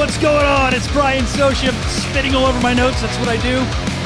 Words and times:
What's 0.00 0.16
going 0.16 0.46
on? 0.46 0.72
It's 0.72 0.90
Brian 0.92 1.26
Socia 1.26 1.74
spitting 1.90 2.34
all 2.34 2.46
over 2.46 2.58
my 2.62 2.72
notes. 2.72 3.02
That's 3.02 3.18
what 3.18 3.28
I 3.28 3.36
do. 3.36 3.58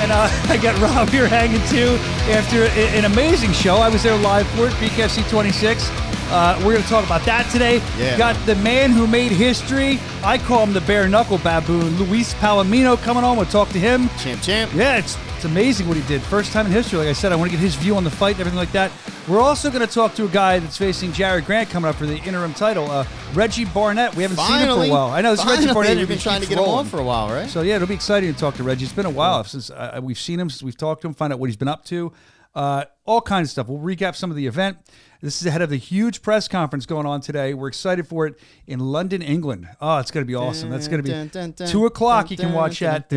And 0.03 0.11
uh, 0.11 0.29
I 0.53 0.57
got 0.57 0.77
Rob 0.81 1.09
here 1.09 1.29
hanging 1.29 1.65
too 1.69 1.95
after 2.33 2.65
an 2.65 3.05
amazing 3.05 3.53
show. 3.53 3.77
I 3.77 3.89
was 3.89 4.03
there 4.03 4.19
live 4.19 4.45
for 4.49 4.67
it, 4.67 4.73
BKFC 4.73 5.31
26. 5.31 5.89
Uh, 6.33 6.61
we're 6.65 6.73
going 6.73 6.83
to 6.83 6.89
talk 6.89 7.07
about 7.07 7.25
that 7.27 7.49
today. 7.53 7.77
Yeah. 7.97 8.19
Got 8.19 8.35
the 8.45 8.57
man 8.57 8.91
who 8.91 9.07
made 9.07 9.31
history. 9.31 10.01
I 10.25 10.37
call 10.37 10.65
him 10.65 10.73
the 10.73 10.81
bare 10.81 11.09
knuckle 11.09 11.39
baboon, 11.39 11.97
Luis 11.97 12.35
Palomino, 12.35 13.01
coming 13.01 13.23
on. 13.23 13.37
We'll 13.37 13.47
talk 13.47 13.69
to 13.69 13.79
him. 13.79 14.09
Champ, 14.19 14.43
champ. 14.43 14.75
Yeah, 14.75 14.97
it's 14.97 15.17
it's 15.37 15.45
amazing 15.45 15.87
what 15.87 15.97
he 15.97 16.03
did. 16.09 16.23
First 16.23 16.53
time 16.53 16.67
in 16.67 16.73
history. 16.73 16.99
Like 16.99 17.09
I 17.09 17.13
said, 17.13 17.31
I 17.31 17.37
want 17.37 17.53
to 17.53 17.57
get 17.57 17.63
his 17.63 17.77
view 17.77 17.95
on 17.95 18.03
the 18.03 18.11
fight 18.11 18.33
and 18.33 18.41
everything 18.41 18.59
like 18.59 18.73
that. 18.73 18.91
We're 19.27 19.41
also 19.41 19.71
going 19.71 19.81
to 19.81 19.93
talk 19.93 20.15
to 20.17 20.27
a 20.27 20.29
guy 20.29 20.59
that's 20.59 20.77
facing 20.77 21.11
Jarod 21.13 21.47
Grant 21.47 21.71
coming 21.71 21.89
up 21.89 21.97
for 21.97 22.05
the 22.05 22.19
interim 22.19 22.53
title, 22.53 22.91
uh, 22.91 23.07
Reggie 23.33 23.65
Barnett. 23.65 24.15
We 24.15 24.23
haven't 24.23 24.37
seen 24.37 24.59
him 24.59 24.69
for 24.69 24.85
a 24.85 24.91
while. 24.91 25.11
I 25.11 25.23
know 25.23 25.31
this 25.31 25.41
is 25.41 25.47
Reggie 25.47 25.73
Barnett. 25.73 25.97
You've 25.97 26.11
been 26.11 26.19
trying 26.19 26.43
to 26.43 26.47
get 26.47 26.59
him 26.59 26.65
on 26.65 26.85
for 26.85 26.99
a 26.99 27.03
while, 27.05 27.31
right? 27.31 27.49
So 27.49 27.63
yeah, 27.63 27.77
it'll 27.77 27.89
be 27.89 27.95
exciting 27.95 28.31
to 28.35 28.39
talk 28.39 28.55
to 28.57 28.63
Reggie. 28.63 28.85
It's 28.85 28.93
been 28.93 29.07
a 29.07 29.11
while 29.11 29.43
since 29.45 29.71
uh, 29.71 29.99
we've 30.03 30.19
seen 30.19 30.39
him, 30.39 30.51
since 30.51 30.63
we've 30.63 30.77
talked 30.77 31.01
to 31.03 31.09
him, 31.09 31.15
find 31.15 31.33
out 31.33 31.39
what 31.39 31.47
he's 31.47 31.57
been 31.57 31.69
up 31.69 31.87
to, 31.87 32.13
uh, 32.55 32.85
all 33.07 33.23
kinds 33.23 33.49
of 33.49 33.53
stuff. 33.53 33.69
We'll 33.69 33.79
recap 33.79 34.15
some 34.15 34.31
of 34.31 34.37
the 34.37 34.47
event. 34.47 34.77
This 35.23 35.41
is 35.41 35.47
ahead 35.47 35.63
of 35.63 35.71
the 35.71 35.79
huge 35.79 36.21
press 36.21 36.47
conference 36.47 36.85
going 36.85 37.07
on 37.07 37.23
today. 37.23 37.55
We're 37.55 37.69
excited 37.69 38.07
for 38.07 38.27
it 38.27 38.39
in 38.67 38.79
London, 38.79 39.23
England. 39.23 39.67
Oh, 39.81 40.01
it's 40.01 40.11
going 40.11 40.23
to 40.23 40.29
be 40.29 40.35
awesome. 40.35 40.69
That's 40.69 40.87
going 40.87 40.99
to 40.99 41.03
be 41.03 41.11
Dun, 41.13 41.29
dun, 41.29 41.53
dun, 41.53 41.69
two 41.69 41.87
o'clock. 41.87 42.31
You 42.31 42.37
can 42.37 42.53
watch 42.53 42.81
that. 42.81 43.09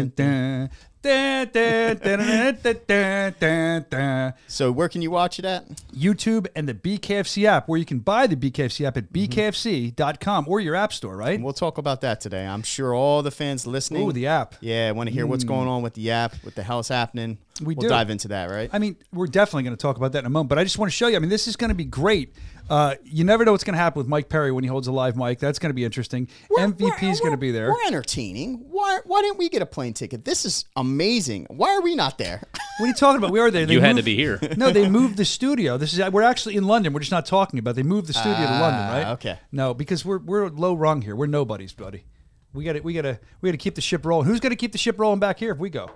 so 4.48 4.72
where 4.72 4.90
can 4.90 5.02
you 5.02 5.12
watch 5.12 5.40
it 5.40 5.46
at? 5.46 5.68
YouTube 5.94 6.48
and 6.56 6.68
the 6.68 6.74
BKFC 6.74 7.46
app, 7.46 7.68
where 7.68 7.80
you 7.80 7.86
can 7.86 8.00
buy 8.00 8.28
the 8.28 8.36
BKFC 8.36 8.86
app 8.86 8.98
at 8.98 9.12
mm-hmm. 9.12 9.32
bkfc.com 9.32 10.46
or 10.48 10.60
your 10.60 10.76
app 10.76 10.94
store, 10.94 11.16
right? 11.16 11.36
And 11.36 11.44
we'll 11.44 11.54
talk 11.54 11.78
about 11.78 12.02
that 12.02 12.22
today. 12.22 12.46
I'm 12.46 12.64
sure 12.64 12.94
all 12.94 13.22
the 13.24 13.32
fans 13.32 13.66
listening. 13.66 14.04
Oh, 14.04 14.12
the 14.12 14.28
app. 14.28 14.56
Yeah, 14.62 14.92
want 14.92 15.08
to 15.08 15.14
hear 15.14 15.26
what's 15.26 15.44
mm. 15.44 15.50
going 15.50 15.68
on 15.68 15.82
with 15.82 15.94
the 15.94 16.12
app, 16.12 16.36
What 16.44 16.56
the 16.56 16.64
hell's 16.64 16.88
happening. 16.88 17.38
We 17.62 17.76
will 17.76 17.84
do. 17.84 17.90
dive 17.90 18.10
into 18.10 18.28
that, 18.30 18.50
right? 18.50 18.70
I 18.72 18.80
mean, 18.80 18.98
we're 19.12 19.28
definitely 19.28 19.64
going 19.64 19.76
to 19.76 19.82
talk 19.82 19.98
about 19.98 20.12
that 20.12 20.20
in 20.20 20.26
a 20.26 20.30
moment, 20.30 20.50
but 20.50 20.60
I 20.60 20.64
just 20.64 20.78
want 20.78 20.92
to 20.92 20.96
show 20.96 21.08
you. 21.08 21.16
I 21.16 21.20
mean, 21.20 21.30
this 21.30 21.48
is 21.48 21.56
going 21.56 21.70
to 21.70 21.76
be 21.76 21.86
great. 21.86 22.34
Uh, 22.70 22.96
you 23.04 23.24
never 23.24 23.46
know 23.46 23.52
what's 23.54 23.64
going 23.64 23.74
to 23.76 23.80
happen 23.80 23.98
with 24.00 24.08
Mike 24.08 24.28
Perry 24.30 24.52
when 24.52 24.64
he 24.64 24.68
holds 24.70 24.88
a 24.88 24.92
live 24.92 25.16
mic. 25.16 25.40
That's 25.40 25.58
going 25.60 25.70
to 25.70 25.74
be 25.74 25.86
interesting. 25.86 26.28
We're- 26.50 26.68
MVP 26.68 26.84
is 26.88 27.00
we're- 27.02 27.18
going 27.20 27.32
to 27.32 27.38
be 27.38 27.52
there. 27.52 27.70
We're 27.70 27.88
entertaining. 27.88 28.66
Why? 28.70 29.00
Why 29.06 29.22
didn't 29.22 29.38
we 29.38 29.50
get 29.50 29.62
a 29.62 29.66
plane 29.66 29.94
ticket? 29.94 30.26
This 30.26 30.44
is 30.46 30.66
amazing. 30.76 31.48
Why 31.50 31.70
are 31.76 31.82
we 31.82 31.96
not 31.96 32.18
there? 32.18 32.42
What 32.78 32.86
are 32.86 32.88
you 32.88 32.94
talking 32.94 33.18
about? 33.18 33.32
We 33.32 33.40
are 33.40 33.50
there. 33.50 33.66
They 33.66 33.74
You 33.74 33.82
had 33.82 33.96
to 33.98 34.04
be 34.04 34.16
here. 34.16 34.40
No, 34.58 34.72
they 34.72 34.90
moved 34.90 35.18
the 35.18 35.26
studio. 35.26 35.78
This 35.78 35.94
is 35.98 36.12
we're 36.12 36.22
actually 36.24 36.56
in 36.58 36.66
London. 36.66 36.94
We're 36.94 37.00
just 37.00 37.12
not 37.12 37.26
talking 37.26 37.60
about. 37.60 37.72
It. 37.72 37.76
They 37.78 37.84
moved 37.84 38.08
the 38.08 38.14
studio 38.14 38.36
to 38.36 38.42
London, 38.60 38.82
Ah, 38.82 38.92
right? 38.94 39.08
okay. 39.14 39.40
No, 39.52 39.74
because 39.74 40.04
we're 40.04 40.18
we're 40.20 40.50
low 40.50 40.74
rung 40.74 41.02
here. 41.02 41.16
We're 41.16 41.28
nobodies, 41.28 41.74
buddy. 41.74 42.06
We 42.54 42.64
got 42.64 42.74
to 42.74 42.80
we 42.82 42.94
got 42.94 43.04
to 43.04 43.20
we 43.42 43.50
got 43.50 43.52
to 43.52 43.58
keep 43.58 43.76
the 43.76 43.82
ship 43.82 44.06
rolling. 44.06 44.28
Who's 44.28 44.40
going 44.40 44.50
to 44.52 44.56
keep 44.56 44.72
the 44.72 44.78
ship 44.78 45.00
rolling 45.00 45.20
back 45.20 45.40
here 45.40 45.52
if 45.52 45.58
we 45.60 45.70
go? 45.70 45.90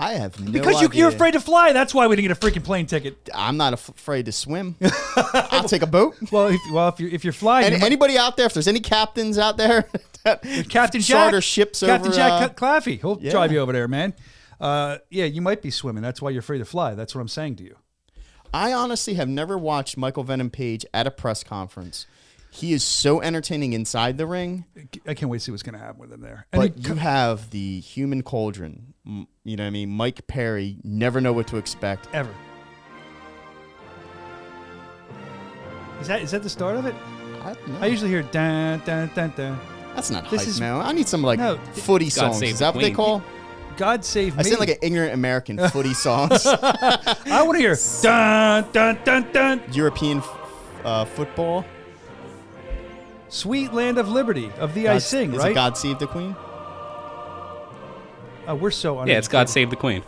I 0.00 0.12
have 0.14 0.38
no 0.38 0.52
Because 0.52 0.80
you, 0.80 0.86
idea. 0.88 1.00
you're 1.00 1.08
afraid 1.08 1.32
to 1.32 1.40
fly. 1.40 1.72
That's 1.72 1.92
why 1.92 2.06
we 2.06 2.14
didn't 2.16 2.28
get 2.28 2.38
a 2.38 2.46
freaking 2.46 2.62
plane 2.64 2.86
ticket. 2.86 3.28
I'm 3.34 3.56
not 3.56 3.72
af- 3.72 3.88
afraid 3.88 4.26
to 4.26 4.32
swim. 4.32 4.76
I'll 5.16 5.68
take 5.68 5.82
a 5.82 5.86
boat. 5.88 6.14
Well, 6.30 6.46
if, 6.48 6.60
well, 6.72 6.88
if 6.88 7.00
you're 7.00 7.10
if 7.10 7.24
you're 7.24 7.32
flying, 7.32 7.66
And 7.66 7.74
you 7.74 7.80
might- 7.80 7.86
anybody 7.86 8.16
out 8.16 8.36
there, 8.36 8.46
if 8.46 8.54
there's 8.54 8.68
any 8.68 8.80
captains 8.80 9.38
out 9.38 9.56
there, 9.56 9.88
that 10.24 10.42
Captain 10.68 11.00
Jack, 11.00 11.16
charter 11.24 11.40
ships 11.40 11.80
Captain 11.80 12.08
over. 12.12 12.16
Jack 12.16 12.32
uh, 12.42 12.48
Claffey, 12.50 13.00
he'll 13.00 13.18
yeah. 13.20 13.30
drive 13.32 13.50
you 13.50 13.58
over 13.58 13.72
there, 13.72 13.88
man. 13.88 14.14
Uh, 14.60 14.98
yeah, 15.10 15.24
you 15.24 15.40
might 15.40 15.62
be 15.62 15.70
swimming. 15.70 16.02
That's 16.02 16.22
why 16.22 16.30
you're 16.30 16.40
afraid 16.40 16.58
to 16.58 16.64
fly. 16.64 16.94
That's 16.94 17.14
what 17.14 17.20
I'm 17.20 17.28
saying 17.28 17.56
to 17.56 17.64
you. 17.64 17.76
I 18.54 18.72
honestly 18.72 19.14
have 19.14 19.28
never 19.28 19.58
watched 19.58 19.96
Michael 19.96 20.24
Venom 20.24 20.48
Page 20.50 20.86
at 20.94 21.06
a 21.06 21.10
press 21.10 21.44
conference. 21.44 22.06
He 22.50 22.72
is 22.72 22.82
so 22.82 23.20
entertaining 23.20 23.72
inside 23.74 24.16
the 24.16 24.26
ring, 24.26 24.64
I 25.06 25.12
can't 25.14 25.30
wait 25.30 25.38
to 25.38 25.44
see 25.44 25.50
what's 25.50 25.62
going 25.62 25.74
to 25.74 25.78
happen 25.84 26.00
with 26.00 26.10
him 26.12 26.22
there. 26.22 26.46
And 26.52 26.62
but 26.62 26.76
he- 26.78 26.88
you 26.88 26.94
have 26.94 27.50
the 27.50 27.80
human 27.80 28.22
cauldron. 28.22 28.87
M- 29.08 29.26
You 29.44 29.56
know 29.56 29.64
what 29.64 29.68
I 29.68 29.70
mean? 29.70 29.90
Mike 29.90 30.26
Perry, 30.26 30.78
never 30.84 31.20
know 31.20 31.32
what 31.32 31.46
to 31.48 31.56
expect. 31.56 32.08
ever. 32.12 32.34
Is 36.00 36.06
that 36.08 36.22
is 36.22 36.30
that 36.30 36.42
the 36.42 36.50
start 36.50 36.76
of 36.76 36.86
it? 36.86 36.94
I 37.42 37.54
don't 37.54 37.68
know. 37.68 37.78
I 37.80 37.86
usually 37.86 38.10
hear 38.10 38.22
dun 38.22 38.80
dun 38.84 39.10
dun 39.14 39.32
dun. 39.36 39.58
That's 39.94 40.10
not 40.10 40.30
This 40.30 40.42
hype, 40.42 40.48
is- 40.48 40.60
man. 40.60 40.80
I 40.80 40.92
need 40.92 41.08
some 41.08 41.22
like 41.22 41.38
No, 41.40 41.58
footy 41.72 42.06
God 42.06 42.12
songs. 42.12 42.38
save 42.38 42.50
Is 42.52 42.58
the 42.60 42.66
that 42.66 42.74
what 42.74 42.82
they 42.82 42.90
call? 42.92 43.22
God 43.76 44.04
save 44.04 44.34
me. 44.36 44.40
I 44.40 44.42
sound 44.42 44.60
like 44.60 44.68
an 44.70 44.76
ignorant 44.82 45.14
American 45.14 45.58
footy 45.70 45.94
songs. 45.94 46.46
I 46.46 47.42
want 47.42 47.54
to 47.54 47.58
hear 47.58 47.76
dun 48.02 48.66
dun 48.72 48.98
dun 49.04 49.32
dun. 49.32 49.62
European 49.72 50.22
uh, 50.84 51.04
football. 51.04 51.64
Sweet 53.28 53.72
land 53.74 53.98
of 53.98 54.08
liberty 54.08 54.50
of 54.58 54.74
the 54.74 54.88
I 54.88 54.98
sing, 54.98 55.32
is 55.32 55.38
right? 55.38 55.50
it 55.50 55.54
God 55.54 55.76
Save 55.76 55.98
the 55.98 56.06
Queen? 56.06 56.34
Oh, 58.48 58.54
we're 58.54 58.70
so 58.70 59.04
Yeah, 59.04 59.18
it's 59.18 59.28
God 59.28 59.48
Save 59.48 59.70
the 59.70 59.76
Queen. 59.76 60.02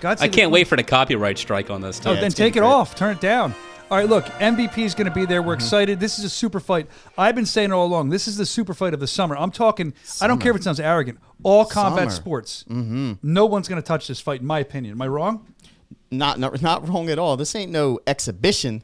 God 0.00 0.12
I 0.12 0.14
save 0.14 0.18
the 0.32 0.36
can't 0.36 0.46
queen. 0.46 0.50
wait 0.52 0.68
for 0.68 0.76
the 0.76 0.82
copyright 0.82 1.38
strike 1.38 1.70
on 1.70 1.80
this. 1.80 2.00
Too. 2.00 2.08
Oh, 2.08 2.12
Yeah, 2.14 2.20
then 2.22 2.30
take 2.32 2.56
it 2.56 2.60
great. 2.60 2.66
off. 2.68 2.94
Turn 2.96 3.12
it 3.16 3.20
down. 3.20 3.54
All 3.90 3.98
right, 3.98 4.08
look, 4.08 4.24
MVP 4.40 4.78
is 4.78 4.94
going 4.94 5.06
to 5.06 5.12
be 5.12 5.26
there. 5.26 5.42
We're 5.42 5.52
excited. 5.52 6.00
This 6.00 6.18
is 6.18 6.24
a 6.24 6.30
super 6.30 6.60
fight. 6.60 6.86
I've 7.18 7.34
been 7.34 7.44
saying 7.44 7.70
it 7.70 7.74
all 7.74 7.84
along. 7.86 8.08
This 8.08 8.26
is 8.26 8.38
the 8.38 8.46
super 8.46 8.72
fight 8.72 8.94
of 8.94 9.00
the 9.00 9.06
summer. 9.06 9.36
I'm 9.36 9.50
talking. 9.50 9.92
I 10.22 10.26
don't 10.26 10.38
care 10.40 10.50
if 10.52 10.56
it 10.56 10.64
sounds 10.64 10.80
arrogant. 10.80 11.18
All 11.42 11.66
combat 11.66 12.04
Summer. 12.04 12.10
sports. 12.10 12.64
Mm-hmm. 12.70 13.12
No 13.22 13.44
one's 13.44 13.68
going 13.68 13.80
to 13.82 13.86
touch 13.86 14.08
this 14.08 14.18
fight, 14.18 14.40
in 14.40 14.46
my 14.46 14.60
opinion. 14.60 14.92
Am 14.92 15.02
I 15.02 15.08
wrong? 15.08 15.46
Not, 16.10 16.38
not 16.38 16.62
not 16.62 16.88
wrong 16.88 17.10
at 17.10 17.18
all. 17.18 17.36
This 17.36 17.54
ain't 17.54 17.70
no 17.70 18.00
exhibition. 18.06 18.82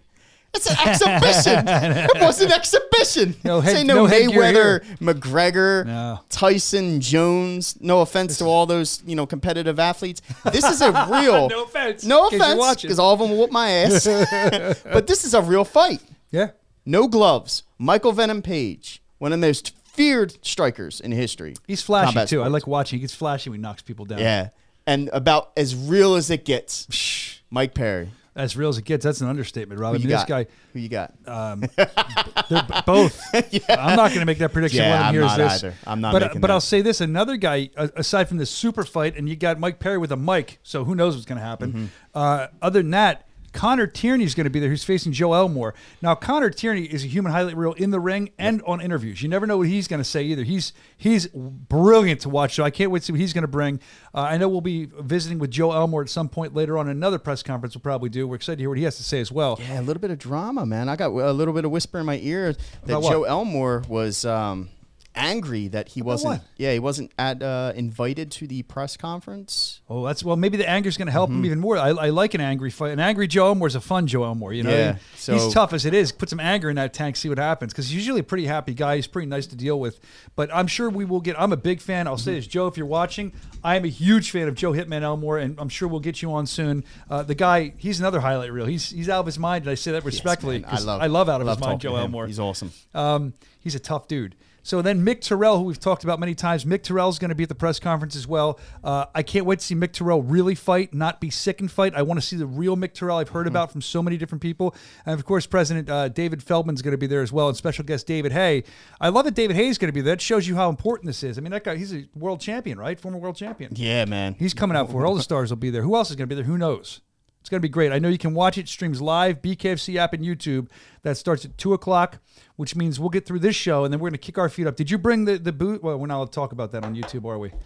It's 0.54 0.66
an 0.66 0.76
exhibition. 0.88 1.64
it 2.16 2.22
was 2.22 2.40
an 2.40 2.50
exhibition. 2.52 3.36
No 3.44 3.60
this 3.60 3.74
ain't 3.74 3.86
no, 3.86 4.06
no 4.06 4.12
Mayweather, 4.12 4.84
McGregor, 4.96 5.86
No. 5.86 6.20
Tyson, 6.30 7.00
Jones. 7.00 7.76
No 7.80 8.00
offense 8.00 8.38
to 8.38 8.44
all 8.46 8.66
those 8.66 9.02
you 9.06 9.14
know 9.14 9.26
competitive 9.26 9.78
athletes. 9.78 10.22
This 10.52 10.64
is 10.64 10.80
a 10.80 10.90
real. 11.10 11.48
No 11.48 11.64
offense. 11.64 12.04
No 12.04 12.24
In 12.24 12.30
case 12.30 12.40
you're 12.40 12.60
offense, 12.60 12.82
because 12.82 12.98
all 12.98 13.12
of 13.12 13.18
them 13.20 13.30
will 13.30 13.38
whoop 13.38 13.52
my 13.52 13.70
ass. 13.70 14.04
but 14.84 15.06
this 15.06 15.24
is 15.24 15.34
a 15.34 15.42
real 15.42 15.64
fight. 15.64 16.02
Yeah. 16.30 16.50
No 16.84 17.06
gloves. 17.06 17.62
Michael 17.78 18.12
Venom 18.12 18.42
Page, 18.42 19.02
one 19.18 19.32
of 19.32 19.40
the 19.40 19.46
most 19.46 19.74
feared 19.92 20.38
strikers 20.44 21.00
in 21.00 21.12
history. 21.12 21.54
He's 21.66 21.82
flashy 21.82 22.06
Combat 22.06 22.28
too. 22.28 22.42
I 22.42 22.48
like 22.48 22.66
watching. 22.66 22.98
He 22.98 23.00
gets 23.02 23.14
flashy 23.14 23.50
when 23.50 23.58
he 23.58 23.62
knocks 23.62 23.82
people 23.82 24.06
down. 24.06 24.18
Yeah, 24.18 24.48
and 24.86 25.10
about 25.12 25.52
as 25.56 25.76
real 25.76 26.14
as 26.14 26.30
it 26.30 26.44
gets. 26.44 27.40
Mike 27.50 27.74
Perry. 27.74 28.10
As 28.38 28.56
real 28.56 28.68
as 28.68 28.78
it 28.78 28.84
gets. 28.84 29.04
That's 29.04 29.20
an 29.20 29.28
understatement, 29.28 29.80
Rob. 29.80 29.96
I 29.96 29.98
mean, 29.98 30.06
this 30.06 30.20
got? 30.24 30.28
guy. 30.28 30.46
Who 30.72 30.78
you 30.78 30.88
got? 30.88 31.12
They're 31.24 32.62
b- 32.62 32.80
both. 32.86 33.20
I'm 33.68 33.96
not 33.96 34.10
going 34.10 34.20
to 34.20 34.24
make 34.26 34.38
that 34.38 34.52
prediction. 34.52 34.78
Yeah, 34.78 34.96
them 34.96 35.06
I'm 35.06 35.20
not 35.20 35.36
this. 35.36 35.52
either. 35.64 35.74
I'm 35.86 36.00
not 36.00 36.12
But, 36.12 36.32
but 36.34 36.40
that. 36.42 36.50
I'll 36.50 36.60
say 36.60 36.80
this: 36.80 37.00
another 37.00 37.36
guy, 37.36 37.70
uh, 37.76 37.88
aside 37.96 38.28
from 38.28 38.36
this 38.38 38.50
super 38.50 38.84
fight, 38.84 39.16
and 39.16 39.28
you 39.28 39.36
got 39.36 39.58
Mike 39.58 39.80
Perry 39.80 39.98
with 39.98 40.12
a 40.12 40.16
mic, 40.16 40.60
so 40.62 40.84
who 40.84 40.94
knows 40.94 41.14
what's 41.14 41.26
going 41.26 41.40
to 41.40 41.44
happen. 41.44 41.72
Mm-hmm. 41.72 41.86
Uh, 42.14 42.46
other 42.62 42.80
than 42.80 42.92
that, 42.92 43.27
Connor 43.52 43.86
Tierney 43.86 44.24
is 44.24 44.34
going 44.34 44.44
to 44.44 44.50
be 44.50 44.60
there. 44.60 44.68
Who's 44.68 44.84
facing 44.84 45.12
Joe 45.12 45.32
Elmore. 45.34 45.74
Now, 46.02 46.14
Connor 46.14 46.50
Tierney 46.50 46.84
is 46.84 47.04
a 47.04 47.06
human 47.06 47.32
highlight 47.32 47.56
reel 47.56 47.72
in 47.72 47.90
the 47.90 48.00
ring 48.00 48.30
and 48.38 48.62
on 48.66 48.80
interviews. 48.80 49.22
You 49.22 49.28
never 49.28 49.46
know 49.46 49.58
what 49.58 49.68
he's 49.68 49.88
going 49.88 50.00
to 50.00 50.04
say 50.04 50.22
either. 50.24 50.42
He's 50.42 50.72
he's 50.96 51.26
brilliant 51.28 52.20
to 52.22 52.28
watch. 52.28 52.54
So 52.54 52.64
I 52.64 52.70
can't 52.70 52.90
wait 52.90 53.00
to 53.00 53.06
see 53.06 53.12
what 53.12 53.20
he's 53.20 53.32
going 53.32 53.42
to 53.42 53.48
bring. 53.48 53.80
Uh, 54.14 54.22
I 54.22 54.36
know 54.36 54.48
we'll 54.48 54.60
be 54.60 54.86
visiting 55.00 55.38
with 55.38 55.50
Joe 55.50 55.72
Elmore 55.72 56.02
at 56.02 56.10
some 56.10 56.28
point 56.28 56.54
later 56.54 56.78
on. 56.78 56.88
Another 56.88 57.18
press 57.18 57.42
conference 57.42 57.74
we'll 57.74 57.82
probably 57.82 58.08
do. 58.08 58.28
We're 58.28 58.36
excited 58.36 58.56
to 58.56 58.62
hear 58.62 58.68
what 58.70 58.78
he 58.78 58.84
has 58.84 58.96
to 58.96 59.02
say 59.02 59.20
as 59.20 59.32
well. 59.32 59.58
Yeah, 59.60 59.80
a 59.80 59.82
little 59.82 60.00
bit 60.00 60.10
of 60.10 60.18
drama, 60.18 60.66
man. 60.66 60.88
I 60.88 60.96
got 60.96 61.10
a 61.10 61.32
little 61.32 61.54
bit 61.54 61.64
of 61.64 61.70
whisper 61.70 61.98
in 61.98 62.06
my 62.06 62.18
ear 62.22 62.54
that 62.84 63.02
Joe 63.02 63.24
Elmore 63.24 63.82
was 63.88 64.24
um, 64.24 64.68
angry 65.14 65.68
that 65.68 65.88
he 65.88 66.02
wasn't. 66.02 66.42
Yeah, 66.56 66.72
he 66.72 66.78
wasn't 66.78 67.10
at 67.18 67.42
uh, 67.42 67.72
invited 67.74 68.30
to 68.32 68.46
the 68.46 68.62
press 68.62 68.96
conference. 68.96 69.80
Oh, 69.88 70.04
that's 70.06 70.22
well. 70.22 70.36
Maybe 70.36 70.56
the 70.56 70.68
anger's 70.68 70.96
going 70.96 71.06
to 71.06 71.10
Mm-hmm. 71.10 71.12
help 71.18 71.30
him 71.30 71.44
even 71.44 71.58
more. 71.60 71.76
I, 71.76 71.88
I 71.88 72.10
like 72.10 72.34
an 72.34 72.40
angry 72.40 72.70
fight. 72.70 72.92
An 72.92 73.00
angry 73.00 73.26
Joe 73.26 73.46
Elmore's 73.48 73.74
a 73.74 73.80
fun 73.80 74.06
Joe 74.06 74.24
Elmore. 74.24 74.52
You 74.52 74.62
know, 74.62 74.70
Yeah, 74.70 74.96
he's 75.16 75.52
tough 75.52 75.72
as 75.72 75.84
it 75.86 75.94
is. 75.94 76.12
Put 76.12 76.28
some 76.28 76.38
anger 76.40 76.70
in 76.70 76.76
that 76.76 76.92
tank, 76.94 77.16
see 77.16 77.28
what 77.28 77.38
happens. 77.38 77.72
Because 77.72 77.88
he's 77.88 77.96
usually 77.96 78.20
a 78.20 78.24
pretty 78.24 78.46
happy 78.46 78.74
guy. 78.74 78.96
He's 78.96 79.06
pretty 79.06 79.26
nice 79.28 79.46
to 79.48 79.56
deal 79.56 79.80
with. 79.80 79.98
But 80.36 80.50
I'm 80.54 80.66
sure 80.66 80.88
we 80.90 81.04
will 81.04 81.20
get. 81.20 81.40
I'm 81.40 81.52
a 81.52 81.56
big 81.56 81.80
fan. 81.80 82.06
I'll 82.06 82.14
Mm-hmm. 82.16 82.24
say 82.24 82.34
this, 82.34 82.46
Joe, 82.46 82.66
if 82.68 82.76
you're 82.76 82.86
watching, 82.86 83.32
I 83.64 83.76
am 83.76 83.84
a 83.84 83.88
huge 83.88 84.30
fan 84.30 84.46
of 84.48 84.54
Joe 84.54 84.72
Hitman 84.72 85.02
Elmore, 85.02 85.38
and 85.38 85.58
I'm 85.58 85.68
sure 85.68 85.88
we'll 85.88 86.00
get 86.00 86.22
you 86.22 86.32
on 86.32 86.46
soon. 86.46 86.84
Uh, 87.10 87.22
the 87.22 87.34
guy, 87.34 87.72
he's 87.76 87.98
another 88.00 88.20
highlight 88.20 88.52
reel. 88.52 88.66
He's 88.66 88.90
he's 88.90 89.08
out 89.08 89.20
of 89.20 89.26
his 89.26 89.38
mind, 89.38 89.64
and 89.64 89.70
I 89.70 89.74
say 89.74 89.92
that 89.92 90.04
respectfully. 90.04 90.60
man. 90.60 90.70
I 90.70 90.78
love- 90.80 91.00
I 91.02 91.06
love 91.06 91.28
out 91.28 91.40
of 91.40 91.46
love 91.46 91.58
his 91.58 91.66
mind, 91.66 91.80
Joe. 91.80 91.96
Elmore. 91.96 92.26
He's 92.26 92.38
awesome. 92.38 92.72
Um, 92.94 93.32
he's 93.60 93.74
a 93.74 93.80
tough 93.80 94.06
dude. 94.08 94.34
So 94.68 94.82
then 94.82 95.02
Mick 95.02 95.20
Terrill, 95.20 95.56
who 95.56 95.62
we've 95.62 95.80
talked 95.80 96.04
about 96.04 96.20
many 96.20 96.34
times, 96.34 96.66
Mick 96.66 96.80
Terrill's 96.80 97.18
going 97.18 97.30
to 97.30 97.34
be 97.34 97.44
at 97.44 97.48
the 97.48 97.54
press 97.54 97.80
conference 97.80 98.14
as 98.14 98.26
well. 98.26 98.60
Uh, 98.84 99.06
I 99.14 99.22
can't 99.22 99.46
wait 99.46 99.60
to 99.60 99.64
see 99.64 99.74
Mick 99.74 99.92
Terrill 99.92 100.22
really 100.22 100.54
fight, 100.54 100.92
not 100.92 101.22
be 101.22 101.30
sick 101.30 101.62
and 101.62 101.72
fight. 101.72 101.94
I 101.94 102.02
want 102.02 102.20
to 102.20 102.26
see 102.26 102.36
the 102.36 102.44
real 102.44 102.76
Mick 102.76 102.92
Terrill 102.92 103.18
I've 103.18 103.30
heard 103.30 103.46
about 103.46 103.72
from 103.72 103.80
so 103.80 104.02
many 104.02 104.18
different 104.18 104.42
people. 104.42 104.74
And 105.06 105.18
of 105.18 105.24
course, 105.24 105.46
President 105.46 105.88
uh, 105.88 106.08
David 106.08 106.42
Feldman's 106.42 106.82
going 106.82 106.92
to 106.92 106.98
be 106.98 107.06
there 107.06 107.22
as 107.22 107.32
well, 107.32 107.48
and 107.48 107.56
special 107.56 107.82
guest 107.82 108.06
David 108.06 108.32
Haye. 108.32 108.62
I 109.00 109.08
love 109.08 109.24
that 109.24 109.34
David 109.34 109.56
Haye 109.56 109.68
is 109.68 109.78
going 109.78 109.88
to 109.88 109.94
be 109.94 110.02
there. 110.02 110.14
That 110.14 110.20
shows 110.20 110.46
you 110.46 110.56
how 110.56 110.68
important 110.68 111.06
this 111.06 111.22
is. 111.22 111.38
I 111.38 111.40
mean, 111.40 111.52
that 111.52 111.64
guy, 111.64 111.76
he's 111.76 111.94
a 111.94 112.06
world 112.14 112.42
champion, 112.42 112.78
right? 112.78 113.00
Former 113.00 113.16
world 113.16 113.36
champion. 113.36 113.72
Yeah, 113.74 114.04
man. 114.04 114.36
He's 114.38 114.52
coming 114.52 114.76
out 114.76 114.90
for 114.90 115.02
it. 115.02 115.08
All 115.08 115.14
the 115.14 115.22
stars 115.28 115.48
will 115.48 115.56
be 115.56 115.70
there. 115.70 115.80
Who 115.80 115.96
else 115.96 116.10
is 116.10 116.16
going 116.16 116.28
to 116.28 116.34
be 116.34 116.42
there? 116.42 116.44
Who 116.44 116.58
knows? 116.58 117.00
It's 117.40 117.48
going 117.50 117.60
to 117.60 117.66
be 117.66 117.70
great. 117.70 117.92
I 117.92 117.98
know 117.98 118.08
you 118.08 118.18
can 118.18 118.34
watch 118.34 118.58
it. 118.58 118.68
Streams 118.68 119.00
live, 119.00 119.40
BKFC 119.40 119.96
app 119.96 120.12
and 120.12 120.22
YouTube. 120.24 120.68
That 121.02 121.16
starts 121.16 121.44
at 121.44 121.56
2 121.56 121.72
o'clock, 121.72 122.18
which 122.56 122.76
means 122.76 122.98
we'll 123.00 123.08
get 123.10 123.24
through 123.26 123.38
this 123.38 123.56
show 123.56 123.84
and 123.84 123.92
then 123.92 124.00
we're 124.00 124.10
going 124.10 124.18
to 124.18 124.26
kick 124.26 124.36
our 124.38 124.48
feet 124.48 124.66
up. 124.66 124.76
Did 124.76 124.90
you 124.90 124.98
bring 124.98 125.24
the, 125.24 125.38
the 125.38 125.52
boot? 125.52 125.82
Well, 125.82 125.96
we're 125.98 126.06
not 126.08 126.16
allowed 126.16 126.26
to 126.26 126.32
talk 126.32 126.52
about 126.52 126.72
that 126.72 126.84
on 126.84 126.94
YouTube, 126.94 127.24
are 127.24 127.38
we? 127.38 127.48
Did 127.50 127.58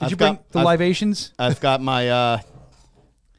I've 0.00 0.10
you 0.10 0.16
bring 0.16 0.34
got- 0.34 0.48
the 0.50 0.58
I've- 0.60 0.66
libations? 0.66 1.32
I've 1.38 1.60
got 1.60 1.80
my 1.82 2.08
uh, 2.08 2.38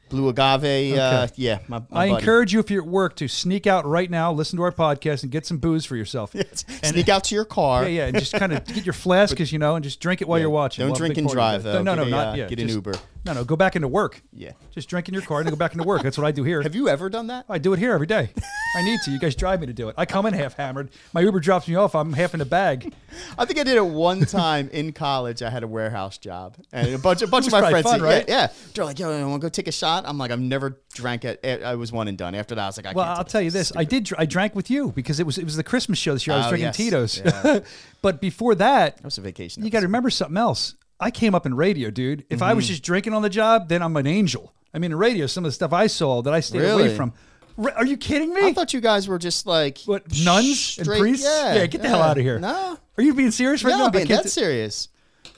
blue 0.08 0.28
agave. 0.28 0.96
Uh, 0.96 1.26
yeah, 1.34 1.58
my, 1.68 1.78
my 1.78 1.84
I 1.90 2.08
buddy. 2.08 2.20
encourage 2.20 2.52
you, 2.52 2.60
if 2.60 2.70
you're 2.70 2.82
at 2.84 2.88
work, 2.88 3.16
to 3.16 3.28
sneak 3.28 3.66
out 3.66 3.84
right 3.84 4.10
now, 4.10 4.32
listen 4.32 4.56
to 4.58 4.62
our 4.62 4.72
podcast, 4.72 5.24
and 5.24 5.32
get 5.32 5.44
some 5.44 5.58
booze 5.58 5.84
for 5.84 5.96
yourself. 5.96 6.34
Sneak 6.84 7.08
out 7.08 7.24
to 7.24 7.34
your 7.34 7.44
car. 7.44 7.82
Yeah, 7.82 7.88
yeah, 7.88 8.06
and 8.06 8.18
just 8.18 8.32
kind 8.34 8.52
of 8.52 8.64
get 8.64 8.86
your 8.86 8.92
flask, 8.92 9.30
because 9.34 9.52
you 9.52 9.58
know, 9.58 9.74
and 9.74 9.82
just 9.82 10.00
drink 10.00 10.22
it 10.22 10.28
while 10.28 10.38
Yeah, 10.38 10.42
you're 10.42 10.50
watching. 10.50 10.82
don't 10.84 10.90
We'll 10.92 10.98
drink 10.98 11.18
and 11.18 11.28
drive, 11.28 11.64
though. 11.64 11.82
No, 11.82 11.94
no, 11.96 12.04
Get 12.04 12.10
no, 12.10 12.16
a, 12.18 12.24
not 12.24 12.28
uh, 12.34 12.36
yeah. 12.36 12.48
get 12.48 12.60
an 12.60 12.68
just- 12.68 12.76
Uber. 12.76 12.94
No, 13.24 13.32
no, 13.32 13.44
go 13.44 13.54
back 13.54 13.76
into 13.76 13.86
work. 13.86 14.20
Yeah. 14.32 14.50
Just 14.72 14.88
drink 14.88 15.06
in 15.08 15.14
your 15.14 15.22
car 15.22 15.38
and 15.38 15.46
then 15.46 15.52
go 15.52 15.56
back 15.58 15.72
into 15.72 15.84
work. 15.84 16.02
That's 16.02 16.18
what 16.18 16.26
I 16.26 16.32
do 16.32 16.42
here. 16.42 16.60
Have 16.62 16.74
you 16.74 16.88
ever 16.88 17.08
done 17.08 17.28
that? 17.28 17.44
I 17.48 17.58
do 17.58 17.72
it 17.72 17.78
here 17.78 17.92
every 17.92 18.06
day. 18.08 18.30
I 18.76 18.82
need 18.82 18.98
to. 19.04 19.10
You 19.12 19.20
guys 19.20 19.36
drive 19.36 19.60
me 19.60 19.66
to 19.68 19.72
do 19.72 19.88
it. 19.88 19.94
I 19.96 20.06
come 20.06 20.26
in 20.26 20.34
half 20.34 20.54
hammered. 20.54 20.90
My 21.12 21.20
Uber 21.20 21.38
drops 21.38 21.68
me 21.68 21.76
off. 21.76 21.94
I'm 21.94 22.12
half 22.14 22.34
in 22.34 22.40
a 22.40 22.44
bag. 22.44 22.92
I 23.38 23.44
think 23.44 23.60
I 23.60 23.62
did 23.64 23.76
it 23.76 23.84
one 23.86 24.22
time 24.24 24.68
in 24.72 24.92
college. 24.92 25.40
I 25.42 25.50
had 25.50 25.62
a 25.62 25.68
warehouse 25.68 26.18
job, 26.18 26.56
and 26.72 26.94
a 26.94 26.98
bunch, 26.98 27.22
a 27.22 27.26
bunch 27.26 27.46
of 27.46 27.52
my 27.52 27.60
friends, 27.70 27.84
fun, 27.84 28.00
yeah, 28.00 28.06
right? 28.06 28.24
yeah, 28.26 28.52
they're 28.74 28.86
like, 28.86 28.98
"Yo, 28.98 29.16
you 29.16 29.28
want 29.28 29.42
to 29.42 29.44
go 29.46 29.50
take 29.50 29.68
a 29.68 29.72
shot?" 29.72 30.04
I'm 30.06 30.16
like, 30.16 30.30
"I've 30.30 30.40
never 30.40 30.80
drank 30.94 31.24
it. 31.26 31.44
I 31.62 31.74
was 31.74 31.92
one 31.92 32.08
and 32.08 32.16
done." 32.16 32.34
After 32.34 32.54
that, 32.54 32.62
I 32.62 32.66
was 32.66 32.76
like, 32.78 32.86
"I 32.86 32.92
Well, 32.92 33.04
can't 33.04 33.10
Well, 33.12 33.18
I'll 33.18 33.24
tell 33.24 33.42
you 33.42 33.50
this. 33.50 33.70
I 33.76 33.84
did. 33.84 34.04
dr- 34.04 34.18
I 34.20 34.24
drank 34.24 34.54
with 34.56 34.70
you 34.70 34.92
because 34.92 35.20
it 35.20 35.26
was 35.26 35.36
it 35.38 35.44
was 35.44 35.56
the 35.56 35.62
Christmas 35.64 35.98
show 35.98 36.14
this 36.14 36.26
year. 36.26 36.34
I 36.34 36.38
was 36.38 36.46
Oh, 36.46 36.48
drinking 36.50 36.66
yes. 36.68 36.76
Tito's. 36.76 37.18
Yeah. 37.24 37.60
but 38.02 38.20
before 38.22 38.54
that, 38.56 38.96
That 38.96 39.04
was 39.04 39.18
a 39.18 39.20
vacation. 39.20 39.62
you 39.64 39.70
got 39.70 39.80
to 39.80 39.86
remember 39.86 40.08
something 40.10 40.38
else. 40.38 40.74
I 41.02 41.10
came 41.10 41.34
up 41.34 41.44
in 41.46 41.54
radio, 41.54 41.90
dude. 41.90 42.24
If 42.30 42.38
Mm-hmm. 42.38 42.44
I 42.44 42.54
was 42.54 42.68
just 42.68 42.82
drinking 42.82 43.12
on 43.14 43.22
the 43.22 43.30
job, 43.30 43.68
then 43.68 43.82
I'm 43.82 43.96
an 43.96 44.06
angel. 44.06 44.54
I 44.72 44.78
mean, 44.78 44.92
in 44.92 44.98
radio, 44.98 45.26
some 45.26 45.44
of 45.44 45.48
the 45.48 45.52
stuff 45.54 45.72
I 45.72 45.86
saw 45.86 46.22
that 46.22 46.32
I 46.32 46.40
stayed 46.40 46.64
away 46.64 46.94
from. 46.96 47.12
Re- 47.58 47.72
Are 47.76 47.84
you 47.84 47.96
kidding 47.98 48.32
me? 48.32 48.40
I 48.46 48.52
thought 48.54 48.72
you 48.72 48.80
guys 48.80 49.06
were 49.08 49.18
just 49.18 49.46
like 49.46 49.78
what 49.84 50.04
nuns 50.24 50.78
and 50.78 50.86
priests? 50.88 51.26
Yeah, 51.26 51.66
get 51.66 51.82
the 51.82 51.88
hell 51.88 52.00
out 52.00 52.16
of 52.16 52.22
here. 52.24 52.38
No, 52.38 52.78
Are 52.96 53.02
you 53.02 53.12
being 53.14 53.30
serious 53.30 53.62
right 53.62 53.72
no, 53.72 53.78
now? 53.78 53.84
I'm 53.86 53.90
being 53.92 54.06
that 54.08 54.30
serious. 54.30 54.88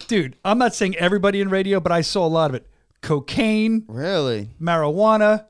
dude, 0.07 0.37
I'm 0.45 0.59
not 0.59 0.75
saying 0.75 0.95
everybody 0.97 1.41
in 1.41 1.49
radio, 1.49 1.81
but 1.81 1.91
I 1.91 2.03
saw 2.03 2.25
a 2.25 2.29
lot 2.29 2.51
of 2.51 2.55
it. 2.55 2.67
Cocaine, 3.03 3.85
Really? 3.89 4.51
marijuana, 4.61 5.47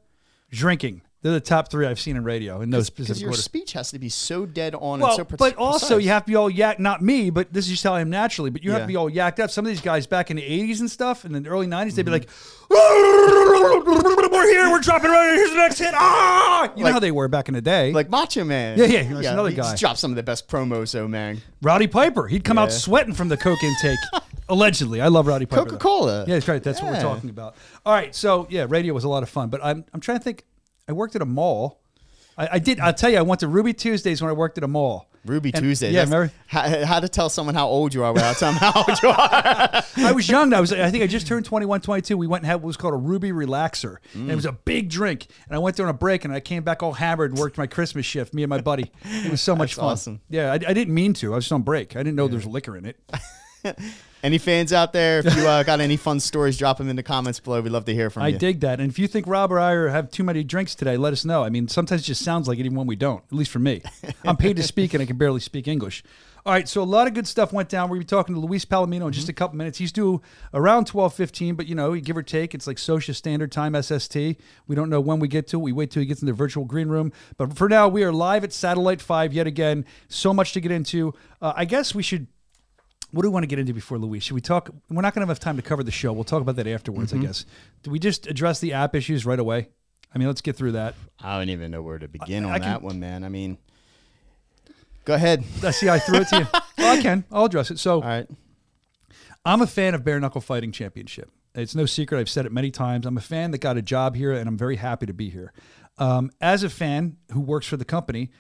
drinking. 0.51 1.03
They're 1.25 1.33
the 1.33 1.41
top 1.41 1.71
three 1.71 1.87
I've 1.87 1.99
seen 1.99 2.17
in 2.17 2.23
radio 2.23 2.61
in 2.61 2.69
those 2.69 2.91
Because 2.91 3.07
specific 3.07 3.23
your 3.23 3.33
speech 3.33 3.73
has 3.73 3.91
to 3.93 3.99
be 3.99 4.11
so 4.11 4.45
dead 4.45 4.75
on 4.75 5.01
Well, 5.01 5.09
and 5.09 5.17
so 5.17 5.25
pre- 5.25 5.37
but 5.39 5.57
also 5.57 5.87
precise. 5.87 6.05
you 6.05 6.11
have 6.11 6.25
to 6.27 6.31
be 6.31 6.37
all 6.37 6.51
yak. 6.51 6.79
Not 6.79 7.01
me, 7.01 7.31
but 7.31 7.51
this 7.51 7.65
is 7.65 7.71
just 7.73 7.83
how 7.85 7.95
I 7.95 8.03
am 8.03 8.11
naturally. 8.11 8.51
But 8.51 8.63
you 8.63 8.73
have 8.73 8.83
to 8.83 8.87
be 8.87 8.95
all 8.97 9.11
yacked 9.11 9.41
up. 9.41 9.51
Some 9.51 9.65
of 9.65 9.71
these 9.71 9.81
guys 9.81 10.07
back 10.07 10.31
in 10.31 10.37
the 10.37 10.43
'80s 10.43 10.81
and 10.81 10.91
stuff, 10.91 11.25
and 11.25 11.35
in 11.35 11.43
the 11.43 11.49
early 11.49 11.67
'90s, 11.67 11.95
they'd 11.95 12.05
be 12.05 12.11
like, 12.11 12.29
Mm-hmm. 12.71 14.31
"We're 14.33 14.51
here. 14.51 14.71
We're 14.71 14.81
dropping 14.81 15.11
right. 15.11 15.35
Here's 15.35 15.51
the 15.51 15.57
next 15.57 15.79
hit." 15.79 15.95
Ah, 15.95 16.71
you 16.77 16.85
know 16.85 16.93
how 16.93 16.99
they 16.99 17.11
were 17.11 17.29
back 17.29 17.49
in 17.49 17.55
the 17.55 17.61
day. 17.63 17.93
like 17.93 18.11
Macho 18.11 18.45
Man. 18.45 18.79
Yeah, 18.79 18.85
yeah, 18.87 19.03
there's 19.05 19.27
another 19.27 19.51
he 19.51 19.57
guy. 19.57 19.75
dropped 19.77 19.99
some 19.99 20.11
of 20.13 20.17
the 20.17 20.23
best 20.23 20.49
promos, 20.49 20.93
though, 20.93 21.09
man. 21.09 21.41
Rowdy 21.63 21.87
Piper, 21.87 22.27
he'd 22.27 22.45
come 22.45 22.59
out 22.59 22.73
sweating 22.73 23.15
from 23.15 23.29
the 23.29 23.37
coke 23.37 23.63
intake. 23.63 23.99
Allegedly, 24.49 25.01
I 25.01 25.09
love 25.09 25.27
Rowdy 25.27 25.47
Piper. 25.47 25.65
Coca 25.65 25.77
Cola. 25.79 26.21
Yeah, 26.27 26.35
that's 26.35 26.49
right. 26.49 26.63
That's 26.63 26.83
what 26.83 26.93
we're 26.93 27.01
talking 27.01 27.31
about. 27.31 27.55
All 27.87 27.95
right, 27.95 28.15
so 28.15 28.47
yeah, 28.51 28.67
radio 28.69 28.93
was 28.93 29.05
a 29.05 29.09
lot 29.09 29.23
of 29.23 29.29
fun, 29.31 29.49
but 29.49 29.65
I'm 29.65 29.85
I'm 29.95 30.01
trying 30.01 30.19
to 30.19 30.25
think. 30.25 30.45
I 30.89 30.93
worked 30.93 31.17
at 31.17 31.23
a 31.23 31.27
mall. 31.27 31.81
I, 32.37 32.49
I 32.53 32.59
did. 32.59 32.81
I'll 32.81 32.93
tell 32.95 33.11
you, 33.11 33.19
I 33.19 33.23
went 33.23 33.41
to 33.41 33.49
Ruby 33.49 33.73
Tuesdays 33.73 34.21
when 34.21 34.29
I 34.29 34.33
worked 34.35 34.59
at 34.59 34.65
a 34.65 34.69
mall. 34.69 35.09
Ruby 35.25 35.51
And- 35.55 35.63
Tuesday. 35.65 35.91
Yeah, 35.91 36.03
remember? 36.03 36.31
How, 36.47 36.85
how 36.85 37.01
to 37.01 37.09
tell 37.09 37.31
someone 37.31 37.55
how 37.55 37.67
old 37.67 37.95
you 37.95 38.05
are 38.05 38.13
without 38.13 38.37
telling 38.37 38.57
them 38.59 38.73
how 38.73 38.85
old 38.87 39.03
you 39.03 39.09
are. 39.09 39.83
I 40.09 40.13
was 40.15 40.29
young. 40.29 40.53
I 40.53 40.61
was. 40.61 40.71
I 40.73 40.91
think 40.91 41.03
I 41.03 41.07
just 41.07 41.27
turned 41.27 41.47
21, 41.47 41.81
22. 41.81 42.19
We 42.19 42.27
went 42.27 42.43
and 42.43 42.47
had 42.51 42.57
what 42.57 42.65
was 42.67 42.77
called 42.77 42.93
a 42.93 42.99
Ruby 42.99 43.31
Relaxer, 43.33 43.97
and 44.13 44.31
it 44.31 44.35
was 44.35 44.45
a 44.45 44.53
big 44.53 44.91
drink. 44.91 45.29
And 45.47 45.57
I 45.57 45.59
went 45.61 45.77
there 45.77 45.87
on 45.87 45.91
a 45.91 45.97
break, 45.97 46.27
and 46.27 46.35
I 46.35 46.41
came 46.41 46.63
back 46.63 46.83
all 46.83 46.93
hammered 46.93 47.31
and 47.31 47.39
worked 47.39 47.57
my 47.57 47.67
Christmas 47.67 48.05
shift. 48.05 48.35
Me 48.35 48.43
and 48.43 48.51
my 48.51 48.61
buddy. 48.61 48.91
It 49.05 49.31
was 49.31 49.41
so 49.41 49.57
much 49.57 49.71
That's 49.71 49.81
fun. 49.81 49.85
awesome. 49.93 50.21
Yeah, 50.29 50.51
I, 50.53 50.55
I 50.57 50.75
didn't 50.75 50.93
mean 50.93 51.15
to. 51.15 51.33
I 51.33 51.37
was 51.37 51.45
just 51.45 51.53
on 51.53 51.63
break. 51.63 51.97
I 51.97 52.01
didn't 52.01 52.17
know 52.17 52.29
there 52.29 52.37
was 52.37 52.47
liquor 52.47 52.77
in 52.77 52.85
it. 52.85 53.01
Any 54.23 54.39
fans 54.39 54.73
out 54.73 54.95
there, 54.95 55.19
if 55.19 55.37
you 55.37 55.47
uh, 55.47 55.63
got 55.65 55.81
any 55.83 55.99
fun 55.99 56.19
stories, 56.19 56.57
drop 56.57 56.79
them 56.79 56.89
in 56.89 56.97
the 56.97 57.03
comments 57.03 57.41
below. 57.41 57.61
We'd 57.61 57.69
love 57.69 57.85
to 57.85 57.93
hear 57.95 58.09
from 58.09 58.23
I 58.23 58.29
you. 58.29 58.37
I 58.37 58.39
dig 58.39 58.61
that. 58.61 58.81
And 58.81 58.91
if 58.91 58.99
you 58.99 59.07
think 59.07 59.27
Rob 59.27 59.53
or 59.53 59.61
I 59.61 59.73
are, 59.73 59.89
have 59.89 60.11
too 60.11 60.25
many 60.25 60.43
drinks 60.43 60.75
today, 60.75 60.97
let 60.97 61.13
us 61.13 61.27
know. 61.27 61.45
I 61.45 61.51
mean, 61.51 61.69
sometimes 61.69 62.01
it 62.01 62.05
just 62.05 62.25
sounds 62.25 62.49
like 62.49 62.59
it 62.59 62.65
even 62.65 62.75
when 62.75 62.87
we 62.87 62.97
don't, 62.97 63.23
at 63.23 63.33
least 63.35 63.51
for 63.51 63.59
me. 63.59 63.83
I'm 64.25 64.39
paid 64.39 64.57
to 64.57 64.63
speak 64.63 64.95
and 64.95 65.03
I 65.03 65.07
can 65.07 65.19
barely 65.19 65.41
speak 65.41 65.69
English. 65.69 66.03
All 66.47 66.53
right, 66.55 66.67
so 66.67 66.83
a 66.83 66.85
lot 66.85 67.07
of 67.07 67.13
good 67.13 67.27
stuff 67.27 67.53
went 67.53 67.69
down. 67.71 67.91
We'll 67.91 67.99
be 67.99 68.05
talking 68.07 68.35
to 68.35 68.41
Luis 68.41 68.65
Palomino 68.65 69.07
in 69.07 69.13
just 69.13 69.29
a 69.29 69.33
Mm-hmm. 69.33 69.39
couple 69.39 69.57
minutes. 69.59 69.77
He's 69.77 69.93
due 69.93 70.23
around 70.55 70.87
12:15, 70.91 71.55
but 71.57 71.67
you 71.67 71.75
know, 71.75 71.95
give 71.97 72.17
or 72.17 72.23
take, 72.23 72.55
it's 72.55 72.67
like 72.67 72.79
social 72.79 73.13
standard 73.15 73.53
time 73.53 73.75
SST. 73.81 74.15
We 74.67 74.75
don't 74.75 74.89
know 74.91 75.01
when 75.01 75.21
we 75.21 75.29
get 75.29 75.47
to 75.49 75.59
it. 75.59 75.63
We 75.63 75.73
wait 75.73 75.91
till 75.91 76.01
he 76.01 76.07
gets 76.07 76.21
in 76.23 76.27
the 76.27 76.33
virtual 76.35 76.65
green 76.65 76.89
room. 76.89 77.13
But 77.37 77.57
for 77.57 77.69
now, 77.69 77.89
we 77.89 78.05
are 78.05 78.13
live 78.13 78.43
at 78.45 78.53
Satellite 78.55 79.01
5 79.03 79.33
yet 79.35 79.47
again. 79.47 79.85
So 80.09 80.33
much 80.35 80.53
to 80.55 80.61
get 80.63 80.71
into. 80.73 81.13
Uh, 81.43 81.53
I 81.57 81.65
guess 81.67 81.95
we 81.95 82.03
should 82.03 82.27
what 83.15 83.23
do 83.23 83.29
we 83.29 83.33
want 83.33 83.45
to 83.45 83.47
get 83.49 83.59
into 83.59 83.73
before 83.73 83.99
Luis? 83.99 84.25
Should 84.25 84.35
we 84.35 84.41
talk? 84.41 84.71
We're 84.91 85.03
not 85.03 85.15
going 85.15 85.27
to 85.27 85.31
have 85.31 85.41
time 85.41 85.57
to 85.57 85.63
cover 85.63 85.83
the 85.83 85.91
show. 85.91 86.13
We'll 86.13 86.25
talk 86.25 86.41
about 86.43 86.57
that 86.57 86.67
afterwards, 86.67 87.13
Mm-hmm. 87.13 87.23
I 87.23 87.27
guess. 87.27 87.47
Do 87.83 87.91
we 87.91 87.99
just 87.99 88.27
address 88.27 88.61
the 88.61 88.73
app 88.73 88.95
issues 88.95 89.25
right 89.25 89.39
away? 89.39 89.69
I 90.15 90.19
mean, 90.19 90.29
let's 90.29 90.41
get 90.41 90.57
through 90.57 90.73
that. 90.73 90.95
I 91.21 91.39
don't 91.39 91.49
even 91.51 91.71
know 91.71 91.83
where 91.83 91.99
to 91.99 92.09
begin 92.09 92.45
on 92.45 92.51
I 92.53 92.59
can- 92.59 92.69
that 92.69 92.83
one, 92.83 93.01
man. 93.01 93.25
I 93.25 93.29
mean, 93.29 93.59
go 95.05 95.15
ahead. 95.15 95.45
I 95.63 95.71
see. 95.71 95.89
I 95.89 95.99
threw 95.99 96.19
it 96.21 96.29
to 96.29 96.39
you. 96.41 96.47
well, 96.79 96.99
I 96.99 97.03
can. 97.03 97.25
I'll 97.33 97.45
address 97.47 97.71
it. 97.71 97.79
So 97.79 97.95
All 97.97 98.01
right. 98.03 98.27
I'm 99.45 99.61
a 99.61 99.67
fan 99.67 99.95
of 99.95 100.05
bare 100.05 100.19
knuckle 100.21 100.41
fighting 100.41 100.73
championship. 100.73 101.31
It's 101.55 101.75
no 101.75 101.87
secret. 101.87 102.19
I've 102.19 102.29
said 102.29 102.47
it 102.47 102.53
many 102.53 102.71
times. 102.71 103.07
I'm 103.07 103.17
a 103.17 103.21
fan 103.21 103.51
that 103.53 103.59
got 103.59 103.77
a 103.77 103.83
job 103.83 104.17
here, 104.17 104.33
and 104.33 104.49
I'm 104.49 104.57
very 104.59 104.77
happy 104.77 105.07
to 105.07 105.13
be 105.13 105.31
here. 105.31 105.53
Um, 105.99 106.33
as 106.41 106.63
a 106.65 106.71
fan 106.71 107.17
who 107.33 107.41
works 107.41 107.67
for 107.67 107.77
the 107.77 107.85
company, 107.85 108.31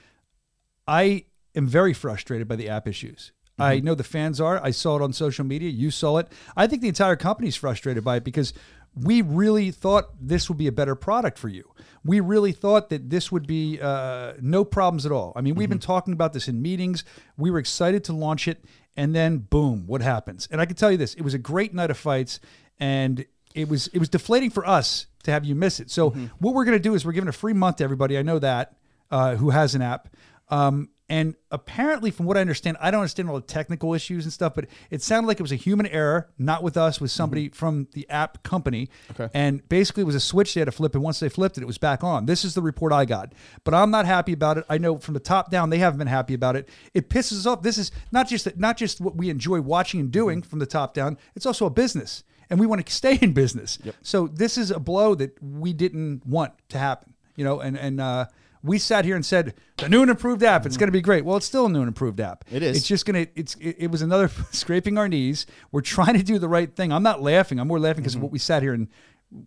I 0.88 1.26
am 1.54 1.66
very 1.68 1.92
frustrated 1.92 2.48
by 2.48 2.56
the 2.56 2.68
app 2.68 2.88
issues. 2.88 3.30
I 3.58 3.80
know 3.80 3.94
the 3.94 4.04
fans 4.04 4.40
are. 4.40 4.60
I 4.62 4.70
saw 4.70 4.96
it 4.96 5.02
on 5.02 5.12
social 5.12 5.44
media. 5.44 5.70
You 5.70 5.90
saw 5.90 6.18
it. 6.18 6.28
I 6.56 6.66
think 6.66 6.82
the 6.82 6.88
entire 6.88 7.16
company 7.16 7.48
is 7.48 7.56
frustrated 7.56 8.02
by 8.02 8.16
it 8.16 8.24
because 8.24 8.52
we 8.94 9.22
really 9.22 9.70
thought 9.70 10.10
this 10.20 10.48
would 10.48 10.58
be 10.58 10.66
a 10.66 10.72
better 10.72 10.94
product 10.94 11.38
for 11.38 11.48
you. 11.48 11.70
We 12.04 12.20
really 12.20 12.52
thought 12.52 12.90
that 12.90 13.10
this 13.10 13.32
would 13.32 13.46
be 13.46 13.80
uh, 13.80 14.34
no 14.40 14.64
problems 14.64 15.06
at 15.06 15.12
all. 15.12 15.32
I 15.36 15.40
mean, 15.40 15.54
we've 15.54 15.68
been 15.68 15.78
talking 15.78 16.12
about 16.12 16.32
this 16.32 16.48
in 16.48 16.62
meetings. 16.62 17.04
We 17.36 17.50
were 17.50 17.58
excited 17.58 18.04
to 18.04 18.12
launch 18.12 18.46
it, 18.46 18.64
and 18.96 19.14
then 19.14 19.38
boom, 19.38 19.86
what 19.86 20.00
happens? 20.00 20.48
And 20.50 20.60
I 20.60 20.66
can 20.66 20.76
tell 20.76 20.90
you 20.90 20.96
this: 20.96 21.14
it 21.14 21.22
was 21.22 21.34
a 21.34 21.38
great 21.38 21.74
night 21.74 21.90
of 21.90 21.96
fights, 21.96 22.40
and 22.78 23.24
it 23.54 23.68
was 23.68 23.88
it 23.88 23.98
was 23.98 24.08
deflating 24.08 24.50
for 24.50 24.66
us 24.66 25.06
to 25.24 25.30
have 25.30 25.44
you 25.44 25.54
miss 25.54 25.80
it. 25.80 25.90
So 25.90 26.10
what 26.38 26.54
we're 26.54 26.64
going 26.64 26.76
to 26.76 26.82
do 26.82 26.94
is 26.94 27.04
we're 27.04 27.12
giving 27.12 27.28
a 27.28 27.32
free 27.32 27.54
month 27.54 27.76
to 27.76 27.84
everybody. 27.84 28.18
I 28.18 28.22
know 28.22 28.38
that 28.38 28.76
uh, 29.10 29.36
who 29.36 29.50
has 29.50 29.74
an 29.74 29.82
app. 29.82 30.08
Um, 30.50 30.90
and 31.08 31.34
apparently, 31.50 32.10
from 32.10 32.24
what 32.24 32.38
I 32.38 32.40
understand, 32.40 32.78
I 32.80 32.90
don't 32.90 33.00
understand 33.00 33.28
all 33.28 33.34
the 33.36 33.42
technical 33.42 33.92
issues 33.92 34.24
and 34.24 34.32
stuff, 34.32 34.54
but 34.54 34.66
it 34.90 35.02
sounded 35.02 35.28
like 35.28 35.38
it 35.38 35.42
was 35.42 35.52
a 35.52 35.56
human 35.56 35.86
error, 35.88 36.30
not 36.38 36.62
with 36.62 36.78
us, 36.78 36.98
with 36.98 37.10
somebody 37.10 37.50
from 37.50 37.88
the 37.92 38.08
app 38.08 38.42
company. 38.42 38.88
Okay. 39.10 39.28
And 39.34 39.68
basically, 39.68 40.00
it 40.00 40.06
was 40.06 40.14
a 40.14 40.20
switch 40.20 40.54
they 40.54 40.62
had 40.62 40.66
to 40.66 40.72
flip, 40.72 40.94
and 40.94 41.04
once 41.04 41.20
they 41.20 41.28
flipped 41.28 41.58
it, 41.58 41.62
it 41.62 41.66
was 41.66 41.76
back 41.76 42.02
on. 42.02 42.24
This 42.24 42.42
is 42.42 42.54
the 42.54 42.62
report 42.62 42.90
I 42.90 43.04
got, 43.04 43.34
but 43.64 43.74
I'm 43.74 43.90
not 43.90 44.06
happy 44.06 44.32
about 44.32 44.56
it. 44.56 44.64
I 44.70 44.78
know 44.78 44.96
from 44.96 45.12
the 45.12 45.20
top 45.20 45.50
down 45.50 45.68
they 45.68 45.78
haven't 45.78 45.98
been 45.98 46.08
happy 46.08 46.32
about 46.32 46.56
it. 46.56 46.70
It 46.94 47.10
pisses 47.10 47.32
us 47.32 47.44
off. 47.44 47.60
This 47.60 47.76
is 47.76 47.90
not 48.10 48.26
just 48.26 48.56
not 48.56 48.78
just 48.78 49.02
what 49.02 49.14
we 49.14 49.28
enjoy 49.28 49.60
watching 49.60 50.00
and 50.00 50.10
doing 50.10 50.40
from 50.40 50.58
the 50.58 50.66
top 50.66 50.94
down. 50.94 51.18
It's 51.36 51.44
also 51.44 51.66
a 51.66 51.70
business, 51.70 52.24
and 52.48 52.58
we 52.58 52.66
want 52.66 52.84
to 52.84 52.90
stay 52.90 53.18
in 53.20 53.34
business. 53.34 53.78
Yep. 53.84 53.94
So 54.00 54.26
this 54.26 54.56
is 54.56 54.70
a 54.70 54.80
blow 54.80 55.14
that 55.16 55.36
we 55.42 55.74
didn't 55.74 56.24
want 56.24 56.54
to 56.70 56.78
happen. 56.78 57.12
You 57.36 57.44
know, 57.44 57.60
and 57.60 57.78
and. 57.78 58.00
uh 58.00 58.26
we 58.64 58.78
sat 58.78 59.04
here 59.04 59.14
and 59.14 59.24
said 59.24 59.54
the 59.76 59.88
new 59.90 60.00
and 60.02 60.10
improved 60.10 60.42
app. 60.42 60.64
It's 60.66 60.76
going 60.78 60.88
to 60.88 60.92
be 60.92 61.02
great. 61.02 61.24
Well, 61.24 61.36
it's 61.36 61.44
still 61.46 61.66
a 61.66 61.68
new 61.68 61.80
and 61.80 61.88
improved 61.88 62.18
app. 62.18 62.44
It 62.50 62.62
is. 62.62 62.78
It's 62.78 62.86
just 62.88 63.04
going 63.06 63.26
to. 63.26 63.30
It's. 63.38 63.54
It, 63.56 63.76
it 63.78 63.90
was 63.90 64.00
another 64.02 64.28
scraping 64.52 64.96
our 64.98 65.06
knees. 65.08 65.44
We're 65.70 65.82
trying 65.82 66.16
to 66.16 66.22
do 66.24 66.38
the 66.38 66.48
right 66.48 66.74
thing. 66.74 66.90
I'm 66.92 67.02
not 67.02 67.22
laughing. 67.22 67.60
I'm 67.60 67.68
more 67.68 67.78
laughing 67.78 68.02
because 68.02 68.14
of 68.14 68.22
what 68.22 68.32
we 68.32 68.38
sat 68.38 68.62
here 68.62 68.72
and 68.72 68.88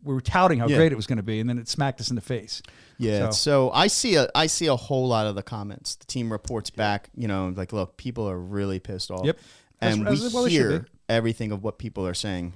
we 0.04 0.14
were 0.14 0.22
touting 0.22 0.60
how 0.60 0.66
Mm-hmm. 0.66 0.72
Yeah. 0.74 0.78
great 0.78 0.92
it 0.92 0.96
was 0.96 1.08
going 1.08 1.18
to 1.18 1.24
be, 1.24 1.40
and 1.40 1.50
then 1.50 1.58
it 1.58 1.68
smacked 1.68 2.00
us 2.00 2.10
in 2.10 2.16
the 2.16 2.22
face. 2.22 2.62
Yeah. 3.00 3.30
So- 3.30 3.32
So. 3.32 3.72
I 3.72 3.88
see 3.88 4.16
a 4.16 4.30
I 4.36 4.48
see 4.48 4.68
a 4.68 4.76
whole 4.76 5.08
lot 5.08 5.26
of 5.28 5.36
the 5.36 5.44
comments. 5.44 5.96
The 5.96 6.06
team 6.06 6.32
reports 6.32 6.70
back. 6.70 7.10
You 7.16 7.28
know, 7.28 7.52
like 7.56 7.74
look, 7.74 7.98
people 7.98 8.30
are 8.30 8.40
really 8.40 8.80
pissed 8.80 9.10
off. 9.12 9.26
Yep. 9.26 9.40
And 9.82 10.08
we 10.08 10.30
well 10.34 10.46
hear 10.46 10.86
everything 11.10 11.52
of 11.52 11.64
what 11.64 11.78
people 11.80 12.06
are 12.06 12.14
saying, 12.16 12.54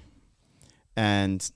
and 0.96 1.50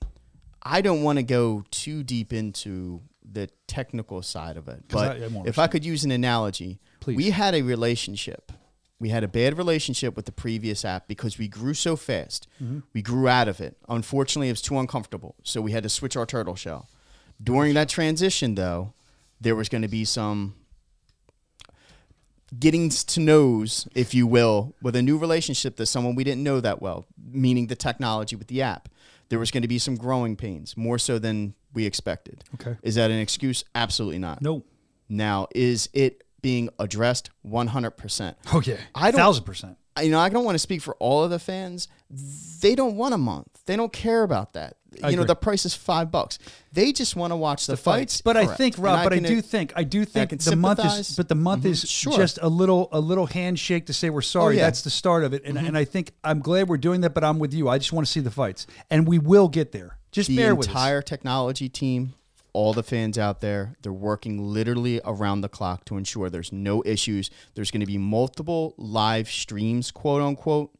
I 0.62 0.80
don't 0.80 1.02
want 1.02 1.18
to 1.18 1.22
go 1.22 1.64
too 1.70 2.02
deep 2.02 2.32
into 2.32 3.02
the 3.30 3.48
technical 3.66 4.22
side 4.22 4.56
of 4.56 4.68
it. 4.68 4.84
But 4.88 5.22
I- 5.22 5.42
if 5.46 5.58
I 5.58 5.66
could 5.66 5.84
use 5.84 6.04
an 6.04 6.10
analogy, 6.10 6.78
Please. 7.00 7.16
we 7.16 7.30
had 7.30 7.54
a 7.54 7.62
relationship. 7.62 8.52
We 8.98 9.10
had 9.10 9.24
a 9.24 9.28
bad 9.28 9.58
relationship 9.58 10.16
with 10.16 10.24
the 10.24 10.32
previous 10.32 10.84
app 10.84 11.06
because 11.06 11.36
we 11.38 11.48
grew 11.48 11.74
so 11.74 11.96
fast. 11.96 12.46
Mm-hmm. 12.62 12.80
We 12.94 13.02
grew 13.02 13.28
out 13.28 13.46
of 13.46 13.60
it. 13.60 13.76
Unfortunately, 13.88 14.48
it 14.48 14.52
was 14.52 14.62
too 14.62 14.78
uncomfortable. 14.78 15.34
So 15.42 15.60
we 15.60 15.72
had 15.72 15.82
to 15.82 15.88
switch 15.90 16.16
our 16.16 16.24
turtle 16.24 16.54
shell. 16.54 16.88
During 17.42 17.74
that 17.74 17.90
transition, 17.90 18.54
though, 18.54 18.94
there 19.38 19.54
was 19.54 19.68
going 19.68 19.82
to 19.82 19.88
be 19.88 20.06
some 20.06 20.54
getting 22.58 22.88
to 22.88 23.20
knows, 23.20 23.88
if 23.94 24.14
you 24.14 24.26
will, 24.26 24.74
with 24.80 24.96
a 24.96 25.02
new 25.02 25.18
relationship 25.18 25.76
to 25.76 25.84
someone 25.86 26.14
we 26.14 26.24
didn't 26.24 26.42
know 26.42 26.60
that 26.60 26.80
well, 26.80 27.06
meaning 27.30 27.66
the 27.66 27.76
technology 27.76 28.36
with 28.36 28.48
the 28.48 28.62
app. 28.62 28.88
There 29.28 29.38
was 29.38 29.50
going 29.50 29.62
to 29.62 29.68
be 29.68 29.78
some 29.78 29.96
growing 29.96 30.36
pains, 30.36 30.76
more 30.76 30.98
so 30.98 31.18
than 31.18 31.54
we 31.76 31.86
expected. 31.86 32.42
Okay. 32.54 32.76
Is 32.82 32.96
that 32.96 33.12
an 33.12 33.18
excuse? 33.20 33.64
Absolutely 33.76 34.18
not. 34.18 34.42
No. 34.42 34.64
Now, 35.08 35.46
is 35.54 35.88
it 35.92 36.24
being 36.42 36.68
addressed 36.80 37.30
100%? 37.46 38.34
Oh 38.52 38.60
yeah. 38.64 38.78
I 38.94 39.12
don't- 39.12 39.18
thousand 39.20 39.44
percent. 39.44 39.76
You 40.02 40.10
know, 40.10 40.18
I 40.18 40.28
don't 40.28 40.44
want 40.44 40.56
to 40.56 40.58
speak 40.58 40.82
for 40.82 40.94
all 40.96 41.24
of 41.24 41.30
the 41.30 41.38
fans. 41.38 41.88
They 42.60 42.74
don't 42.74 42.96
want 42.96 43.14
a 43.14 43.18
month. 43.18 43.55
They 43.66 43.76
don't 43.76 43.92
care 43.92 44.22
about 44.22 44.52
that. 44.54 44.76
I 45.02 45.10
you 45.10 45.16
know, 45.16 45.24
the 45.24 45.34
price 45.34 45.66
is 45.66 45.74
five 45.74 46.10
bucks. 46.10 46.38
They 46.72 46.92
just 46.92 47.16
want 47.16 47.32
to 47.32 47.36
watch 47.36 47.66
the, 47.66 47.76
fights. 47.76 48.22
But 48.22 48.36
I 48.36 48.44
Correct. 48.44 48.58
think, 48.58 48.74
And 48.76 48.84
Rob, 48.84 49.04
but 49.04 49.12
I 49.12 49.16
can- 49.16 49.24
do 49.24 49.42
think, 49.42 49.72
I 49.76 49.82
do 49.84 50.04
think 50.06 50.30
can 50.30 50.38
the 50.38 50.56
month 50.56 50.80
is, 50.84 51.16
but 51.16 51.28
the 51.28 51.34
month 51.34 51.66
is 51.66 51.80
Sure. 51.88 52.14
Oh, 52.14 52.16
just 52.16 52.38
a 52.40 52.48
little, 52.48 52.88
a 52.92 53.00
little 53.00 53.26
handshake 53.26 53.86
to 53.86 53.92
say 53.92 54.08
we're 54.08 54.22
sorry. 54.22 54.54
yeah. 54.54 54.60
Mm-hmm. 54.62 54.66
That's 54.68 54.82
the 54.82 54.90
start 54.90 55.24
of 55.24 55.34
it, 55.34 55.42
and 55.44 55.58
and 55.58 55.76
I 55.76 55.84
think 55.84 56.12
I'm 56.24 56.40
glad 56.40 56.68
we're 56.68 56.78
doing 56.78 57.02
that. 57.02 57.12
But 57.12 57.24
I'm 57.24 57.38
with 57.38 57.52
you. 57.52 57.68
I 57.68 57.76
just 57.78 57.92
want 57.92 58.06
to 58.06 58.12
see 58.12 58.20
the 58.20 58.30
fights, 58.30 58.66
and 58.90 59.06
we 59.06 59.18
will 59.18 59.48
get 59.48 59.72
there. 59.72 59.98
Just 60.12 60.28
the 60.28 60.36
bear 60.36 60.54
with 60.54 60.66
us. 60.68 60.72
entire 60.72 61.02
technology 61.02 61.68
team, 61.68 62.14
all 62.54 62.72
the 62.72 62.82
fans 62.82 63.18
out 63.18 63.42
there, 63.42 63.76
they're 63.82 63.92
working 63.92 64.40
literally 64.40 65.00
around 65.04 65.42
the 65.42 65.48
clock 65.50 65.84
to 65.86 65.98
ensure 65.98 66.30
there's 66.30 66.52
no 66.52 66.82
issues. 66.86 67.28
There's 67.54 67.70
going 67.70 67.80
to 67.80 67.86
be 67.86 67.98
multiple 67.98 68.74
live 68.78 69.28
streams, 69.28 69.90
quote 69.90 70.22
unquote, 70.22 70.70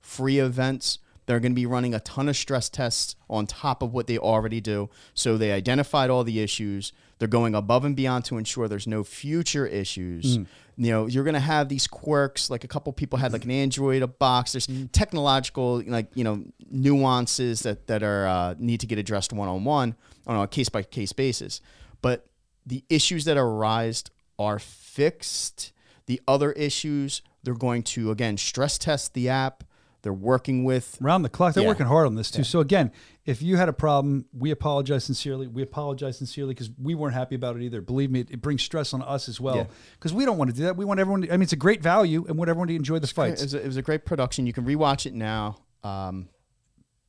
free 0.00 0.38
events. 0.40 0.98
They're 1.32 1.40
going 1.40 1.52
to 1.52 1.56
be 1.56 1.64
running 1.64 1.94
a 1.94 2.00
ton 2.00 2.28
of 2.28 2.36
stress 2.36 2.68
tests 2.68 3.16
on 3.30 3.46
top 3.46 3.82
of 3.82 3.94
what 3.94 4.06
they 4.06 4.18
already 4.18 4.60
do. 4.60 4.90
So 5.14 5.38
they 5.38 5.50
identified 5.50 6.10
all 6.10 6.24
the 6.24 6.40
issues. 6.40 6.92
They're 7.18 7.26
going 7.26 7.54
above 7.54 7.86
and 7.86 7.96
beyond 7.96 8.26
to 8.26 8.36
ensure 8.36 8.68
there's 8.68 8.86
no 8.86 9.02
future 9.02 9.64
issues. 9.66 10.36
Mm. 10.36 10.46
You 10.76 10.90
know, 10.90 11.06
you're 11.06 11.24
going 11.24 11.32
to 11.32 11.40
have 11.40 11.70
these 11.70 11.86
quirks. 11.86 12.50
Like 12.50 12.64
a 12.64 12.68
couple 12.68 12.92
people 12.92 13.18
had 13.18 13.32
like 13.32 13.46
an 13.46 13.50
Android, 13.50 14.02
a 14.02 14.06
box. 14.08 14.52
There's 14.52 14.66
Mm. 14.66 14.90
technological, 14.92 15.82
like 15.86 16.08
you 16.14 16.22
know, 16.22 16.44
nuances 16.70 17.62
that 17.62 17.86
that 17.86 18.02
are 18.02 18.26
uh, 18.26 18.54
need 18.58 18.80
to 18.80 18.86
get 18.86 18.98
addressed 18.98 19.32
one 19.32 19.48
on 19.48 19.64
one 19.64 19.94
on 20.26 20.38
a 20.38 20.46
case 20.46 20.68
by 20.68 20.82
case 20.82 21.14
basis. 21.14 21.62
But 22.02 22.26
the 22.66 22.84
issues 22.90 23.24
that 23.24 23.38
arise 23.38 24.04
are 24.38 24.58
fixed. 24.58 25.72
The 26.04 26.20
other 26.28 26.52
issues, 26.52 27.22
they're 27.42 27.54
going 27.54 27.84
to 27.84 28.10
again 28.10 28.36
stress 28.36 28.76
test 28.76 29.14
the 29.14 29.30
app. 29.30 29.64
They're 30.02 30.12
working 30.12 30.64
with 30.64 30.98
Round 31.00 31.24
the 31.24 31.28
clock. 31.28 31.54
They're 31.54 31.62
Yeah. 31.62 31.68
working 31.68 31.86
hard 31.86 32.06
on 32.06 32.16
this 32.16 32.30
too. 32.30 32.42
So 32.44 32.58
again, 32.60 32.90
if 33.24 33.40
you 33.40 33.56
had 33.56 33.68
a 33.68 33.72
problem, 33.72 34.24
we 34.36 34.50
apologize 34.50 35.04
sincerely. 35.04 35.46
We 35.46 35.62
apologize 35.62 36.18
sincerely 36.18 36.54
because 36.54 36.70
we 36.76 36.94
weren't 36.96 37.14
happy 37.14 37.36
about 37.36 37.54
it 37.56 37.62
either. 37.62 37.80
Believe 37.80 38.10
me, 38.10 38.20
it, 38.20 38.30
it 38.32 38.42
brings 38.42 38.62
stress 38.62 38.92
on 38.92 39.00
us 39.02 39.28
as 39.28 39.40
well 39.40 39.56
Yeah. 39.56 39.66
because 39.94 40.12
we 40.12 40.24
don't 40.24 40.38
want 40.38 40.50
to 40.50 40.56
do 40.56 40.64
that. 40.64 40.76
We 40.76 40.84
want 40.84 40.98
everyone. 40.98 41.22
To, 41.22 41.28
I 41.28 41.32
mean, 41.32 41.42
it's 41.42 41.52
a 41.52 41.56
great 41.56 41.82
value, 41.82 42.24
and 42.26 42.30
we 42.34 42.38
want 42.38 42.50
everyone 42.50 42.68
to 42.68 42.74
enjoy 42.74 42.98
the 42.98 43.04
It 43.06 43.10
fights 43.12 43.42
was, 43.42 43.54
a, 43.54 43.62
it 43.62 43.66
was 43.66 43.76
a 43.76 43.82
great 43.82 44.04
production. 44.04 44.46
You 44.46 44.52
can 44.52 44.64
rewatch 44.64 45.06
it 45.06 45.14
now. 45.14 45.58
Um, 45.84 46.28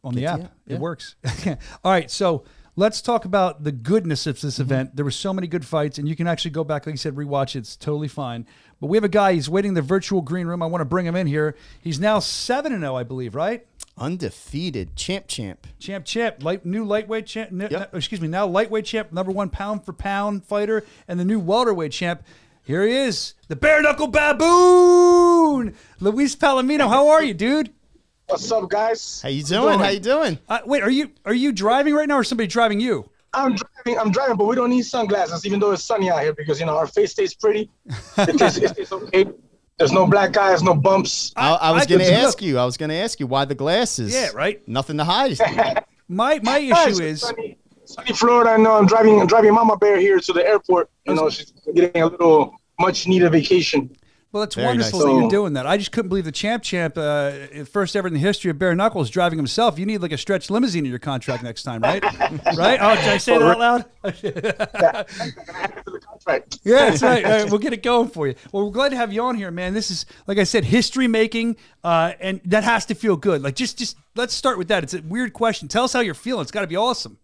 on 0.03 0.13
the 0.15 0.25
app. 0.25 0.38
to 0.38 0.43
you. 0.43 0.50
It 0.67 0.73
Yeah. 0.73 0.79
works. 0.79 1.15
All 1.83 1.91
right, 1.91 2.12
so 2.12 2.43
let's 2.75 3.01
talk 3.01 3.25
about 3.25 3.63
the 3.63 3.72
goodness 3.72 4.25
of 4.27 4.36
Mm-hmm. 4.38 4.48
this 4.48 4.60
event. 4.60 4.96
There 4.96 5.06
were 5.06 5.12
so 5.12 5.34
many 5.34 5.48
good 5.48 5.65
fights, 5.65 5.98
and 5.98 6.08
you 6.08 6.15
can 6.15 6.27
actually 6.27 6.51
go 6.51 6.63
back, 6.63 6.86
like 6.86 6.94
you 6.94 6.98
said, 6.98 7.15
rewatch 7.15 7.56
it. 7.56 7.60
It's 7.60 7.75
totally 7.75 8.08
fine. 8.08 8.46
But 8.82 8.88
we 8.88 8.98
have 8.98 9.03
a 9.03 9.10
guy. 9.10 9.34
He's 9.34 9.48
waiting 9.50 9.70
in 9.70 9.75
the 9.75 9.82
virtual 9.82 10.22
green 10.22 10.48
room. 10.48 10.62
I 10.62 10.65
want 10.65 10.82
to 10.82 10.86
bring 10.86 11.06
him 11.06 11.15
in 11.15 11.27
here. 11.27 11.56
He's 11.82 12.00
now 12.00 12.20
seven 12.20 12.74
and 12.74 12.82
zero, 12.82 12.96
I 12.96 13.03
believe. 13.03 13.36
Right? 13.36 13.65
undefeated 13.96 14.96
champ, 14.96 15.27
champ. 15.27 15.68
Champ, 15.77 16.03
champ, 16.03 16.42
light, 16.44 16.65
new 16.65 16.84
lightweight 16.84 17.27
champ. 17.27 17.51
Yep. 17.51 17.72
n- 17.72 17.88
excuse 17.94 18.20
me, 18.20 18.27
now 18.27 18.48
lightweight 18.48 18.86
champ, 18.86 19.12
number 19.12 19.32
one 19.32 19.50
pound 19.50 19.86
for 19.86 19.94
pound 19.94 20.44
fighter, 20.46 20.84
and 21.08 21.20
the 21.20 21.24
new 21.25 21.39
welterweight 21.39 21.92
champ. 21.92 22.24
Here 22.63 22.88
he 22.88 22.94
is, 22.96 23.36
the 23.50 23.56
bare 23.56 23.84
knuckle 23.84 24.08
baboon, 24.08 25.75
Luis 26.00 26.36
Palomino. 26.36 26.89
How 26.89 27.10
are 27.10 27.24
you, 27.24 27.34
dude? 27.36 27.72
What's 28.27 28.51
up, 28.51 28.70
guys? 28.70 29.22
How 29.22 29.30
you 29.30 29.44
doing? 29.44 29.80
How 29.80 29.89
you 29.89 30.00
doing? 30.00 30.39
Uh, 30.48 30.60
wait, 30.65 30.82
are 30.82 30.89
you 30.89 31.12
are 31.25 31.34
you 31.34 31.51
driving 31.51 31.94
right 31.94 32.08
now, 32.08 32.18
or 32.18 32.24
somebody 32.24 32.48
driving 32.48 32.80
you? 32.80 33.10
I'm 33.34 33.56
driving. 33.56 34.00
I'm 34.00 34.12
driving, 34.12 34.38
but 34.38 34.46
we 34.46 34.56
don't 34.56 34.70
need 34.70 34.84
sunglasses, 34.84 35.46
even 35.46 35.60
though 35.60 35.72
it's 35.72 35.84
sunny 35.84 36.10
out 36.10 36.22
here, 36.22 36.34
because 36.34 36.60
you 36.60 36.65
know 36.65 36.77
our 36.77 36.88
face 36.88 37.12
stays 37.12 37.34
pretty. 37.34 37.70
It 38.18 38.38
tastes, 38.38 38.58
it 38.60 38.75
tastes 38.75 38.92
okay. 38.94 39.25
There's 39.77 39.92
no 39.92 40.06
black 40.08 40.38
eyes, 40.38 40.62
no 40.63 40.74
bumps. 40.75 41.34
I, 41.36 41.53
I 41.53 41.72
was 41.72 41.84
I 41.84 41.86
going 41.88 42.00
to 42.00 42.06
could- 42.06 42.13
ask 42.13 42.42
you. 42.42 42.58
I 42.60 42.65
was 42.65 42.77
going 42.77 42.89
to 42.89 42.96
ask 42.96 43.20
you 43.20 43.25
why 43.27 43.46
the 43.46 43.56
glasses. 43.56 44.13
Yeah, 44.13 44.30
right. 44.34 44.65
Nothing 44.68 44.98
to 44.98 45.03
hide. 45.03 45.38
My 46.10 46.39
my 46.44 46.60
issue 46.60 47.01
is 47.01 47.22
sunny, 47.22 47.58
sunny 47.86 48.13
Florida. 48.13 48.51
I 48.51 48.58
know 48.58 48.74
I'm 48.74 48.86
driving. 48.86 49.20
I'm 49.20 49.25
driving 49.27 49.53
Mama 49.53 49.77
Bear 49.77 49.98
here 50.00 50.20
to 50.20 50.34
the 50.34 50.46
airport. 50.46 50.89
You 51.06 51.15
know, 51.15 51.30
she's 51.30 51.53
getting 51.74 52.01
a 52.03 52.08
little 52.08 52.56
much 52.80 53.08
needed 53.08 53.32
vacation. 53.32 53.89
Well, 54.33 54.41
it's 54.41 54.55
Very 54.55 54.65
wonderful 54.65 54.99
nice. 54.99 55.07
that 55.07 55.13
you're 55.21 55.29
doing 55.29 55.53
that. 55.53 55.67
I 55.67 55.77
just 55.77 55.91
couldn't 55.91 56.09
believe 56.09 56.25
the 56.25 56.31
champ 56.31 56.63
champ, 56.63 56.97
uh, 56.97 57.63
first 57.65 57.95
ever 57.95 58.07
in 58.07 58.15
the 58.15 58.19
history 58.19 58.49
of 58.49 58.57
bare 58.57 58.73
knuckles, 58.73 59.11
driving 59.11 59.37
himself. 59.37 59.77
You 59.77 59.85
need 59.85 59.99
like 59.99 60.11
a 60.11 60.17
stretched 60.17 60.49
limousine 60.49 60.85
in 60.85 60.89
your 60.89 60.97
contract 60.97 61.43
next 61.43 61.61
time, 61.61 61.81
right? 61.81 62.03
right? 62.57 62.79
Oh, 62.81 62.95
did 62.95 63.09
I 63.09 63.17
say 63.17 63.37
that 63.37 63.43
out 63.43 63.59
loud? 63.59 63.85
Yeah, 66.63 66.89
that's 66.89 67.03
right. 67.03 67.25
All 67.25 67.31
right, 67.31 67.49
We'll 67.49 67.59
get 67.59 67.73
it 67.73 67.83
going 67.83 68.07
for 68.07 68.27
you. 68.27 68.35
Well, 68.51 68.65
we're 68.65 68.71
glad 68.71 68.89
to 68.89 68.95
have 68.95 69.11
you 69.11 69.21
on 69.23 69.35
here, 69.35 69.51
man. 69.51 69.73
This 69.73 69.91
is, 69.91 70.05
like 70.25 70.37
I 70.37 70.45
said, 70.45 70.63
history 70.63 71.07
making, 71.07 71.57
uh, 71.83 72.13
and 72.21 72.39
that 72.45 72.63
has 72.63 72.85
to 72.85 72.95
feel 72.95 73.17
good. 73.17 73.43
Like, 73.43 73.55
just, 73.55 73.77
just 73.77 73.97
let's 74.15 74.33
start 74.33 74.57
with 74.57 74.69
that. 74.69 74.83
It's 74.83 74.93
a 74.93 75.01
weird 75.01 75.33
question. 75.33 75.67
Tell 75.67 75.83
us 75.83 75.91
how 75.91 75.99
you're 75.99 76.13
feeling. 76.13 76.43
It's 76.43 76.51
got 76.51 76.61
to 76.61 76.67
be 76.67 76.77
awesome. 76.77 77.17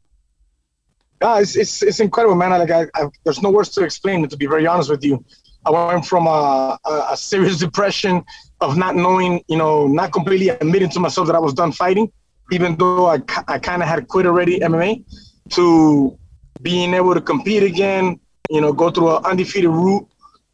Yeah, 1.22 1.40
it's, 1.40 1.56
it's, 1.56 1.82
it's 1.82 2.00
incredible, 2.02 2.36
man. 2.36 2.52
Like 2.52 2.72
I, 2.72 2.88
I, 2.96 3.08
there's 3.24 3.42
no 3.42 3.52
words 3.52 3.70
to 3.70 3.84
explain 3.84 4.24
it. 4.24 4.30
To 4.32 4.38
be 4.38 4.48
very 4.48 4.68
honest 4.68 4.90
with 4.90 5.04
you, 5.04 5.24
I 5.66 5.72
went 5.72 6.06
from 6.06 6.28
a, 6.28 6.80
a, 7.12 7.18
serious 7.18 7.58
depression 7.58 8.24
of 8.62 8.78
not 8.78 8.96
knowing, 8.96 9.44
you 9.48 9.58
know, 9.58 9.88
not 9.88 10.14
completely 10.14 10.50
admitting 10.50 10.90
to 10.92 11.00
myself 11.00 11.28
that 11.28 11.36
I 11.36 11.40
was 11.40 11.54
done 11.54 11.72
fighting, 11.72 12.12
even 12.52 12.76
though 12.78 13.08
I, 13.08 13.20
I 13.48 13.60
kind 13.60 13.82
of 13.82 13.88
had 13.88 14.08
quit 14.08 14.26
already 14.26 14.60
MMA, 14.60 15.04
to 15.52 16.18
being 16.62 16.94
able 16.94 17.14
to 17.14 17.22
compete 17.22 17.64
again. 17.64 18.20
You 18.50 18.62
know, 18.62 18.74
go 18.74 18.90
through 18.90 19.18
an 19.18 19.26
undefeated 19.26 19.70
route, 19.70 20.08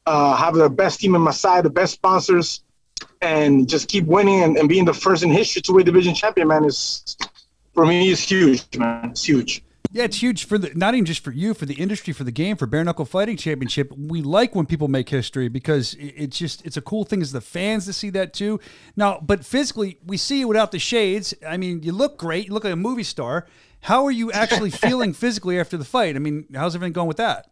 uh, 0.06 0.36
have 0.36 0.56
the 0.56 0.70
best 0.70 1.00
team 1.00 1.16
in 1.16 1.22
my 1.22 1.32
side, 1.32 1.64
the 1.64 1.70
best 1.70 1.94
sponsors, 1.94 2.64
and 3.22 3.70
just 3.70 3.88
keep 3.88 4.06
winning 4.06 4.44
and, 4.44 4.58
and 4.58 4.68
being 4.68 4.86
the 4.86 4.94
first 4.94 5.24
in 5.24 5.30
history 5.30 5.62
to 5.62 5.74
weight 5.74 5.86
division 5.86 6.14
champion. 6.14 6.48
Man, 6.48 6.66
is 6.66 7.16
for 7.74 7.86
me 7.86 8.10
is 8.10 8.22
huge, 8.22 8.66
man. 8.78 9.12
It's 9.12 9.24
huge. 9.24 9.64
Yeah, 9.96 10.04
it's 10.04 10.22
huge 10.22 10.44
for 10.44 10.58
the 10.58 10.74
not 10.76 10.94
even 10.94 11.06
just 11.06 11.24
for 11.24 11.32
you, 11.32 11.54
for 11.54 11.66
the 11.66 11.76
industry, 11.76 12.12
for 12.12 12.26
the 12.26 12.32
game, 12.32 12.58
for 12.58 12.66
bare 12.66 12.84
knuckle 12.84 13.06
fighting 13.06 13.38
championship. 13.38 13.94
We 13.98 14.22
like 14.22 14.54
when 14.54 14.66
people 14.66 14.90
make 14.90 15.08
history 15.08 15.48
because 15.48 15.96
it's 15.98 16.38
just 16.38 16.66
it's 16.66 16.76
a 16.76 16.82
cool 16.82 17.06
thing 17.06 17.22
as 17.22 17.32
the 17.32 17.40
fans 17.40 17.86
to 17.86 17.94
see 17.94 18.10
that 18.10 18.34
too. 18.34 18.60
Now, 18.98 19.22
but 19.22 19.46
physically, 19.46 19.98
we 20.06 20.18
see 20.18 20.40
you 20.40 20.50
without 20.50 20.74
the 20.74 20.80
shades. 20.80 21.34
I 21.48 21.56
mean, 21.56 21.82
you 21.82 21.94
look 21.94 22.18
great. 22.18 22.48
You 22.48 22.54
look 22.54 22.66
like 22.66 22.74
a 22.74 22.76
movie 22.76 23.04
star. 23.04 23.48
How 23.80 24.04
are 24.04 24.12
you 24.12 24.34
actually 24.34 24.70
feeling 24.86 25.14
physically 25.14 25.58
after 25.58 25.78
the 25.78 25.86
fight? 25.86 26.18
I 26.18 26.20
mean, 26.20 26.46
how's 26.54 26.76
everything 26.76 26.92
going 26.92 27.08
with 27.08 27.16
that? 27.16 27.50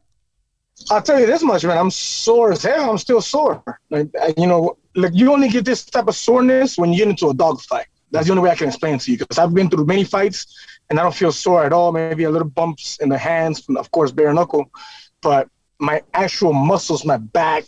I'll 0.92 1.02
tell 1.02 1.22
you 1.22 1.26
this 1.26 1.44
much, 1.44 1.64
man. 1.64 1.78
I'm 1.78 1.92
sore 1.92 2.52
as 2.52 2.62
hell. 2.62 2.92
I'm 2.92 2.98
still 2.98 3.22
sore. 3.22 3.64
Like, 3.90 4.10
you 4.36 4.48
know, 4.48 4.78
like 4.96 5.14
you 5.14 5.32
only 5.32 5.48
get 5.48 5.64
this 5.64 5.86
type 5.86 6.10
of 6.10 6.16
soreness 6.18 6.78
when 6.78 6.92
you 6.92 6.98
get 6.98 7.08
into 7.08 7.30
a 7.30 7.34
dog 7.34 7.62
fight. 7.62 7.86
That's 8.12 8.28
the 8.28 8.34
only 8.34 8.44
way 8.44 8.52
I 8.52 8.56
can 8.56 8.68
explain 8.68 8.96
it 8.96 9.02
to 9.02 9.12
you 9.12 9.18
because 9.18 9.40
I've 9.40 9.54
been 9.54 9.70
through 9.70 9.86
many 9.86 10.04
fights 10.04 10.46
and 10.90 11.00
I 11.00 11.04
don't 11.04 11.16
feel 11.16 11.32
sore 11.32 11.64
at 11.64 11.74
all. 11.74 11.92
Maybe 11.92 12.24
a 12.24 12.30
little 12.30 12.48
bumps 12.48 12.98
in 13.02 13.10
the 13.10 13.18
hands 13.18 13.62
from, 13.62 13.78
of 13.78 13.92
course, 13.92 14.12
bare 14.12 14.34
knuckle, 14.34 14.70
but 15.22 15.50
my 15.80 16.02
actual 16.14 16.54
muscles, 16.54 17.06
my 17.06 17.18
back, 17.18 17.66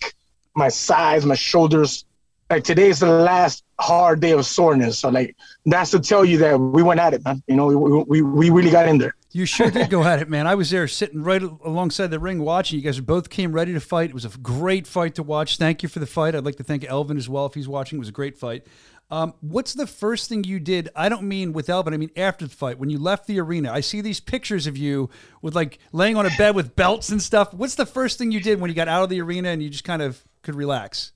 my 0.55 0.69
sides, 0.69 1.25
my 1.25 1.35
shoulders. 1.35 2.05
Like 2.49 2.63
today 2.63 2.89
is 2.89 2.99
the 2.99 3.07
last 3.07 3.63
hard 3.79 4.19
day 4.19 4.31
of 4.31 4.45
soreness. 4.45 4.99
So 4.99 5.09
like 5.09 5.35
that's 5.65 5.91
to 5.91 5.99
tell 5.99 6.23
you 6.23 6.37
that 6.39 6.57
we 6.59 6.83
went 6.83 6.99
at 6.99 7.13
it, 7.13 7.25
man. 7.25 7.41
You 7.47 7.55
know, 7.55 7.67
we 7.67 8.03
we, 8.03 8.21
we 8.21 8.49
really 8.51 8.69
got 8.69 8.87
in 8.87 8.99
there. 8.99 9.15
You 9.31 9.45
sure 9.45 9.69
did 9.69 9.89
go 9.89 10.03
at 10.11 10.21
it, 10.21 10.29
man. 10.29 10.47
I 10.47 10.55
was 10.55 10.69
there 10.69 10.87
sitting 10.87 11.21
right 11.21 11.41
alongside 11.41 12.07
the 12.07 12.19
ring 12.19 12.39
watching. 12.39 12.79
You 12.79 12.85
guys 12.85 12.99
both 13.01 13.29
came 13.29 13.51
ready 13.51 13.73
to 13.73 13.81
fight. 13.81 14.11
It 14.11 14.13
was 14.13 14.23
a 14.23 14.29
great 14.29 14.87
fight 14.87 15.15
to 15.15 15.23
watch. 15.23 15.57
Thank 15.57 15.83
you 15.83 15.89
for 15.89 15.99
the 15.99 16.05
fight. 16.05 16.35
I'd 16.35 16.45
like 16.45 16.55
to 16.55 16.63
thank 16.63 16.85
Elvin 16.85 17.17
as 17.17 17.27
well 17.27 17.45
if 17.45 17.53
he's 17.53 17.67
watching. 17.67 17.97
It 17.97 17.99
was 17.99 18.09
a 18.09 18.13
great 18.13 18.37
fight. 18.37 18.65
Um, 19.11 19.33
what's 19.41 19.73
the 19.73 19.85
first 19.85 20.29
thing 20.29 20.43
you 20.43 20.59
did? 20.59 20.89
I 20.95 21.09
don't 21.09 21.23
mean 21.23 21.53
with 21.53 21.69
Elvin, 21.69 21.93
I 21.93 21.97
mean 21.97 22.11
after 22.17 22.47
the 22.47 22.55
fight. 22.55 22.79
When 22.79 22.89
you 22.89 22.97
left 22.97 23.27
the 23.27 23.39
arena, 23.39 23.71
I 23.71 23.81
see 23.81 24.01
these 24.01 24.19
pictures 24.19 24.65
of 24.65 24.77
you 24.77 25.09
with 25.41 25.55
like 25.55 25.79
laying 25.91 26.17
on 26.17 26.25
a 26.25 26.31
bed 26.37 26.55
with 26.55 26.75
belts 26.75 27.09
and 27.09 27.21
stuff. 27.21 27.53
What's 27.53 27.75
the 27.75 27.85
first 27.85 28.17
thing 28.17 28.31
you 28.31 28.39
did 28.39 28.59
when 28.59 28.69
you 28.69 28.75
got 28.75 28.87
out 28.87 29.03
of 29.03 29.09
the 29.09 29.21
arena 29.21 29.49
and 29.49 29.61
you 29.61 29.69
just 29.69 29.83
kind 29.83 30.01
of 30.01 30.23
could 30.41 30.55
relax? 30.55 31.11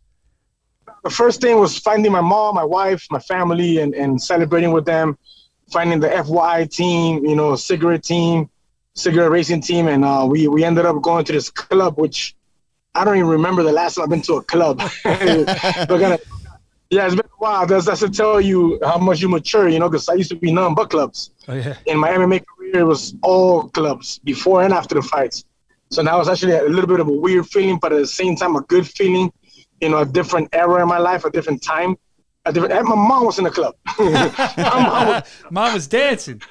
the 1.03 1.10
first 1.10 1.41
thing 1.41 1.58
was 1.60 1.77
finding 1.77 2.12
my 2.12 2.22
mom, 2.22 2.55
my 2.55 2.63
wife, 2.63 3.05
my 3.12 3.19
family, 3.19 3.79
and, 3.79 3.93
and 3.93 4.22
celebrating 4.22 4.72
with 4.72 4.86
them. 4.86 5.17
Finding 5.72 6.00
the 6.00 6.10
FY 6.10 6.65
team, 6.65 7.24
you 7.24 7.36
know, 7.36 7.55
cigarette 7.55 8.03
team, 8.03 8.50
cigarette 8.96 9.29
racing 9.29 9.62
team, 9.62 9.88
and 9.88 10.03
uh, 10.03 10.25
we 10.27 10.48
we 10.48 10.63
ended 10.63 10.84
up 10.84 11.00
going 11.03 11.24
to 11.25 11.31
this 11.31 11.51
club, 11.51 12.00
which 12.00 12.36
I 12.96 13.05
don't 13.05 13.17
even 13.17 13.29
remember 13.29 13.62
the 13.62 13.72
last 13.72 13.93
time 13.96 14.05
I've 14.05 14.10
been 14.10 14.24
to 14.24 14.34
a 14.34 14.43
club. 14.43 14.81
We're 15.05 15.86
gonna, 15.86 16.17
yeah, 16.89 17.05
it's 17.05 17.15
been 17.15 17.25
a 17.25 17.38
while. 17.38 17.65
That's 17.67 17.86
that's 17.86 18.00
to 18.00 18.10
tell 18.10 18.41
you 18.41 18.79
how 18.84 18.98
much 18.98 19.22
you 19.22 19.29
mature, 19.29 19.69
you 19.69 19.79
know, 19.79 19.89
because 19.89 20.10
I 20.10 20.15
used 20.15 20.31
to 20.31 20.36
be 20.36 20.51
none 20.51 20.74
but 20.74 20.89
clubs. 20.89 21.31
Oh 21.48 21.53
yeah. 21.53 21.75
In 21.86 22.00
my 22.00 22.10
MMA 22.10 22.43
career, 22.46 22.79
it 22.79 22.84
was 22.84 23.15
all 23.22 23.69
clubs 23.69 24.19
before 24.19 24.63
and 24.63 24.74
after 24.74 24.96
the 24.96 25.03
fights. 25.03 25.46
So 25.91 26.01
now 26.01 26.19
it's 26.19 26.29
actually 26.29 26.53
a 26.53 26.63
little 26.63 26.88
bit 26.88 27.00
of 27.00 27.08
a 27.08 27.12
weird 27.12 27.48
feeling, 27.48 27.77
but 27.79 27.93
at 27.93 28.00
the 28.00 28.08
same 28.08 28.36
time, 28.36 28.55
a 28.55 28.62
good 28.62 28.88
feeling. 28.88 29.31
You 29.81 29.89
know, 29.89 30.00
a 30.00 30.05
different 30.05 30.50
era 30.51 30.81
in 30.81 30.88
my 30.88 30.98
life, 30.98 31.25
a 31.25 31.29
different 31.29 31.63
time. 31.63 31.96
A 32.46 32.51
different. 32.51 32.74
and 32.74 32.88
My 32.88 32.96
mom 32.96 33.25
was 33.25 33.38
in 33.38 33.43
the 33.43 33.51
club. 33.51 33.75
my 34.00 34.31
mom 34.58 35.08
was, 35.08 35.24
Mom 35.51 35.74
was 35.74 35.88
dancing. 35.88 36.41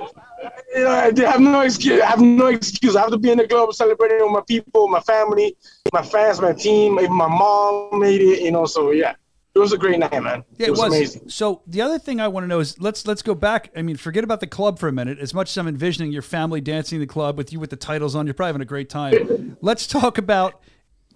You 0.75 0.85
know, 0.85 0.91
I 0.91 1.31
have 1.31 1.41
no 1.41 1.61
excuse. 1.63 2.01
I 2.01 2.07
have 2.07 2.21
no 2.21 2.47
excuse. 2.47 2.95
I 2.95 3.01
have 3.01 3.11
to 3.11 3.19
be 3.19 3.31
in 3.31 3.39
the 3.39 3.49
club 3.49 3.75
celebrating 3.75 4.23
with 4.23 4.33
my 4.33 4.43
people, 4.47 4.87
my 4.89 5.01
family, 5.01 5.57
my 5.93 6.03
fans, 6.03 6.41
my 6.41 6.53
team. 6.53 6.99
Even 7.01 7.13
my 7.13 7.29
mom 7.29 7.99
made 7.99 8.21
it. 8.21 8.43
You 8.43 8.53
know, 8.53 8.67
so 8.67 8.93
yeah. 8.93 9.15
It 9.55 9.59
was 9.59 9.73
a 9.73 9.79
great 9.79 9.99
night, 9.99 10.23
man. 10.23 10.45
Yeah, 10.57 10.69
it 10.69 10.71
was, 10.71 10.81
amazing. 10.81 11.29
So 11.31 11.63
the 11.67 11.81
other 11.81 11.99
thing 11.99 12.21
I 12.21 12.29
want 12.29 12.45
to 12.45 12.49
know 12.49 12.61
is 12.61 12.79
let's 12.81 13.07
let's 13.07 13.23
go 13.23 13.35
back. 13.35 13.71
I 13.77 13.83
mean, 13.83 13.97
forget 13.97 14.23
about 14.23 14.41
the 14.41 14.47
club 14.47 14.79
for 14.79 14.89
a 14.89 14.93
minute. 14.93 15.19
As 15.19 15.35
much 15.35 15.51
as 15.51 15.57
I'm 15.57 15.67
envisioning 15.67 16.13
your 16.13 16.23
family 16.23 16.61
dancing 16.61 16.97
in 16.97 17.01
the 17.01 17.13
club 17.13 17.37
with 17.37 17.53
you 17.53 17.59
with 17.59 17.71
the 17.71 17.77
titles 17.77 18.15
on, 18.15 18.27
you're 18.27 18.35
probably 18.35 18.51
having 18.51 18.63
a 18.63 18.67
great 18.67 18.89
time. 18.89 19.57
let's 19.61 19.87
talk 19.87 20.17
about 20.17 20.61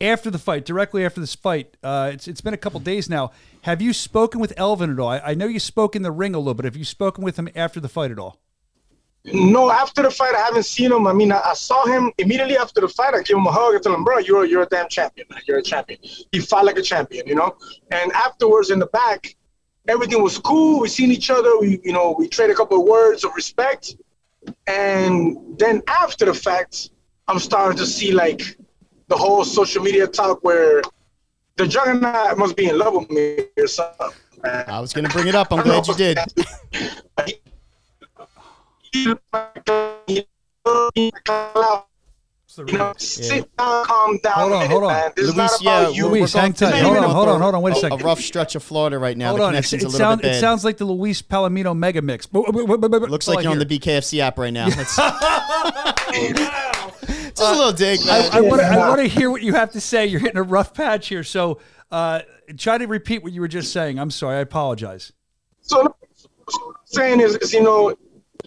after 0.00 0.30
the 0.30 0.38
fight, 0.38 0.64
directly 0.64 1.04
after 1.04 1.20
this 1.20 1.34
fight. 1.34 1.76
Uh, 1.82 2.10
it's 2.12 2.26
it's 2.26 2.40
been 2.40 2.54
a 2.54 2.58
couple 2.58 2.80
days 2.80 3.08
now. 3.08 3.30
Have 3.62 3.80
you 3.80 3.92
spoken 3.92 4.40
with 4.40 4.52
Elvin 4.56 4.90
at 4.90 4.98
all? 4.98 5.08
I, 5.08 5.18
I 5.18 5.34
know 5.34 5.46
you 5.46 5.60
spoke 5.60 5.94
in 5.94 6.02
the 6.02 6.10
ring 6.10 6.34
a 6.34 6.38
little 6.38 6.54
bit. 6.54 6.64
Have 6.64 6.76
you 6.76 6.84
spoken 6.84 7.22
with 7.22 7.38
him 7.38 7.48
after 7.54 7.78
the 7.78 7.88
fight 7.88 8.10
at 8.10 8.18
all? 8.18 8.40
No, 9.24 9.70
after 9.70 10.02
the 10.02 10.10
fight, 10.10 10.34
I 10.34 10.40
haven't 10.40 10.64
seen 10.64 10.90
him. 10.90 11.06
I 11.06 11.12
mean, 11.12 11.30
I, 11.30 11.40
I, 11.44 11.54
saw 11.54 11.86
him 11.86 12.12
immediately 12.18 12.56
after 12.56 12.80
the 12.80 12.88
fight. 12.88 13.14
I 13.14 13.22
gave 13.22 13.36
him 13.36 13.46
a 13.46 13.52
hug. 13.52 13.76
I 13.76 13.78
told 13.78 13.96
him, 13.96 14.02
bro, 14.02 14.18
you're 14.18 14.44
you're 14.44 14.62
a 14.62 14.66
damn 14.66 14.88
champion, 14.88 15.28
man. 15.30 15.40
You're 15.46 15.58
a 15.58 15.62
champion. 15.62 16.00
He 16.32 16.40
fought 16.40 16.64
like 16.64 16.76
a 16.76 16.82
champion, 16.82 17.28
you 17.28 17.36
know. 17.36 17.56
And 17.92 18.10
afterwards, 18.12 18.70
in 18.70 18.80
the 18.80 18.86
back, 18.86 19.36
everything 19.86 20.22
was 20.22 20.38
cool. 20.38 20.80
We 20.80 20.88
seen 20.88 21.12
each 21.12 21.30
other. 21.30 21.56
We, 21.60 21.80
you 21.84 21.92
know, 21.92 22.16
we 22.18 22.26
traded 22.26 22.54
a 22.54 22.56
couple 22.56 22.80
of 22.80 22.86
words 22.86 23.22
of 23.22 23.32
respect. 23.36 23.94
And 24.66 25.56
then 25.56 25.82
after 25.86 26.24
the 26.24 26.34
fact, 26.34 26.90
I'm 27.28 27.38
starting 27.38 27.78
to 27.78 27.86
see 27.86 28.10
like 28.10 28.42
the 29.06 29.16
whole 29.16 29.44
social 29.44 29.84
media 29.84 30.08
talk 30.08 30.42
where 30.42 30.82
the 31.56 31.68
juggernaut 31.68 32.38
must 32.38 32.56
be 32.56 32.68
in 32.68 32.76
love 32.76 32.94
with 32.94 33.10
me 33.10 33.38
or 33.56 33.68
something. 33.68 34.10
Man. 34.42 34.64
I 34.66 34.80
was 34.80 34.92
gonna 34.92 35.08
bring 35.10 35.28
it 35.28 35.36
up. 35.36 35.52
I'm 35.52 35.62
glad 35.62 35.86
you 35.86 35.94
did. 35.94 36.18
you 38.92 39.18
know, 42.78 42.92
sit 42.98 43.56
down, 43.56 43.84
calm 43.86 44.18
down. 44.22 44.32
Hold 44.34 44.52
on, 44.52 44.66
hold 44.68 44.84
on. 44.84 44.92
Man. 44.92 45.12
This 45.16 45.34
Luis, 45.34 45.52
is 45.52 45.62
not 45.62 45.82
about 45.82 45.94
you. 45.94 46.08
Luis, 46.08 46.32
hang 46.32 46.52
tight. 46.52 46.82
Hold 46.82 46.98
on, 46.98 47.10
hold 47.10 47.28
on, 47.28 47.40
hold 47.40 47.54
on. 47.54 47.62
Wait 47.62 47.72
a, 47.72 47.76
a 47.76 47.80
second. 47.80 48.00
A 48.02 48.04
rough 48.04 48.20
stretch 48.20 48.54
of 48.54 48.62
Florida 48.62 48.98
right 48.98 49.16
now. 49.16 49.28
Hold 49.28 49.40
the 49.40 49.44
on. 49.44 49.50
connection's 49.52 49.82
It, 49.82 49.86
a 49.86 49.88
little 49.88 49.98
sound, 49.98 50.20
bit 50.20 50.28
bad. 50.28 50.36
it 50.36 50.40
sounds 50.40 50.64
like 50.64 50.76
the 50.76 50.84
Luis 50.84 51.22
Palomino 51.22 51.76
mega 51.76 52.02
mix. 52.02 52.28
Looks 52.32 53.28
like 53.28 53.42
you're 53.42 53.52
on 53.52 53.58
the 53.58 53.66
BKFC 53.66 54.18
app 54.20 54.38
right 54.38 54.52
now. 54.52 54.68
It's 56.14 57.40
just 57.40 57.54
a 57.54 57.56
little 57.56 57.72
dig, 57.72 58.04
man. 58.04 58.30
I, 58.30 58.38
I 58.38 58.40
want 58.42 58.60
to 58.60 58.66
I 58.66 58.76
want 58.88 59.00
to 59.00 59.06
hear 59.06 59.30
what 59.30 59.42
you 59.42 59.54
have 59.54 59.72
to 59.72 59.80
say. 59.80 60.04
You're 60.06 60.20
hitting 60.20 60.36
a 60.36 60.42
rough 60.42 60.74
patch 60.74 61.08
here, 61.08 61.24
so 61.24 61.58
uh, 61.90 62.20
try 62.58 62.76
to 62.76 62.86
repeat 62.86 63.22
what 63.22 63.32
you 63.32 63.40
were 63.40 63.48
just 63.48 63.72
saying. 63.72 63.98
I'm 63.98 64.10
sorry. 64.10 64.36
I 64.36 64.40
apologize. 64.40 65.12
So, 65.62 65.82
what 65.82 65.94
I'm 66.66 66.74
saying 66.84 67.20
is, 67.20 67.36
is, 67.36 67.54
you 67.54 67.62
know, 67.62 67.96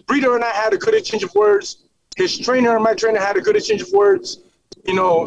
Brito 0.06 0.34
and 0.34 0.44
I 0.44 0.50
had 0.50 0.72
a 0.72 0.78
good 0.78 0.94
exchange 0.94 1.22
of 1.22 1.34
words. 1.34 1.84
His 2.16 2.38
trainer 2.38 2.74
and 2.74 2.84
my 2.84 2.94
trainer 2.94 3.20
had 3.20 3.36
a 3.36 3.40
good 3.40 3.56
exchange 3.56 3.82
of 3.82 3.90
words. 3.92 4.38
You 4.84 4.94
know, 4.94 5.26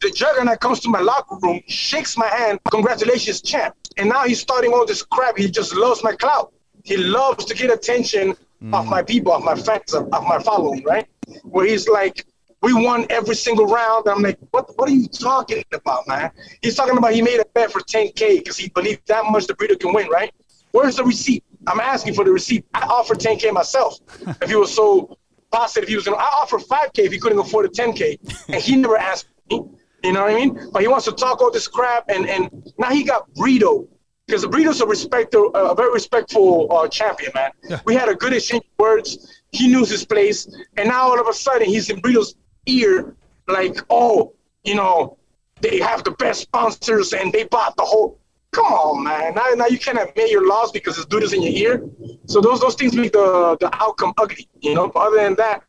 the 0.00 0.10
juggernaut 0.10 0.60
comes 0.60 0.80
to 0.80 0.88
my 0.88 1.00
locker 1.00 1.36
room, 1.42 1.60
shakes 1.66 2.16
my 2.16 2.28
hand, 2.28 2.60
congratulations, 2.70 3.42
champ. 3.42 3.74
And 3.96 4.08
now 4.08 4.24
he's 4.24 4.40
starting 4.40 4.72
all 4.72 4.86
this 4.86 5.02
crap. 5.02 5.36
He 5.36 5.50
just 5.50 5.74
loves 5.74 6.04
my 6.04 6.14
clout. 6.14 6.52
He 6.84 6.96
loves 6.96 7.44
to 7.46 7.54
get 7.54 7.70
attention 7.70 8.36
mm. 8.62 8.74
of 8.74 8.86
my 8.86 9.02
people, 9.02 9.32
of 9.32 9.42
my 9.42 9.56
fans, 9.56 9.92
of, 9.92 10.08
of 10.12 10.24
my 10.24 10.38
following, 10.38 10.84
right? 10.84 11.06
Where 11.42 11.66
he's 11.66 11.88
like, 11.88 12.24
we 12.62 12.72
won 12.72 13.06
every 13.10 13.34
single 13.34 13.66
round. 13.66 14.06
And 14.06 14.16
I'm 14.16 14.22
like, 14.22 14.38
what, 14.50 14.70
what 14.78 14.88
are 14.88 14.92
you 14.92 15.08
talking 15.08 15.64
about, 15.72 16.06
man? 16.08 16.30
He's 16.62 16.76
talking 16.76 16.96
about 16.96 17.12
he 17.12 17.22
made 17.22 17.40
a 17.40 17.44
bet 17.54 17.72
for 17.72 17.80
10K 17.80 18.38
because 18.38 18.56
he 18.56 18.68
believed 18.68 19.06
that 19.08 19.24
much 19.26 19.46
the 19.46 19.54
Brito 19.54 19.76
can 19.76 19.92
win, 19.92 20.08
right? 20.08 20.32
Where's 20.72 20.96
the 20.96 21.04
receipt? 21.04 21.44
I'm 21.68 21.80
asking 21.80 22.14
for 22.14 22.24
the 22.24 22.32
receipt. 22.32 22.64
I 22.74 22.80
offered 22.80 23.18
10K 23.18 23.52
myself 23.52 23.98
if 24.42 24.48
he 24.48 24.56
was 24.56 24.74
so 24.74 25.16
positive 25.50 25.88
he 25.88 25.96
was 25.96 26.04
going 26.04 26.16
to. 26.16 26.22
I 26.22 26.28
offered 26.28 26.60
5K 26.62 26.98
if 26.98 27.12
he 27.12 27.18
couldn't 27.18 27.38
afford 27.38 27.66
a 27.66 27.68
10K. 27.68 28.18
And 28.48 28.62
he 28.62 28.76
never 28.76 28.96
asked 28.96 29.28
me. 29.50 29.62
You 30.04 30.12
know 30.12 30.22
what 30.22 30.30
I 30.30 30.34
mean? 30.34 30.70
But 30.72 30.82
he 30.82 30.88
wants 30.88 31.06
to 31.06 31.12
talk 31.12 31.40
all 31.40 31.50
this 31.50 31.66
crap. 31.66 32.08
And, 32.08 32.28
and 32.28 32.72
now 32.78 32.90
he 32.90 33.02
got 33.02 33.32
Brito. 33.34 33.88
Because 34.26 34.44
Brito's 34.46 34.80
a 34.82 34.86
respecter, 34.86 35.42
a 35.54 35.74
very 35.74 35.90
respectful 35.90 36.70
uh, 36.70 36.86
champion, 36.88 37.32
man. 37.34 37.50
Yeah. 37.68 37.80
We 37.86 37.94
had 37.94 38.10
a 38.10 38.14
good 38.14 38.34
exchange 38.34 38.64
of 38.64 38.78
words. 38.78 39.42
He 39.52 39.68
knew 39.68 39.86
his 39.86 40.04
place. 40.04 40.46
And 40.76 40.88
now 40.88 41.08
all 41.08 41.18
of 41.18 41.26
a 41.26 41.32
sudden 41.32 41.66
he's 41.66 41.88
in 41.88 42.00
Brito's 42.00 42.34
ear, 42.66 43.16
like, 43.48 43.78
oh, 43.88 44.34
you 44.64 44.74
know, 44.74 45.16
they 45.62 45.80
have 45.80 46.04
the 46.04 46.10
best 46.12 46.42
sponsors 46.42 47.14
and 47.14 47.32
they 47.32 47.44
bought 47.44 47.76
the 47.76 47.82
whole. 47.82 48.20
Come 48.52 48.66
on, 48.66 49.04
man. 49.04 49.34
Now, 49.34 49.46
now 49.54 49.66
you 49.66 49.78
can't 49.78 49.98
admit 49.98 50.30
your 50.30 50.46
loss 50.48 50.72
because 50.72 50.96
this 50.96 51.06
dude 51.06 51.22
is 51.22 51.32
in 51.32 51.42
your 51.42 51.52
ear. 51.52 51.90
So 52.26 52.40
those 52.40 52.60
those 52.60 52.74
things 52.74 52.94
make 52.94 53.12
the 53.12 53.56
the 53.60 53.70
outcome 53.74 54.14
ugly, 54.18 54.48
you 54.60 54.74
know. 54.74 54.88
But 54.88 55.00
other 55.00 55.16
than 55.16 55.34
that, 55.36 55.64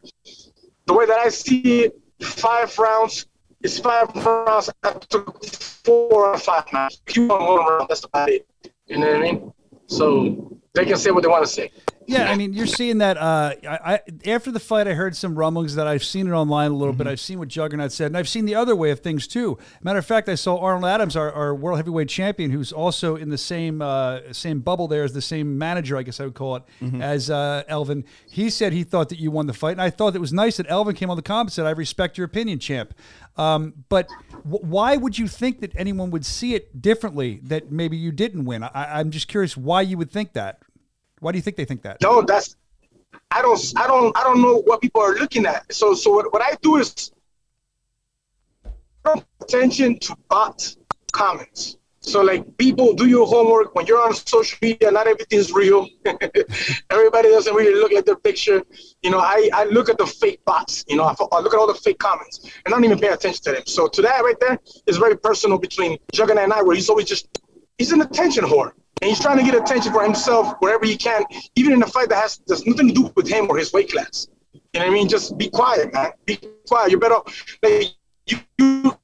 the 0.85 0.93
way 0.93 1.05
that 1.05 1.17
I 1.19 1.29
see 1.29 1.83
it, 1.83 1.99
five 2.21 2.77
rounds 2.79 3.27
is 3.61 3.79
five 3.79 4.15
rounds. 4.15 4.69
Took 5.09 5.45
four 5.45 6.27
or 6.27 6.37
five 6.37 6.65
rounds. 6.73 7.01
You 7.13 7.27
won 7.27 7.45
one 7.45 7.65
round. 7.65 7.89
That's 7.89 8.03
about 8.03 8.29
it. 8.29 8.47
You 8.87 8.97
know 8.97 9.07
what 9.07 9.17
I 9.17 9.19
mean? 9.19 9.53
So 9.87 10.59
they 10.73 10.85
can 10.85 10.97
say 10.97 11.11
what 11.11 11.23
they 11.23 11.29
want 11.29 11.45
to 11.45 11.51
say. 11.51 11.71
Yeah, 12.09 12.31
I 12.31 12.35
mean, 12.35 12.53
you're 12.53 12.65
seeing 12.65 12.99
that. 12.99 13.17
Uh, 13.17 13.53
I, 13.63 13.93
I, 13.93 13.99
after 14.25 14.51
the 14.51 14.59
fight, 14.59 14.87
I 14.87 14.93
heard 14.93 15.15
some 15.15 15.37
rumblings 15.37 15.75
that 15.75 15.87
I've 15.87 16.03
seen 16.03 16.27
it 16.27 16.31
online 16.31 16.71
a 16.71 16.73
little 16.73 16.93
mm-hmm. 16.93 17.03
bit. 17.03 17.07
I've 17.07 17.19
seen 17.19 17.39
what 17.39 17.47
Juggernaut 17.47 17.91
said, 17.91 18.07
and 18.07 18.17
I've 18.17 18.27
seen 18.27 18.45
the 18.45 18.55
other 18.55 18.75
way 18.75 18.91
of 18.91 19.01
things 19.01 19.27
too. 19.27 19.57
Matter 19.81 19.99
of 19.99 20.05
fact, 20.05 20.27
I 20.27 20.35
saw 20.35 20.57
Arnold 20.57 20.85
Adams, 20.85 21.15
our, 21.15 21.31
our 21.31 21.53
world 21.53 21.77
heavyweight 21.77 22.09
champion, 22.09 22.51
who's 22.51 22.71
also 22.71 23.15
in 23.15 23.29
the 23.29 23.37
same 23.37 23.81
uh, 23.81 24.33
same 24.33 24.59
bubble 24.59 24.87
there 24.87 25.03
as 25.03 25.13
the 25.13 25.21
same 25.21 25.57
manager, 25.57 25.97
I 25.97 26.03
guess 26.03 26.19
I 26.19 26.25
would 26.25 26.33
call 26.33 26.55
it, 26.55 26.63
mm-hmm. 26.81 27.01
as 27.01 27.29
uh, 27.29 27.63
Elvin. 27.67 28.05
He 28.27 28.49
said 28.49 28.73
he 28.73 28.83
thought 28.83 29.09
that 29.09 29.19
you 29.19 29.31
won 29.31 29.47
the 29.47 29.53
fight, 29.53 29.73
and 29.73 29.81
I 29.81 29.89
thought 29.89 30.15
it 30.15 30.21
was 30.21 30.33
nice 30.33 30.57
that 30.57 30.65
Elvin 30.69 30.95
came 30.95 31.09
on 31.09 31.15
the 31.15 31.21
comment 31.23 31.47
and 31.47 31.53
said, 31.53 31.65
"I 31.65 31.71
respect 31.71 32.17
your 32.17 32.25
opinion, 32.25 32.59
champ." 32.59 32.93
Um, 33.37 33.73
but 33.87 34.09
w- 34.43 34.65
why 34.65 34.97
would 34.97 35.17
you 35.17 35.27
think 35.27 35.61
that 35.61 35.71
anyone 35.75 36.11
would 36.11 36.25
see 36.25 36.55
it 36.55 36.81
differently? 36.81 37.39
That 37.43 37.71
maybe 37.71 37.97
you 37.97 38.11
didn't 38.11 38.45
win. 38.45 38.63
I, 38.63 38.99
I'm 38.99 39.11
just 39.11 39.27
curious 39.27 39.55
why 39.55 39.81
you 39.81 39.97
would 39.97 40.11
think 40.11 40.33
that. 40.33 40.61
Why 41.19 41.31
do 41.31 41.37
you 41.37 41.41
think 41.41 41.57
they 41.57 41.65
think 41.65 41.81
that? 41.83 41.97
No, 42.01 42.21
that's 42.21 42.55
I 43.31 43.41
don't 43.41 43.61
I 43.75 43.87
don't 43.87 44.17
I 44.17 44.23
don't 44.23 44.41
know 44.41 44.61
what 44.61 44.81
people 44.81 45.01
are 45.01 45.15
looking 45.15 45.45
at. 45.45 45.71
So 45.73 45.93
so 45.93 46.11
what, 46.11 46.33
what 46.33 46.41
I 46.41 46.55
do 46.61 46.77
is 46.77 47.11
attention 49.41 49.99
to 49.99 50.15
bot 50.29 50.75
comments. 51.11 51.77
So 52.01 52.21
like 52.21 52.57
people 52.57 52.93
do 52.93 53.07
your 53.07 53.27
homework 53.27 53.75
when 53.75 53.85
you're 53.85 54.01
on 54.01 54.13
social 54.13 54.57
media, 54.61 54.89
not 54.89 55.05
everything's 55.05 55.51
real. 55.51 55.87
Everybody 56.89 57.29
doesn't 57.29 57.53
really 57.53 57.75
look 57.75 57.91
at 57.91 58.05
their 58.05 58.15
picture. 58.15 58.63
You 59.03 59.11
know, 59.11 59.19
I, 59.19 59.49
I 59.53 59.65
look 59.65 59.89
at 59.89 59.97
the 59.97 60.07
fake 60.07 60.43
bots, 60.45 60.85
you 60.87 60.95
know, 60.95 61.03
I, 61.03 61.13
I 61.33 61.41
look 61.41 61.53
at 61.53 61.59
all 61.59 61.67
the 61.67 61.73
fake 61.73 61.99
comments 61.99 62.49
and 62.65 62.73
I 62.73 62.77
don't 62.77 62.85
even 62.85 62.99
pay 62.99 63.09
attention 63.09 63.43
to 63.43 63.51
them. 63.51 63.63
So 63.65 63.87
to 63.87 64.01
that 64.01 64.23
right 64.23 64.39
there 64.39 64.57
is 64.87 64.97
very 64.97 65.17
personal 65.17 65.57
between 65.57 65.97
Juggernaut 66.13 66.45
and 66.45 66.53
I 66.53 66.61
where 66.61 66.75
he's 66.75 66.89
always 66.89 67.05
just 67.05 67.27
he's 67.77 67.91
an 67.91 68.01
attention 68.01 68.45
whore 68.45 68.71
and 69.01 69.09
he's 69.09 69.19
trying 69.19 69.37
to 69.37 69.43
get 69.43 69.55
attention 69.55 69.93
for 69.93 70.03
himself 70.03 70.55
wherever 70.59 70.85
he 70.85 70.97
can, 70.97 71.23
even 71.55 71.73
in 71.73 71.83
a 71.83 71.87
fight 71.87 72.09
that 72.09 72.21
has 72.21 72.41
that's 72.47 72.65
nothing 72.65 72.87
to 72.89 72.93
do 72.93 73.11
with 73.15 73.27
him 73.27 73.47
or 73.49 73.57
his 73.57 73.71
weight 73.71 73.91
class. 73.91 74.27
You 74.53 74.79
know 74.79 74.85
what 74.85 74.91
I 74.91 74.93
mean? 74.93 75.07
Just 75.07 75.37
be 75.37 75.49
quiet, 75.49 75.93
man. 75.93 76.11
Be 76.25 76.39
quiet. 76.67 76.91
You're 76.91 76.99
better. 76.99 77.19
Like, 77.63 77.87
you, 78.27 78.37
you 78.57 78.97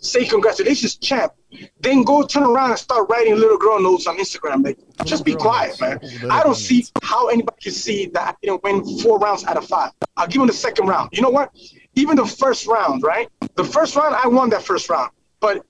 say 0.00 0.24
congratulations, 0.24 0.96
champ. 0.96 1.32
Then 1.80 2.02
go 2.02 2.24
turn 2.26 2.42
around 2.42 2.70
and 2.70 2.78
start 2.78 3.08
writing 3.08 3.36
little 3.36 3.58
girl 3.58 3.80
notes 3.80 4.06
on 4.06 4.16
Instagram. 4.18 4.64
Like, 4.64 4.78
just 5.04 5.24
be 5.24 5.34
quiet, 5.34 5.80
man. 5.80 6.00
I 6.30 6.42
don't 6.42 6.56
see 6.56 6.84
how 7.02 7.28
anybody 7.28 7.56
can 7.62 7.72
see 7.72 8.06
that 8.06 8.28
I 8.28 8.34
didn't 8.42 8.62
win 8.64 8.84
four 9.00 9.18
rounds 9.18 9.44
out 9.44 9.56
of 9.56 9.66
five. 9.66 9.92
I'll 10.16 10.26
give 10.26 10.40
him 10.40 10.48
the 10.48 10.52
second 10.52 10.88
round. 10.88 11.10
You 11.12 11.22
know 11.22 11.30
what? 11.30 11.54
Even 11.94 12.16
the 12.16 12.26
first 12.26 12.66
round, 12.66 13.02
right? 13.02 13.28
The 13.54 13.64
first 13.64 13.94
round, 13.94 14.14
I 14.16 14.26
won 14.26 14.50
that 14.50 14.62
first 14.62 14.90
round. 14.90 15.10
But 15.40 15.64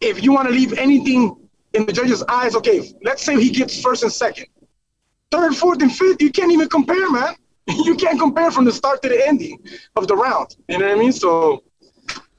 if 0.00 0.22
you 0.22 0.32
want 0.32 0.48
to 0.48 0.54
leave 0.54 0.72
anything 0.74 1.36
in 1.74 1.86
the 1.86 1.92
judge's 1.92 2.22
eyes, 2.28 2.54
okay, 2.56 2.92
let's 3.02 3.22
say 3.22 3.40
he 3.40 3.50
gets 3.50 3.80
first 3.80 4.02
and 4.02 4.12
second. 4.12 4.46
Third, 5.30 5.54
fourth, 5.54 5.82
and 5.82 5.94
fifth, 5.94 6.22
you 6.22 6.30
can't 6.30 6.52
even 6.52 6.68
compare, 6.68 7.10
man. 7.10 7.34
You 7.66 7.96
can't 7.96 8.18
compare 8.18 8.50
from 8.50 8.64
the 8.64 8.72
start 8.72 9.02
to 9.02 9.10
the 9.10 9.26
ending 9.26 9.62
of 9.96 10.08
the 10.08 10.16
round. 10.16 10.56
You 10.68 10.78
know 10.78 10.88
what 10.88 10.96
I 10.96 10.98
mean? 10.98 11.12
So, 11.12 11.64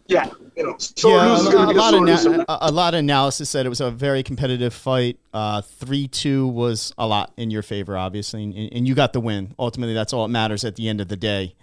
yeah, 0.07 0.27
you 0.55 0.63
know, 0.63 0.75
so 0.79 1.09
yeah, 1.09 1.37
a, 1.37 1.71
a, 1.71 1.73
lot 1.73 1.93
of 1.93 2.01
na- 2.03 2.45
a, 2.47 2.71
lot 2.71 2.95
of 2.95 2.99
analysis 2.99 3.47
said 3.49 3.65
it 3.65 3.69
was 3.69 3.79
a 3.79 3.91
very 3.91 4.23
competitive 4.23 4.73
fight. 4.73 5.19
Uh, 5.31 5.61
three 5.61 6.07
two 6.07 6.47
was 6.47 6.93
a 6.97 7.05
lot 7.05 7.31
in 7.37 7.51
your 7.51 7.61
favor, 7.61 7.95
obviously, 7.95 8.43
and, 8.43 8.73
and, 8.73 8.87
you 8.87 8.95
got 8.95 9.13
the 9.13 9.19
win. 9.19 9.53
Ultimately, 9.59 9.93
that's 9.93 10.11
all 10.11 10.23
that 10.23 10.31
matters 10.31 10.65
at 10.65 10.75
the 10.75 10.89
end 10.89 10.99
of 10.99 11.09
the 11.09 11.15
day, 11.15 11.53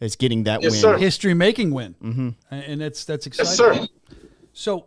is 0.00 0.16
getting 0.16 0.44
that 0.44 0.62
yes, 0.62 0.72
win, 0.72 0.80
sir. 0.82 0.98
history 0.98 1.32
making 1.32 1.70
win, 1.72 1.94
mm-hmm. 2.02 2.28
and 2.50 2.80
that's 2.82 3.06
that's 3.06 3.26
exciting. 3.26 3.50
Yes, 3.50 3.56
sir. 3.56 3.88
So 4.52 4.86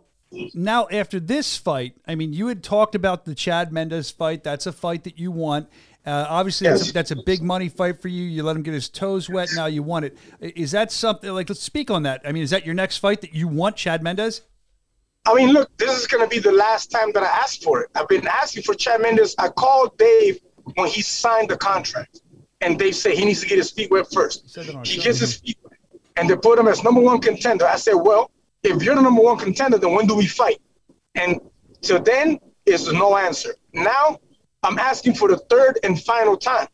now 0.54 0.88
after 0.90 1.20
this 1.20 1.56
fight, 1.56 1.94
I 2.06 2.14
mean, 2.14 2.32
you 2.32 2.48
had 2.48 2.62
talked 2.62 2.94
about 2.94 3.24
the 3.24 3.34
Chad 3.34 3.72
Mendes 3.72 4.10
fight. 4.10 4.44
That's 4.44 4.66
a 4.66 4.72
fight 4.72 5.04
that 5.04 5.18
you 5.18 5.30
want. 5.30 5.68
Uh, 6.06 6.26
obviously, 6.28 6.66
yes. 6.66 6.78
that's, 6.78 6.90
a, 6.90 6.92
that's, 6.92 7.10
a, 7.10 7.16
big 7.16 7.42
money 7.42 7.68
fight 7.68 8.00
for 8.00 8.08
you. 8.08 8.24
You 8.24 8.42
let 8.42 8.56
him 8.56 8.62
get 8.62 8.72
his 8.72 8.88
toes 8.88 9.28
wet. 9.28 9.50
Now 9.54 9.66
you 9.66 9.82
want 9.82 10.06
it. 10.06 10.16
Is 10.40 10.70
that 10.70 10.90
something 10.90 11.30
like? 11.30 11.48
Let's 11.48 11.62
speak 11.62 11.90
on 11.90 12.04
that. 12.04 12.22
I 12.24 12.32
mean, 12.32 12.42
is 12.42 12.50
that 12.50 12.64
your 12.64 12.74
next 12.74 12.98
fight 12.98 13.20
that 13.20 13.34
you 13.34 13.46
want, 13.46 13.76
Chad 13.76 14.02
Mendes? 14.02 14.42
I 15.26 15.34
mean, 15.34 15.50
look, 15.50 15.76
this 15.76 15.98
is 15.98 16.06
going 16.06 16.24
to 16.24 16.28
be 16.28 16.38
the 16.38 16.52
last 16.52 16.90
time 16.90 17.12
that 17.12 17.22
I 17.22 17.26
ask 17.26 17.60
for 17.60 17.82
it. 17.82 17.90
I've 17.94 18.08
been 18.08 18.26
asking 18.26 18.62
for 18.62 18.74
Chad 18.74 19.02
Mendes. 19.02 19.34
I 19.38 19.48
called 19.48 19.98
Dave 19.98 20.40
when 20.76 20.88
he 20.88 21.02
signed 21.02 21.50
the 21.50 21.56
contract, 21.58 22.22
and 22.62 22.78
they 22.78 22.92
say 22.92 23.14
he 23.14 23.26
needs 23.26 23.40
to 23.40 23.46
get 23.46 23.58
his 23.58 23.70
feet 23.70 23.90
wet 23.90 24.06
first. 24.10 24.48
said 24.48 24.74
our 24.74 24.82
He 24.84 25.02
gets 25.02 25.18
his 25.18 25.36
feet 25.36 25.58
wet, 25.62 25.78
and 26.16 26.30
they 26.30 26.36
put 26.36 26.58
him 26.58 26.68
as 26.68 26.82
number 26.82 27.02
one 27.02 27.20
contender. 27.20 27.66
I 27.66 27.76
said, 27.76 27.94
well, 27.94 28.30
if 28.62 28.82
you're 28.82 28.94
the 28.94 29.02
number 29.02 29.22
one 29.22 29.38
contender, 29.38 29.78
then 29.78 29.92
when 29.94 30.06
do 30.06 30.14
we 30.16 30.26
fight? 30.26 30.60
And 31.14 31.40
till 31.82 32.00
then 32.00 32.38
is 32.66 32.92
no 32.92 33.16
answer. 33.16 33.54
Now 33.72 34.18
I'm 34.62 34.78
asking 34.78 35.14
for 35.14 35.28
the 35.28 35.38
third 35.50 35.78
and 35.82 36.00
final 36.02 36.36
time, 36.36 36.66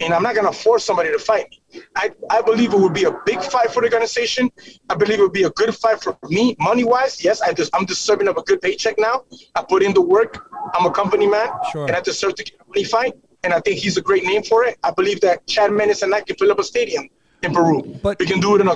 and 0.00 0.12
I'm 0.12 0.22
not 0.22 0.34
gonna 0.34 0.52
force 0.52 0.84
somebody 0.84 1.10
to 1.12 1.18
fight 1.18 1.46
me. 1.50 1.82
I, 1.96 2.10
I 2.30 2.42
believe 2.42 2.74
it 2.74 2.78
would 2.78 2.92
be 2.92 3.04
a 3.04 3.12
big 3.24 3.42
fight 3.42 3.70
for 3.70 3.80
the 3.80 3.86
organization. 3.86 4.50
I 4.90 4.94
believe 4.94 5.18
it 5.20 5.22
would 5.22 5.32
be 5.32 5.44
a 5.44 5.50
good 5.50 5.74
fight 5.74 6.02
for 6.02 6.18
me, 6.28 6.56
money 6.58 6.84
wise. 6.84 7.24
Yes, 7.24 7.40
I 7.40 7.52
just 7.52 7.74
I'm 7.74 7.84
deserving 7.84 8.28
of 8.28 8.36
a 8.36 8.42
good 8.42 8.60
paycheck 8.60 8.96
now. 8.98 9.22
I 9.54 9.62
put 9.62 9.82
in 9.82 9.94
the 9.94 10.02
work. 10.02 10.48
I'm 10.74 10.86
a 10.86 10.90
company 10.90 11.26
man, 11.26 11.48
Sure. 11.72 11.86
and 11.86 11.96
I 11.96 12.00
deserve 12.00 12.34
to 12.36 12.44
get 12.44 12.60
a 12.60 12.64
money 12.68 12.84
fight. 12.84 13.14
And 13.44 13.52
I 13.52 13.58
think 13.60 13.80
he's 13.80 13.96
a 13.96 14.00
great 14.00 14.24
name 14.24 14.42
for 14.44 14.64
it. 14.64 14.78
I 14.84 14.92
believe 14.92 15.20
that 15.22 15.44
Chad 15.48 15.72
Mendes 15.72 16.02
and 16.02 16.14
I 16.14 16.20
can 16.20 16.36
fill 16.36 16.52
up 16.52 16.60
a 16.60 16.64
stadium 16.64 17.08
in 17.42 17.52
Peru. 17.52 17.82
But- 18.02 18.18
we 18.18 18.26
can 18.26 18.40
do 18.40 18.54
it 18.54 18.60
in 18.60 18.68
a. 18.68 18.72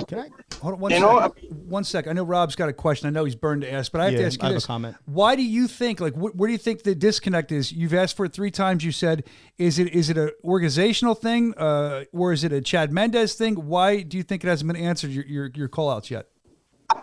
Hold 0.61 0.73
on 0.73 0.79
one 0.79 0.91
You 0.91 0.97
sec. 0.97 1.01
know, 1.01 1.19
I- 1.19 1.27
one 1.67 1.83
sec. 1.83 2.07
I 2.07 2.13
know 2.13 2.23
Rob's 2.23 2.55
got 2.55 2.67
a 2.69 2.73
question. 2.73 3.07
I 3.07 3.11
know 3.11 3.25
he's 3.25 3.35
burned 3.35 3.61
to 3.61 3.71
ask, 3.71 3.91
but 3.91 4.01
I 4.01 4.05
have 4.05 4.13
Yeah, 4.13 4.19
to 4.21 4.25
ask 4.25 4.41
you 4.41 4.43
I 4.43 4.47
have 4.47 4.53
a 4.53 4.55
this. 4.55 4.65
comment. 4.65 4.95
Why 5.05 5.35
do 5.35 5.43
you 5.43 5.67
think, 5.67 5.99
like, 5.99 6.13
wh- 6.15 6.35
where 6.35 6.47
do 6.47 6.51
you 6.51 6.57
think 6.57 6.83
the 6.83 6.95
disconnect 6.95 7.51
is? 7.51 7.71
You've 7.71 7.93
asked 7.93 8.17
for 8.17 8.25
it 8.25 8.33
three 8.33 8.51
times. 8.51 8.83
You 8.83 8.91
said, 8.91 9.23
is 9.57 9.77
it 9.79 9.93
is 9.93 10.09
it 10.09 10.17
an 10.17 10.31
organizational 10.43 11.13
thing, 11.15 11.53
uh, 11.57 12.05
or 12.11 12.33
is 12.33 12.43
it 12.43 12.51
a 12.51 12.61
Chad 12.61 12.91
Mendes 12.91 13.35
thing? 13.35 13.55
Why 13.55 14.01
do 14.01 14.17
you 14.17 14.23
think 14.23 14.43
it 14.43 14.47
hasn't 14.47 14.71
been 14.71 14.81
answered 14.81 15.11
your 15.11 15.25
your, 15.25 15.51
your 15.53 15.67
call 15.67 15.89
outs 15.91 16.09
yet? 16.09 16.27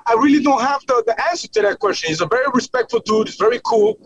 I 0.07 0.15
really 0.15 0.43
don't 0.43 0.63
have 0.63 0.81
the, 0.87 1.03
the 1.07 1.29
answer 1.31 1.47
to 1.49 1.63
that 1.63 1.79
question. 1.79 2.09
He's 2.09 2.21
a 2.23 2.27
very 2.27 2.47
respectful 2.55 3.01
dude. 3.01 3.29
He's 3.29 3.37
very 3.37 3.61
cool. 3.65 3.99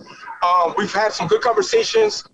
Um, 0.43 0.75
we've 0.77 0.93
had 0.93 1.13
some 1.13 1.29
good 1.29 1.41
conversations, 1.41 2.25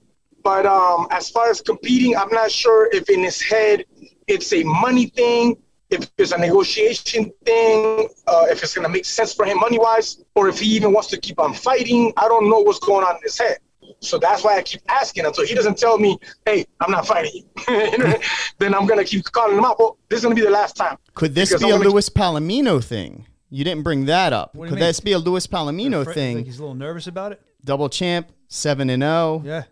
but 0.43 0.65
um, 0.67 1.07
as 1.11 1.29
far 1.31 1.49
as 1.51 1.61
competing, 1.61 2.17
I'm 2.17 2.31
not 2.31 2.51
sure 2.51 2.89
if 2.93 3.09
in 3.11 3.23
his 3.23 3.41
head 3.43 3.85
it's 4.27 4.53
a 4.53 4.63
money 4.65 5.07
thing, 5.07 5.57
if 5.91 6.11
it's 6.19 6.33
a 6.33 6.39
negotiation 6.39 7.31
thing, 7.45 8.09
uh, 8.27 8.47
if 8.49 8.63
it's 8.63 8.75
gonna 8.75 8.89
make 8.89 9.05
sense 9.05 9.35
for 9.35 9.45
him 9.45 9.59
money 9.61 9.79
wise, 9.79 10.25
or 10.35 10.49
if 10.49 10.59
he 10.59 10.67
even 10.75 10.93
wants 10.93 11.09
to 11.09 11.19
keep 11.21 11.39
on 11.39 11.55
fighting. 11.55 12.13
I 12.17 12.29
don't 12.29 12.49
know 12.51 12.59
what's 12.61 12.79
going 12.79 13.05
on 13.05 13.17
in 13.17 13.23
his 13.23 13.39
head. 13.39 13.59
So 14.01 14.19
that's 14.19 14.43
why 14.43 14.57
I 14.57 14.63
keep 14.63 14.81
asking 14.89 15.27
until 15.27 15.47
he 15.47 15.55
doesn't 15.55 15.77
tell 15.79 15.99
me, 15.99 16.19
"Hey, 16.47 16.65
I'm 16.81 16.91
not 16.91 17.07
fighting 17.07 17.45
you." 17.69 18.15
then 18.59 18.75
I'm 18.75 18.87
gonna 18.87 19.05
keep 19.05 19.25
calling 19.31 19.59
him 19.59 19.65
out. 19.65 19.79
Well, 19.79 19.99
this 20.09 20.19
is 20.19 20.23
gonna 20.25 20.35
be 20.35 20.41
the 20.41 20.51
last 20.51 20.75
time. 20.77 20.97
Could 21.15 21.35
this 21.35 21.51
be 21.57 21.67
I 21.67 21.69
a 21.69 21.73
wanna- 21.79 21.91
Luis 21.91 22.09
Palomino 22.09 22.83
thing? 22.83 23.27
You 23.51 23.63
didn't 23.63 23.83
bring 23.85 24.07
that 24.07 24.33
up. 24.33 24.55
What 24.55 24.65
do 24.65 24.69
you 24.69 24.71
Could 24.71 24.81
mean? 24.81 24.89
this 24.89 25.01
be 25.01 25.13
a 25.13 25.19
Luis 25.19 25.47
Palomino 25.47 26.03
Fr- 26.03 26.13
thing? 26.13 26.37
Think 26.39 26.47
he's 26.47 26.59
a 26.59 26.63
little 26.63 26.75
nervous 26.75 27.07
about 27.07 27.33
it. 27.33 27.41
Double 27.63 27.89
champ, 27.89 28.29
seven 28.49 28.91
and 28.91 29.03
zero. 29.03 29.43
Yeah. 29.45 29.65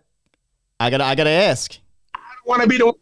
I 0.79 0.89
gotta, 0.89 1.03
I 1.03 1.15
gotta 1.15 1.29
ask. 1.31 1.77
I 2.15 2.19
don't 2.19 2.47
want 2.47 2.61
to 2.61 2.67
be 2.67 2.77
the 2.77 2.85
one. 2.85 2.95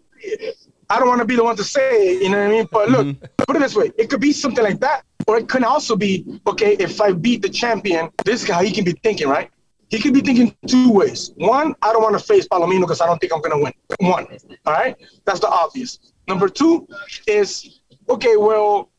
I 0.92 1.00
don't 1.00 1.08
want 1.08 1.20
to 1.20 1.26
be 1.26 1.38
the 1.38 1.44
one 1.44 1.56
to 1.56 1.64
say 1.64 2.16
it, 2.16 2.24
you 2.24 2.30
know 2.30 2.38
what 2.38 2.48
I 2.48 2.50
mean? 2.50 2.68
But 2.70 2.90
look, 2.90 3.08
mm-hmm. 3.08 3.26
put 3.48 3.56
it 3.56 3.60
this 3.60 3.76
way: 3.78 3.94
it 3.98 4.10
could 4.10 4.20
be 4.20 4.34
something 4.34 4.62
like 4.62 4.82
that, 4.82 5.04
or 5.26 5.38
it 5.38 5.48
could 5.48 5.64
also 5.64 5.96
be 5.96 6.42
okay. 6.46 6.76
If 6.80 7.00
I 7.00 7.14
beat 7.14 7.42
the 7.42 7.48
champion, 7.48 8.10
this 8.26 8.44
guy 8.44 8.66
he 8.66 8.72
can 8.72 8.84
be 8.84 8.92
thinking 9.02 9.30
right. 9.30 9.50
He 9.88 10.00
could 10.00 10.14
be 10.14 10.20
thinking 10.20 10.54
two 10.68 10.92
ways. 10.92 11.32
One, 11.38 11.76
I 11.82 11.94
don't 11.94 12.02
want 12.02 12.20
to 12.20 12.24
face 12.24 12.46
Palomino 12.46 12.82
because 12.82 13.00
I 13.00 13.06
don't 13.06 13.20
think 13.20 13.32
I'm 13.34 13.42
gonna 13.42 13.60
win. 13.64 13.72
One, 14.00 14.28
all 14.66 14.74
right, 14.74 14.98
that's 15.24 15.40
the 15.40 15.48
obvious. 15.48 16.12
Number 16.28 16.50
two 16.50 16.86
is 17.26 17.80
okay. 18.10 18.36
Well, 18.36 18.90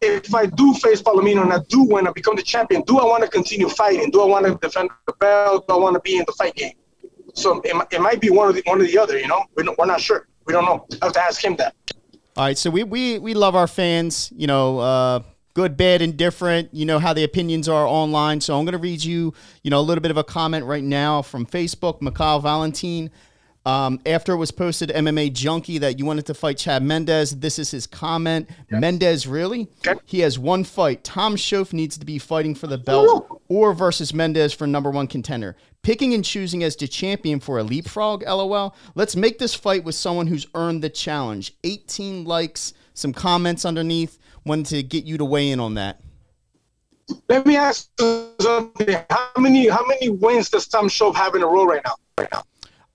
if 0.00 0.32
I 0.32 0.46
do 0.46 0.74
face 0.74 1.02
Palomino 1.02 1.42
and 1.42 1.52
I 1.52 1.58
do 1.68 1.82
win 1.82 2.06
and 2.06 2.14
become 2.14 2.36
the 2.36 2.42
champion, 2.42 2.82
do 2.82 3.00
I 3.00 3.04
want 3.04 3.24
to 3.24 3.28
continue 3.28 3.68
fighting? 3.68 4.12
Do 4.12 4.22
I 4.22 4.26
want 4.26 4.46
to 4.46 4.56
defend 4.62 4.90
the 5.08 5.12
belt? 5.14 5.66
Do 5.66 5.74
I 5.74 5.78
want 5.78 5.94
to 5.94 6.00
be 6.00 6.18
in 6.18 6.24
the 6.24 6.32
fight 6.34 6.54
game? 6.54 6.74
So 7.34 7.60
it, 7.64 7.74
it 7.90 8.00
might 8.00 8.20
be 8.20 8.30
one 8.30 8.48
of 8.48 8.54
the 8.54 8.62
one 8.66 8.80
or 8.80 8.84
the 8.86 8.96
other. 8.96 9.18
You 9.18 9.26
know, 9.26 9.44
we're 9.56 9.86
not 9.86 10.00
sure. 10.00 10.28
We 10.48 10.54
don't 10.54 10.64
know. 10.64 10.86
I 11.02 11.04
have 11.04 11.12
to 11.12 11.20
ask 11.20 11.44
him 11.44 11.56
that. 11.56 11.74
All 12.34 12.44
right, 12.44 12.56
so 12.56 12.70
we 12.70 12.82
we 12.82 13.18
we 13.18 13.34
love 13.34 13.54
our 13.54 13.66
fans. 13.66 14.32
You 14.34 14.46
know, 14.46 14.78
uh, 14.78 15.20
good, 15.52 15.76
bad, 15.76 16.00
and 16.00 16.16
different. 16.16 16.72
You 16.72 16.86
know 16.86 16.98
how 16.98 17.12
the 17.12 17.22
opinions 17.22 17.68
are 17.68 17.86
online. 17.86 18.40
So 18.40 18.58
I'm 18.58 18.64
going 18.64 18.72
to 18.72 18.78
read 18.78 19.04
you, 19.04 19.34
you 19.62 19.70
know, 19.70 19.78
a 19.78 19.82
little 19.82 20.00
bit 20.00 20.10
of 20.10 20.16
a 20.16 20.24
comment 20.24 20.64
right 20.64 20.82
now 20.82 21.20
from 21.20 21.44
Facebook. 21.44 22.00
Mikhail 22.00 22.40
Valentin. 22.40 23.10
Um, 23.68 24.00
after 24.06 24.32
it 24.32 24.38
was 24.38 24.50
posted, 24.50 24.88
MMA 24.88 25.30
Junkie, 25.34 25.76
that 25.76 25.98
you 25.98 26.06
wanted 26.06 26.24
to 26.24 26.32
fight 26.32 26.56
Chad 26.56 26.82
Mendes. 26.82 27.32
This 27.32 27.58
is 27.58 27.70
his 27.70 27.86
comment. 27.86 28.48
Mendes, 28.70 29.26
really? 29.26 29.68
Okay. 29.86 30.00
He 30.06 30.20
has 30.20 30.38
one 30.38 30.64
fight. 30.64 31.04
Tom 31.04 31.36
Shoaff 31.36 31.74
needs 31.74 31.98
to 31.98 32.06
be 32.06 32.18
fighting 32.18 32.54
for 32.54 32.66
the 32.66 32.78
belt 32.78 33.42
or 33.48 33.74
versus 33.74 34.14
Mendes 34.14 34.54
for 34.54 34.66
number 34.66 34.90
one 34.90 35.06
contender. 35.06 35.54
Picking 35.82 36.14
and 36.14 36.24
choosing 36.24 36.64
as 36.64 36.76
the 36.76 36.88
champion 36.88 37.40
for 37.40 37.58
a 37.58 37.62
leapfrog, 37.62 38.22
lol. 38.22 38.74
Let's 38.94 39.14
make 39.14 39.38
this 39.38 39.54
fight 39.54 39.84
with 39.84 39.94
someone 39.94 40.28
who's 40.28 40.46
earned 40.54 40.82
the 40.82 40.88
challenge. 40.88 41.52
18 41.62 42.24
likes, 42.24 42.72
some 42.94 43.12
comments 43.12 43.66
underneath. 43.66 44.18
Wanted 44.46 44.64
to 44.76 44.82
get 44.82 45.04
you 45.04 45.18
to 45.18 45.26
weigh 45.26 45.50
in 45.50 45.60
on 45.60 45.74
that. 45.74 46.00
Let 47.28 47.44
me 47.44 47.56
ask 47.56 47.90
something. 48.40 48.96
How 49.10 49.28
many 49.36 49.68
how 49.68 49.86
many 49.86 50.08
wins 50.08 50.48
does 50.48 50.66
Tom 50.66 50.88
Shoaff 50.88 51.14
have 51.16 51.34
in 51.34 51.42
a 51.42 51.46
row 51.46 51.66
right 51.66 51.82
now? 51.84 51.96
Right 52.16 52.32
now. 52.32 52.44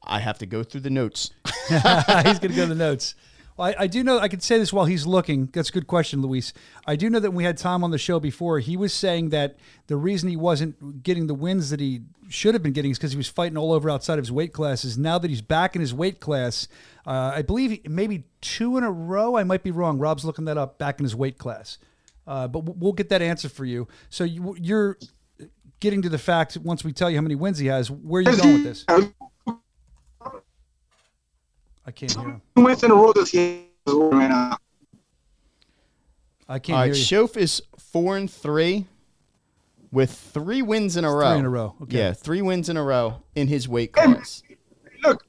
I 0.03 0.19
have 0.19 0.37
to 0.39 0.45
go 0.45 0.63
through 0.63 0.81
the 0.81 0.89
notes. 0.89 1.31
he's 1.69 1.81
going 1.81 2.39
to 2.39 2.47
go 2.49 2.63
to 2.63 2.65
the 2.67 2.75
notes. 2.75 3.15
Well, 3.55 3.67
I, 3.67 3.83
I 3.83 3.87
do 3.87 4.03
know 4.03 4.17
I 4.19 4.27
could 4.27 4.41
say 4.43 4.57
this 4.57 4.73
while 4.73 4.85
he's 4.85 5.05
looking. 5.05 5.47
That's 5.53 5.69
a 5.69 5.71
good 5.71 5.85
question, 5.87 6.21
Luis. 6.21 6.53
I 6.87 6.95
do 6.95 7.09
know 7.09 7.19
that 7.19 7.29
when 7.29 7.37
we 7.37 7.43
had 7.43 7.57
Tom 7.57 7.83
on 7.83 7.91
the 7.91 7.97
show 7.99 8.19
before, 8.19 8.59
he 8.59 8.75
was 8.75 8.93
saying 8.93 9.29
that 9.29 9.57
the 9.87 9.95
reason 9.95 10.27
he 10.29 10.35
wasn't 10.35 11.03
getting 11.03 11.27
the 11.27 11.35
wins 11.35 11.69
that 11.69 11.79
he 11.79 12.01
should 12.29 12.55
have 12.55 12.63
been 12.63 12.73
getting 12.73 12.91
is 12.91 12.97
because 12.97 13.11
he 13.11 13.17
was 13.17 13.27
fighting 13.27 13.57
all 13.57 13.71
over 13.71 13.89
outside 13.89 14.17
of 14.17 14.23
his 14.25 14.31
weight 14.31 14.53
classes. 14.53 14.97
Now 14.97 15.19
that 15.19 15.29
he's 15.29 15.41
back 15.43 15.75
in 15.75 15.81
his 15.81 15.93
weight 15.93 16.19
class, 16.19 16.67
uh, 17.05 17.31
I 17.35 17.43
believe 17.43 17.87
maybe 17.87 18.23
two 18.41 18.75
in 18.77 18.83
a 18.83 18.91
row. 18.91 19.35
I 19.37 19.43
might 19.43 19.61
be 19.63 19.71
wrong. 19.71 19.99
Rob's 19.99 20.25
looking 20.25 20.45
that 20.45 20.57
up. 20.57 20.79
Back 20.79 20.99
in 20.99 21.03
his 21.03 21.15
weight 21.15 21.37
class, 21.37 21.77
uh, 22.25 22.47
but 22.47 22.63
we'll- 22.63 22.75
we'll 22.79 22.93
get 22.93 23.09
that 23.09 23.21
answer 23.21 23.49
for 23.49 23.65
you. 23.65 23.87
So 24.09 24.23
you, 24.23 24.55
you're 24.59 24.97
getting 25.79 26.01
to 26.01 26.09
the 26.09 26.17
fact 26.17 26.57
once 26.57 26.83
we 26.83 26.91
tell 26.91 27.09
you 27.09 27.17
how 27.17 27.21
many 27.21 27.35
wins 27.35 27.59
he 27.59 27.67
has. 27.67 27.91
Where 27.91 28.23
are 28.23 28.31
you 28.31 28.35
going 28.41 28.53
with 28.55 28.63
this? 28.63 28.85
I 31.86 31.91
can't 31.91 32.12
hear 32.13 32.24
him. 32.24 32.41
Wins 32.56 32.84
in 32.84 32.91
a 32.91 32.96
row 32.96 33.13
does 33.13 33.30
he 33.30 33.67
have 33.86 33.96
right 33.96 34.30
now? 34.30 34.58
I 36.48 36.60
can't 36.60 36.78
All 36.78 36.86
hear. 36.86 36.93
Shoaff 36.93 37.38
is 37.38 37.62
four 37.78 38.17
and 38.17 38.30
three 38.30 38.86
with 39.91 40.12
three 40.12 40.62
wins 40.62 40.98
in 40.98 41.06
a 41.06 41.13
row. 41.13 41.32
three 41.32 41.39
in 41.39 41.46
a 41.46 41.50
row, 41.50 41.76
okay. 41.84 41.98
Yeah, 41.98 42.13
three 42.13 42.41
wins 42.41 42.69
in 42.69 42.78
a 42.78 42.84
row 42.84 43.22
in 43.36 43.48
his 43.48 43.67
weight 43.67 43.93
class. 43.93 44.43
Look, 45.04 45.26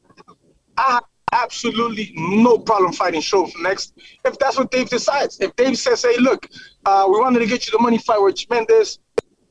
I 0.77 0.95
have 0.95 1.05
absolutely 1.33 2.13
no 2.17 2.59
problem 2.59 2.93
fighting 2.93 3.21
Shoaff 3.21 3.53
next 3.61 3.95
if 4.25 4.39
that's 4.39 4.57
what 4.57 4.71
Dave 4.71 4.89
decides. 4.89 5.41
If 5.41 5.55
Dave 5.57 5.77
says, 5.77 6.03
"Hey, 6.03 6.17
look, 6.19 6.49
uh, 6.87 7.07
we 7.09 7.19
wanted 7.21 7.41
to 7.41 7.47
get 7.47 7.67
you 7.67 7.73
the 7.73 7.83
money 7.83 7.99
fight 7.99 8.23
with 8.23 8.49
Mendes," 8.49 8.99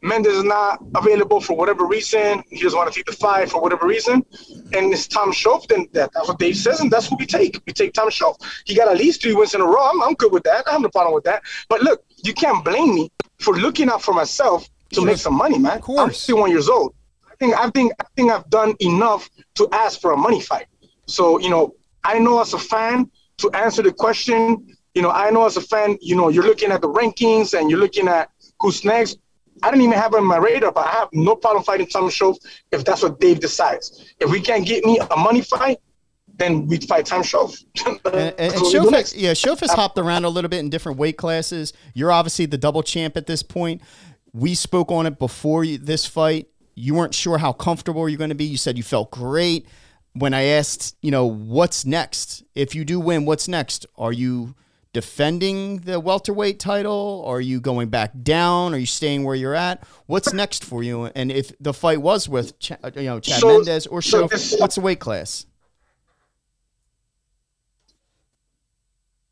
Mendes 0.03 0.33
is 0.33 0.43
not 0.43 0.83
available 0.95 1.39
for 1.39 1.55
whatever 1.55 1.85
reason. 1.85 2.43
He 2.49 2.61
doesn't 2.61 2.77
want 2.77 2.91
to 2.91 2.95
take 2.95 3.05
the 3.05 3.13
fight 3.13 3.49
for 3.49 3.61
whatever 3.61 3.87
reason, 3.87 4.25
and 4.73 4.93
it's 4.93 5.07
Tom 5.07 5.31
Shoaff. 5.31 5.65
Then 5.67 5.87
that, 5.93 6.11
that's 6.13 6.27
what 6.27 6.39
Dave 6.39 6.57
says, 6.57 6.81
and 6.81 6.91
that's 6.91 7.07
who 7.07 7.15
we 7.17 7.25
take. 7.25 7.61
We 7.65 7.71
take 7.71 7.93
Tom 7.93 8.09
Shoaff. 8.09 8.35
He 8.65 8.75
got 8.75 8.89
at 8.89 8.97
least 8.97 9.21
three 9.21 9.33
wins 9.33 9.55
in 9.55 9.61
a 9.61 9.65
row. 9.65 9.89
I'm, 9.91 10.03
I'm 10.03 10.13
good 10.15 10.33
with 10.33 10.43
that. 10.43 10.67
I 10.67 10.73
have 10.73 10.81
no 10.81 10.89
problem 10.89 11.15
with 11.15 11.23
that. 11.23 11.41
But 11.69 11.83
look, 11.83 12.03
you 12.21 12.33
can't 12.33 12.65
blame 12.65 12.93
me 12.95 13.11
for 13.39 13.55
looking 13.55 13.89
out 13.89 14.01
for 14.01 14.13
myself 14.13 14.67
to 14.91 15.05
make 15.05 15.17
some 15.17 15.35
money, 15.35 15.57
man. 15.57 15.77
Of 15.77 15.83
course. 15.83 15.99
I'm 16.01 16.09
51 16.09 16.51
years 16.51 16.67
old. 16.67 16.93
I 17.31 17.35
think 17.37 17.55
I 17.57 17.69
think 17.69 17.93
I 17.99 18.05
think 18.17 18.31
I've 18.31 18.49
done 18.49 18.75
enough 18.81 19.29
to 19.55 19.69
ask 19.71 20.01
for 20.01 20.11
a 20.11 20.17
money 20.17 20.41
fight. 20.41 20.67
So 21.07 21.39
you 21.39 21.49
know, 21.49 21.75
I 22.03 22.19
know 22.19 22.41
as 22.41 22.53
a 22.53 22.59
fan 22.59 23.09
to 23.37 23.49
answer 23.51 23.81
the 23.81 23.93
question. 23.93 24.67
You 24.95 25.01
know, 25.01 25.11
I 25.11 25.31
know 25.31 25.45
as 25.45 25.55
a 25.55 25.61
fan, 25.61 25.97
you 26.01 26.15
know, 26.15 26.27
you're 26.27 26.45
looking 26.45 26.71
at 26.71 26.81
the 26.81 26.89
rankings 26.89 27.57
and 27.57 27.71
you're 27.71 27.79
looking 27.79 28.09
at 28.09 28.29
who's 28.59 28.85
next. 28.85 29.17
I 29.63 29.71
didn't 29.71 29.83
even 29.83 29.97
have 29.97 30.13
it 30.13 30.17
on 30.17 30.25
my 30.25 30.37
radar, 30.37 30.73
but 30.73 30.85
I 30.85 30.91
have 30.91 31.09
no 31.13 31.37
problem 31.37 31.63
fighting 31.63 31.87
Tom 31.87 32.09
Shoaff 32.09 32.37
if 32.71 32.83
that's 32.83 33.01
what 33.01 33.19
Dave 33.21 33.39
decides. 33.39 34.13
If 34.19 34.29
we 34.29 34.41
can't 34.41 34.65
get 34.65 34.83
me 34.83 34.99
a 34.99 35.15
money 35.15 35.41
fight, 35.41 35.79
then 36.35 36.67
we 36.67 36.77
fight 36.77 37.05
Tom 37.05 37.23
Shoaff. 37.23 37.63
And, 37.85 37.99
and, 38.05 38.15
and 38.15 38.37
That's 38.37 38.55
what 38.55 38.63
we 38.63 38.71
do 38.71 38.79
Shoaff 38.79 38.91
next. 38.91 39.15
yeah, 39.15 39.31
Shoaff 39.31 39.61
has 39.61 39.71
hopped 39.71 39.97
around 39.97 40.25
a 40.25 40.29
little 40.29 40.49
bit 40.49 40.59
in 40.59 40.69
different 40.69 40.97
weight 40.97 41.17
classes. 41.17 41.71
You're 41.93 42.11
obviously 42.11 42.45
the 42.45 42.57
double 42.57 42.83
champ 42.83 43.15
at 43.15 43.25
this 43.25 43.41
point. 43.41 43.81
We 44.33 44.53
spoke 44.53 44.91
on 44.91 45.05
it 45.05 45.17
before 45.17 45.63
you, 45.63 45.77
this 45.77 46.05
fight. 46.05 46.47
You 46.75 46.95
weren't 46.95 47.15
sure 47.15 47.37
how 47.37 47.53
comfortable 47.53 48.09
you're 48.09 48.17
going 48.17 48.31
to 48.31 48.35
be. 48.35 48.45
You 48.45 48.57
said 48.57 48.77
you 48.77 48.83
felt 48.83 49.11
great. 49.11 49.65
When 50.13 50.33
I 50.33 50.43
asked, 50.43 50.97
you 51.01 51.11
know, 51.11 51.25
what's 51.25 51.85
next? 51.85 52.43
If 52.53 52.75
you 52.75 52.83
do 52.83 52.99
win, 52.99 53.25
what's 53.25 53.47
next? 53.47 53.85
Are 53.97 54.11
you 54.11 54.55
defending 54.93 55.77
the 55.79 55.99
welterweight 55.99 56.59
title? 56.59 57.23
Are 57.25 57.41
you 57.41 57.59
going 57.59 57.89
back 57.89 58.11
down? 58.21 58.73
Are 58.73 58.77
you 58.77 58.85
staying 58.85 59.23
where 59.23 59.35
you're 59.35 59.55
at? 59.55 59.83
What's 60.05 60.31
next 60.33 60.63
for 60.63 60.83
you? 60.83 61.05
And 61.07 61.31
if 61.31 61.51
the 61.59 61.73
fight 61.73 62.01
was 62.01 62.29
with, 62.29 62.57
Ch- 62.59 62.71
uh, 62.71 62.91
you 62.95 63.03
know, 63.03 63.19
Chad 63.19 63.41
So- 63.41 63.47
Mendes 63.49 63.87
or 63.87 64.01
so 64.01 64.27
Shoaff, 64.27 64.59
what's 64.59 64.75
the 64.75 64.81
weight 64.81 64.99
class? 64.99 65.45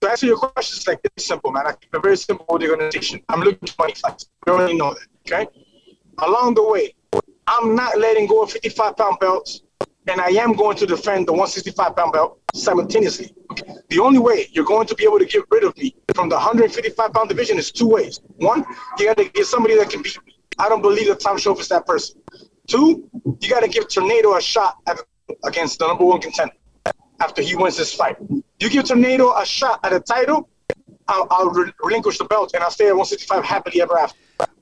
to 0.01 0.09
answer 0.09 0.25
your 0.25 0.37
question, 0.37 0.77
it's 0.77 0.87
like 0.87 0.99
it's 1.03 1.25
simple, 1.25 1.51
man. 1.51 1.67
I 1.67 1.73
keep 1.73 1.93
it 1.93 2.01
very 2.01 2.17
simple 2.17 2.43
with 2.49 2.63
the 2.63 2.71
organization. 2.71 3.21
I'm 3.29 3.41
looking 3.41 3.67
for 3.67 3.75
money 3.83 3.93
fights. 3.93 4.25
You 4.47 4.53
already 4.53 4.73
know 4.75 4.95
that, 4.95 5.31
okay? 5.31 5.47
Along 6.17 6.55
the 6.55 6.63
way, 6.63 6.95
I'm 7.45 7.75
not 7.75 7.99
letting 7.99 8.25
go 8.25 8.41
of 8.41 8.51
55 8.51 8.97
pound 8.97 9.19
belts. 9.19 9.61
And 10.07 10.19
I 10.19 10.29
am 10.29 10.53
going 10.53 10.77
to 10.77 10.85
defend 10.85 11.27
the 11.27 11.31
165 11.31 11.95
pound 11.95 12.13
belt 12.13 12.39
simultaneously. 12.53 13.33
The 13.89 13.99
only 13.99 14.19
way 14.19 14.47
you're 14.51 14.65
going 14.65 14.87
to 14.87 14.95
be 14.95 15.03
able 15.03 15.19
to 15.19 15.25
get 15.25 15.43
rid 15.51 15.63
of 15.63 15.77
me 15.77 15.95
from 16.15 16.29
the 16.29 16.35
155 16.35 17.13
pound 17.13 17.29
division 17.29 17.57
is 17.57 17.71
two 17.71 17.87
ways. 17.87 18.19
One, 18.37 18.65
you 18.97 19.05
got 19.05 19.17
to 19.17 19.25
get 19.29 19.45
somebody 19.45 19.75
that 19.77 19.89
can 19.89 20.01
beat 20.01 20.17
me. 20.25 20.37
I 20.57 20.69
don't 20.69 20.81
believe 20.81 21.07
that 21.07 21.19
Tom 21.19 21.37
Shoaff 21.37 21.59
is 21.59 21.67
that 21.69 21.85
person. 21.85 22.21
Two, 22.67 23.09
you 23.39 23.49
got 23.49 23.61
to 23.61 23.67
give 23.67 23.87
Tornado 23.89 24.35
a 24.35 24.41
shot 24.41 24.77
at, 24.87 24.99
against 25.43 25.79
the 25.79 25.87
number 25.87 26.05
one 26.05 26.21
contender 26.21 26.53
after 27.19 27.41
he 27.41 27.55
wins 27.55 27.77
this 27.77 27.93
fight. 27.93 28.17
You 28.59 28.69
give 28.69 28.85
Tornado 28.85 29.33
a 29.37 29.45
shot 29.45 29.79
at 29.83 29.93
a 29.93 29.99
title, 29.99 30.49
I'll, 31.07 31.27
I'll 31.29 31.49
re- 31.49 31.73
relinquish 31.83 32.17
the 32.17 32.25
belt 32.25 32.51
and 32.53 32.63
I'll 32.63 32.71
stay 32.71 32.85
at 32.87 32.95
165 32.95 33.43
happily 33.43 33.81
ever 33.81 33.97
after. 33.97 34.17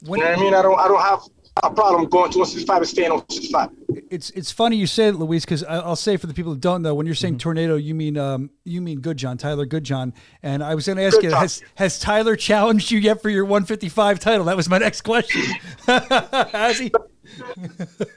When- 0.06 0.20
you 0.20 0.26
know 0.26 0.32
what 0.32 0.40
I 0.40 0.42
mean? 0.42 0.54
I 0.54 0.62
don't, 0.62 0.80
I 0.80 0.88
don't 0.88 1.02
have 1.02 1.22
a 1.64 1.74
problem 1.74 2.10
going 2.10 2.32
to 2.32 2.40
165 2.40 2.78
and 2.78 2.88
staying 2.88 3.12
on 3.12 3.18
165. 3.20 3.70
It's 4.10 4.30
it's 4.32 4.52
funny 4.52 4.76
you 4.76 4.88
say 4.88 5.08
it, 5.08 5.16
Luis, 5.16 5.46
because 5.46 5.64
I'll 5.64 5.96
say 5.96 6.18
for 6.18 6.28
the 6.28 6.34
people 6.34 6.54
who 6.54 6.60
don't 6.60 6.82
know, 6.82 6.94
when 6.94 7.06
you're 7.06 7.16
saying 7.16 7.36
Mm-hmm. 7.36 7.40
tornado, 7.40 7.76
you 7.76 7.96
mean 7.96 8.18
um, 8.18 8.50
you 8.64 8.82
mean 8.82 9.02
Goodjohn, 9.02 9.38
Tyler 9.40 9.66
Goodjohn. 9.66 10.14
And 10.44 10.64
I 10.64 10.76
was 10.76 10.86
going 10.86 10.98
to 10.98 11.04
ask 11.04 11.22
you, 11.22 11.30
Goodjohn. 11.30 11.40
has 11.40 11.64
has 11.76 12.00
Tyler 12.00 12.36
challenged 12.36 12.92
you 12.92 13.00
yet 13.00 13.22
for 13.22 13.30
your 13.30 13.46
155 13.46 14.20
title? 14.20 14.46
That 14.46 14.58
was 14.58 14.70
my 14.70 14.78
next 14.78 15.02
question. 15.02 15.42
has 15.88 16.80
he? 16.80 16.92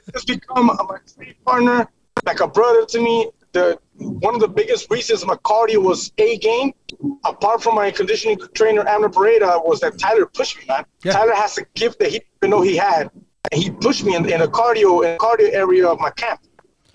It's 0.07 0.25
become 0.25 0.69
a, 0.69 0.83
my 0.83 0.97
training 1.15 1.35
partner, 1.45 1.87
like 2.25 2.39
a 2.39 2.47
brother 2.47 2.85
to 2.85 2.99
me. 3.01 3.29
The 3.53 3.77
one 3.97 4.33
of 4.33 4.41
the 4.41 4.47
biggest 4.47 4.89
reasons 4.89 5.25
my 5.25 5.35
cardio 5.35 5.77
was 5.83 6.11
a 6.17 6.37
game, 6.39 6.73
apart 7.23 7.61
from 7.61 7.75
my 7.75 7.91
conditioning 7.91 8.39
trainer 8.55 8.83
Amner 8.83 9.11
Pareda, 9.11 9.63
was 9.63 9.79
that 9.81 9.99
Tyler 9.99 10.25
pushed 10.25 10.57
me, 10.57 10.63
man. 10.67 10.85
Yeah. 11.03 11.13
Tyler 11.13 11.35
has 11.35 11.57
a 11.59 11.65
gift 11.75 11.99
that 11.99 12.07
he 12.07 12.13
didn't 12.19 12.27
even 12.41 12.49
know 12.49 12.61
he 12.61 12.75
had, 12.75 13.11
and 13.13 13.23
he 13.51 13.69
pushed 13.69 14.03
me 14.03 14.15
in, 14.15 14.29
in 14.29 14.41
a 14.41 14.47
cardio 14.47 15.03
in 15.05 15.17
cardio 15.17 15.51
area 15.53 15.87
of 15.87 15.99
my 15.99 16.09
camp, 16.11 16.41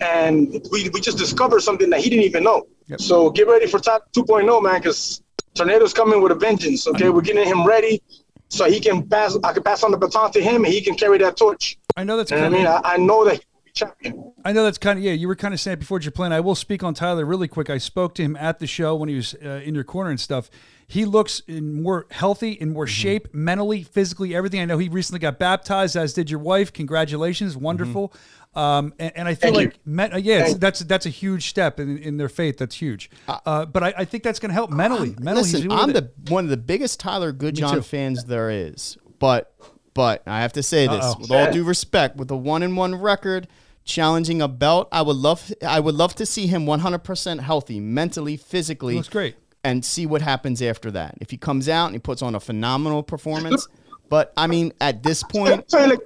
and 0.00 0.66
we, 0.70 0.88
we 0.90 1.00
just 1.00 1.18
discovered 1.18 1.60
something 1.60 1.90
that 1.90 2.00
he 2.00 2.10
didn't 2.10 2.24
even 2.24 2.44
know. 2.44 2.66
Yep. 2.86 3.00
So 3.00 3.30
get 3.30 3.46
ready 3.46 3.66
for 3.66 3.78
Tyler 3.78 4.00
2.0, 4.14 4.62
man, 4.62 4.80
because 4.80 5.22
Tornado's 5.54 5.92
coming 5.92 6.22
with 6.22 6.32
a 6.32 6.34
vengeance. 6.34 6.86
Okay, 6.86 7.10
we're 7.10 7.20
getting 7.20 7.46
him 7.46 7.66
ready. 7.66 8.02
So 8.50 8.70
he 8.70 8.80
can 8.80 9.06
pass. 9.06 9.36
I 9.44 9.52
can 9.52 9.62
pass 9.62 9.82
on 9.82 9.90
the 9.90 9.98
baton 9.98 10.32
to 10.32 10.42
him, 10.42 10.64
and 10.64 10.72
he 10.72 10.80
can 10.80 10.94
carry 10.94 11.18
that 11.18 11.36
torch. 11.36 11.76
I 11.96 12.04
know 12.04 12.16
that's 12.16 12.30
You 12.30 12.38
know 12.38 12.44
what 12.44 12.54
I 12.54 12.56
mean? 12.56 12.66
I, 12.66 12.80
I 12.84 12.96
know 12.96 13.24
that 13.26 13.34
he 13.34 13.40
will 13.40 13.40
be 13.40 13.47
champion. 13.78 14.32
I 14.44 14.52
know 14.52 14.64
that's 14.64 14.78
kind 14.78 14.98
of 14.98 15.04
yeah. 15.04 15.12
You 15.12 15.28
were 15.28 15.36
kind 15.36 15.54
of 15.54 15.60
saying 15.60 15.74
it 15.74 15.80
before 15.80 16.00
you're 16.00 16.12
playing. 16.12 16.32
I 16.32 16.40
will 16.40 16.54
speak 16.54 16.82
on 16.82 16.94
Tyler 16.94 17.24
really 17.24 17.48
quick. 17.48 17.70
I 17.70 17.78
spoke 17.78 18.14
to 18.16 18.22
him 18.22 18.36
at 18.36 18.58
the 18.58 18.66
show 18.66 18.94
when 18.96 19.08
he 19.08 19.14
was 19.16 19.34
uh, 19.34 19.60
in 19.64 19.74
your 19.74 19.84
corner 19.84 20.10
and 20.10 20.20
stuff. 20.20 20.50
He 20.90 21.04
looks 21.04 21.40
in 21.46 21.82
more 21.82 22.06
healthy, 22.10 22.52
in 22.52 22.72
more 22.72 22.86
shape, 22.86 23.28
mentally, 23.34 23.82
physically, 23.82 24.34
everything. 24.34 24.60
I 24.60 24.64
know 24.64 24.78
he 24.78 24.88
recently 24.88 25.18
got 25.18 25.38
baptized, 25.38 25.96
as 25.96 26.14
did 26.14 26.30
your 26.30 26.40
wife. 26.40 26.72
Congratulations, 26.72 27.58
wonderful. 27.58 28.14
Um, 28.54 28.94
and, 28.98 29.12
and 29.14 29.28
I 29.28 29.34
feel 29.34 29.52
Thank 29.52 29.74
like 29.74 29.86
me- 29.86 30.04
uh, 30.04 30.16
yeah, 30.16 30.46
it's, 30.46 30.54
that's 30.54 30.80
that's 30.80 31.04
a 31.04 31.10
huge 31.10 31.48
step 31.50 31.78
in, 31.78 31.98
in 31.98 32.16
their 32.16 32.30
faith. 32.30 32.56
That's 32.56 32.74
huge. 32.74 33.10
Uh, 33.28 33.66
but 33.66 33.82
I, 33.82 33.94
I 33.98 34.04
think 34.06 34.24
that's 34.24 34.38
going 34.38 34.48
to 34.48 34.54
help 34.54 34.70
mentally. 34.70 35.14
mentally, 35.20 35.52
Listen, 35.52 35.70
I'm 35.70 35.90
it. 35.90 35.92
the 35.92 36.32
one 36.32 36.44
of 36.44 36.50
the 36.50 36.56
biggest 36.56 36.98
Tyler. 36.98 37.32
Goodjohn 37.34 37.84
fans 37.84 38.24
there 38.24 38.50
is, 38.50 38.96
but 39.18 39.54
but 39.92 40.22
I 40.26 40.40
have 40.40 40.54
to 40.54 40.62
say 40.62 40.86
this 40.86 41.04
Uh-oh. 41.04 41.20
with 41.20 41.30
all 41.30 41.52
due 41.52 41.64
respect, 41.64 42.16
with 42.16 42.30
a 42.30 42.36
one 42.36 42.62
and 42.62 42.76
one 42.76 42.94
record, 42.94 43.46
challenging 43.88 44.40
a 44.42 44.46
belt, 44.48 44.88
I 44.92 45.02
would 45.02 45.16
love 45.16 45.50
I 45.66 45.80
would 45.80 45.94
love 45.96 46.14
to 46.16 46.26
see 46.26 46.46
him 46.46 46.66
100 46.66 46.98
percent 47.00 47.40
healthy, 47.40 47.80
mentally, 47.80 48.36
physically. 48.36 48.94
Looks 48.96 49.08
great. 49.08 49.34
and 49.64 49.84
see 49.84 50.06
what 50.06 50.22
happens 50.22 50.62
after 50.62 50.90
that. 50.92 51.16
If 51.20 51.30
he 51.30 51.36
comes 51.36 51.68
out 51.68 51.86
and 51.86 51.94
he 51.94 51.98
puts 51.98 52.22
on 52.22 52.34
a 52.36 52.40
phenomenal 52.40 53.02
performance, 53.02 53.66
but 54.08 54.32
I 54.36 54.46
mean, 54.46 54.72
at 54.80 55.02
this 55.02 55.22
point, 55.24 55.68
So, 55.70 55.84
like, 55.84 55.98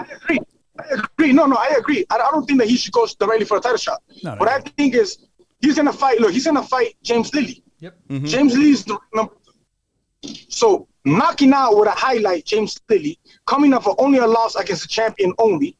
I 0.00 0.04
agree. 0.22 0.40
I 0.78 0.84
agree. 0.94 1.32
No, 1.32 1.46
no, 1.46 1.56
I 1.56 1.76
agree. 1.78 2.04
I, 2.10 2.16
I 2.16 2.28
don't 2.32 2.44
think 2.46 2.58
that 2.60 2.68
he 2.68 2.76
should 2.76 2.92
go 2.92 3.06
directly 3.18 3.46
for 3.46 3.56
a 3.58 3.60
title 3.60 3.78
shot. 3.78 4.02
No, 4.24 4.32
no, 4.34 4.40
what 4.40 4.48
I 4.48 4.60
think 4.76 4.94
is 4.94 5.18
he's 5.60 5.76
gonna 5.76 5.92
fight. 5.92 6.20
Look, 6.20 6.32
he's 6.32 6.44
gonna 6.46 6.62
fight 6.62 6.96
James 7.02 7.32
Lilley. 7.34 7.62
Yep. 7.80 7.94
Mm-hmm. 8.08 8.26
James 8.26 8.56
Lee's 8.56 8.84
the 8.84 8.98
number. 9.14 9.32
So 10.48 10.88
knocking 11.04 11.52
out 11.52 11.76
with 11.78 11.88
a 11.88 11.92
highlight 11.92 12.44
James 12.46 12.80
Lilley, 12.88 13.18
coming 13.46 13.72
up 13.72 13.84
for 13.84 13.94
only 13.98 14.18
a 14.18 14.26
loss 14.26 14.56
against 14.56 14.84
a 14.86 14.88
champion 14.88 15.32
only, 15.38 15.76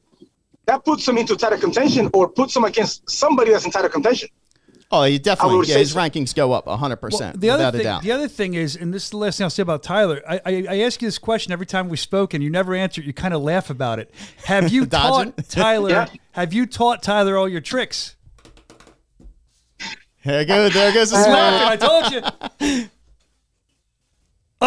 that 0.67 0.85
puts 0.85 1.07
him 1.07 1.19
into 1.19 1.37
title 1.37 1.59
contention 1.59 2.11
or 2.13 2.29
puts 2.29 2.55
him 2.57 2.65
against 2.65 3.09
somebody 3.11 3.53
that's 3.53 3.65
in 3.65 3.71
title 3.71 3.89
contention. 3.91 4.29
oh, 4.91 5.03
he 5.05 5.19
definitely 5.19 5.67
yeah, 5.69 5.79
his 5.79 5.93
so. 5.93 5.99
rankings 5.99 6.35
go 6.35 6.53
up 6.53 6.67
100 6.67 6.97
percent 6.97 7.41
the 7.41 7.49
without 7.51 7.69
other 7.69 7.79
a 7.79 7.81
thing, 7.81 7.85
doubt. 7.85 8.03
the 8.03 8.13
other 8.13 8.29
thing 8.29 8.55
is, 8.55 8.77
and 8.77 8.93
this 8.95 9.05
is 9.05 9.11
the 9.11 9.17
last 9.17 9.39
thing 9.39 9.45
I'll 9.45 9.51
say 9.51 9.63
about 9.63 9.83
Tyler. 9.83 10.23
I, 10.29 10.41
I, 10.45 10.67
I 10.71 10.79
ask 10.81 11.01
you 11.03 11.09
this 11.09 11.19
question 11.19 11.53
every 11.53 11.67
time 11.67 11.89
we 11.89 11.97
spoke, 11.97 12.35
and 12.35 12.43
you 12.45 12.51
never 12.51 12.75
answer. 12.75 13.01
it. 13.01 13.07
You 13.07 13.13
kind 13.13 13.35
of 13.35 13.43
laugh 13.43 13.71
about 13.71 13.99
it. 13.99 14.13
Have 14.45 14.71
you 14.73 14.87
taught 14.87 15.37
Tyler? 15.49 15.91
Yeah. 15.91 16.07
Have 16.33 16.53
you 16.53 16.67
taught 16.67 17.03
Tyler 17.03 17.37
all 17.37 17.49
your 17.49 17.61
tricks? 17.61 18.15
There 20.25 20.45
goes 20.45 20.73
there 20.75 20.93
goes 20.93 21.11
the 21.11 21.17
Laughing, 21.17 21.33
smile. 21.33 21.69
I 21.69 21.77
told 22.61 22.61
you. 22.61 22.89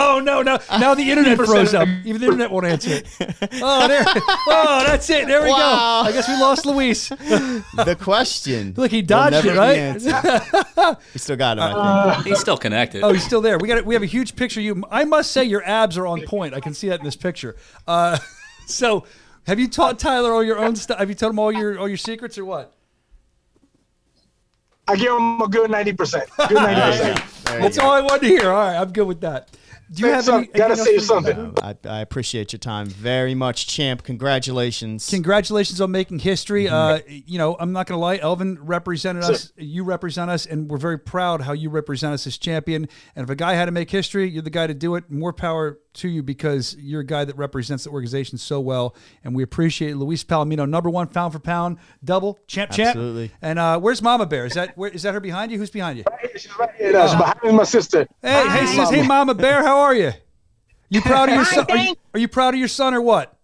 Oh 0.02 0.20
no! 0.20 0.42
No! 0.42 0.58
Now 0.80 0.96
the 0.96 1.10
internet 1.12 1.38
froze 1.38 1.74
up. 1.74 1.88
Even 2.06 2.22
the 2.22 2.28
internet 2.28 2.52
won't 2.52 2.66
answer 2.66 2.90
it. 2.92 3.08
Oh, 3.62 3.88
there! 3.88 4.04
Oh, 4.08 4.84
that's 4.86 5.10
it. 5.10 5.28
There 5.28 5.44
we 5.44 5.50
Wow. 5.50 6.04
go. 6.04 6.10
I 6.10 6.12
guess 6.14 6.28
we 6.28 6.36
lost 6.36 6.66
Luis. 6.66 7.10
the 7.10 7.98
question. 8.00 8.74
Look, 8.78 8.92
he 8.92 9.02
dodged 9.02 9.34
never 9.34 9.50
it, 9.50 9.52
be 9.54 9.58
right? 9.58 9.78
answered. 9.78 10.98
we 11.14 11.20
still 11.20 11.36
got 11.36 11.58
him. 11.58 11.64
I 11.66 12.14
think. 12.16 12.28
He's 12.28 12.40
still 12.40 12.58
connected. 12.58 13.04
Oh, 13.04 13.12
he's 13.12 13.24
still 13.26 13.42
there. 13.42 13.58
We 13.58 13.68
got 13.68 13.80
It. 13.80 13.86
we 13.86 13.96
have 13.96 14.04
a 14.04 14.08
huge 14.08 14.36
picture. 14.36 14.60
of 14.60 14.66
You, 14.66 14.84
I 14.90 15.04
must 15.04 15.32
say, 15.32 15.44
your 15.44 15.64
abs 15.66 15.98
are 15.98 16.08
on 16.08 16.22
point. 16.26 16.54
I 16.54 16.60
can 16.62 16.74
see 16.74 16.88
that 16.90 17.00
in 17.00 17.06
this 17.06 17.16
picture. 17.18 17.56
Uh, 17.88 18.18
so, 18.68 19.06
have 19.48 19.60
you 19.60 19.68
taught 19.68 20.00
Tyler 20.00 20.32
all 20.32 20.44
your 20.44 20.60
own 20.60 20.76
stuff? 20.76 21.00
Have 21.00 21.10
you 21.10 21.16
told 21.16 21.34
him 21.34 21.40
all 21.40 21.52
your 21.52 21.78
all 21.80 21.88
your 21.88 21.98
secrets 21.98 22.38
or 22.38 22.46
what? 22.46 22.74
I 24.88 24.96
give 24.96 25.12
him 25.12 25.42
a 25.42 25.48
good 25.48 25.70
ninety 25.70 25.94
percent. 25.94 26.30
Good 26.38 26.52
ninety 26.54 26.82
percent. 26.82 27.18
go. 27.18 27.24
There 27.46 27.56
you 27.58 27.62
That's 27.64 27.78
go. 27.78 27.86
all 27.86 27.92
I 27.92 28.02
wanted 28.02 28.22
to 28.22 28.28
hear. 28.28 28.50
All 28.52 28.58
right, 28.58 28.76
I'm 28.78 28.92
good 28.92 29.08
with 29.08 29.22
that. 29.22 29.50
Do 29.92 30.02
you 30.04 30.08
Say 30.10 30.14
have 30.14 30.24
some- 30.24 30.36
any? 30.44 30.48
gotta 30.54 30.76
say 30.76 30.94
you- 30.94 31.00
something. 31.00 31.54
I, 31.64 31.76
I 31.86 32.02
appreciate 32.02 32.54
your 32.54 32.60
time 32.60 32.88
very 32.88 33.34
much, 33.34 33.68
champ. 33.68 34.04
Congratulations. 34.04 35.10
Congratulations 35.10 35.82
on 35.82 35.92
making 35.92 36.20
history. 36.20 36.66
Mm-hmm. 36.66 36.74
Uh, 36.76 37.00
you 37.08 37.38
know, 37.38 37.58
I'm 37.60 37.72
not 37.72 37.88
going 37.88 37.98
to 37.98 38.02
lie. 38.02 38.18
Elvin 38.18 38.58
represented 38.62 39.24
us. 39.24 39.52
You 39.58 39.84
represent 39.84 40.30
us, 40.30 40.46
and 40.46 40.70
we're 40.70 40.78
very 40.78 41.00
proud 41.00 41.42
how 41.42 41.54
you 41.54 41.70
represent 41.70 42.14
us 42.14 42.28
as 42.28 42.38
champion. 42.38 42.88
And 43.16 43.24
if 43.24 43.30
a 43.30 43.36
guy 43.36 43.54
had 43.54 43.66
to 43.66 43.72
make 43.72 43.90
history, 43.90 44.30
you're 44.30 44.44
the 44.44 44.50
guy 44.50 44.68
to 44.68 44.74
do 44.74 44.96
it. 44.96 45.10
More 45.10 45.34
power 45.34 45.80
to 45.94 46.08
you 46.08 46.22
because 46.22 46.76
you're 46.80 47.02
a 47.02 47.06
guy 47.06 47.26
that 47.26 47.36
represents 47.36 47.84
the 47.84 47.90
organization 47.90 48.38
so 48.38 48.60
well, 48.60 48.96
and 49.24 49.36
we 49.36 49.44
appreciate 49.44 49.92
it. 49.92 49.96
Luis 49.96 50.24
Palomino, 50.24 50.70
number 50.70 50.90
one 50.90 51.08
pound 51.08 51.34
for 51.34 51.40
pound, 51.40 51.78
double 52.04 52.40
champ, 52.48 52.72
champ. 52.72 52.90
Absolutely. 52.90 53.32
And 53.42 53.60
uh, 53.60 53.80
where's 53.80 54.02
Mama 54.02 54.26
Bear? 54.26 54.46
Is 54.46 54.54
that 54.54 54.78
where, 54.78 54.90
is 54.92 55.04
that 55.04 55.14
her 55.14 55.20
behind 55.20 55.52
you? 55.52 55.58
Who's 55.58 55.72
behind 55.72 55.98
you? 55.98 56.04
She's 56.34 56.58
right 56.58 56.70
here. 56.76 56.92
She's 57.08 57.16
behind 57.16 57.44
me, 57.44 57.52
my 57.52 57.64
sister. 57.64 58.08
Hey, 58.22 58.48
hey, 58.50 58.66
sis, 58.66 58.90
hey, 58.90 59.08
Mama 59.08 59.34
Bear, 59.34 59.64
how 59.64 59.80
are 59.80 59.96
you? 59.96 60.12
You 60.90 61.02
proud 61.02 61.30
of 61.30 61.36
your 61.36 61.46
son? 61.46 61.66
Are 61.70 61.78
you, 61.78 61.96
are 62.14 62.20
you 62.20 62.28
proud 62.28 62.54
of 62.54 62.60
your 62.60 62.68
son 62.68 62.94
or 62.94 63.02
what? 63.02 63.36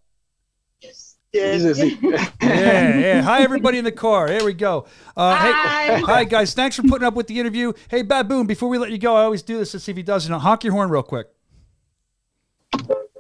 Yeah, 1.34 1.51
he's 1.51 1.65
a 1.65 1.75
Z. 1.75 1.97
Yeah, 2.01 2.29
yeah. 2.41 3.21
Hi, 3.21 3.41
everybody 3.41 3.77
in 3.77 3.84
the 3.84 3.91
car. 3.91 4.29
Here 4.29 4.45
we 4.45 4.53
go. 4.53 4.88
Uh, 5.17 5.36
Hey, 5.36 6.01
hi, 6.01 6.23
guys. 6.23 6.53
Thanks 6.53 6.77
for 6.77 6.84
putting 6.84 7.05
up 7.05 7.13
with 7.13 7.27
the 7.27 7.38
interview. 7.38 7.73
Hey, 7.89 8.03
Baboon, 8.03 8.47
before 8.47 8.69
we 8.69 8.77
let 8.77 8.89
you 8.89 8.97
go, 8.97 9.17
I 9.17 9.23
always 9.23 9.41
do 9.41 9.58
this 9.58 9.71
to 9.71 9.79
see 9.81 9.91
if 9.91 9.97
he 9.97 10.03
does 10.03 10.25
it. 10.25 10.29
Now, 10.29 10.39
honk 10.39 10.63
your 10.63 10.71
horn 10.71 10.89
real 10.89 11.03
quick. 11.03 11.27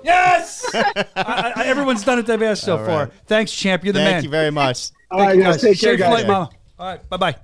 Yes! 0.03 0.65
I, 0.73 1.53
I, 1.55 1.63
everyone's 1.65 2.03
done 2.03 2.19
it 2.19 2.25
they've 2.27 2.57
so 2.57 2.77
All 2.77 2.85
far. 2.85 3.07
Thanks, 3.25 3.51
champ. 3.51 3.83
You're 3.83 3.93
the 3.93 3.99
Thank 3.99 4.15
man. 4.17 4.23
you 4.23 4.29
very 4.29 4.51
much. 4.51 4.91
All 5.09 5.19
right, 5.19 5.39
guys, 5.39 5.61
take 5.61 5.79
care, 5.79 5.93
Safe 5.93 5.99
guys. 5.99 6.09
flight, 6.09 6.27
mama. 6.27 6.49
All 6.77 6.87
right, 6.87 7.09
bye 7.09 7.17
bye. 7.17 7.35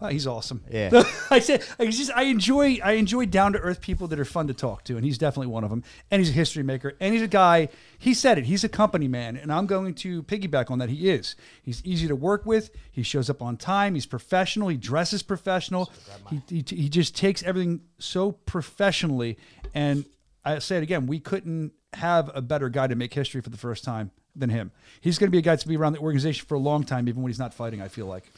Oh, 0.00 0.06
he's 0.06 0.28
awesome. 0.28 0.62
Yeah. 0.70 1.02
I 1.30 1.40
said 1.40 1.64
I 1.78 1.86
just 1.86 2.12
I 2.14 2.22
enjoy 2.22 2.78
I 2.84 2.92
enjoy 2.92 3.26
down 3.26 3.54
to 3.54 3.58
earth 3.58 3.80
people 3.80 4.06
that 4.08 4.20
are 4.20 4.24
fun 4.24 4.46
to 4.46 4.54
talk 4.54 4.84
to, 4.84 4.96
and 4.96 5.04
he's 5.04 5.18
definitely 5.18 5.48
one 5.48 5.64
of 5.64 5.70
them. 5.70 5.82
And 6.10 6.20
he's 6.20 6.30
a 6.30 6.34
history 6.34 6.62
maker, 6.62 6.94
and 7.00 7.12
he's 7.12 7.22
a 7.22 7.28
guy. 7.28 7.68
He 7.98 8.14
said 8.14 8.38
it. 8.38 8.44
He's 8.44 8.62
a 8.62 8.68
company 8.68 9.08
man, 9.08 9.36
and 9.36 9.52
I'm 9.52 9.66
going 9.66 9.94
to 9.94 10.22
piggyback 10.22 10.70
on 10.70 10.78
that. 10.78 10.88
He 10.88 11.10
is. 11.10 11.34
He's 11.62 11.84
easy 11.84 12.06
to 12.06 12.14
work 12.14 12.46
with. 12.46 12.70
He 12.92 13.02
shows 13.02 13.28
up 13.28 13.42
on 13.42 13.56
time. 13.56 13.94
He's 13.94 14.06
professional. 14.06 14.68
He 14.68 14.76
dresses 14.76 15.24
professional. 15.24 15.92
He 16.30 16.42
he, 16.48 16.64
he 16.76 16.88
just 16.88 17.16
takes 17.16 17.42
everything 17.42 17.80
so 17.98 18.32
professionally. 18.32 19.36
And 19.74 20.04
I 20.54 20.58
say 20.60 20.76
it 20.76 20.82
again, 20.82 21.06
we 21.06 21.20
couldn't 21.20 21.72
have 21.94 22.30
a 22.34 22.42
better 22.42 22.68
guy 22.68 22.86
to 22.86 22.94
make 22.94 23.14
history 23.14 23.40
for 23.40 23.50
the 23.50 23.56
first 23.56 23.84
time 23.84 24.10
than 24.36 24.50
him. 24.50 24.70
He's 25.00 25.18
going 25.18 25.28
to 25.28 25.32
be 25.32 25.38
a 25.38 25.42
guy 25.42 25.56
to 25.56 25.68
be 25.68 25.76
around 25.76 25.94
the 25.94 25.98
organization 26.00 26.46
for 26.46 26.54
a 26.54 26.58
long 26.60 26.84
time, 26.84 27.08
even 27.08 27.22
when 27.22 27.30
he's 27.30 27.38
not 27.38 27.54
fighting. 27.54 27.80
I 27.82 27.88
feel 27.88 28.06
like. 28.06 28.30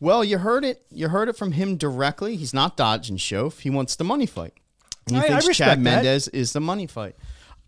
Well, 0.00 0.22
you 0.22 0.38
heard 0.38 0.64
it. 0.64 0.82
You 0.90 1.08
heard 1.08 1.28
it 1.28 1.36
from 1.36 1.52
him 1.52 1.76
directly. 1.76 2.36
He's 2.36 2.54
not 2.54 2.76
dodging 2.76 3.16
Shoaff. 3.16 3.60
He 3.60 3.70
wants 3.70 3.96
the 3.96 4.04
money 4.04 4.26
fight. 4.26 4.54
He 5.08 5.16
I- 5.16 5.20
I 5.20 5.28
thinks 5.28 5.48
respect 5.48 5.68
Chad 5.70 5.78
that. 5.78 5.82
Mendes 5.82 6.28
is 6.28 6.52
the 6.52 6.60
money 6.60 6.86
fight. 6.86 7.16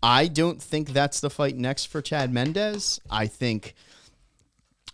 I 0.03 0.27
don't 0.27 0.61
think 0.61 0.93
that's 0.93 1.19
the 1.19 1.29
fight 1.29 1.57
next 1.57 1.85
for 1.85 2.01
Chad 2.01 2.31
Mendes. 2.33 2.99
I 3.09 3.27
think 3.27 3.75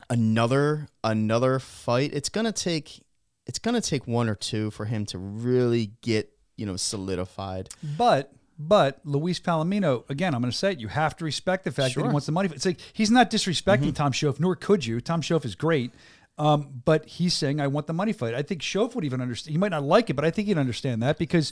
another 0.10 0.88
another 1.04 1.60
fight. 1.60 2.12
It's 2.14 2.30
gonna 2.30 2.52
take 2.52 3.04
it's 3.46 3.60
gonna 3.60 3.82
take 3.82 4.08
one 4.08 4.30
or 4.30 4.36
two 4.36 4.72
for 4.72 4.86
him 4.86 5.06
to 5.08 5.18
really 5.18 5.92
get 6.02 6.32
you 6.56 6.66
know 6.66 6.76
solidified. 6.76 7.70
But 7.98 8.34
but 8.60 9.00
Luis 9.04 9.40
Palomino, 9.40 10.10
again, 10.10 10.34
I'm 10.34 10.42
going 10.42 10.52
to 10.52 10.58
say 10.58 10.72
it. 10.72 10.80
You 10.80 10.88
have 10.88 11.16
to 11.18 11.26
respect 11.26 11.64
the 11.64 11.72
fact 11.72 11.90
that 11.90 11.92
Sure. 11.94 12.04
Mm-hmm. 12.04 12.10
he 12.10 12.14
wants 12.14 12.26
the 12.26 12.32
money. 12.32 12.50
It's 12.54 12.66
like 12.66 12.80
he's 12.94 13.12
not 13.12 13.30
disrespecting 13.30 13.94
Tom 13.94 14.12
Shoaff, 14.12 14.40
nor 14.40 14.56
could 14.56 14.86
you. 14.86 15.00
Tom 15.02 15.22
Shoaff 15.22 15.46
is 15.46 15.56
great. 15.56 15.92
Um, 16.40 16.82
but 16.86 17.06
he's 17.08 17.34
saying, 17.34 17.60
I 17.60 17.68
want 17.68 17.88
the 17.88 17.94
money 17.94 18.14
fight. 18.14 18.36
I 18.36 18.44
think 18.44 18.62
Shoaff 18.62 18.94
would 18.96 19.04
even 19.04 19.22
understand. 19.22 19.52
He 19.54 19.58
might 19.58 19.72
not 19.72 19.84
like 19.84 20.10
it, 20.10 20.14
but 20.16 20.24
I 20.24 20.30
think 20.32 20.48
he'd 20.48 20.58
understand 20.60 21.02
that 21.02 21.18
because, 21.18 21.52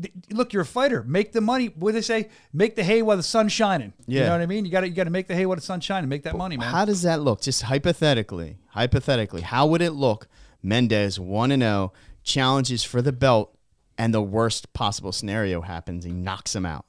th- 0.00 0.12
look, 0.32 0.52
you're 0.52 0.62
a 0.62 0.66
fighter. 0.66 1.04
Make 1.04 1.30
the 1.30 1.40
money. 1.40 1.66
What 1.66 1.90
do 1.90 1.94
they 1.94 2.02
say? 2.02 2.30
Make 2.52 2.74
the 2.74 2.82
hay 2.82 3.00
while 3.02 3.16
the 3.16 3.22
sun's 3.22 3.52
shining. 3.52 3.92
Yeah. 4.08 4.20
You 4.20 4.26
know 4.26 4.32
what 4.32 4.40
I 4.40 4.46
mean? 4.46 4.64
You 4.64 4.72
got 4.72 4.80
to 4.80 4.88
you 4.88 4.94
got 4.94 5.04
to 5.04 5.10
make 5.10 5.28
the 5.28 5.36
hay 5.36 5.46
while 5.46 5.54
the 5.54 5.62
sun's 5.62 5.84
shining. 5.84 6.08
Make 6.08 6.24
that 6.24 6.36
money, 6.36 6.56
man. 6.56 6.68
How 6.72 6.84
does 6.84 7.02
that 7.02 7.20
look? 7.20 7.42
Just 7.42 7.62
hypothetically, 7.62 8.56
hypothetically, 8.70 9.42
how 9.42 9.66
would 9.66 9.80
it 9.82 9.92
look? 9.92 10.26
Mendes 10.64 11.20
one 11.20 11.52
and 11.52 11.62
zero 11.62 11.92
challenges 12.24 12.82
for 12.82 13.02
the 13.02 13.12
belt, 13.12 13.53
and 13.98 14.12
the 14.14 14.22
worst 14.22 14.72
possible 14.72 15.12
scenario 15.12 15.60
happens. 15.60 16.04
He 16.04 16.12
knocks 16.12 16.54
him 16.54 16.66
out, 16.66 16.84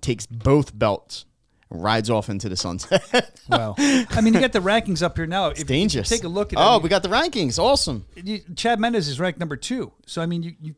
takes 0.00 0.26
both 0.26 0.76
belts, 0.78 1.24
rides 1.70 2.10
off 2.10 2.28
into 2.28 2.48
the 2.48 2.56
sunset. 2.56 3.30
Wow. 3.48 3.76
I 3.78 4.20
mean, 4.20 4.34
you 4.34 4.40
got 4.40 4.52
the 4.52 4.58
rankings 4.60 5.02
up 5.02 5.16
here 5.16 5.26
now. 5.26 5.46
If, 5.46 5.52
if 5.54 5.58
you 5.60 5.64
Dangerous. 5.64 6.10
take 6.10 6.22
a 6.24 6.28
look 6.28 6.52
at. 6.52 6.58
Oh, 6.58 6.62
I 6.62 6.72
mean, 6.74 6.82
we 6.82 6.88
got 6.90 7.02
the 7.02 7.08
rankings. 7.08 7.58
Awesome. 7.58 8.04
you, 8.14 8.40
Chad 8.54 8.78
Mendes 8.78 9.08
is 9.08 9.18
ranked 9.18 9.40
number 9.40 9.56
two. 9.56 9.90
So 10.04 10.20
I 10.20 10.26
mean, 10.26 10.42
you, 10.42 10.54
you 10.60 10.74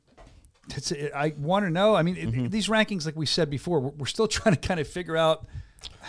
it's, 0.69 0.93
I 1.13 1.35
want 1.37 1.65
to 1.65 1.71
know. 1.71 1.97
I 1.97 2.03
mean, 2.03 2.15
Mm-hmm. 2.15 2.45
it- 2.45 2.51
these 2.53 2.69
rankings, 2.69 3.05
like 3.07 3.17
we 3.17 3.27
said 3.27 3.51
before, 3.51 3.81
we're, 3.81 3.89
we're 3.91 4.07
still 4.07 4.29
trying 4.39 4.55
to 4.55 4.61
kind 4.61 4.79
of 4.79 4.87
figure 4.87 5.17
out. 5.17 5.47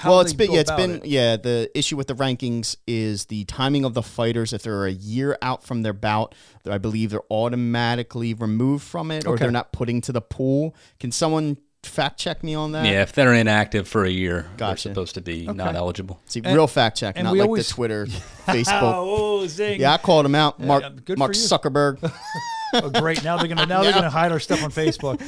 Well, 0.06 0.22
it's 0.22 0.34
been 0.34 0.52
yeah, 0.52 0.60
it's 0.62 0.70
about 0.70 0.78
been 0.78 0.92
it. 0.98 1.06
yeah. 1.06 1.38
The 1.38 1.70
issue 1.76 1.96
with 1.98 2.08
the 2.08 2.16
rankings 2.16 2.76
is 2.88 3.26
the 3.26 3.44
timing 3.46 3.86
of 3.86 3.94
the 3.94 4.02
fighters. 4.04 4.54
If 4.54 4.64
they're 4.64 4.86
a 4.86 4.92
year 4.92 5.38
out 5.42 5.64
from 5.64 5.84
their 5.84 5.94
bout, 5.94 6.34
I 6.70 6.78
believe 6.78 7.12
they're 7.12 7.22
automatically 7.32 8.34
removed 8.34 8.84
from 8.84 9.12
it, 9.12 9.26
or 9.28 9.38
they're 9.38 9.52
not 9.52 9.72
putting 9.72 10.02
to 10.02 10.12
the 10.12 10.22
pool. 10.22 10.76
Can 11.00 11.12
someone 11.12 11.58
fact 11.84 12.20
check 12.20 12.44
me 12.44 12.54
on 12.54 12.72
that? 12.74 12.86
Yeah, 12.86 13.02
if 13.02 13.12
they're 13.14 13.34
inactive 13.34 13.88
for 13.88 14.06
a 14.06 14.10
year, 14.10 14.46
Gotcha. 14.58 14.88
they're 14.90 14.94
supposed 14.94 15.16
to 15.16 15.22
be 15.22 15.48
not 15.48 15.76
eligible. 15.76 16.20
See, 16.26 16.42
And- 16.44 16.56
real 16.56 16.68
fact 16.68 16.98
check, 16.98 17.16
and 17.18 17.26
not 17.26 17.34
we 17.34 17.40
like 17.40 17.48
always- 17.48 17.68
the 17.68 17.74
Twitter, 17.74 18.06
Facebook. 18.46 18.82
Oh, 18.84 19.48
zing! 19.48 19.80
Yeah, 19.80 19.94
I 19.94 19.98
called 19.98 20.26
him 20.26 20.36
out. 20.36 20.60
Mark 20.60 20.84
yeah, 20.84 20.90
good 21.06 21.18
Mark 21.18 21.34
for 21.34 21.38
you. 21.40 21.44
Zuckerberg. 21.48 22.12
Oh, 22.74 22.90
great! 22.90 23.24
Now 23.24 23.38
they're 23.38 23.48
gonna 23.48 23.66
now 23.66 23.84
they're 23.84 23.92
gonna 24.02 24.10
hide 24.10 24.32
our 24.32 24.40
stuff 24.40 24.64
on 24.64 24.72
Facebook. 24.72 25.22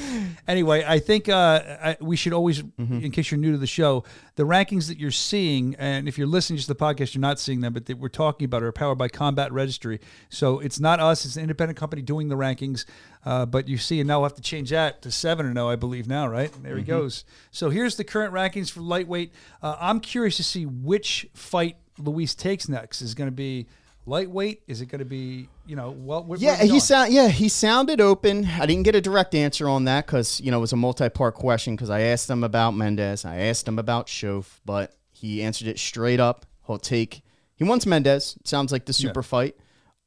Anyway, 0.47 0.83
I 0.87 0.99
think 0.99 1.29
uh, 1.29 1.61
I, 1.81 1.97
we 2.01 2.15
should 2.15 2.33
always, 2.33 2.61
Mm-hmm. 2.63 2.99
in 2.99 3.11
case 3.11 3.31
you're 3.31 3.39
new 3.39 3.51
to 3.51 3.57
the 3.57 3.67
show, 3.67 4.03
the 4.35 4.43
rankings 4.43 4.87
that 4.87 4.97
you're 4.97 5.11
seeing, 5.11 5.75
and 5.75 6.07
if 6.07 6.17
you're 6.17 6.27
listening 6.27 6.59
to 6.59 6.67
the 6.67 6.75
podcast, 6.75 7.13
you're 7.13 7.21
not 7.21 7.39
seeing 7.39 7.61
them, 7.61 7.73
but 7.73 7.85
that 7.87 7.97
we're 7.97 8.09
talking 8.09 8.45
about 8.45 8.63
are 8.63 8.71
powered 8.71 8.97
by 8.97 9.07
Combat 9.07 9.51
Registry. 9.51 9.99
So 10.29 10.59
it's 10.59 10.79
not 10.79 10.99
us; 10.99 11.25
it's 11.25 11.35
an 11.35 11.41
independent 11.43 11.77
company 11.77 12.01
doing 12.01 12.29
the 12.29 12.35
rankings. 12.35 12.85
Uh, 13.25 13.45
but 13.45 13.67
you 13.69 13.77
see, 13.77 13.99
and 14.01 14.07
now 14.07 14.19
we'll 14.19 14.29
have 14.29 14.35
to 14.35 14.41
change 14.41 14.69
that 14.71 15.01
to 15.01 15.11
seven 15.11 15.45
or 15.45 15.53
no, 15.53 15.69
I 15.69 15.75
believe 15.77 16.07
now, 16.07 16.27
right? 16.27 16.51
There 16.61 16.71
Mm-hmm. 16.73 16.79
he 16.79 16.83
goes. 16.85 17.23
So 17.51 17.69
here's 17.69 17.95
the 17.95 18.03
current 18.03 18.33
rankings 18.33 18.69
for 18.69 18.81
lightweight. 18.81 19.31
Uh, 19.61 19.77
I'm 19.79 19.99
curious 20.01 20.35
to 20.37 20.43
see 20.43 20.65
which 20.65 21.27
fight 21.33 21.77
Luis 21.97 22.35
takes 22.35 22.67
next. 22.67 23.01
Is 23.01 23.13
going 23.13 23.27
to 23.29 23.31
be 23.35 23.67
lightweight? 24.05 24.61
Is 24.67 24.81
it 24.81 24.87
going 24.87 24.99
to 24.99 25.05
be 25.05 25.49
you 25.65 25.75
know 25.75 25.91
well? 25.91 26.23
where 26.23 26.39
yeah, 26.39 26.63
he 26.63 26.79
sound 26.79 27.13
yeah 27.13 27.27
he 27.29 27.49
sounded 27.49 28.01
open. 28.01 28.45
I 28.45 28.65
didn't 28.65 28.83
get 28.83 28.95
a 28.95 29.01
direct 29.01 29.35
answer 29.35 29.67
on 29.67 29.85
that 29.85 30.05
because 30.05 30.39
you 30.41 30.51
know 30.51 30.57
it 30.57 30.61
was 30.61 30.73
a 30.73 30.77
multi-part 30.77 31.35
question 31.35 31.75
because 31.75 31.89
I 31.89 32.01
asked 32.01 32.29
him 32.29 32.43
about 32.43 32.71
Mendes, 32.71 33.25
I 33.25 33.37
asked 33.37 33.67
him 33.67 33.79
about 33.79 34.07
Shoaff, 34.07 34.59
but 34.65 34.95
he 35.11 35.41
answered 35.43 35.67
it 35.67 35.79
straight 35.79 36.19
up. 36.19 36.45
He'll 36.67 36.79
take. 36.79 37.21
He 37.55 37.63
wants 37.63 37.85
Mendes. 37.85 38.37
Sounds 38.43 38.71
like 38.71 38.85
the 38.85 38.93
super 38.93 39.23
fight. 39.23 39.55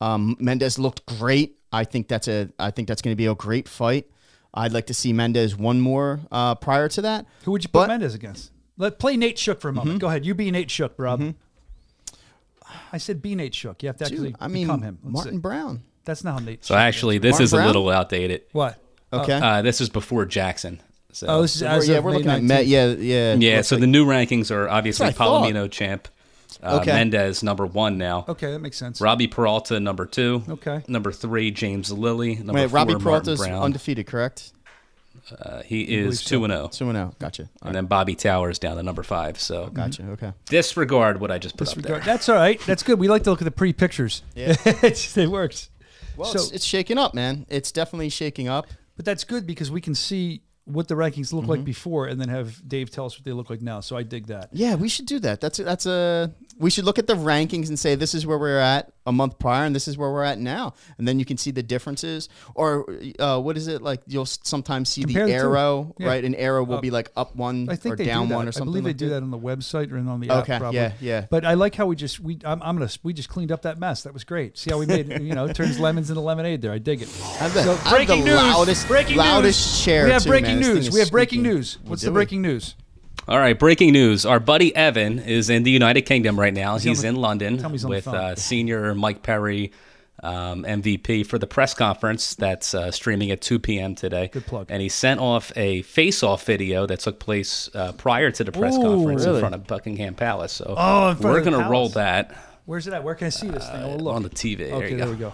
Um, 0.01 0.37
Mendes 0.39 0.79
looked 0.79 1.07
great. 1.07 1.59
I 1.73 1.85
think 1.85 2.09
that's 2.09 2.29
a. 2.29 2.51
I 2.59 2.71
think 2.71 2.89
that's 2.89 3.03
going 3.03 3.13
to 3.13 3.17
be 3.17 3.27
a 3.27 3.35
great 3.35 3.69
fight. 3.69 4.11
I'd 4.53 4.73
like 4.73 4.87
to 4.87 4.95
see 4.95 5.13
Mendes 5.13 5.55
one 5.57 5.81
more 5.81 6.21
uh, 6.33 6.55
prior 6.55 6.89
to 6.89 7.03
that. 7.03 7.27
Who 7.45 7.53
would 7.53 7.63
you 7.63 7.69
put 7.69 7.81
But- 7.81 7.89
Mendes 7.89 8.15
against? 8.15 8.53
Let 8.79 8.99
play 8.99 9.17
Nate 9.17 9.39
Shook 9.39 9.61
for 9.63 9.71
a 9.71 9.73
moment. 9.73 10.01
Go 10.01 10.09
ahead. 10.09 10.27
You 10.27 10.35
be 10.35 10.51
Nate 10.51 10.71
Shook, 10.71 10.95
Rob. 10.99 11.35
I 12.93 12.99
said 12.99 13.23
be 13.23 13.35
Nate 13.35 13.55
Shook. 13.55 13.83
You 13.83 13.89
have 13.89 13.97
to 13.99 14.05
actually 14.05 14.31
Dude, 14.31 14.37
I 14.41 14.49
mean, 14.49 14.67
become 14.67 14.83
him. 14.83 14.99
Let's 15.03 15.13
Martin 15.15 15.33
see. 15.35 15.39
Brown. 15.39 15.83
That's 16.05 16.23
not 16.25 16.41
how 16.41 16.45
Nate. 16.45 16.65
So 16.65 16.75
Shook 16.75 16.81
actually, 16.81 17.17
is. 17.17 17.23
this 17.23 17.31
Martin 17.33 17.45
is 17.45 17.53
a 17.53 17.67
little 17.67 17.89
outdated. 17.91 18.43
what? 18.53 18.79
Okay. 19.13 19.33
Uh, 19.35 19.63
this 19.63 19.81
is 19.81 19.89
before 19.89 20.25
Jackson. 20.27 20.81
So 21.13 21.27
Oh, 21.29 21.43
this 21.43 21.55
is 21.55 21.61
So 21.61 21.67
as 21.69 21.87
we're, 21.87 21.93
yeah, 21.93 21.99
of 21.99 22.05
we're 22.05 22.11
May 22.11 22.17
looking 22.19 22.31
at 22.31 22.41
19th. 22.43 22.47
Met. 22.49 22.67
Yeah, 22.67 22.87
yeah. 22.89 23.35
yeah. 23.35 23.63
So 23.63 23.77
like- 23.77 23.81
the 23.81 23.87
new 23.87 24.05
rankings 24.07 24.51
are 24.51 24.69
obviously 24.69 25.07
That's 25.07 25.17
thought. 25.19 25.45
Palomino 25.47 25.71
champ, 25.71 26.09
uh, 26.63 26.79
Okay. 26.81 26.93
Mendes 26.93 27.43
number 27.43 27.65
one 27.65 27.97
now, 27.99 28.25
Okay, 28.29 28.51
that 28.53 28.59
makes 28.59 28.77
sense. 28.77 29.01
Robbie 29.01 29.27
Peralta 29.29 29.79
number 29.81 30.05
two, 30.07 30.43
Okay. 30.49 30.83
number 30.89 31.13
three 31.13 31.51
James 31.51 31.91
Lilley, 31.93 32.35
number 32.37 32.55
Wait, 32.55 32.69
four 32.69 32.77
Robbie 32.77 32.93
Martin 32.95 33.05
Peralta's 33.05 33.39
Brown. 33.41 33.63
undefeated, 33.63 34.07
correct? 34.07 34.53
Uh, 35.41 35.63
he 35.63 35.85
believe 35.87 36.07
is 36.07 36.21
so. 36.21 36.29
two 36.29 36.45
and 36.45 36.53
zero, 36.53 36.69
Two 36.69 36.85
and 36.89 36.97
zero. 36.97 37.15
Gotcha. 37.19 37.49
and 37.63 37.75
then 37.75 37.87
Bobby 37.87 38.15
Towers 38.15 38.59
down 38.59 38.77
to 38.77 38.83
number 38.83 39.03
five. 39.03 39.41
So 39.41 39.67
Gotcha. 39.69 40.03
Okay. 40.11 40.33
disregard 40.47 41.21
what 41.21 41.31
I 41.31 41.39
just 41.39 41.57
put 41.57 41.69
up 41.69 41.83
there. 41.83 42.01
That's 42.01 42.29
all 42.29 42.37
right. 42.37 42.61
That's 42.67 42.83
good. 42.83 42.99
We 42.99 43.09
like 43.09 43.25
to 43.25 43.31
look 43.31 43.41
at 43.41 43.45
the 43.45 43.51
pretty 43.51 43.73
pictures. 43.73 44.23
Yeah. 44.35 44.55
It's- 44.67 45.17
it 45.17 45.29
works. 45.31 45.71
Well, 46.17 46.31
So- 46.33 46.39
it's, 46.39 46.51
it's 46.53 46.65
shaking 46.65 46.99
up, 46.99 47.15
man. 47.15 47.47
It's 47.49 47.73
definitely 47.73 48.09
shaking 48.09 48.49
up. 48.49 48.67
But 48.97 49.05
that's 49.05 49.25
good 49.25 49.47
because 49.47 49.71
we 49.71 49.81
can 49.83 49.95
see 49.95 50.43
what 50.65 50.89
the 50.89 50.95
rankings 50.95 51.33
look 51.33 51.43
Mm-hmm. 51.43 51.51
like 51.51 51.65
before, 51.65 52.07
and 52.07 52.21
then 52.21 52.29
have 52.29 52.67
Dave 52.67 52.91
tell 52.91 53.05
us 53.07 53.17
what 53.19 53.25
they 53.25 53.33
look 53.33 53.51
like 53.51 53.61
now. 53.63 53.81
So 53.81 53.97
I 53.97 54.03
dig 54.03 54.27
that. 54.29 54.49
Yeah, 54.53 54.75
we 54.75 54.89
should 54.89 55.07
do 55.07 55.19
that. 55.21 55.41
That's 55.41 55.59
that's 55.59 55.87
a 55.87 56.33
we 56.59 56.71
should 56.71 56.85
look 56.85 56.99
at 56.99 57.07
the 57.07 57.15
rankings 57.15 57.69
and 57.69 57.79
say 57.79 57.95
this 57.95 58.15
is 58.15 58.27
where 58.27 58.39
we're 58.39 58.59
at 58.59 58.91
a 59.05 59.13
month 59.13 59.39
prior 59.39 59.65
and 59.67 59.75
this 59.77 59.87
is 59.87 59.97
where 59.99 60.11
we're 60.11 60.23
at 60.25 60.39
now, 60.39 60.73
and 60.99 61.07
then 61.07 61.19
you 61.19 61.25
can 61.25 61.37
see 61.37 61.51
the 61.51 61.63
differences. 61.63 62.29
Or 62.55 62.87
uh, 63.19 63.39
what 63.41 63.57
is 63.57 63.69
it 63.69 63.83
like? 63.83 64.01
You'll 64.07 64.27
sometimes 64.27 64.89
see 64.89 65.03
Compare 65.03 65.27
the 65.27 65.33
arrow, 65.35 65.95
Yeah. 65.99 66.09
right? 66.09 66.25
An 66.25 66.35
arrow 66.35 66.65
will 66.65 66.79
Uh, 66.79 66.81
be 66.81 66.91
like 66.91 67.11
up 67.17 67.37
one 67.37 67.69
I 67.71 67.77
think 67.77 67.93
or 67.93 67.97
they 67.97 68.07
down 68.07 68.29
do 68.29 68.35
one 68.35 68.49
or 68.49 68.53
something 68.53 68.69
I 68.69 68.81
believe 68.81 68.85
they 68.85 68.89
like 68.91 68.97
do 68.97 69.09
that 69.11 69.23
on 69.23 69.31
the 69.31 69.39
website 69.39 69.93
or 69.93 69.99
on 69.99 70.21
the 70.21 70.31
app. 70.31 70.43
Okay, 70.45 70.59
Probably. 70.59 70.81
yeah, 70.81 70.93
yeah. 71.01 71.27
But 71.31 71.45
I 71.45 71.55
like 71.55 71.75
how 71.75 71.87
we 71.87 71.95
just 71.95 72.21
we 72.21 72.39
I'm, 72.45 72.63
I'm 72.63 72.77
gonna 72.79 72.91
we 73.03 73.13
just 73.13 73.29
cleaned 73.29 73.53
up 73.53 73.63
that 73.63 73.79
mess. 73.79 74.03
That 74.05 74.13
was 74.15 74.25
great. 74.25 74.57
See 74.59 74.71
how 74.71 74.79
we 74.79 74.87
made 74.87 75.09
you 75.23 75.35
know 75.35 75.53
turns 75.53 75.79
lemons 75.79 76.09
into 76.11 76.21
lemonade 76.23 76.63
there. 76.63 76.73
I 76.73 76.79
dig 76.79 77.03
it. 77.03 77.09
I'm 77.41 77.53
the- 77.53 77.63
So 77.65 77.79
I'm 77.85 78.07
the 78.07 78.17
news. 78.17 78.27
loudest- 78.35 78.89
breaking 78.89 79.17
loudest 79.19 79.61
news. 79.77 79.85
chair 79.85 80.05
We 80.07 80.11
have 80.13 80.23
too, 80.23 80.31
breaking 80.31 80.61
man. 80.61 80.75
News. 80.75 80.91
We 80.91 81.01
have 81.01 81.11
breaking 81.11 81.43
news. 81.43 81.79
What's 81.85 82.03
the 82.03 82.09
it. 82.11 82.15
breaking 82.15 82.43
news? 82.43 82.75
All 83.29 83.39
right, 83.39 83.59
breaking 83.59 83.93
news. 83.93 84.25
Our 84.25 84.39
buddy 84.39 84.75
Evan 84.77 85.19
is 85.19 85.51
in 85.51 85.65
the 85.65 85.71
United 85.71 86.03
Kingdom 86.03 86.39
right 86.39 86.55
now. 86.55 86.79
he 86.79 86.89
on 86.89 86.93
He's 86.95 87.03
the- 87.03 87.09
in 87.09 87.17
London 87.17 87.59
he's 87.71 87.85
with 87.85 88.07
uh, 88.07 88.37
senior 88.37 88.95
Mike 88.95 89.25
Perry, 89.25 89.73
um, 90.23 90.63
MVP, 90.63 91.27
for 91.27 91.37
the 91.37 91.47
press 91.49 91.75
conference 91.75 92.37
that's 92.37 92.73
uh, 92.73 92.93
streaming 92.93 93.33
at 93.33 93.41
2 93.41 93.59
p.m. 93.59 93.97
today. 93.97 94.29
Good 94.29 94.47
plug. 94.47 94.67
And 94.71 94.81
he 94.81 94.89
sent 94.89 95.19
off 95.19 95.51
a 95.57 95.83
face-off 95.83 96.45
video 96.45 96.87
that 96.87 97.01
took 97.01 97.19
place 97.19 97.69
uh, 97.75 97.93
prior 97.93 98.31
to 98.31 98.45
the 98.45 98.53
press 98.53 98.77
Ooh, 98.77 98.83
conference 98.83 99.25
really? 99.25 99.37
in 99.39 99.41
front 99.41 99.55
of 99.57 99.67
Buckingham 99.67 100.15
Palace. 100.15 100.53
So 100.53 100.75
Oh, 100.79 101.17
we're 101.21 101.43
going 101.43 101.61
to 101.61 101.69
roll 101.69 101.89
that 101.91 102.33
Where's 102.65 102.87
it 102.89 102.93
at? 102.95 103.03
Where 103.05 103.15
can 103.15 103.27
I 103.29 103.31
see 103.31 103.49
this 103.49 103.65
thing? 103.69 103.83
Oh, 103.83 103.97
look. 103.97 104.15
on 104.15 104.23
the 104.25 104.31
TV. 104.31 104.59
There 104.59 104.75
okay, 104.75 104.91
you 104.91 104.97
there 104.97 105.07
go. 105.07 105.11
we 105.13 105.17
go. 105.19 105.33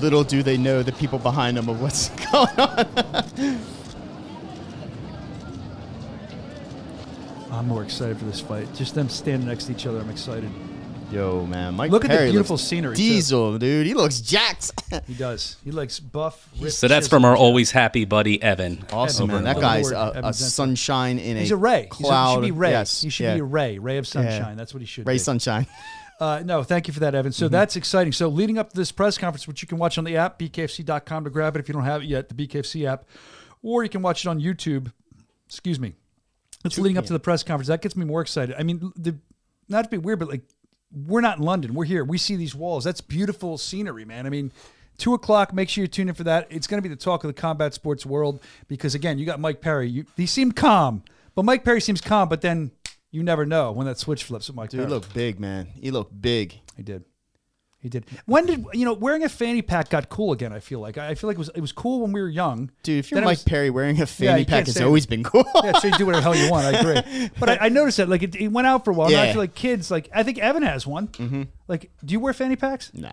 Little 0.00 0.24
do 0.24 0.42
they 0.42 0.56
know 0.56 0.82
the 0.82 0.92
people 0.92 1.18
behind 1.18 1.56
them 1.56 1.68
of 1.68 1.80
what's 1.80 2.08
going 2.32 2.48
on. 2.58 3.60
I'm 7.50 7.66
more 7.68 7.82
excited 7.82 8.16
for 8.18 8.24
this 8.24 8.40
fight. 8.40 8.72
Just 8.74 8.94
them 8.94 9.08
standing 9.08 9.48
next 9.48 9.64
to 9.64 9.72
each 9.72 9.86
other. 9.86 9.98
I'm 9.98 10.08
excited. 10.08 10.50
Yo, 11.10 11.44
man, 11.44 11.74
Mike. 11.74 11.90
Look 11.90 12.04
at 12.04 12.10
the 12.10 12.16
Perry 12.16 12.30
beautiful 12.30 12.54
looks 12.54 12.62
scenery, 12.62 12.94
too. 12.94 13.02
Diesel, 13.02 13.58
dude. 13.58 13.84
He 13.84 13.94
looks 13.94 14.20
jacked. 14.20 14.70
He 15.06 15.14
does. 15.14 15.56
He 15.64 15.70
likes 15.70 15.98
buff. 16.00 16.48
ripped, 16.60 16.74
So 16.74 16.88
that's 16.88 17.06
from 17.08 17.24
our 17.24 17.34
jack. 17.34 17.40
always 17.40 17.70
happy 17.70 18.04
buddy 18.04 18.40
Evan. 18.42 18.84
awesome, 18.92 19.30
Evan, 19.30 19.44
man. 19.44 19.54
That 19.54 19.60
guy's 19.60 19.90
a, 19.90 20.20
a 20.24 20.32
sunshine 20.32 21.18
in 21.18 21.36
He's 21.36 21.50
a 21.50 21.54
a 21.54 21.58
ray. 21.58 21.82
He's 21.82 22.06
a, 22.06 22.08
cloud. 22.08 22.28
he 22.28 22.34
should 22.48 22.54
be 22.54 22.58
ray. 22.58 22.70
Yes, 22.70 23.02
he 23.02 23.08
should 23.08 23.24
yeah. 23.24 23.34
be 23.34 23.40
a 23.40 23.44
ray. 23.44 23.78
Ray 23.78 23.98
of 23.98 24.06
sunshine. 24.06 24.56
That's 24.56 24.72
what 24.74 24.80
he 24.80 24.86
should 24.86 25.04
be. 25.04 25.08
Ray 25.10 25.14
be. 25.14 25.18
Sunshine. 25.18 25.66
Uh, 26.20 26.42
no, 26.44 26.62
thank 26.62 26.86
you 26.86 26.92
for 26.92 27.00
that, 27.00 27.14
Evan. 27.14 27.32
So 27.32 27.46
Mm-hmm. 27.46 27.52
that's 27.52 27.76
exciting. 27.76 28.12
So 28.12 28.28
leading 28.28 28.58
up 28.58 28.70
to 28.70 28.76
this 28.76 28.92
press 28.92 29.16
conference, 29.16 29.48
which 29.48 29.62
you 29.62 29.68
can 29.68 29.78
watch 29.78 29.96
on 29.96 30.04
the 30.04 30.16
app, 30.18 30.38
bkfc.com 30.38 31.24
to 31.24 31.30
grab 31.30 31.56
it 31.56 31.60
if 31.60 31.68
you 31.68 31.72
don't 31.72 31.84
have 31.84 32.02
it 32.02 32.06
yet, 32.08 32.28
the 32.28 32.34
BKFC 32.34 32.86
app, 32.86 33.06
or 33.62 33.82
you 33.82 33.88
can 33.88 34.02
watch 34.02 34.24
it 34.26 34.28
on 34.28 34.38
YouTube. 34.38 34.92
Excuse 35.46 35.80
me. 35.80 35.94
It's 36.62 36.78
leading 36.78 36.98
up 36.98 37.06
to 37.06 37.14
the 37.14 37.18
press 37.20 37.42
conference. 37.42 37.68
That 37.68 37.80
gets 37.80 37.96
me 37.96 38.04
more 38.04 38.20
excited. 38.20 38.54
I 38.58 38.62
mean, 38.64 38.92
the 38.96 39.16
not 39.70 39.84
to 39.84 39.88
be 39.90 39.96
weird, 39.96 40.18
but 40.18 40.28
like 40.28 40.42
we're 40.92 41.22
not 41.22 41.38
in 41.38 41.44
London. 41.44 41.72
We're 41.72 41.86
here. 41.86 42.04
We 42.04 42.18
see 42.18 42.36
these 42.36 42.54
walls. 42.54 42.84
That's 42.84 43.00
beautiful 43.00 43.56
scenery, 43.56 44.04
man. 44.04 44.26
I 44.26 44.28
mean, 44.28 44.52
two 44.98 45.14
o'clock. 45.14 45.54
Make 45.54 45.70
sure 45.70 45.80
you 45.82 45.88
tune 45.88 46.10
in 46.10 46.14
for 46.14 46.24
that. 46.24 46.48
It's 46.50 46.66
going 46.66 46.82
to 46.82 46.86
be 46.86 46.92
the 46.94 47.00
talk 47.00 47.24
of 47.24 47.28
the 47.28 47.40
combat 47.40 47.72
sports 47.72 48.04
world 48.04 48.42
because 48.68 48.94
again, 48.94 49.18
you 49.18 49.24
got 49.24 49.40
Mike 49.40 49.62
Perry. 49.62 49.88
You, 49.88 50.04
he 50.18 50.26
seemed 50.26 50.54
calm, 50.54 51.02
but 51.34 51.46
Mike 51.46 51.64
Perry 51.64 51.80
seems 51.80 52.02
calm. 52.02 52.28
But 52.28 52.42
then 52.42 52.72
you 53.10 53.22
never 53.22 53.44
know 53.46 53.72
when 53.72 53.86
that 53.86 53.98
switch 53.98 54.24
flips 54.24 54.52
Mike 54.52 54.70
Dude, 54.70 54.80
he 54.80 54.86
looked 54.86 55.12
big, 55.14 55.38
man. 55.40 55.66
He 55.66 55.90
looked 55.90 56.20
big. 56.20 56.54
He 56.76 56.82
did. 56.82 57.04
He 57.82 57.88
did. 57.88 58.04
When 58.26 58.44
did 58.44 58.66
you 58.74 58.84
know 58.84 58.92
wearing 58.92 59.24
a 59.24 59.28
fanny 59.30 59.62
pack 59.62 59.88
got 59.88 60.10
cool 60.10 60.32
again? 60.32 60.52
I 60.52 60.60
feel 60.60 60.80
like 60.80 60.98
I 60.98 61.14
feel 61.14 61.28
like 61.28 61.36
it 61.36 61.38
was 61.38 61.48
it 61.54 61.62
was 61.62 61.72
cool 61.72 62.02
when 62.02 62.12
we 62.12 62.20
were 62.20 62.28
young. 62.28 62.70
Dude, 62.82 62.98
if 62.98 63.10
you're 63.10 63.16
Then 63.16 63.24
Mike 63.24 63.38
was- 63.38 63.44
Perry 63.44 63.70
wearing 63.70 63.98
a 64.02 64.06
fanny 64.06 64.40
you 64.40 64.46
pack 64.46 64.66
has 64.66 64.78
always 64.82 65.06
been 65.06 65.24
cool. 65.24 65.46
yeah, 65.64 65.72
so 65.78 65.88
you 65.88 65.94
do 65.96 66.04
whatever 66.04 66.20
the 66.30 66.34
hell 66.34 66.44
you 66.44 66.50
want. 66.50 66.66
I 66.66 66.78
agree, 66.78 67.30
but 67.40 67.48
I, 67.48 67.56
I 67.56 67.68
noticed 67.70 67.96
that 67.96 68.10
like 68.10 68.22
it, 68.22 68.36
it 68.36 68.48
went 68.48 68.66
out 68.66 68.84
for 68.84 68.90
a 68.90 68.94
while. 68.94 69.08
Now 69.08 69.22
I 69.22 69.26
Yeah. 69.26 69.32
feel 69.32 69.40
like 69.40 69.54
kids 69.54 69.90
like 69.90 70.10
I 70.14 70.22
think 70.24 70.36
Evan 70.38 70.62
has 70.62 70.86
one. 70.86 71.08
Mm-hmm. 71.08 71.42
Like, 71.70 71.92
do 72.04 72.10
you 72.12 72.18
wear 72.18 72.32
fanny 72.32 72.56
packs? 72.56 72.90
Nah. 72.92 73.12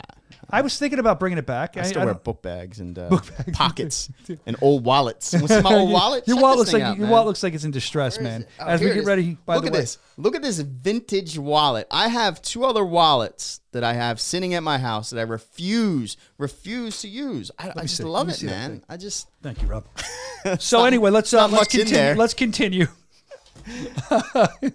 I 0.50 0.62
was 0.62 0.80
thinking 0.80 0.98
about 0.98 1.20
bringing 1.20 1.38
it 1.38 1.46
back. 1.46 1.78
I 1.78 1.84
still 1.84 2.02
I 2.02 2.06
wear 2.06 2.16
book 2.16 2.42
bags 2.42 2.80
and 2.80 2.98
uh, 2.98 3.10
bags. 3.10 3.32
pockets 3.54 4.10
and 4.48 4.56
old 4.64 4.84
wallets. 4.84 5.32
Want 5.34 5.48
to 5.50 5.62
my 5.62 5.76
old 5.76 5.92
wallet? 5.94 6.28
Your 6.28 6.38
Check 6.38 6.44
wallet 6.44 6.58
looks 6.58 6.74
like 6.74 6.82
out, 6.82 6.98
your 6.98 7.04
man. 7.04 7.12
wallet 7.12 7.28
looks 7.28 7.44
like 7.44 7.54
it's 7.54 7.66
in 7.66 7.70
distress, 7.70 8.20
man. 8.20 8.48
Oh, 8.60 8.66
As 8.66 8.82
we 8.82 8.92
get 8.92 9.06
ready, 9.06 9.38
by 9.46 9.54
look 9.56 9.66
the 9.66 9.68
at 9.68 9.74
way, 9.74 9.80
this. 9.82 10.00
Look 10.18 10.36
at 10.36 10.42
this 10.42 10.58
vintage 10.60 11.38
wallet. 11.38 11.86
I 11.92 12.08
have 12.08 12.42
two 12.42 12.66
other 12.66 12.84
wallets 12.84 13.62
that 13.74 13.84
I 13.84 13.94
have 13.94 14.20
sitting 14.20 14.56
at 14.56 14.64
my 14.64 14.80
house 14.80 15.12
that 15.12 15.20
I 15.20 15.24
refuse, 15.24 16.18
refuse 16.40 17.02
to 17.02 17.08
use. 17.08 17.52
I, 17.60 17.70
I 17.76 17.82
just 17.84 17.98
see. 17.98 18.04
love 18.06 18.28
it, 18.30 18.42
man. 18.42 18.84
I 18.90 18.98
just 18.98 19.28
Thank 19.44 19.62
you, 19.62 19.68
Rob. 19.68 19.86
so 20.58 20.84
anyway, 20.84 21.12
let's 21.12 21.32
uh, 21.32 21.48
let's 21.48 21.68
continue. 21.68 22.16
Let's 22.20 22.34
continue. 22.34 22.88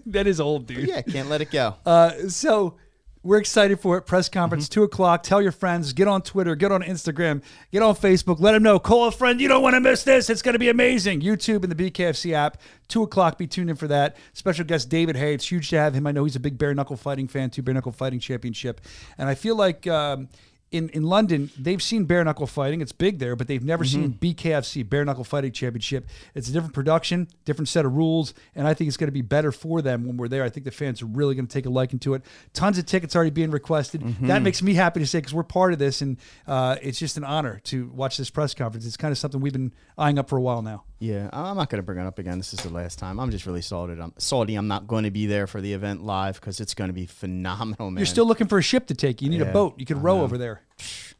that 0.07 0.26
is 0.28 0.41
old, 0.41 0.68
dude. 0.68 0.89
yeah, 0.89 1.03
can't 1.03 1.28
let 1.28 1.41
it 1.41 1.51
go. 1.51 1.74
Uh, 1.85 2.28
so 2.28 2.76
we're 3.23 3.39
excited 3.39 3.79
for 3.81 3.97
it. 3.99 4.03
Press 4.03 4.29
conference, 4.29 4.64
Mm-hmm. 4.66 4.73
two 4.75 4.83
o'clock. 4.83 5.23
Tell 5.23 5.41
your 5.41 5.53
friends. 5.53 5.93
Get 5.93 6.09
on 6.09 6.23
Twitter. 6.23 6.55
Get 6.57 6.73
on 6.73 6.83
Instagram. 6.83 7.43
Get 7.70 7.83
on 7.83 7.95
Facebook. 7.95 8.41
Let 8.41 8.53
them 8.53 8.62
know. 8.62 8.79
Call 8.79 9.07
a 9.07 9.12
friend. 9.12 9.41
You 9.41 9.49
don't 9.49 9.62
want 9.62 9.75
to 9.75 9.81
miss 9.81 10.03
this. 10.03 10.29
It's 10.29 10.43
going 10.43 10.55
to 10.55 10.59
be 10.59 10.68
amazing. 10.68 11.20
YouTube 11.20 11.62
and 11.62 11.70
the 11.73 11.91
BKFC 11.91 12.33
app. 12.33 12.59
Two 12.89 13.03
o'clock. 13.03 13.39
Be 13.39 13.47
tuned 13.47 13.70
in 13.70 13.77
for 13.77 13.87
that. 13.89 14.16
Special 14.33 14.64
guest 14.64 14.89
David 14.89 15.16
Haye. 15.16 15.35
It's 15.35 15.51
huge 15.51 15.70
to 15.70 15.77
have 15.79 15.95
him. 15.95 16.07
I 16.07 16.12
know 16.12 16.25
he's 16.25 16.37
a 16.37 16.41
big 16.41 16.59
bare 16.59 16.75
knuckle 16.75 16.97
fighting 16.97 17.29
fan 17.29 17.51
too. 17.51 17.62
Bare 17.62 17.75
knuckle 17.75 17.93
fighting 17.93 18.20
championship, 18.20 18.81
and 19.18 19.29
I 19.29 19.35
feel 19.35 19.57
like. 19.57 19.87
Um, 19.87 20.29
in, 20.73 20.89
in 20.89 21.03
London, 21.05 21.51
they've 21.59 21.83
seen 21.83 22.05
bare 22.07 22.25
knuckle 22.25 22.47
fighting. 22.47 22.81
It's 22.81 22.93
big 22.93 23.18
there, 23.18 23.37
but 23.37 23.47
they've 23.47 23.62
never 23.62 23.85
seen 23.85 24.14
BKFC, 24.14 24.89
Bare 24.89 25.05
Knuckle 25.05 25.23
Fighting 25.23 25.53
Championship. 25.53 26.09
It's 26.35 26.49
a 26.49 26.53
different 26.53 26.75
production, 26.75 27.29
different 27.45 27.68
set 27.68 27.85
of 27.85 27.93
rules, 27.95 28.33
and 28.55 28.66
I 28.66 28.75
think 28.75 28.89
it's 28.89 28.97
going 28.97 29.09
to 29.09 29.12
be 29.12 29.23
better 29.23 29.53
for 29.53 29.83
them 29.83 30.07
when 30.07 30.16
we're 30.16 30.29
there. 30.29 30.43
I 30.43 30.49
think 30.49 30.64
the 30.64 30.70
fans 30.70 31.03
are 31.03 31.07
really 31.07 31.35
going 31.35 31.47
to 31.47 31.53
take 31.53 31.66
a 31.66 31.70
liking 31.70 31.99
to 32.01 32.14
it. 32.14 32.23
Tons 32.55 32.79
of 32.79 32.87
tickets 32.87 33.14
already 33.14 33.31
being 33.31 33.51
requested. 33.51 34.03
That 34.27 34.43
makes 34.43 34.62
me 34.62 34.75
happy 34.75 35.01
to 35.01 35.07
say 35.07 35.18
because 35.18 35.35
we're 35.35 35.43
part 35.43 35.73
of 35.75 35.79
this, 35.79 36.01
and 36.01 36.16
uh, 36.47 36.77
it's 36.83 36.99
just 36.99 37.16
an 37.18 37.25
honor 37.25 37.61
to 37.64 37.89
watch 37.95 38.16
this 38.16 38.31
press 38.31 38.55
conference. 38.55 38.87
It's 38.87 38.97
kind 38.97 39.12
of 39.12 39.18
something 39.18 39.41
we've 39.41 39.53
been 39.53 39.73
eyeing 39.99 40.18
up 40.18 40.29
for 40.29 40.39
a 40.39 40.43
while 40.43 40.62
now. 40.62 40.85
Yeah, 41.03 41.28
I'm 41.32 41.57
not 41.57 41.68
going 41.68 41.80
to 41.80 41.82
bring 41.82 41.98
it 41.98 42.07
up 42.07 42.20
again. 42.20 42.38
This 42.38 42.55
is 42.55 42.61
the 42.61 42.70
last 42.70 42.96
time. 42.96 43.18
I'm 43.18 43.32
just 43.32 43.44
really 43.44 43.61
salty. 43.61 43.94
I'm 44.00 44.12
salty. 44.18 44.55
I'm 44.55 44.68
not 44.68 44.86
going 44.86 45.03
to 45.03 45.11
be 45.11 45.26
there 45.26 45.48
for 45.48 45.61
the 45.61 45.72
event 45.72 46.05
live 46.05 46.38
because 46.40 46.61
it's 46.61 46.74
going 46.74 46.90
to 46.90 46.94
be 46.94 47.07
phenomenal, 47.07 47.90
man. 47.90 47.98
You're 47.98 48.07
still 48.07 48.24
looking 48.24 48.46
for 48.46 48.57
a 48.57 48.62
ship 48.62 48.86
to 48.86 48.94
take. 48.94 49.20
You 49.20 49.28
need 49.28 49.42
a 49.42 49.46
boat. 49.46 49.74
You 49.78 49.84
could 49.84 50.00
row 50.00 50.20
over 50.20 50.38
there. 50.38 50.62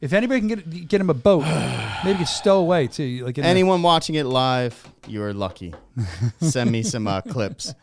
If 0.00 0.12
anybody 0.12 0.38
can 0.38 0.48
get 0.48 0.88
get 0.88 1.00
him 1.00 1.10
a 1.10 1.14
boat, 1.14 1.40
maybe 2.04 2.20
you 2.20 2.26
stow 2.26 2.60
away 2.60 2.86
too. 2.86 3.24
Like 3.24 3.38
in 3.38 3.42
the- 3.42 3.48
anyone 3.48 3.82
watching 3.82 4.14
it 4.14 4.24
live. 4.24 4.88
You're 5.08 5.34
lucky. 5.34 5.74
Send 6.40 6.70
me 6.70 6.84
some 6.84 7.08
uh, 7.08 7.20
clips. 7.22 7.74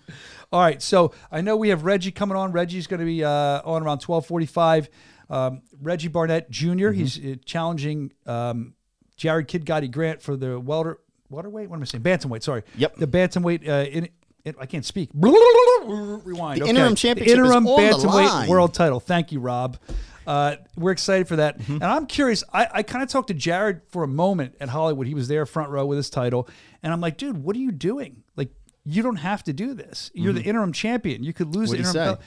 All 0.54 0.62
right, 0.62 0.82
so 0.82 1.14
I 1.30 1.42
know 1.42 1.58
we 1.58 1.68
have 1.68 1.84
Reggie 1.84 2.12
coming 2.12 2.38
on. 2.38 2.54
Reggie's 2.54 2.88
going 2.88 3.02
to 3.02 3.06
be 3.06 3.26
uh, 3.26 3.62
on 3.66 3.84
around 3.84 4.00
twelve 4.00 4.26
forty-five. 4.26 4.90
Um, 5.30 5.64
Reggie 5.82 6.08
Barnett 6.08 6.50
junior 6.50 6.94
He's 6.94 7.20
uh, 7.20 7.36
challenging 7.44 8.14
um, 8.26 8.76
Jarod 9.18 9.50
Kid 9.50 9.66
Gotti 9.66 9.92
Grant 9.92 10.22
for 10.22 10.38
the 10.38 10.58
welter 10.58 10.98
welterweight. 11.30 11.70
What 11.70 11.78
am 11.78 11.82
I 11.82 11.86
saying? 11.86 12.04
Bantamweight. 12.04 12.44
Sorry. 12.44 12.64
Yep. 12.78 12.98
The 12.98 13.08
bantamweight. 13.08 13.68
Uh, 13.68 13.90
in, 13.90 14.10
in, 14.46 14.56
I 14.60 14.66
can't 14.66 14.86
speak. 14.86 15.10
Rewind. 15.14 16.60
The 16.60 16.64
Okay. 16.64 16.70
interim 16.70 16.96
championship 16.96 17.28
is 17.28 17.34
interim 17.34 17.64
the 17.64 17.70
bantamweight 17.72 18.48
world 18.48 18.74
title. 18.74 19.00
Thank 19.00 19.32
you, 19.32 19.40
Rob. 19.40 19.78
Uh, 20.28 20.58
we're 20.78 20.92
excited 20.92 21.28
for 21.28 21.38
that. 21.38 21.58
Mm-hmm. 21.60 21.74
And 21.74 21.84
I'm 21.84 22.06
curious. 22.06 22.44
I, 22.54 22.68
I 22.72 22.84
kind 22.84 23.02
of 23.04 23.10
talked 23.10 23.30
to 23.30 23.34
Jarod 23.34 23.82
for 23.90 24.04
a 24.04 24.08
moment 24.08 24.56
at 24.60 24.70
Hollywood. 24.70 25.08
He 25.08 25.16
was 25.16 25.28
there 25.28 25.46
front 25.48 25.72
row 25.72 25.86
with 25.86 25.98
his 25.98 26.10
title. 26.10 26.48
And 26.84 26.94
I'm 26.94 27.02
like, 27.02 27.18
dude, 27.18 27.38
what 27.44 27.56
are 27.56 27.60
you 27.60 27.72
doing? 27.72 28.24
Like, 28.36 28.50
you 28.86 29.02
don't 29.02 29.16
have 29.18 29.44
to 29.46 29.54
do 29.54 29.74
this. 29.74 30.12
You're 30.14 30.34
the 30.34 30.44
interim 30.44 30.72
champion. 30.72 31.24
You 31.24 31.34
could 31.34 31.56
lose 31.56 31.72
Mm-hmm. 31.72 31.84
What'd 31.84 31.96
the 31.96 32.00
he 32.00 32.10
interim. 32.10 32.18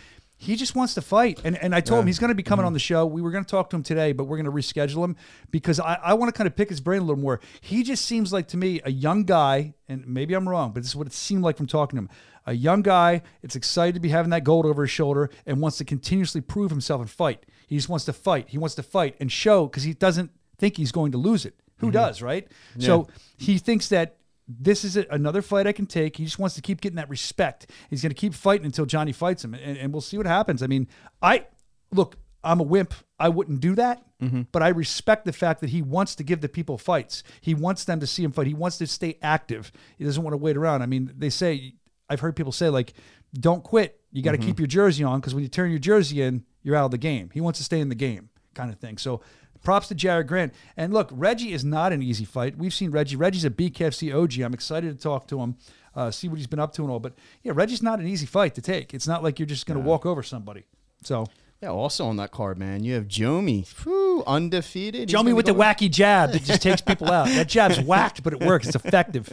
He 0.42 0.56
just 0.56 0.74
wants 0.74 0.94
to 0.94 1.02
fight. 1.02 1.40
And 1.44 1.56
and 1.56 1.74
I 1.74 1.80
told 1.80 2.00
him 2.00 2.06
he's 2.08 2.18
going 2.18 2.30
to 2.30 2.34
be 2.34 2.42
coming 2.42 2.66
on 2.66 2.72
the 2.72 2.78
show. 2.80 3.06
We 3.06 3.22
were 3.22 3.30
going 3.30 3.44
to 3.44 3.50
talk 3.50 3.70
to 3.70 3.76
him 3.76 3.82
today, 3.82 4.12
but 4.12 4.24
we're 4.24 4.36
going 4.36 4.46
to 4.46 4.50
reschedule 4.52 5.04
him 5.04 5.16
because 5.50 5.78
I, 5.78 5.94
I 6.02 6.14
want 6.14 6.34
to 6.34 6.36
kind 6.36 6.48
of 6.48 6.56
pick 6.56 6.68
his 6.68 6.80
brain 6.80 7.00
a 7.00 7.04
little 7.04 7.22
more. 7.22 7.40
He 7.60 7.82
just 7.84 8.04
seems 8.04 8.32
like 8.32 8.48
to 8.48 8.56
me 8.56 8.80
a 8.84 8.90
young 8.90 9.22
guy, 9.24 9.74
and 9.88 10.06
maybe 10.06 10.34
I'm 10.34 10.48
wrong, 10.48 10.72
but 10.72 10.80
this 10.82 10.90
is 10.90 10.96
what 10.96 11.06
it 11.06 11.12
seemed 11.12 11.44
like 11.44 11.56
from 11.56 11.66
talking 11.68 11.96
to 11.96 12.02
him. 12.02 12.10
A 12.44 12.54
young 12.54 12.82
guy, 12.82 13.22
it's 13.42 13.54
excited 13.54 13.94
to 13.94 14.00
be 14.00 14.08
having 14.08 14.30
that 14.30 14.42
gold 14.42 14.66
over 14.66 14.82
his 14.82 14.90
shoulder 14.90 15.30
and 15.46 15.60
wants 15.60 15.78
to 15.78 15.84
continuously 15.84 16.40
prove 16.40 16.70
himself 16.72 17.00
and 17.00 17.08
fight. 17.08 17.46
He 17.68 17.76
just 17.76 17.88
wants 17.88 18.04
to 18.06 18.12
fight. 18.12 18.48
He 18.48 18.58
wants 18.58 18.74
to 18.74 18.82
fight 18.82 19.14
and 19.20 19.30
show 19.30 19.66
because 19.68 19.84
he 19.84 19.94
doesn't 19.94 20.32
think 20.58 20.76
he's 20.76 20.90
going 20.90 21.12
to 21.12 21.18
lose 21.18 21.46
it. 21.46 21.54
Who 21.78 21.86
Mm-hmm. 21.86 21.92
does, 21.92 22.20
right? 22.20 22.48
So 22.78 23.06
he 23.38 23.58
thinks 23.58 23.88
that 23.90 24.16
this 24.48 24.84
is 24.84 24.96
another 24.96 25.42
fight 25.42 25.66
I 25.66 25.72
can 25.72 25.86
take. 25.86 26.16
He 26.16 26.24
just 26.24 26.38
wants 26.38 26.54
to 26.56 26.62
keep 26.62 26.80
getting 26.80 26.96
that 26.96 27.08
respect. 27.08 27.70
He's 27.90 28.02
going 28.02 28.10
to 28.10 28.16
keep 28.16 28.34
fighting 28.34 28.66
until 28.66 28.86
Johnny 28.86 29.12
fights 29.12 29.44
him, 29.44 29.54
and, 29.54 29.76
and 29.76 29.92
we'll 29.92 30.00
see 30.00 30.16
what 30.16 30.26
happens. 30.26 30.62
I 30.62 30.66
mean, 30.66 30.88
I 31.20 31.46
look, 31.92 32.16
I'm 32.44 32.60
a 32.60 32.64
wimp. 32.64 32.94
I 33.18 33.28
wouldn't 33.28 33.60
do 33.60 33.74
that, 33.76 34.02
mm-hmm. 34.20 34.42
but 34.50 34.62
I 34.62 34.68
respect 34.68 35.24
the 35.24 35.32
fact 35.32 35.60
that 35.60 35.70
he 35.70 35.80
wants 35.80 36.16
to 36.16 36.24
give 36.24 36.40
the 36.40 36.48
people 36.48 36.76
fights. 36.76 37.22
He 37.40 37.54
wants 37.54 37.84
them 37.84 38.00
to 38.00 38.06
see 38.06 38.24
him 38.24 38.32
fight. 38.32 38.48
He 38.48 38.54
wants 38.54 38.78
to 38.78 38.86
stay 38.86 39.18
active. 39.22 39.70
He 39.96 40.04
doesn't 40.04 40.22
want 40.22 40.32
to 40.32 40.38
wait 40.38 40.56
around. 40.56 40.82
I 40.82 40.86
mean, 40.86 41.12
they 41.16 41.30
say 41.30 41.74
I've 42.08 42.20
heard 42.20 42.34
people 42.34 42.52
say 42.52 42.68
like, 42.68 42.94
"Don't 43.32 43.62
quit. 43.62 44.00
You 44.10 44.22
got 44.22 44.32
to 44.32 44.38
mm-hmm. 44.38 44.48
keep 44.48 44.58
your 44.58 44.66
jersey 44.66 45.04
on 45.04 45.20
because 45.20 45.34
when 45.34 45.44
you 45.44 45.48
turn 45.48 45.70
your 45.70 45.78
jersey 45.78 46.20
in, 46.20 46.44
you're 46.62 46.76
out 46.76 46.86
of 46.86 46.90
the 46.90 46.98
game." 46.98 47.30
He 47.32 47.40
wants 47.40 47.58
to 47.60 47.64
stay 47.64 47.80
in 47.80 47.88
the 47.88 47.94
game, 47.94 48.28
kind 48.54 48.72
of 48.72 48.78
thing. 48.78 48.98
So 48.98 49.20
props 49.62 49.88
to 49.88 49.94
Jarod 49.94 50.26
Grant. 50.26 50.54
And 50.76 50.92
look, 50.92 51.08
Reggie 51.12 51.52
is 51.52 51.64
not 51.64 51.92
an 51.92 52.02
easy 52.02 52.24
fight. 52.24 52.56
We've 52.56 52.74
seen 52.74 52.90
Reggie. 52.90 53.16
Reggie's 53.16 53.44
a 53.44 53.50
BKFC 53.50 54.14
OG. 54.14 54.40
I'm 54.40 54.54
excited 54.54 54.96
to 54.96 55.02
talk 55.02 55.26
to 55.28 55.40
him, 55.40 55.56
uh, 55.94 56.10
see 56.10 56.28
what 56.28 56.38
he's 56.38 56.46
been 56.46 56.58
up 56.58 56.72
to 56.74 56.82
and 56.82 56.90
all. 56.90 57.00
But 57.00 57.14
yeah, 57.42 57.52
Reggie's 57.54 57.82
not 57.82 58.00
an 58.00 58.06
easy 58.06 58.26
fight 58.26 58.54
to 58.54 58.62
take. 58.62 58.94
It's 58.94 59.06
not 59.06 59.22
like 59.22 59.38
you're 59.38 59.46
just 59.46 59.66
going 59.66 59.80
to 59.80 59.84
walk 59.84 60.06
over 60.06 60.22
somebody. 60.22 60.64
So 61.02 61.26
Yeah, 61.62 61.68
also 61.68 62.06
on 62.06 62.16
that 62.16 62.32
card, 62.32 62.58
man, 62.58 62.82
you 62.82 62.94
have 62.94 63.06
Jomi, 63.06 63.64
Whew, 63.84 64.24
undefeated. 64.26 65.02
He's 65.08 65.12
Joe 65.12 65.32
with 65.32 65.46
the 65.46 65.54
wacky 65.54 65.88
jab 65.88 66.32
that 66.32 66.42
just 66.42 66.60
takes 66.60 66.80
people 66.80 67.08
out. 67.08 67.28
That 67.28 67.46
jab's 67.48 67.78
whacked, 67.84 68.24
but 68.24 68.32
it 68.32 68.40
works. 68.40 68.66
It's 68.66 68.74
effective. 68.74 69.32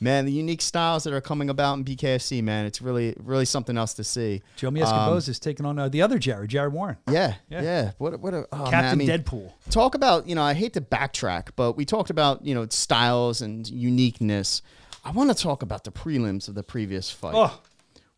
Man, 0.00 0.24
the 0.26 0.32
unique 0.32 0.60
styles 0.60 1.04
that 1.04 1.12
are 1.12 1.20
coming 1.20 1.48
about 1.48 1.74
in 1.78 1.84
BKFC, 1.84 2.42
man, 2.42 2.66
it's 2.66 2.82
really, 2.82 3.14
really 3.20 3.44
something 3.44 3.78
else 3.78 3.94
to 3.94 4.02
see. 4.02 4.42
Joe 4.56 4.68
Um, 4.68 4.76
Escoboza 4.78 5.30
is 5.30 5.38
taking 5.38 5.64
on 5.64 5.78
uh, 5.78 5.88
the 5.88 6.02
other 6.02 6.18
Jared, 6.18 6.50
Jared 6.50 6.72
Warren, 6.72 6.96
Yeah, 7.08 7.34
Yeah. 7.48 7.62
yeah. 7.62 7.90
What, 7.98 8.14
a- 8.14 8.18
what 8.18 8.34
a 8.34 8.48
oh, 8.50 8.56
man, 8.58 8.66
I 8.66 8.70
Captain 8.70 8.98
mean, 8.98 9.08
Deadpool. 9.08 9.52
talk 9.70 9.94
about 9.94 10.26
you 10.26 10.34
know 10.34 10.42
i 10.42 10.54
hate 10.54 10.72
to 10.72 10.80
backtrack 10.80 11.50
but 11.54 11.72
we 11.76 11.84
talked 11.84 12.10
about 12.10 12.44
you 12.44 12.54
know 12.56 12.66
styles 12.70 13.40
and 13.40 13.68
uniqueness 13.70 14.62
i 15.04 15.10
want 15.12 15.30
to 15.30 15.40
talk 15.40 15.62
about 15.62 15.84
the 15.84 15.92
prelims 15.92 16.48
of 16.48 16.54
the 16.56 16.62
previous 16.64 17.10
fight 17.10 17.34
Oh, 17.36 17.60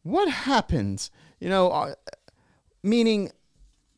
what 0.03 0.28
happened 0.30 1.11
you 1.40 1.49
know 1.51 1.70
uh, 1.70 1.95
meaning 2.85 3.30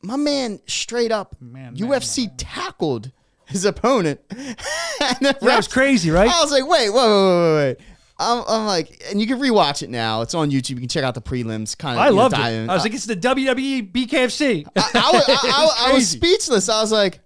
my 0.03 0.17
man 0.17 0.61
straight 0.67 1.13
up 1.13 1.35
Man, 1.41 1.75
man, 1.75 1.77
ufc 1.77 2.31
tackled 2.39 3.13
his 3.47 3.65
opponent 3.65 4.21
that 4.31 5.39
was 5.43 5.69
crazy, 5.69 6.11
right? 6.11 6.31
i 6.31 6.43
was 6.43 6.51
like 6.53 6.67
wait 6.67 6.91
wait 6.91 6.95
wait 6.95 7.53
wait 7.53 7.55
wait 7.55 7.77
I'm, 8.19 8.45
I'm 8.49 8.67
like, 8.67 9.03
and 9.11 9.21
you 9.21 9.27
can 9.27 9.39
rewatch 9.39 9.83
it 9.83 9.91
now. 9.91 10.23
It's 10.23 10.33
on 10.35 10.51
YouTube. 10.51 10.71
You 10.71 10.77
can 10.77 10.89
check 10.89 11.05
out 11.05 11.15
the 11.15 11.21
prelims. 11.21 11.77
Kind 11.77 11.99
of, 11.99 12.03
I 12.03 12.07
you 12.09 12.13
know, 12.13 12.23
loved 12.23 12.39
it. 12.39 12.47
in. 12.47 12.71
I 12.71 12.73
was 12.73 12.83
like, 12.83 12.95
it's 12.95 13.05
the 13.05 13.15
WWE 13.15 13.93
BKFC. 13.93 14.67
I, 14.75 14.81
I 14.95 15.11
was, 15.13 15.25
I, 15.29 15.89
I- 15.91 15.93
was 15.93 16.09
speechless. 16.09 16.71
I 16.71 16.81
was 16.81 16.91
like, 16.91 17.21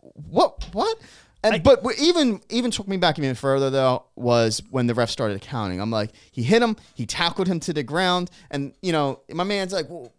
"What? 0.00 0.68
What?" 0.72 0.98
And 1.44 1.62
but 1.62 1.84
even 2.00 2.40
even 2.50 2.70
took 2.70 2.86
me 2.86 2.96
back 2.96 3.18
even 3.18 3.34
further 3.34 3.70
though 3.70 4.04
was 4.16 4.62
when 4.70 4.86
the 4.86 4.94
ref 4.94 5.10
started 5.10 5.40
counting. 5.40 5.80
I'm 5.80 5.90
like, 5.90 6.10
he 6.30 6.42
hit 6.42 6.62
him, 6.62 6.76
he 6.94 7.06
tackled 7.06 7.46
him 7.48 7.60
to 7.60 7.72
the 7.72 7.82
ground, 7.82 8.30
and 8.50 8.74
you 8.82 8.92
know, 8.92 9.20
my 9.32 9.44
man's 9.44 9.72
like, 9.72 9.88
well, 9.88 10.12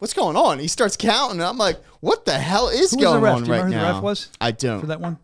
"What's 0.00 0.12
going 0.14 0.36
on?" 0.36 0.58
He 0.58 0.66
starts 0.66 0.96
counting, 0.96 1.38
and 1.38 1.48
I'm 1.48 1.56
like, 1.58 1.80
"What 2.00 2.24
the 2.24 2.36
hell 2.38 2.68
is 2.68 2.90
Who 2.90 2.96
going 3.00 3.24
on 3.24 3.42
Do 3.44 3.46
you 3.46 3.52
right 3.52 3.58
remember 3.62 3.64
who 3.66 3.70
now?" 3.70 3.88
the 3.88 3.94
ref 3.94 4.02
was 4.02 4.28
I 4.40 4.50
don't. 4.50 4.80
for 4.80 4.86
that 4.86 5.00
one? 5.00 5.18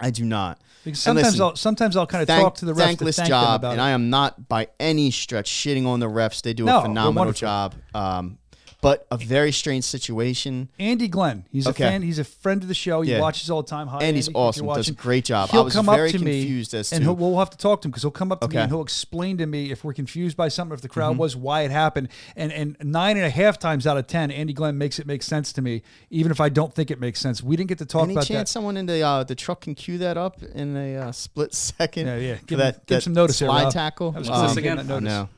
I 0.00 0.10
do 0.10 0.24
not. 0.24 0.58
Because 0.84 0.98
sometimes 0.98 1.26
listen, 1.28 1.42
I'll 1.42 1.54
sometimes 1.56 1.96
I'll 1.96 2.08
kind 2.08 2.22
of 2.22 2.26
thank- 2.26 2.42
talk 2.42 2.56
to 2.56 2.64
the 2.64 2.72
refs 2.72 2.78
thankless 2.78 3.16
to 3.16 3.22
thank 3.22 3.28
job, 3.28 3.64
and 3.64 3.74
it. 3.80 3.82
I 3.82 3.90
am 3.90 4.10
not 4.10 4.48
by 4.48 4.66
any 4.80 5.12
stretch 5.12 5.48
shitting 5.48 5.86
on 5.86 6.00
the 6.00 6.08
refs. 6.08 6.42
They 6.42 6.54
do 6.54 6.64
No, 6.64 6.80
a 6.80 6.82
phenomenal 6.82 7.32
job. 7.32 7.76
Um, 7.94 8.38
but 8.82 9.06
a 9.10 9.16
very 9.16 9.52
strange 9.52 9.84
situation. 9.84 10.68
Andy 10.78 11.08
Glenn, 11.08 11.44
he's 11.50 11.66
Okay. 11.66 11.84
a 11.84 11.88
fan. 11.88 12.02
He's 12.02 12.18
a 12.18 12.24
friend 12.24 12.60
of 12.62 12.68
the 12.68 12.74
show. 12.74 13.00
He 13.00 13.12
Yeah. 13.12 13.20
watches 13.20 13.48
all 13.48 13.62
the 13.62 13.68
time. 13.68 13.86
Hi, 13.86 14.02
Andy's 14.02 14.26
Andy, 14.28 14.36
if 14.38 14.42
awesome. 14.42 14.66
Does 14.66 14.88
a 14.88 14.92
great 14.92 15.24
job. 15.24 15.48
I 15.50 15.52
He'll 15.52 15.64
was 15.64 15.72
come 15.72 15.86
very 15.86 16.08
up 16.10 16.16
to 16.16 16.18
me, 16.24 16.40
confused 16.42 16.74
as 16.74 16.92
and 16.92 17.00
to- 17.00 17.04
he'll, 17.04 17.14
we'll 17.16 17.38
have 17.38 17.48
to 17.50 17.56
talk 17.56 17.80
to 17.82 17.86
him 17.86 17.92
because 17.92 18.02
he'll 18.02 18.10
come 18.10 18.30
up 18.32 18.40
to 18.40 18.48
me 18.48 18.50
Okay. 18.50 18.56
Mm-hmm. 18.56 18.62
and 18.64 18.72
he'll 18.72 18.82
explain 18.82 19.38
to 19.38 19.46
me 19.46 19.70
if 19.70 19.84
we're 19.84 19.94
confused 19.94 20.36
by 20.36 20.48
something, 20.48 20.74
if 20.74 20.82
the 20.82 20.88
crowd 20.88 21.16
was, 21.16 21.34
why 21.36 21.62
it 21.62 21.70
happened, 21.70 22.08
and 22.36 22.52
and 22.52 22.76
nine 22.82 23.16
and 23.16 23.24
a 23.24 23.30
half 23.30 23.58
times 23.58 23.86
out 23.86 23.96
of 23.96 24.08
ten, 24.08 24.30
Andy 24.32 24.52
Glenn 24.52 24.76
makes 24.76 24.98
it 24.98 25.06
make 25.06 25.22
sense 25.22 25.52
to 25.54 25.62
me, 25.62 25.82
even 26.10 26.32
if 26.32 26.40
I 26.40 26.48
don't 26.48 26.74
think 26.74 26.90
it 26.90 27.00
makes 27.00 27.20
sense. 27.20 27.40
We 27.42 27.54
didn't 27.56 27.68
get 27.68 27.78
to 27.78 27.86
talk 27.86 28.02
Any 28.04 28.14
about 28.14 28.26
chance 28.26 28.48
that. 28.50 28.52
someone 28.52 28.76
in 28.76 28.86
the 28.86 29.00
uh, 29.00 29.22
the 29.22 29.36
truck 29.36 29.60
can 29.62 29.76
cue 29.76 29.96
that 29.98 30.16
up 30.16 30.42
in 30.42 30.76
a 30.76 30.96
uh, 30.96 31.12
split 31.12 31.54
second? 31.78 32.08
Yeah, 32.08 32.16
yeah. 32.16 32.34
For 32.36 32.46
Give 32.46 32.58
him- 32.58 32.66
that, 32.66 32.86
give 32.86 32.96
that 32.96 33.02
some 33.04 33.12
notice 33.12 33.38
there, 33.38 33.48
slide 33.48 33.62
Rob. 33.64 33.72
tackle. 33.72 34.12
I 34.16 34.18
was 34.18 34.28
What's 34.28 34.42
this 34.42 34.56
again? 34.56 34.76
give 34.78 34.86
that 34.88 34.92
I 34.96 34.98
notice. 34.98 35.08
know. 35.08 35.28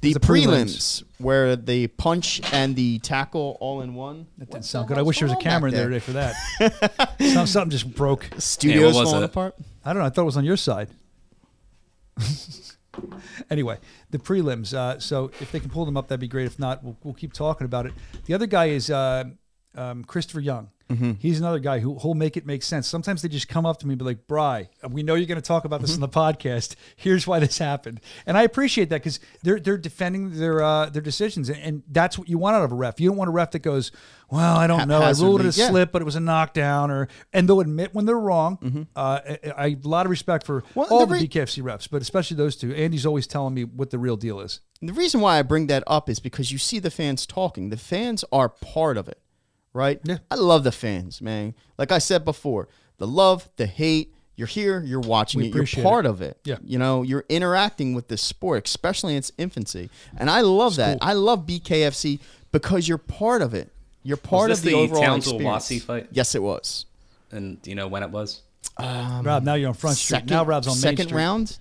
The, 0.00 0.12
the 0.12 0.20
prelims, 0.20 0.46
prelims. 0.46 1.04
where 1.18 1.56
the 1.56 1.86
punch 1.88 2.40
and 2.52 2.76
the 2.76 2.98
tackle 2.98 3.56
all 3.60 3.80
in 3.80 3.94
one. 3.94 4.26
That 4.38 4.50
didn't 4.50 4.66
sound 4.66 4.88
good. 4.88 4.98
I 4.98 5.02
wish 5.02 5.18
there 5.18 5.28
was 5.28 5.36
a 5.36 5.40
camera 5.40 5.70
in 5.70 5.74
there 5.74 5.88
today 5.88 5.98
for 5.98 6.12
that. 6.12 7.16
Some- 7.32 7.46
something 7.46 7.70
just 7.70 7.94
broke. 7.94 8.28
Studios 8.38 8.94
was 8.94 9.08
falling 9.08 9.22
it? 9.22 9.26
apart. 9.26 9.54
I 9.84 9.92
don't 9.92 10.00
know. 10.02 10.06
I 10.06 10.10
thought 10.10 10.22
it 10.22 10.26
was 10.26 10.36
on 10.36 10.44
your 10.44 10.56
side. 10.56 10.90
anyway, 13.50 13.78
the 14.10 14.18
prelims. 14.18 14.74
Uh, 14.74 14.98
so 14.98 15.30
if 15.40 15.50
they 15.52 15.60
can 15.60 15.70
pull 15.70 15.84
them 15.84 15.96
up, 15.96 16.08
that'd 16.08 16.20
be 16.20 16.28
great. 16.28 16.46
If 16.46 16.58
not, 16.58 16.82
we'll, 16.82 16.96
we'll 17.02 17.14
keep 17.14 17.32
talking 17.32 17.64
about 17.64 17.86
it. 17.86 17.92
The 18.26 18.34
other 18.34 18.46
guy 18.46 18.66
is 18.66 18.90
uh, 18.90 19.24
um, 19.76 20.04
Christopher 20.04 20.40
Young. 20.40 20.70
Mm-hmm. 20.88 21.14
He's 21.18 21.40
another 21.40 21.58
guy 21.58 21.80
who 21.80 21.98
who'll 21.98 22.14
make 22.14 22.36
it 22.36 22.46
make 22.46 22.62
sense. 22.62 22.86
Sometimes 22.86 23.20
they 23.20 23.26
just 23.28 23.48
come 23.48 23.66
up 23.66 23.78
to 23.80 23.88
me 23.88 23.94
and 23.94 23.98
be 23.98 24.04
like, 24.04 24.28
"Bry, 24.28 24.68
we 24.88 25.02
know 25.02 25.16
you're 25.16 25.26
going 25.26 25.34
to 25.34 25.42
talk 25.42 25.64
about 25.64 25.80
this 25.80 25.94
Mm-hmm. 25.96 26.04
on 26.04 26.10
the 26.10 26.16
podcast. 26.16 26.76
Here's 26.94 27.26
why 27.26 27.40
this 27.40 27.58
happened." 27.58 28.00
And 28.24 28.38
I 28.38 28.44
appreciate 28.44 28.90
that 28.90 28.98
because 28.98 29.18
they're 29.42 29.58
they're 29.58 29.78
defending 29.78 30.38
their 30.38 30.62
uh, 30.62 30.88
their 30.88 31.02
decisions, 31.02 31.48
and, 31.48 31.58
and 31.60 31.82
that's 31.90 32.16
what 32.16 32.28
you 32.28 32.38
want 32.38 32.54
out 32.54 32.62
of 32.62 32.70
a 32.70 32.76
ref. 32.76 33.00
You 33.00 33.08
don't 33.08 33.16
want 33.18 33.26
a 33.26 33.32
ref 33.32 33.50
that 33.50 33.62
goes, 33.62 33.90
"Well, 34.30 34.56
I 34.56 34.68
don't 34.68 34.86
know, 34.86 35.02
I 35.02 35.10
ruled 35.10 35.40
it 35.40 35.56
a 35.56 35.58
yeah. 35.58 35.70
slip, 35.70 35.90
but 35.90 36.02
it 36.02 36.04
was 36.04 36.14
a 36.14 36.20
knockdown," 36.20 36.92
or 36.92 37.08
and 37.32 37.48
they'll 37.48 37.58
admit 37.58 37.92
when 37.92 38.04
they're 38.06 38.16
wrong. 38.16 38.86
Uh, 38.94 39.18
I, 39.28 39.38
I 39.56 39.70
have 39.70 39.84
a 39.84 39.88
lot 39.88 40.06
of 40.06 40.10
respect 40.10 40.46
for 40.46 40.60
Mm-hmm. 40.62 40.78
Well, 40.78 40.86
all 40.90 41.06
the 41.06 41.16
the 41.18 41.26
BKFC 41.26 41.64
refs, 41.64 41.90
but 41.90 42.00
especially 42.00 42.36
those 42.36 42.54
two. 42.54 42.72
Andy's 42.72 43.04
always 43.06 43.26
telling 43.26 43.54
me 43.54 43.64
what 43.64 43.90
the 43.90 43.98
real 43.98 44.16
deal 44.16 44.38
is. 44.38 44.60
And 44.80 44.88
the 44.88 44.94
reason 44.94 45.20
why 45.20 45.40
I 45.40 45.42
bring 45.42 45.66
that 45.66 45.82
up 45.88 46.08
is 46.08 46.20
because 46.20 46.52
you 46.52 46.58
see 46.58 46.78
the 46.78 46.92
fans 46.92 47.26
talking. 47.26 47.70
The 47.70 47.76
fans 47.76 48.24
are 48.30 48.48
part 48.48 48.96
of 48.98 49.08
it, 49.08 49.20
right? 49.76 50.00
Yeah. 50.02 50.18
I 50.30 50.34
love 50.36 50.64
the 50.64 50.72
fans, 50.72 51.20
man. 51.20 51.54
Like 51.78 51.92
I 51.92 51.98
said 51.98 52.24
before, 52.24 52.68
the 52.98 53.06
love, 53.06 53.48
the 53.56 53.66
hate. 53.66 54.12
You're 54.38 54.46
here. 54.48 54.82
You're 54.82 55.00
watching 55.00 55.40
We 55.40 55.48
it. 55.48 55.54
You're 55.54 55.82
part 55.82 56.04
it. 56.04 56.08
of 56.10 56.20
it. 56.20 56.38
Yeah. 56.44 56.56
You 56.62 56.78
know, 56.78 57.02
you're 57.02 57.24
interacting 57.30 57.94
with 57.94 58.08
this 58.08 58.20
sport, 58.20 58.66
especially 58.66 59.12
in 59.14 59.18
its 59.18 59.32
infancy. 59.38 59.88
And 60.18 60.28
I 60.28 60.42
love 60.42 60.76
that. 60.76 60.98
I 61.00 61.14
love 61.14 61.46
BKFC 61.46 62.20
because 62.52 62.86
you're 62.86 62.98
part 62.98 63.40
of 63.40 63.54
it. 63.54 63.72
You're 64.02 64.18
part 64.18 64.50
this 64.50 64.58
of 64.58 64.64
the, 64.66 64.70
the 64.72 64.76
overall 64.76 65.02
Townsville 65.02 65.34
experience. 65.36 65.64
Wassey 65.64 65.80
fight? 65.82 66.08
Yes, 66.12 66.34
it 66.34 66.42
was. 66.42 66.84
And 67.30 67.60
do 67.62 67.70
you 67.70 67.76
know 67.76 67.88
when 67.88 68.02
it 68.02 68.10
was? 68.10 68.42
Rob, 68.78 69.42
now 69.42 69.54
you're 69.54 69.68
on 69.68 69.74
Front 69.74 69.96
Street. 69.96 70.20
Um, 70.22 70.26
now 70.26 70.44
Rob's 70.44 70.66
on 70.68 70.74
Main 70.74 70.80
second 70.80 71.06
Street. 71.06 71.16
round. 71.16 71.58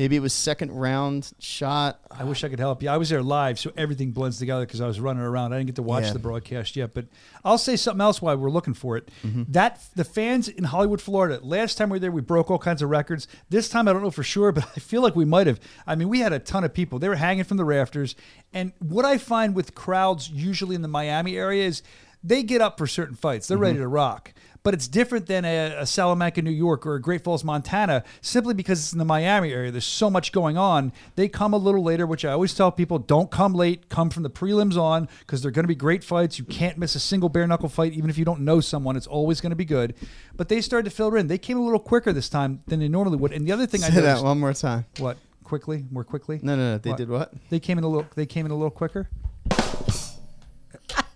Maybe 0.00 0.16
it 0.16 0.20
was 0.20 0.32
second 0.32 0.72
round 0.72 1.30
shot. 1.40 2.00
I 2.10 2.24
wish 2.24 2.42
I 2.42 2.48
could 2.48 2.58
help 2.58 2.82
you. 2.82 2.88
I 2.88 2.96
was 2.96 3.10
there 3.10 3.22
live, 3.22 3.58
so 3.58 3.70
everything 3.76 4.12
blends 4.12 4.38
together 4.38 4.64
because 4.64 4.80
I 4.80 4.86
was 4.86 4.98
running 4.98 5.22
around. 5.22 5.52
I 5.52 5.58
didn't 5.58 5.66
get 5.66 5.76
to 5.76 5.82
watch 5.82 6.04
Yeah. 6.04 6.14
the 6.14 6.18
broadcast 6.18 6.74
yet, 6.74 6.94
but 6.94 7.04
I'll 7.44 7.58
say 7.58 7.76
something 7.76 8.00
else 8.00 8.22
while 8.22 8.34
we're 8.38 8.48
looking 8.48 8.72
for 8.72 8.96
it. 8.96 9.10
Mm-hmm. 9.22 9.42
That 9.48 9.78
the 9.94 10.04
fans 10.04 10.48
in 10.48 10.64
Hollywood, 10.64 11.02
Florida. 11.02 11.38
Last 11.42 11.74
time 11.74 11.90
we 11.90 11.96
were 11.96 11.98
there, 12.00 12.10
we 12.10 12.22
broke 12.22 12.50
all 12.50 12.58
kinds 12.58 12.80
of 12.80 12.88
records. 12.88 13.28
This 13.50 13.68
time, 13.68 13.88
I 13.88 13.92
don't 13.92 14.00
know 14.02 14.10
for 14.10 14.22
sure, 14.22 14.52
but 14.58 14.64
I 14.74 14.80
feel 14.80 15.02
like 15.02 15.14
we 15.14 15.26
might 15.26 15.46
have. 15.46 15.60
I 15.86 15.96
mean, 15.96 16.08
we 16.08 16.20
had 16.20 16.32
a 16.32 16.38
ton 16.38 16.64
of 16.64 16.72
people. 16.72 16.98
They 16.98 17.10
were 17.10 17.16
hanging 17.16 17.44
from 17.44 17.58
the 17.58 17.66
rafters, 17.66 18.14
and 18.54 18.72
what 18.78 19.04
I 19.04 19.18
find 19.18 19.54
with 19.54 19.74
crowds 19.74 20.30
usually 20.30 20.76
in 20.76 20.80
the 20.80 20.88
Miami 20.88 21.36
area 21.36 21.66
is 21.66 21.82
they 22.24 22.42
get 22.42 22.62
up 22.62 22.78
for 22.78 22.86
certain 22.86 23.16
fights. 23.16 23.48
They're 23.48 23.58
ready 23.58 23.76
to 23.78 23.86
rock. 23.88 24.32
But 24.62 24.74
it's 24.74 24.88
different 24.88 25.26
than 25.26 25.44
a, 25.46 25.76
a 25.80 25.86
Salamanca, 25.86 26.42
New 26.42 26.50
York, 26.50 26.84
or 26.86 26.94
a 26.94 27.00
Great 27.00 27.24
Falls, 27.24 27.42
Montana, 27.42 28.04
simply 28.20 28.52
because 28.52 28.78
it's 28.78 28.92
in 28.92 28.98
the 28.98 29.06
Miami 29.06 29.52
area. 29.52 29.70
There's 29.70 29.86
so 29.86 30.10
much 30.10 30.32
going 30.32 30.58
on. 30.58 30.92
They 31.16 31.28
come 31.28 31.54
a 31.54 31.56
little 31.56 31.82
later, 31.82 32.06
which 32.06 32.26
I 32.26 32.32
always 32.32 32.52
tell 32.54 32.70
people 32.70 32.98
don't 32.98 33.30
come 33.30 33.54
late. 33.54 33.88
Come 33.88 34.10
from 34.10 34.22
the 34.22 34.28
prelims 34.28 34.76
on 34.76 35.08
because 35.20 35.40
they're 35.42 35.50
going 35.50 35.64
to 35.64 35.68
be 35.68 35.74
great 35.74 36.04
fights. 36.04 36.38
You 36.38 36.44
can't 36.44 36.76
miss 36.76 36.94
a 36.94 37.00
single 37.00 37.30
bare 37.30 37.46
knuckle 37.46 37.70
fight, 37.70 37.94
even 37.94 38.10
if 38.10 38.18
you 38.18 38.24
don't 38.26 38.40
know 38.40 38.60
someone. 38.60 38.96
It's 38.96 39.06
always 39.06 39.40
going 39.40 39.50
to 39.50 39.56
be 39.56 39.64
good. 39.64 39.94
But 40.36 40.50
they 40.50 40.60
started 40.60 40.90
to 40.90 40.94
fill 40.94 41.14
in. 41.14 41.28
They 41.28 41.38
came 41.38 41.56
a 41.56 41.62
little 41.62 41.80
quicker 41.80 42.12
this 42.12 42.28
time 42.28 42.62
than 42.66 42.80
they 42.80 42.88
normally 42.88 43.16
would. 43.16 43.32
And 43.32 43.46
the 43.46 43.52
other 43.52 43.66
thing 43.66 43.82
I 43.82 43.88
Say 43.88 44.02
that 44.02 44.22
one 44.22 44.38
more 44.40 44.52
time. 44.52 44.84
what 44.98 45.16
quickly, 45.42 45.86
more 45.90 46.04
quickly. 46.04 46.38
No, 46.42 46.54
no, 46.54 46.72
no. 46.72 46.78
They 46.78 46.90
What? 46.90 46.96
did 46.98 47.08
what? 47.08 47.32
They 47.48 47.60
came 47.60 47.78
in 47.78 47.84
a 47.84 47.88
little. 47.88 48.06
They 48.14 48.26
came 48.26 48.44
in 48.44 48.52
a 48.52 48.56
little 48.56 48.70
quicker. 48.70 49.08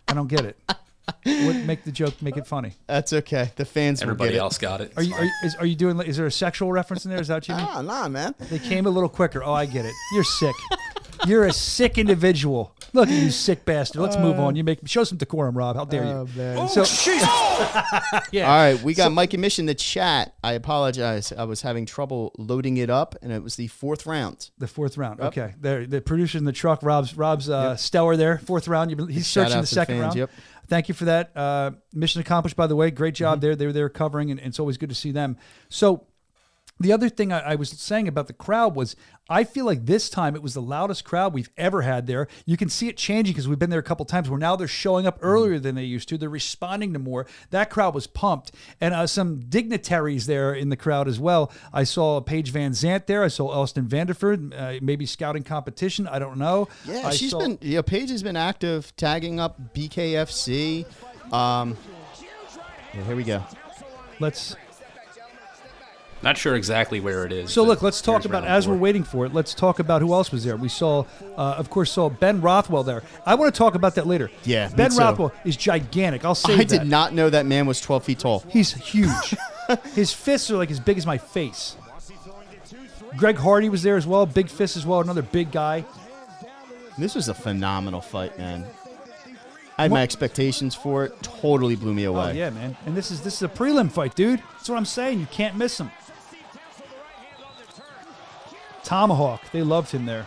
I 0.09 0.14
don't 0.14 0.28
get 0.28 0.45
it. 0.47 0.57
What 1.25 1.57
make 1.65 1.85
the 1.85 1.93
joke 1.93 2.21
make 2.23 2.37
it 2.37 2.47
funny? 2.47 2.73
That's 2.87 3.13
okay. 3.13 3.51
The 3.57 3.65
fans 3.65 4.01
will 4.01 4.11
Everybody 4.11 4.31
get 4.31 4.37
it. 4.37 4.41
else 4.41 4.59
got 4.59 4.81
it. 4.81 4.93
Are 4.97 5.03
you 5.03 5.15
are 5.15 5.25
you, 5.25 5.31
is, 5.45 5.55
are 5.57 5.67
you 5.67 5.75
doing? 5.77 6.01
Is 6.01 6.17
there 6.17 6.27
a 6.27 6.31
sexual 6.33 6.73
reference 6.73 7.05
in 7.05 7.11
there? 7.11 7.21
Is 7.21 7.29
that 7.29 7.35
what 7.35 7.49
you 7.49 7.55
mean? 7.57 7.67
Ah, 7.69 7.83
nah, 7.83 8.09
man. 8.09 8.35
They 8.51 8.59
came 8.59 8.87
a 8.87 8.91
little 8.91 9.09
quicker. 9.09 9.43
Oh, 9.45 9.53
I 9.53 9.67
get 9.67 9.85
it. 9.85 9.93
You're 10.15 10.25
sick. 10.25 10.55
You're 11.27 11.45
a 11.47 11.53
sick 11.53 11.97
individual. 11.99 12.75
Look 12.93 13.09
at 13.09 13.15
you, 13.15 13.31
sick 13.31 13.65
bastard. 13.65 14.03
Let's 14.03 14.17
move 14.17 14.39
on. 14.39 14.55
You 14.57 14.63
make 14.63 14.87
show 14.87 15.03
some 15.05 15.19
decorum, 15.19 15.57
Rob. 15.57 15.75
How 15.77 15.85
dare 15.85 16.05
you? 16.05 16.29
man. 16.37 16.69
So 16.69 16.83
yeah. 18.33 18.49
All 18.51 18.57
right, 18.57 18.81
we 18.83 18.95
got 18.95 19.11
Mike 19.13 19.33
and 19.35 19.41
Mish 19.41 19.59
in 19.59 19.67
the 19.67 19.75
chat. 19.75 20.35
I 20.45 20.53
apologize. 20.53 21.33
I 21.33 21.45
was 21.45 21.63
having 21.63 21.87
trouble 21.87 22.33
loading 22.39 22.77
it 22.77 22.91
up, 22.91 23.17
and 23.23 23.33
it 23.33 23.43
was 23.43 23.57
the 23.57 23.67
fourth 23.69 24.07
round. 24.07 24.51
The 24.59 24.69
fourth 24.69 24.97
round. 24.97 25.21
Okay. 25.21 25.55
There, 25.61 25.87
the 25.87 26.01
producer 26.01 26.39
in 26.39 26.45
the 26.45 26.53
truck, 26.53 26.83
Rob's 26.83 27.17
Rob's 27.17 27.49
uh, 27.49 27.77
stellar 27.77 28.17
there. 28.17 28.39
Fourth 28.39 28.69
round. 28.69 28.91
He's 29.11 29.27
Shout 29.27 29.47
searching 29.49 29.59
out 29.59 29.61
the 29.63 29.67
to 29.67 29.71
the 29.71 29.75
second 29.75 29.95
fans, 29.97 30.03
round. 30.03 30.17
yep. 30.17 30.31
Thank 30.67 30.89
you 30.89 30.95
for 30.95 31.05
that. 31.05 31.37
Uh, 31.37 31.73
mission 31.93 32.21
accomplished, 32.21 32.57
by 32.57 32.67
the 32.67 32.77
way. 32.77 32.91
Great 32.91 33.15
job 33.15 33.41
there. 33.41 33.55
They 33.55 33.67
were 33.67 33.73
there 33.73 33.89
covering, 33.89 34.31
and, 34.31 34.41
and 34.41 34.49
it's 34.49 34.61
always 34.61 34.79
good 34.79 34.89
to 34.89 34.95
see 34.95 35.11
them. 35.11 35.37
So, 35.69 36.07
the 36.81 36.93
other 36.93 37.09
thing 37.09 37.33
I, 37.33 37.41
I 37.41 37.55
was 37.55 37.70
saying 37.70 38.09
about 38.09 38.27
the 38.27 38.33
crowd 38.33 38.75
was 38.75 38.97
I 39.29 39.45
feel 39.45 39.64
like 39.64 39.87
this 39.87 40.11
time 40.11 40.35
it 40.37 40.43
was 40.43 40.53
the 40.53 40.61
loudest 40.61 41.05
crowd 41.05 41.33
we've 41.33 41.49
ever 41.57 41.81
had 41.83 42.07
there. 42.07 42.29
You 42.45 42.57
can 42.59 42.68
see 42.68 42.89
it 42.89 42.97
changing 42.99 43.33
because 43.33 43.49
we've 43.49 43.59
been 43.59 43.70
there 43.70 43.81
a 43.81 43.83
couple 43.85 44.05
times 44.05 44.29
where 44.29 44.39
now 44.39 44.55
they're 44.55 44.68
showing 44.68 45.07
up 45.07 45.18
earlier 45.22 45.59
than 45.59 45.77
they 45.77 45.85
used 45.85 46.09
to. 46.11 46.18
They're 46.18 46.29
responding 46.29 46.93
to 46.93 46.99
more. 46.99 47.27
That 47.51 47.70
crowd 47.70 47.95
was 47.95 48.07
pumped. 48.07 48.53
And 48.83 48.93
uh, 48.93 49.07
some 49.07 49.41
dignitaries 49.41 50.27
there 50.27 50.53
in 50.53 50.68
the 50.68 50.77
crowd 50.77 51.09
as 51.09 51.18
well. 51.18 51.51
I 51.72 51.85
saw 51.85 52.20
Paige 52.20 52.51
Van 52.51 52.72
Zant 52.72 53.07
there. 53.07 53.22
I 53.25 53.29
saw 53.29 53.55
Elston 53.55 53.87
Vanderford, 53.87 54.53
uh, 54.55 54.79
maybe 54.83 55.07
scouting 55.07 55.43
competition. 55.43 56.07
I 56.07 56.18
don't 56.18 56.37
know. 56.37 56.68
Yeah, 56.85 57.07
I 57.07 57.11
she's 57.11 57.31
saw- 57.31 57.39
been. 57.39 57.59
Yeah, 57.62 57.81
Paige 57.81 58.11
has 58.11 58.22
been 58.22 58.37
active, 58.37 58.95
tagging 58.97 59.41
up 59.41 59.75
BKFC. 59.75 60.85
Um, 61.33 61.79
yeah, 62.93 63.05
here 63.05 63.16
we 63.16 63.25
go. 63.25 63.43
Let's 64.20 64.55
Not 66.25 66.39
sure 66.39 66.55
exactly 66.55 67.01
where 67.01 67.25
it 67.27 67.33
is. 67.33 67.53
So 67.53 67.62
look, 67.64 67.83
let's 67.83 68.01
talk 68.01 68.25
about 68.25 68.45
as 68.45 68.64
four. 68.64 68.75
we're 68.75 68.81
waiting 68.81 69.05
for 69.05 69.27
it. 69.27 69.35
Let's 69.35 69.53
talk 69.53 69.79
about 69.79 70.01
who 70.01 70.12
else 70.14 70.33
was 70.33 70.43
there. 70.43 70.57
We 70.57 70.68
saw, 70.70 71.05
uh, 71.37 71.55
of 71.59 71.68
course, 71.68 71.93
saw 71.93 72.09
Ben 72.09 72.41
Rothwell 72.41 72.83
there. 72.83 73.03
I 73.27 73.35
want 73.35 73.55
to 73.55 73.59
talk 73.59 73.75
about 73.75 73.95
that 73.97 74.07
later. 74.07 74.31
Yeah, 74.45 74.68
Ben 74.68 74.91
too. 74.91 74.99
Rothwell 74.99 75.33
is 75.45 75.57
gigantic. 75.57 76.25
I'll 76.25 76.35
say 76.35 76.55
I 76.55 76.57
that. 76.57 76.68
did 76.68 76.87
not 76.87 77.12
know 77.12 77.29
that 77.29 77.45
man 77.45 77.66
was 77.66 77.81
12 77.81 78.05
feet 78.05 78.18
tall. 78.20 78.43
He's 78.49 78.72
huge. 78.72 79.37
His 79.95 80.12
fists 80.12 80.51
are 80.51 80.57
like 80.57 80.70
as 80.70 80.81
big 80.81 80.99
as 80.99 81.07
my 81.07 81.18
face. 81.18 81.77
Greg 83.16 83.37
Hardy 83.37 83.68
was 83.68 83.83
there 83.83 83.97
as 83.97 84.07
well. 84.07 84.27
Big 84.27 84.49
fist 84.49 84.77
as 84.77 84.85
well. 84.85 85.01
Another 85.01 85.22
big 85.22 85.53
guy. 85.53 85.85
This 86.99 87.14
was 87.14 87.29
a 87.29 87.35
phenomenal 87.35 88.01
fight, 88.01 88.37
man. 88.39 88.64
I 89.77 89.83
had 89.83 89.91
my 89.91 90.03
expectations 90.03 90.75
for 90.75 91.05
it. 91.05 91.22
Totally 91.22 91.75
blew 91.77 91.93
me 91.95 92.05
away. 92.05 92.31
Oh 92.31 92.33
yeah, 92.33 92.51
man. 92.51 92.77
And 92.87 92.97
this 92.97 93.11
is 93.11 93.20
this 93.22 93.35
is 93.35 93.43
a 93.43 93.49
prelim 93.49 93.91
fight, 93.91 94.14
dude. 94.14 94.41
That's 94.53 94.68
what 94.68 94.77
I'm 94.77 94.85
saying. 94.85 95.20
You 95.20 95.27
can't 95.27 95.57
miss 95.57 95.79
him. 95.79 95.91
Tomahawk. 98.85 99.43
They 99.51 99.62
loved 99.62 99.91
him 99.91 100.07
there. 100.07 100.26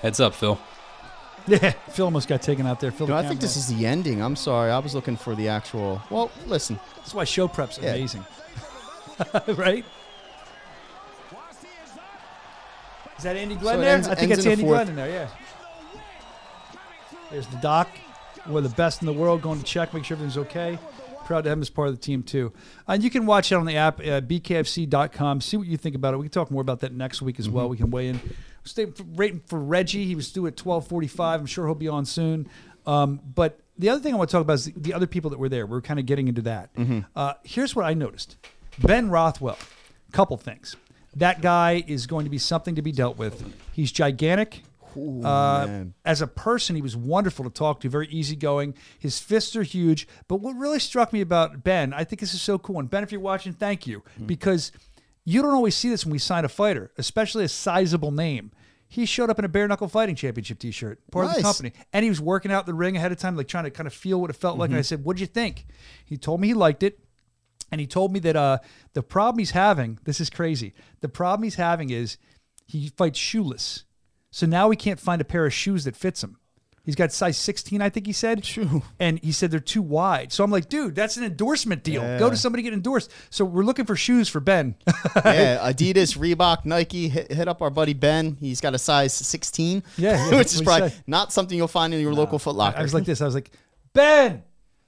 Heads 0.00 0.18
up, 0.20 0.34
Phil. 0.34 0.58
Yeah, 1.46 1.70
Phil 1.90 2.04
almost 2.06 2.28
got 2.28 2.42
taken 2.42 2.66
out 2.66 2.80
there. 2.80 2.90
Phil, 2.90 3.06
No, 3.06 3.14
the 3.20 3.24
I 3.24 3.28
think 3.28 3.40
this 3.40 3.56
is 3.56 3.66
the 3.68 3.86
ending. 3.86 4.22
I'm 4.22 4.36
sorry. 4.36 4.70
I 4.70 4.78
was 4.78 4.94
looking 4.94 5.16
for 5.16 5.34
the 5.34 5.48
actual. 5.48 6.00
Well, 6.10 6.30
listen. 6.46 6.78
That's 6.96 7.14
why 7.14 7.24
show 7.24 7.48
prep's 7.48 7.78
Yeah. 7.80 7.90
amazing. 7.94 8.24
right? 9.56 9.84
Is 13.18 13.24
that 13.24 13.36
Andy 13.36 13.54
Glenn 13.54 13.76
So 13.76 13.80
there? 13.80 13.94
ends- 13.94 14.08
I 14.08 14.14
think 14.16 14.32
ends 14.32 14.44
that's 14.44 14.52
Andy 14.52 14.64
fourth. 14.64 14.76
Glenn 14.78 14.88
in 14.88 14.96
there, 14.96 15.08
yeah. 15.10 15.28
There's 17.30 17.46
the 17.46 17.56
doc. 17.58 17.88
One 18.46 18.64
of 18.64 18.70
the 18.70 18.76
best 18.76 19.00
in 19.02 19.06
the 19.06 19.12
world 19.12 19.42
going 19.42 19.58
to 19.60 19.64
check, 19.64 19.94
make 19.94 20.04
sure 20.04 20.16
everything's 20.16 20.38
okay. 20.38 20.78
Proud 21.24 21.44
to 21.44 21.50
have 21.50 21.58
him 21.58 21.62
as 21.62 21.70
part 21.70 21.88
of 21.88 21.94
the 21.94 22.00
team, 22.00 22.22
too. 22.22 22.52
And 22.86 23.02
you 23.02 23.10
can 23.10 23.26
watch 23.26 23.52
it 23.52 23.54
on 23.56 23.66
the 23.66 23.76
app, 23.76 24.00
uh, 24.00 24.20
bkfc.com. 24.20 25.40
See 25.40 25.56
what 25.56 25.66
you 25.66 25.76
think 25.76 25.94
about 25.94 26.14
it. 26.14 26.18
We 26.18 26.24
can 26.24 26.32
talk 26.32 26.50
more 26.50 26.62
about 26.62 26.80
that 26.80 26.92
next 26.92 27.22
week 27.22 27.38
as 27.38 27.48
well. 27.48 27.68
We 27.68 27.76
can 27.76 27.90
weigh 27.90 28.08
in. 28.08 28.20
Stay 28.64 28.86
waiting 29.14 29.40
for 29.46 29.58
Reggie. 29.58 30.04
He 30.04 30.14
was 30.14 30.30
due 30.32 30.46
at 30.46 30.58
1245. 30.64 31.40
I'm 31.40 31.46
sure 31.46 31.66
he'll 31.66 31.74
be 31.74 31.88
on 31.88 32.04
soon. 32.04 32.48
Um, 32.86 33.20
but 33.34 33.60
the 33.78 33.88
other 33.88 34.00
thing 34.00 34.14
I 34.14 34.16
want 34.16 34.30
to 34.30 34.32
talk 34.36 34.42
about 34.42 34.54
is 34.54 34.66
the, 34.66 34.72
the 34.76 34.94
other 34.94 35.06
people 35.06 35.30
that 35.30 35.38
were 35.38 35.48
there. 35.48 35.66
We're 35.66 35.80
kind 35.80 35.98
of 36.00 36.06
getting 36.06 36.28
into 36.28 36.42
that. 36.42 36.70
Uh, 37.16 37.34
here's 37.42 37.74
what 37.74 37.84
I 37.84 37.94
noticed 37.94 38.36
Ben 38.78 39.10
Rothwell, 39.10 39.58
couple 40.12 40.36
things. 40.36 40.76
That 41.16 41.42
guy 41.42 41.82
is 41.86 42.06
going 42.06 42.24
to 42.24 42.30
be 42.30 42.38
something 42.38 42.74
to 42.74 42.82
be 42.82 42.92
dealt 42.92 43.18
with. 43.18 43.44
He's 43.72 43.92
gigantic. 43.92 44.62
Uh, 44.96 45.66
man. 45.66 45.94
as 46.04 46.20
a 46.22 46.26
person, 46.26 46.76
he 46.76 46.82
was 46.82 46.96
wonderful 46.96 47.44
to 47.44 47.50
talk 47.50 47.80
to, 47.80 47.88
very 47.88 48.08
easygoing. 48.08 48.74
His 48.98 49.18
fists 49.18 49.56
are 49.56 49.62
huge. 49.62 50.06
But 50.28 50.36
what 50.36 50.56
really 50.56 50.78
struck 50.78 51.12
me 51.12 51.20
about 51.20 51.62
Ben, 51.64 51.92
I 51.92 52.04
think 52.04 52.20
this 52.20 52.34
is 52.34 52.42
so 52.42 52.58
cool. 52.58 52.78
And 52.78 52.88
Ben, 52.90 53.02
if 53.02 53.12
you're 53.12 53.20
watching, 53.20 53.52
thank 53.52 53.86
you. 53.86 54.02
Because 54.26 54.72
you 55.24 55.40
don't 55.42 55.54
always 55.54 55.74
see 55.74 55.88
this 55.88 56.04
when 56.04 56.12
we 56.12 56.18
sign 56.18 56.44
a 56.44 56.48
fighter, 56.48 56.90
especially 56.98 57.44
a 57.44 57.48
sizable 57.48 58.10
name. 58.10 58.50
He 58.88 59.06
showed 59.06 59.30
up 59.30 59.38
in 59.38 59.44
a 59.46 59.48
bare 59.48 59.66
knuckle 59.66 59.88
fighting 59.88 60.14
championship 60.14 60.58
t 60.58 60.70
shirt, 60.70 61.00
part 61.10 61.24
of 61.24 61.30
the 61.36 61.42
company. 61.42 61.72
And 61.94 62.02
he 62.02 62.10
was 62.10 62.20
working 62.20 62.52
out 62.52 62.66
the 62.66 62.74
ring 62.74 62.94
ahead 62.96 63.10
of 63.10 63.18
time, 63.18 63.36
like 63.36 63.48
trying 63.48 63.64
to 63.64 63.70
kind 63.70 63.86
of 63.86 63.94
feel 63.94 64.20
what 64.20 64.28
it 64.28 64.36
felt 64.36 64.58
like. 64.58 64.68
And 64.68 64.78
I 64.78 64.82
said, 64.82 65.02
What'd 65.02 65.20
you 65.20 65.26
think? 65.26 65.64
He 66.04 66.18
told 66.18 66.40
me 66.42 66.48
he 66.48 66.54
liked 66.54 66.82
it. 66.82 66.98
And 67.70 67.80
he 67.80 67.86
told 67.86 68.12
me 68.12 68.20
that 68.20 68.36
uh, 68.36 68.58
the 68.92 69.02
problem 69.02 69.38
he's 69.38 69.52
having, 69.52 69.98
this 70.04 70.20
is 70.20 70.28
crazy. 70.28 70.74
The 71.00 71.08
problem 71.08 71.44
he's 71.44 71.54
having 71.54 71.88
is 71.88 72.18
he 72.66 72.88
fights 72.98 73.18
shoeless. 73.18 73.84
So 74.32 74.46
now 74.46 74.70
he 74.70 74.76
can't 74.76 74.98
find 74.98 75.20
a 75.20 75.24
pair 75.24 75.46
of 75.46 75.52
shoes 75.54 75.84
that 75.84 75.94
fits 75.94 76.24
him. 76.24 76.38
He's 76.84 76.96
got 76.96 77.12
size 77.12 77.36
16, 77.36 77.80
I 77.80 77.90
think 77.90 78.06
he 78.06 78.12
said. 78.12 78.44
Phew. 78.44 78.82
And 78.98 79.20
he 79.20 79.30
said 79.30 79.52
they're 79.52 79.60
too 79.60 79.82
wide. 79.82 80.32
So 80.32 80.42
I'm 80.42 80.50
like, 80.50 80.68
dude, 80.68 80.96
that's 80.96 81.16
an 81.16 81.22
endorsement 81.22 81.84
deal. 81.84 82.00
Go 82.18 82.28
to 82.28 82.36
somebody 82.36 82.64
get 82.64 82.72
endorsed. 82.72 83.12
So 83.30 83.44
we're 83.44 83.62
looking 83.62 83.84
for 83.84 83.94
shoes 83.94 84.28
for 84.28 84.40
Ben. 84.40 84.74
yeah, 85.24 85.58
Adidas, 85.70 86.18
Reebok, 86.18 86.64
Nike. 86.64 87.08
Hit, 87.08 87.30
hit 87.30 87.46
up 87.46 87.62
our 87.62 87.70
buddy 87.70 87.92
Ben. 87.94 88.36
He's 88.40 88.60
got 88.60 88.74
a 88.74 88.78
size 88.78 89.14
16. 89.14 89.84
Yeah, 89.96 90.28
yeah, 90.30 90.36
which 90.38 90.52
is 90.54 90.62
probably 90.62 90.90
not 91.06 91.32
something 91.32 91.56
you'll 91.56 91.68
find 91.68 91.94
in 91.94 92.00
your 92.00 92.14
local 92.14 92.40
Foot 92.40 92.56
Locker. 92.56 92.78
I 92.78 92.82
was 92.82 92.94
like 92.94 93.04
this. 93.04 93.20
I 93.20 93.26
was 93.26 93.34
like, 93.36 93.52
Ben, 93.92 94.42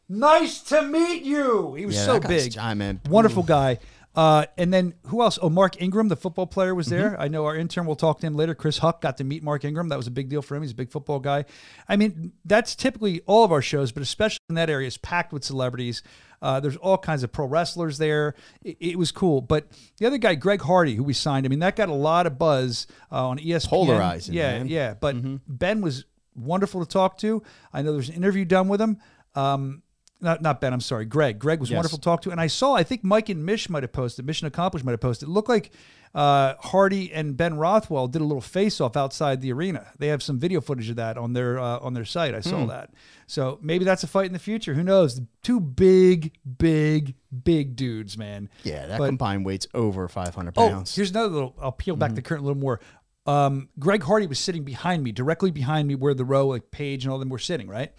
nice 0.09 0.63
to 0.63 0.83
meet 0.83 1.23
you. 1.23 1.75
He 1.75 1.87
was 1.87 1.95
Yeah, 1.95 2.07
so 2.07 2.19
big. 2.19 2.51
giant, 2.51 2.79
man. 2.79 3.01
Wonderful 3.09 3.45
guy. 3.45 3.79
Uh, 4.17 4.47
and 4.57 4.73
then 4.73 4.95
who 5.07 5.23
else? 5.23 5.39
Oh, 5.43 5.51
Mark 5.51 5.81
Ingram, 5.83 6.09
the 6.09 6.17
football 6.17 6.47
player, 6.47 6.75
was 6.75 6.87
Mm-hmm. 6.89 6.97
there. 6.97 7.21
I 7.21 7.29
know 7.29 7.45
our 7.47 7.57
intern. 7.57 7.85
We'll 7.87 7.97
talk 7.97 8.21
to 8.21 8.27
him 8.27 8.35
later. 8.35 8.55
Chris 8.55 8.79
Huck 8.79 9.01
got 9.01 9.17
to 9.19 9.25
meet 9.25 9.43
Mark 9.43 9.65
Ingram. 9.65 9.89
That 9.89 9.97
was 9.97 10.07
a 10.07 10.11
big 10.13 10.29
deal 10.29 10.41
for 10.43 10.55
him. 10.55 10.63
He's 10.63 10.71
a 10.73 10.77
big 10.77 10.91
football 10.91 11.19
guy. 11.19 11.45
I 11.89 11.97
mean, 11.97 12.33
that's 12.45 12.77
typically 12.77 13.23
all 13.27 13.45
of 13.45 13.51
our 13.53 13.63
shows, 13.63 13.91
but 13.93 14.03
especially 14.03 14.39
in 14.49 14.55
that 14.55 14.71
area, 14.71 14.87
is 14.87 14.97
packed 14.99 15.33
with 15.33 15.43
celebrities. 15.45 16.03
Uh, 16.43 16.61
there's 16.61 16.77
all 16.77 16.99
kinds 16.99 17.23
of 17.23 17.33
pro 17.33 17.47
wrestlers 17.47 17.97
there. 17.99 18.35
It, 18.63 18.77
it 18.81 18.99
was 18.99 19.11
cool. 19.11 19.41
But 19.41 19.67
the 19.99 20.07
other 20.07 20.19
guy, 20.19 20.35
Greg 20.35 20.61
Hardy, 20.61 20.95
who 20.95 21.03
we 21.03 21.15
signed, 21.15 21.47
I 21.47 21.49
mean, 21.49 21.61
that 21.61 21.75
got 21.75 21.89
a 21.89 21.95
lot 21.95 22.27
of 22.27 22.39
buzz 22.39 22.87
uh, 23.11 23.29
on 23.29 23.39
ESPN. 23.39 23.69
Polarizing, 23.69 24.35
Yeah, 24.35 24.53
man. 24.53 24.61
Mm-hmm. 24.67 24.69
yeah. 24.75 24.95
But 24.95 25.17
Ben 25.49 25.81
was 25.81 26.05
wonderful 26.37 26.85
to 26.85 26.89
talk 26.91 27.17
to. 27.19 27.43
I 27.73 27.83
know 27.83 27.93
there's 27.93 28.11
an 28.11 28.17
interview 28.17 28.45
done 28.45 28.69
with 28.69 28.81
him. 28.81 28.99
Um, 29.35 29.83
not, 30.25 30.43
not 30.43 30.61
Ben, 30.61 30.73
I'm 30.73 30.81
sorry, 30.81 31.05
Greg. 31.05 31.39
Greg 31.39 31.61
was 31.61 31.71
Yes. 31.71 31.77
wonderful 31.77 31.99
to 31.99 32.03
talk 32.05 32.23
to. 32.23 32.31
And 32.31 32.41
I 32.41 32.49
saw, 32.49 32.75
I 32.75 32.83
think 32.83 33.05
Mike 33.05 33.29
and 33.29 33.45
Mish 33.47 33.69
might 33.69 33.83
have 33.85 33.93
posted, 33.93 34.27
Mission 34.27 34.47
Accomplished 34.49 34.85
might 34.85 34.93
have 34.93 35.01
posted. 35.01 35.29
It 35.29 35.33
looked 35.33 35.49
like 35.49 35.71
uh, 36.15 36.55
Hardy 36.61 37.13
and 37.13 37.37
Ben 37.37 37.57
Rothwell 37.57 38.07
did 38.07 38.23
a 38.23 38.25
little 38.25 38.41
face 38.41 38.81
off 38.81 38.97
outside 38.97 39.41
the 39.41 39.53
arena. 39.53 39.89
They 39.99 40.09
have 40.09 40.23
some 40.23 40.39
video 40.39 40.61
footage 40.61 40.89
of 40.89 40.97
that 40.97 41.19
on 41.19 41.33
their 41.33 41.59
uh, 41.59 41.79
on 41.81 41.93
their 41.95 42.05
site. 42.05 42.35
I 42.37 42.41
saw 42.41 42.63
Hmm. 42.63 42.69
that. 42.69 42.91
So 43.27 43.59
maybe 43.63 43.85
that's 43.85 44.05
a 44.05 44.07
fight 44.07 44.27
in 44.27 44.33
the 44.33 44.39
future. 44.39 44.75
Who 44.75 44.85
knows? 44.85 45.21
Two 45.43 45.59
big, 45.59 46.33
big, 46.59 47.15
big 47.43 47.75
dudes, 47.75 48.17
man. 48.17 48.49
yeah, 48.63 48.87
that 48.87 48.99
But- 48.99 49.07
combined 49.07 49.45
weight's 49.45 49.67
over 49.75 50.07
500 50.09 50.55
pounds. 50.55 50.93
Oh, 50.93 50.97
here's 50.97 51.11
another 51.11 51.29
little. 51.35 51.57
I'll 51.61 51.73
peel 51.73 51.97
back 51.97 52.15
the 52.15 52.23
curtain 52.23 52.45
a 52.45 52.47
little 52.47 52.61
more. 52.63 52.79
Um, 53.27 53.69
Greg 53.79 54.03
Hardy 54.05 54.27
was 54.27 54.39
sitting 54.39 54.65
behind 54.65 55.03
me, 55.03 55.11
directly 55.11 55.51
behind 55.51 55.89
me, 55.89 55.95
where 55.95 56.15
the 56.15 56.25
row, 56.27 56.47
like 56.47 56.71
Paige 56.71 57.05
and 57.05 57.13
all 57.13 57.19
them 57.19 57.31
were 57.31 57.39
sitting. 57.39 57.67
Right 57.69 57.91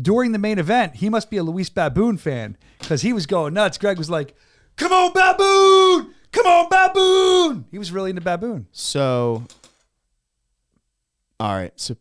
during 0.00 0.32
the 0.32 0.38
main 0.38 0.58
event, 0.58 0.96
he 0.96 1.08
must 1.08 1.30
be 1.30 1.36
a 1.36 1.42
Luis 1.42 1.68
Baboon 1.70 2.16
fan 2.18 2.56
because 2.80 3.02
he 3.02 3.12
was 3.12 3.26
going 3.26 3.54
nuts. 3.54 3.78
Greg 3.78 3.98
was 3.98 4.10
like, 4.10 4.34
"Come 4.76 4.92
on, 4.92 5.12
Baboon! 5.12 6.14
Come 6.32 6.46
on, 6.46 6.68
Baboon!" 6.68 7.64
He 7.70 7.78
was 7.78 7.90
really 7.92 8.10
into 8.10 8.22
Baboon. 8.22 8.66
so, 8.72 9.44
all 11.40 11.54
right. 11.54 11.72
So 11.76 11.96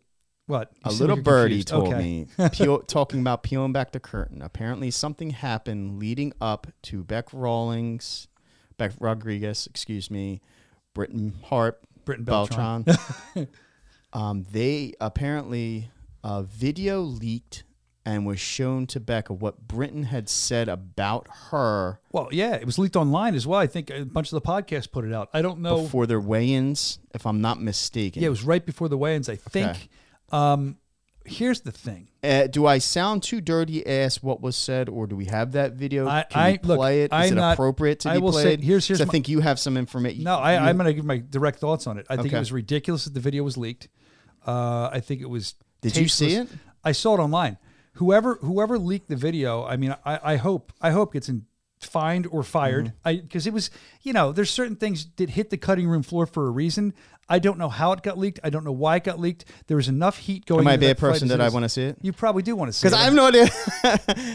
What? 0.47 0.71
You 0.85 0.91
a 0.91 0.93
little 0.93 1.17
birdie 1.21 1.63
confused. 1.63 1.67
told 1.69 1.87
Okay. 1.93 1.97
me, 1.97 2.27
peel, 2.51 2.79
talking 2.79 3.19
about 3.19 3.43
peeling 3.43 3.73
back 3.73 3.91
the 3.91 3.99
curtain. 3.99 4.41
Apparently, 4.41 4.91
something 4.91 5.31
happened 5.31 5.99
leading 5.99 6.33
up 6.39 6.67
to 6.83 7.03
Beck 7.03 7.27
Rawlings, 7.33 8.27
Beck 8.77 8.91
Rodriguez, 8.99 9.67
excuse 9.67 10.09
me, 10.11 10.41
Britain 10.93 11.33
Hart, 11.45 11.81
Britain 12.05 12.25
Beltran. 12.25 12.83
Beltran. 12.83 13.47
um, 14.13 14.45
they 14.51 14.93
apparently 15.01 15.89
a 16.23 16.41
video 16.43 17.01
leaked 17.01 17.63
and 18.06 18.26
was 18.26 18.39
shown 18.39 18.86
to 18.88 18.99
Becca 18.99 19.34
what 19.34 19.68
Britain 19.68 20.03
had 20.03 20.30
said 20.30 20.70
about 20.70 21.28
her 21.49 21.99
Well, 22.12 22.30
yeah, 22.32 22.53
it 22.53 22.66
was 22.66 22.78
leaked 22.78 22.95
online 22.95 23.34
as 23.36 23.47
well. 23.47 23.60
I 23.60 23.68
think 23.68 23.89
a 23.89 24.06
bunch 24.06 24.32
of 24.32 24.41
the 24.41 24.47
podcasts 24.47 24.91
put 24.91 25.06
it 25.06 25.12
out. 25.14 25.30
I 25.34 25.41
don't 25.41 25.60
know. 25.62 25.82
before 25.84 26.06
their 26.06 26.20
weigh-ins, 26.20 26.99
if 27.14 27.26
I'm 27.26 27.41
not 27.41 27.62
mistaken. 27.62 28.22
yeah, 28.22 28.28
it 28.28 28.30
was 28.30 28.43
right 28.43 28.66
before 28.66 28.89
the 28.89 28.97
weigh-ins. 28.97 29.28
I 29.28 29.36
think. 29.38 29.70
Okay. 29.72 29.89
Um, 30.32 30.78
here's 31.26 31.62
the 31.62 31.72
thing. 31.72 32.10
Uh, 32.24 32.45
do 32.47 32.66
I 32.68 32.78
sound 32.78 33.24
too 33.24 33.41
dirty? 33.41 33.86
Ask 33.88 34.22
what 34.24 34.41
was 34.41 34.56
said, 34.56 34.89
or 34.89 35.08
do 35.08 35.16
we 35.16 35.26
have 35.26 35.53
that 35.53 35.74
video? 35.74 36.08
I- 36.08 36.24
Can 36.30 36.41
I- 36.41 36.51
we 36.51 36.60
look, 36.68 36.78
play 36.78 37.01
it? 37.03 37.06
Is 37.06 37.10
I'm 37.12 37.34
it 37.34 37.36
not- 37.36 37.53
appropriate 37.53 37.99
to 38.01 38.10
I 38.10 38.16
be 38.16 38.20
will 38.22 38.32
say- 38.34 38.43
played? 38.43 38.62
here's- 38.64 38.88
here's 38.88 38.99
'Cause 38.99 39.08
I 39.08 39.12
think 39.12 39.30
you 39.30 39.39
have 39.41 39.60
some 39.60 39.78
information. 39.78 40.24
No, 40.24 40.36
I, 40.38 40.58
I'm 40.70 40.78
going 40.78 40.88
to 40.88 40.93
give 40.93 41.06
my 41.06 41.18
direct 41.18 41.60
thoughts 41.60 41.88
on 41.88 41.97
it. 41.97 42.06
I 42.10 42.16
think 42.18 42.28
Okay. 42.28 42.38
it 42.38 42.39
was 42.39 42.51
ridiculous 42.51 43.06
that 43.06 43.14
the 43.16 43.20
video 43.20 43.43
was 43.43 43.58
leaked. 43.58 43.88
Uh, 44.45 44.89
I 44.91 44.99
think 44.99 45.22
it 45.22 45.30
was. 45.30 45.56
Did 45.82 45.97
you 45.97 46.08
see 46.08 46.36
it? 46.36 46.47
I 46.84 46.91
saw 46.91 47.16
it 47.16 47.20
online. 47.20 47.58
Whoever 47.95 48.35
whoever 48.41 48.77
leaked 48.77 49.09
the 49.09 49.15
video, 49.15 49.63
I 49.65 49.77
mean, 49.77 49.95
I, 50.05 50.19
I 50.23 50.35
hope 50.37 50.71
I 50.81 50.91
hope 50.91 51.13
gets 51.13 51.29
in, 51.29 51.45
fined 51.79 52.27
or 52.31 52.43
fired. 52.43 52.85
Mm-hmm. 52.87 53.07
I 53.07 53.15
because 53.17 53.47
it 53.47 53.53
was 53.53 53.69
you 54.01 54.13
know 54.13 54.31
there's 54.31 54.49
certain 54.49 54.75
things 54.75 55.07
that 55.17 55.29
hit 55.29 55.49
the 55.49 55.57
cutting 55.57 55.87
room 55.87 56.03
floor 56.03 56.25
for 56.25 56.47
a 56.47 56.49
reason. 56.51 56.93
I 57.27 57.39
don't 57.39 57.57
know 57.57 57.69
how 57.69 57.91
it 57.93 58.03
got 58.03 58.19
leaked. 58.19 58.39
I 58.43 58.51
don't 58.51 58.63
know 58.63 58.71
why 58.71 58.97
it 58.97 59.03
got 59.03 59.19
leaked. 59.19 59.45
There 59.65 59.77
was 59.77 59.87
enough 59.87 60.17
heat 60.17 60.45
going. 60.45 60.61
Am 60.61 60.67
I 60.67 60.71
a 60.71 60.73
into 60.75 60.85
bad 60.87 60.97
that 60.97 60.99
person 60.99 61.27
that 61.29 61.41
I 61.41 61.49
want 61.49 61.63
to 61.63 61.69
see 61.69 61.83
it? 61.83 61.97
You 62.01 62.13
probably 62.13 62.43
do 62.43 62.55
want 62.55 62.69
to 62.69 62.73
see 62.73 62.85
it 62.87 62.91
Because. 62.91 63.01
I 63.01 63.05
have 63.05 63.13
no 63.15 63.25
idea. 63.27 63.47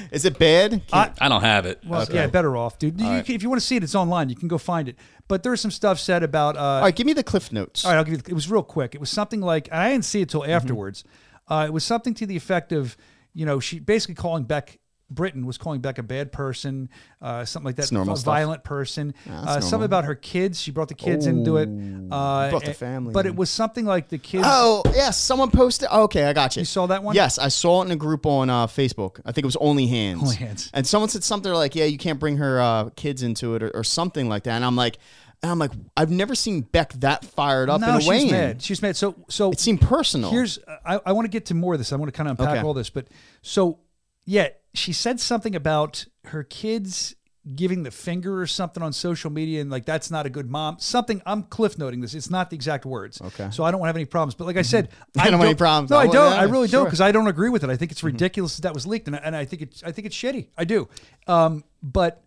Is 0.10 0.24
it 0.24 0.38
bad? 0.38 0.82
I- 0.92 1.12
I 1.20 1.28
don't 1.28 1.42
have 1.42 1.66
it. 1.66 1.80
well, 1.86 2.04
so- 2.04 2.12
yeah, 2.12 2.26
better 2.26 2.56
off, 2.56 2.78
dude. 2.80 3.00
You 3.00 3.06
right. 3.06 3.30
if 3.30 3.42
you 3.44 3.48
want 3.48 3.60
to 3.60 3.66
see 3.66 3.76
it, 3.76 3.84
it's 3.84 3.94
online. 3.94 4.28
You 4.28 4.34
can 4.36 4.48
go 4.48 4.58
find 4.58 4.88
it. 4.88 4.96
But 5.28 5.42
there's 5.44 5.60
some 5.60 5.70
stuff 5.70 6.00
said 6.00 6.22
about. 6.24 6.56
Uh, 6.56 6.60
All 6.60 6.80
right, 6.82 6.96
give 6.96 7.06
me 7.06 7.12
the 7.12 7.22
cliff 7.22 7.52
notes. 7.52 7.84
All 7.84 7.92
right, 7.92 7.98
I'll 7.98 8.04
give 8.04 8.14
you. 8.14 8.22
It 8.26 8.32
was 8.34 8.50
real 8.50 8.62
quick. 8.64 8.94
It 8.96 9.00
was 9.00 9.10
something 9.10 9.40
like 9.40 9.68
and 9.70 9.80
I 9.80 9.90
didn't 9.92 10.04
see 10.06 10.22
it 10.22 10.28
till 10.28 10.40
Mm-hmm. 10.40 10.50
afterwards. 10.50 11.04
Uh, 11.46 11.64
it 11.68 11.72
was 11.72 11.84
something 11.84 12.14
to 12.14 12.26
the 12.26 12.36
effect 12.36 12.72
of, 12.72 12.96
you 13.34 13.46
know, 13.46 13.60
she 13.60 13.78
basically 13.78 14.14
calling 14.14 14.44
Beck. 14.44 14.78
Britain 15.12 15.44
was 15.44 15.58
calling 15.58 15.80
Beck 15.80 15.98
a 15.98 16.04
bad 16.04 16.30
person, 16.30 16.88
uh, 17.20 17.44
something 17.44 17.66
like 17.66 17.74
that. 17.74 17.82
That's 17.82 17.90
normal 17.90 18.14
a 18.14 18.16
stuff. 18.16 18.32
violent 18.32 18.62
person. 18.62 19.12
that's 19.26 19.46
uh, 19.48 19.60
something 19.60 19.84
about 19.84 20.04
her 20.04 20.14
kids. 20.14 20.60
She 20.60 20.70
brought 20.70 20.86
the 20.86 20.94
kids 20.94 21.26
into 21.26 21.56
it. 21.56 21.68
Uh, 22.12 22.48
Brought 22.50 22.64
the 22.64 22.72
family 22.72 23.12
But 23.12 23.26
in. 23.26 23.32
it 23.32 23.36
was 23.36 23.50
something 23.50 23.84
like 23.84 24.08
the 24.08 24.18
kids. 24.18 24.44
Oh 24.46 24.84
yes, 24.94 25.18
someone 25.18 25.50
posted. 25.50 25.88
Okay, 25.90 26.22
I 26.26 26.32
got 26.32 26.54
you. 26.54 26.60
You 26.60 26.64
saw 26.64 26.86
that 26.86 27.02
one? 27.02 27.16
Yes, 27.16 27.40
I 27.40 27.48
saw 27.48 27.82
it 27.82 27.86
in 27.86 27.90
a 27.90 27.96
group 27.96 28.24
on 28.24 28.50
uh, 28.50 28.68
Facebook. 28.68 29.18
I 29.24 29.32
think 29.32 29.42
it 29.42 29.46
was 29.46 29.56
Only 29.56 29.88
Hands. 29.88 30.22
Only 30.22 30.36
Hands. 30.36 30.70
And 30.72 30.86
someone 30.86 31.08
said 31.08 31.24
something 31.24 31.52
like, 31.52 31.74
"Yeah, 31.74 31.86
you 31.86 31.98
can't 31.98 32.20
bring 32.20 32.36
her 32.36 32.60
uh, 32.60 32.90
kids 32.94 33.24
into 33.24 33.56
it," 33.56 33.64
or, 33.64 33.70
or 33.74 33.82
something 33.82 34.28
like 34.28 34.44
that. 34.44 34.52
And 34.52 34.64
I'm 34.64 34.76
like, 34.76 34.98
and 35.42 35.50
I'm 35.52 35.58
like, 35.58 35.72
I've 35.96 36.10
never 36.10 36.34
seen 36.34 36.60
Beck 36.62 36.92
that 37.00 37.24
fired 37.24 37.70
up 37.70 37.80
in 37.82 37.88
no, 37.88 37.98
a 37.98 38.06
way. 38.08 38.20
she's 38.20 38.30
mad. 38.32 38.62
She's 38.62 38.82
mad. 38.82 38.96
So, 38.96 39.14
so 39.28 39.50
It 39.52 39.60
seemed 39.60 39.80
personal. 39.80 40.30
Here's 40.30 40.58
I, 40.84 41.00
I 41.06 41.12
want 41.12 41.24
to 41.24 41.30
get 41.30 41.46
to 41.46 41.54
more 41.54 41.74
of 41.74 41.80
this. 41.80 41.92
I 41.92 41.96
want 41.96 42.12
to 42.12 42.16
kind 42.16 42.28
of 42.28 42.38
unpack 42.38 42.58
Okay. 42.58 42.66
all 42.66 42.74
this, 42.74 42.90
but 42.90 43.08
so 43.42 43.78
yeah, 44.26 44.48
she 44.74 44.92
said 44.92 45.18
something 45.20 45.54
about 45.56 46.06
her 46.26 46.42
kids 46.44 47.14
giving 47.56 47.82
the 47.84 47.90
finger 47.90 48.38
or 48.42 48.46
something 48.46 48.82
on 48.82 48.92
social 48.92 49.30
media 49.30 49.62
and 49.62 49.70
like 49.70 49.86
that's 49.86 50.10
not 50.10 50.26
a 50.26 50.30
good 50.30 50.48
mom. 50.50 50.78
Something 50.78 51.22
I'm 51.24 51.42
cliff 51.44 51.78
noting 51.78 52.02
this. 52.02 52.12
It's 52.12 52.28
not 52.28 52.50
the 52.50 52.54
exact 52.54 52.84
words. 52.84 53.18
Okay. 53.20 53.48
So 53.50 53.64
I 53.64 53.70
don't 53.70 53.84
have 53.86 53.96
any 53.96 54.04
problems. 54.04 54.34
But 54.34 54.44
like 54.46 54.58
I 54.58 54.62
said, 54.62 54.90
I 55.16 55.24
don't 55.30 55.40
have 55.40 55.48
any 55.48 55.54
problems. 55.54 55.90
No, 55.90 55.96
I 55.96 56.02
I 56.02 56.06
don't. 56.06 56.32
I 56.34 56.42
really 56.42 56.68
don't 56.68 56.84
because 56.84 57.00
I 57.00 57.12
don't 57.12 57.28
agree 57.28 57.48
with 57.48 57.64
it. 57.64 57.70
I 57.70 57.76
think 57.76 57.92
it's 57.92 58.02
ridiculous 58.04 58.56
that 58.56 58.62
that 58.62 58.74
was 58.74 58.86
leaked, 58.86 59.06
and, 59.06 59.16
I- 59.16 59.20
and 59.24 59.34
I 59.34 59.46
think 59.46 59.62
it's 59.62 59.82
I 59.82 59.90
think 59.90 60.06
it's 60.06 60.14
shitty. 60.16 60.48
I 60.58 60.64
do. 60.64 60.88
Um, 61.26 61.64
but 61.82 62.22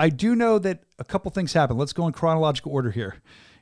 I 0.00 0.08
do 0.08 0.34
know 0.34 0.58
that 0.58 0.82
a 0.98 1.04
couple 1.04 1.30
things 1.30 1.52
happened. 1.52 1.78
Let's 1.78 1.92
go 1.92 2.06
in 2.06 2.12
chronological 2.12 2.72
order 2.72 2.90
here. 2.90 3.16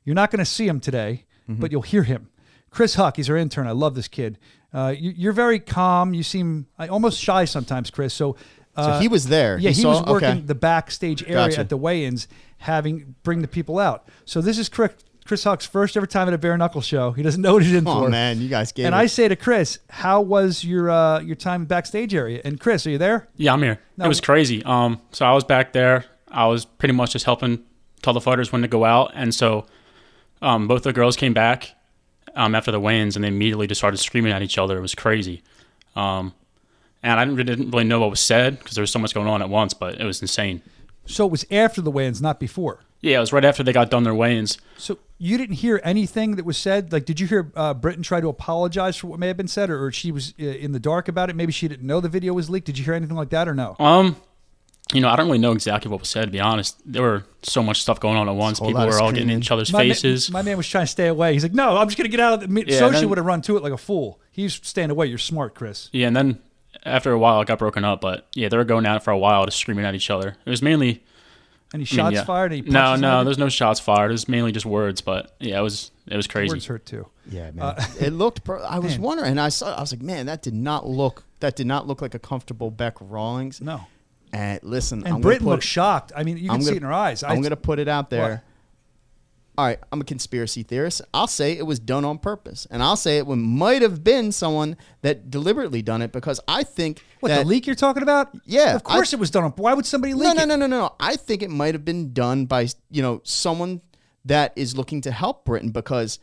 You're 0.04 0.14
not 0.14 0.30
going 0.30 0.38
to 0.38 0.44
see 0.50 0.66
him 0.66 0.80
today, 0.80 1.24
Mm-hmm. 1.48 1.60
but 1.62 1.72
you'll 1.72 1.80
hear 1.82 2.02
him. 2.02 2.28
Chris 2.70 2.94
Huck, 2.96 3.16
he's 3.16 3.30
our 3.30 3.36
intern. 3.38 3.66
I 3.66 3.70
love 3.72 3.94
this 3.94 4.06
kid. 4.08 4.36
Uh, 4.70 4.94
you, 4.96 5.12
you're 5.16 5.32
very 5.32 5.58
calm. 5.58 6.12
You 6.12 6.22
seem 6.22 6.66
I, 6.78 6.88
almost 6.88 7.18
shy 7.18 7.46
sometimes, 7.46 7.90
Chris. 7.90 8.12
So, 8.12 8.36
so 8.76 8.82
uh, 8.82 9.00
he 9.00 9.08
was 9.08 9.28
there. 9.28 9.56
yeah, 9.58 9.70
he, 9.70 9.80
saw, 9.80 9.88
was 10.00 10.02
working 10.06 10.28
Okay. 10.28 10.40
the 10.40 10.54
backstage 10.54 11.22
area 11.22 11.48
Gotcha. 11.48 11.60
at 11.60 11.68
the 11.70 11.78
weigh-ins, 11.78 12.28
having 12.58 13.14
bring 13.22 13.40
the 13.40 13.48
people 13.48 13.78
out. 13.78 14.06
So 14.26 14.42
this 14.42 14.58
is 14.58 14.68
Chris, 14.68 14.92
Chris 15.24 15.44
Huck's 15.44 15.64
first 15.64 15.96
ever 15.96 16.06
time 16.06 16.28
at 16.28 16.34
a 16.34 16.38
bare 16.38 16.58
knuckle 16.58 16.82
show. 16.82 17.12
He 17.12 17.22
doesn't 17.22 17.40
know 17.40 17.54
what 17.54 17.62
he's 17.62 17.72
in 17.74 17.88
Oh 17.88 18.02
for. 18.04 18.08
man, 18.10 18.42
you 18.42 18.50
guys 18.50 18.72
gave 18.72 18.84
And 18.84 18.94
it. 18.94 18.98
I 18.98 19.06
say 19.06 19.26
to 19.28 19.36
Chris, 19.36 19.78
"How 19.88 20.20
was 20.20 20.62
your 20.64 20.90
uh, 20.90 21.20
your 21.20 21.36
time 21.36 21.64
backstage 21.64 22.14
area?" 22.14 22.42
And 22.44 22.60
Chris, 22.60 22.86
are 22.86 22.90
you 22.90 22.98
there? 22.98 23.28
Yeah, 23.36 23.54
I'm 23.54 23.62
here. 23.62 23.80
No. 23.96 24.04
It 24.04 24.08
was 24.08 24.20
crazy. 24.20 24.62
Um, 24.64 25.00
so 25.12 25.24
I 25.24 25.32
was 25.32 25.44
back 25.44 25.72
there. 25.72 26.04
I 26.30 26.46
was 26.46 26.64
pretty 26.64 26.94
much 26.94 27.12
just 27.12 27.24
helping 27.24 27.64
tell 28.02 28.12
the 28.12 28.20
fighters 28.20 28.52
when 28.52 28.62
to 28.62 28.68
go 28.68 28.84
out, 28.84 29.12
and 29.14 29.34
so 29.34 29.66
um, 30.40 30.68
both 30.68 30.82
the 30.82 30.92
girls 30.92 31.16
came 31.16 31.34
back 31.34 31.74
um, 32.34 32.54
after 32.54 32.70
the 32.70 32.80
weigh-ins, 32.80 33.16
and 33.16 33.24
they 33.24 33.28
immediately 33.28 33.66
just 33.66 33.80
started 33.80 33.96
screaming 33.96 34.32
at 34.32 34.42
each 34.42 34.58
other. 34.58 34.78
It 34.78 34.82
was 34.82 34.94
crazy. 34.94 35.42
Um, 35.96 36.34
and 37.02 37.18
I 37.18 37.24
didn't, 37.24 37.46
didn't 37.46 37.70
really 37.70 37.84
know 37.84 38.00
what 38.00 38.10
was 38.10 38.20
said 38.20 38.58
because 38.58 38.74
there 38.74 38.82
was 38.82 38.90
so 38.90 38.98
much 38.98 39.14
going 39.14 39.26
on 39.26 39.42
at 39.42 39.48
once, 39.48 39.74
but 39.74 40.00
it 40.00 40.04
was 40.04 40.20
insane. 40.22 40.62
So 41.06 41.24
it 41.24 41.30
was 41.30 41.46
after 41.50 41.80
the 41.80 41.90
weigh-ins, 41.90 42.20
not 42.20 42.38
before. 42.38 42.84
Yeah, 43.00 43.18
it 43.18 43.20
was 43.20 43.32
right 43.32 43.44
after 43.44 43.62
they 43.62 43.72
got 43.72 43.90
done 43.90 44.02
their 44.02 44.14
weigh-ins. 44.14 44.58
So 44.76 44.98
you 45.18 45.38
didn't 45.38 45.56
hear 45.56 45.80
anything 45.84 46.36
that 46.36 46.44
was 46.44 46.58
said. 46.58 46.92
Like, 46.92 47.04
did 47.04 47.20
you 47.20 47.26
hear 47.26 47.52
uh, 47.54 47.72
Britain 47.74 48.02
try 48.02 48.20
to 48.20 48.28
apologize 48.28 48.96
for 48.96 49.06
what 49.06 49.18
may 49.20 49.28
have 49.28 49.36
been 49.36 49.48
said, 49.48 49.70
or, 49.70 49.84
or 49.86 49.92
she 49.92 50.10
was 50.10 50.34
uh, 50.40 50.44
in 50.44 50.72
the 50.72 50.80
dark 50.80 51.08
about 51.08 51.30
it? 51.30 51.36
Maybe 51.36 51.52
she 51.52 51.68
didn't 51.68 51.86
know 51.86 52.00
the 52.00 52.08
video 52.08 52.32
was 52.34 52.50
leaked. 52.50 52.66
Did 52.66 52.76
you 52.76 52.84
hear 52.84 52.94
anything 52.94 53.16
like 53.16 53.30
that, 53.30 53.48
or 53.48 53.54
no? 53.54 53.76
Um, 53.78 54.16
you 54.94 55.00
know, 55.00 55.08
I 55.08 55.16
don't 55.16 55.26
really 55.26 55.38
know 55.38 55.52
exactly 55.52 55.90
what 55.90 56.00
was 56.00 56.08
said. 56.08 56.24
To 56.26 56.30
be 56.30 56.40
honest, 56.40 56.80
there 56.84 57.02
were 57.02 57.24
so 57.42 57.62
much 57.62 57.82
stuff 57.82 58.00
going 58.00 58.16
on 58.16 58.28
at 58.28 58.34
once. 58.34 58.58
People 58.60 58.86
were 58.86 59.00
all 59.00 59.12
getting 59.12 59.30
in 59.30 59.38
each 59.38 59.50
other's 59.50 59.72
My 59.72 59.80
ma- 59.84 59.88
faces. 59.94 60.30
my 60.30 60.42
man 60.42 60.56
was 60.56 60.66
trying 60.68 60.84
to 60.84 60.90
stay 60.90 61.08
away. 61.08 61.34
He's 61.34 61.42
like, 61.42 61.52
"No, 61.54 61.76
I'm 61.76 61.86
just 61.88 61.98
gonna 61.98 62.08
get 62.08 62.20
out 62.20 62.34
of 62.34 62.40
the." 62.40 62.48
Me- 62.48 62.64
Yeah, 62.66 62.80
Sochi 62.80 63.04
would 63.04 63.18
have 63.18 63.26
run 63.26 63.42
to 63.42 63.56
it 63.56 63.62
like 63.62 63.72
a 63.72 63.76
fool. 63.78 64.18
He's 64.32 64.54
staying 64.62 64.90
away. 64.90 65.06
You're 65.06 65.18
smart, 65.18 65.54
Chris. 65.54 65.90
Yeah, 65.92 66.06
and 66.06 66.16
then 66.16 66.38
after 66.84 67.12
a 67.12 67.18
while, 67.18 67.40
it 67.42 67.48
got 67.48 67.58
broken 67.58 67.84
up. 67.84 68.00
But 68.00 68.26
yeah, 68.34 68.48
they 68.48 68.56
were 68.56 68.64
going 68.64 68.86
at 68.86 68.96
it 68.96 69.02
for 69.02 69.10
a 69.10 69.18
while, 69.18 69.44
just 69.44 69.58
screaming 69.58 69.84
at 69.84 69.94
each 69.94 70.10
other. 70.10 70.36
It 70.46 70.50
was 70.50 70.62
mainly 70.62 70.88
Any 70.88 71.02
I 71.74 71.76
mean, 71.78 71.84
shots 71.86 72.14
yeah. 72.14 72.24
fired? 72.24 72.52
Any 72.52 72.62
no, 72.62 72.96
no. 72.96 73.24
There's 73.24 73.36
no 73.38 73.48
shots 73.50 73.78
fired. 73.80 74.10
It 74.10 74.12
was 74.12 74.26
mainly 74.28 74.52
just 74.52 74.64
words. 74.64 75.00
But 75.02 75.34
yeah, 75.38 75.58
it 75.58 75.62
was 75.62 75.90
it 76.06 76.16
was 76.16 76.26
crazy. 76.26 76.54
Words 76.54 76.64
hurt 76.66 76.86
too. 76.86 77.06
Yeah, 77.30 77.50
man. 77.50 77.58
Uh, 77.58 77.84
it 78.00 78.10
looked. 78.14 78.42
Per- 78.44 78.62
I 78.64 78.78
was 78.78 78.92
man. 78.92 79.02
wondering. 79.02 79.38
I 79.38 79.50
saw. 79.50 79.74
I 79.76 79.80
was 79.82 79.92
like, 79.92 80.00
man, 80.00 80.26
that 80.26 80.40
did 80.42 80.54
not 80.54 80.86
look. 80.88 81.24
That 81.40 81.56
did 81.56 81.66
not 81.66 81.86
look 81.86 82.00
like 82.00 82.14
a 82.14 82.18
comfortable 82.18 82.70
Beck 82.70 82.94
Rawlings. 83.00 83.60
No. 83.60 83.82
And 84.32 84.60
listen, 84.62 85.04
And 85.04 85.14
I'm 85.16 85.20
Britain 85.20 85.46
looked 85.46 85.62
shocked. 85.64 86.12
I 86.16 86.22
mean, 86.24 86.36
you 86.36 86.44
can 86.48 86.56
I'm 86.56 86.60
see 86.62 86.66
gonna- 86.66 86.74
it 86.76 86.78
in 86.78 86.82
her 86.84 86.92
eyes. 86.92 87.22
I'm 87.22 87.40
going 87.40 87.50
to 87.50 87.56
put 87.56 87.78
it 87.78 87.88
out 87.88 88.10
there. 88.10 88.30
What? 88.30 88.40
All 89.56 89.64
right, 89.64 89.80
I'm 89.90 90.00
a 90.00 90.04
conspiracy 90.04 90.62
theorist. 90.62 91.02
I'll 91.12 91.26
say 91.26 91.58
it 91.58 91.66
was 91.66 91.80
done 91.80 92.04
on 92.04 92.18
purpose, 92.18 92.68
and 92.70 92.80
I'll 92.80 92.94
say 92.94 93.18
it 93.18 93.26
might 93.26 93.82
have 93.82 94.04
been 94.04 94.30
someone 94.30 94.76
that 95.02 95.32
deliberately 95.32 95.82
done 95.82 96.00
it 96.00 96.12
because 96.12 96.38
I 96.46 96.62
think 96.62 97.02
What 97.18 97.30
that 97.30 97.42
the 97.42 97.44
leak 97.48 97.66
you're 97.66 97.74
talking 97.74 98.04
about? 98.04 98.28
Yeah, 98.44 98.76
of 98.76 98.84
course 98.84 99.12
I- 99.12 99.16
it 99.16 99.18
was 99.20 99.30
done. 99.32 99.42
on- 99.42 99.50
Why 99.56 99.74
would 99.74 99.84
somebody 99.84 100.14
leak 100.14 100.22
no, 100.28 100.32
no, 100.32 100.44
no, 100.44 100.54
no, 100.54 100.68
no. 100.68 100.94
I 101.00 101.16
think 101.16 101.42
it 101.42 101.50
might 101.50 101.74
have 101.74 101.84
been 101.84 102.12
done 102.12 102.46
by 102.46 102.68
you 102.88 103.02
know 103.02 103.20
someone 103.24 103.80
that 104.24 104.52
is 104.54 104.76
looking 104.76 105.00
to 105.00 105.10
help 105.10 105.44
Britain 105.44 105.70
because 105.70 106.20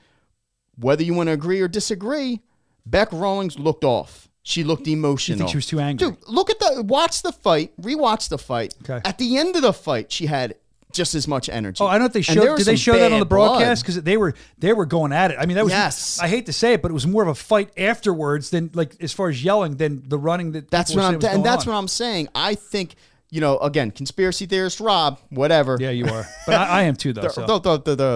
whether 0.78 1.04
you 1.04 1.14
want 1.14 1.28
to 1.28 1.34
agree 1.34 1.60
or 1.60 1.68
disagree, 1.68 2.40
Beck 2.86 3.12
Rawlings 3.12 3.60
looked 3.60 3.84
off. 3.84 4.30
She 4.48 4.64
looked 4.64 4.88
emotional. 4.88 5.38
You 5.38 5.40
think 5.40 5.50
she 5.50 5.58
was 5.58 5.66
too 5.66 5.80
angry? 5.80 6.08
Dude, 6.08 6.18
look 6.28 6.52
at 6.52 6.60
the 6.60 6.84
watch 6.84 7.24
the 7.24 7.32
fight, 7.32 7.74
rewatch 7.82 8.30
the 8.30 8.38
fight. 8.38 8.76
Okay. 8.84 9.02
At 9.04 9.18
the 9.18 9.38
end 9.38 9.56
of 9.56 9.64
the 9.64 9.74
fight, 9.74 10.12
she 10.12 10.28
had 10.28 10.54
just 10.94 11.16
as 11.16 11.28
much 11.28 11.50
energy. 11.50 11.84
Oh, 11.84 11.88
I 11.88 11.98
know 11.98 12.08
they 12.08 12.22
showed. 12.22 12.56
Did 12.56 12.68
they 12.68 12.76
show 12.76 12.96
that 12.96 13.12
on 13.12 13.20
the 13.20 13.26
broadcast? 13.26 13.82
Because 13.82 14.04
they 14.04 14.18
were 14.18 14.36
they 14.60 14.72
were 14.72 14.86
going 14.86 15.14
at 15.14 15.32
it. 15.32 15.38
I 15.40 15.48
mean, 15.48 15.56
that 15.56 15.64
was. 15.64 15.74
Yes. 15.74 16.20
I 16.20 16.28
hate 16.28 16.46
to 16.46 16.54
say 16.54 16.74
it, 16.74 16.84
but 16.84 16.92
it 16.92 16.94
was 16.94 17.08
more 17.08 17.24
of 17.24 17.28
a 17.28 17.34
fight 17.34 17.72
afterwards 17.76 18.52
than 18.52 18.70
like 18.76 18.96
as 19.02 19.14
far 19.14 19.30
as 19.30 19.44
yelling 19.44 19.78
than 19.78 20.08
the 20.08 20.20
running 20.20 20.52
that. 20.52 20.70
That's 20.70 20.94
what 20.94 21.06
I'm. 21.06 21.16
and 21.16 21.44
that's 21.44 21.66
on. 21.66 21.74
what 21.74 21.80
I'm 21.80 21.88
saying. 21.88 22.28
I 22.36 22.54
think 22.54 22.98
you 23.32 23.42
know, 23.42 23.58
again, 23.58 23.90
conspiracy 23.90 24.46
theorist 24.46 24.80
Rob, 24.80 25.20
whatever. 25.30 25.76
Yeah, 25.80 25.90
you 25.90 26.06
are. 26.06 26.28
But 26.46 26.56
I, 26.56 26.66
I 26.66 26.82
am 26.84 26.96
too, 26.96 27.14
though. 27.14 27.28
So. 27.30 27.48
the 27.48 27.80
the 27.80 27.96
the 27.96 28.16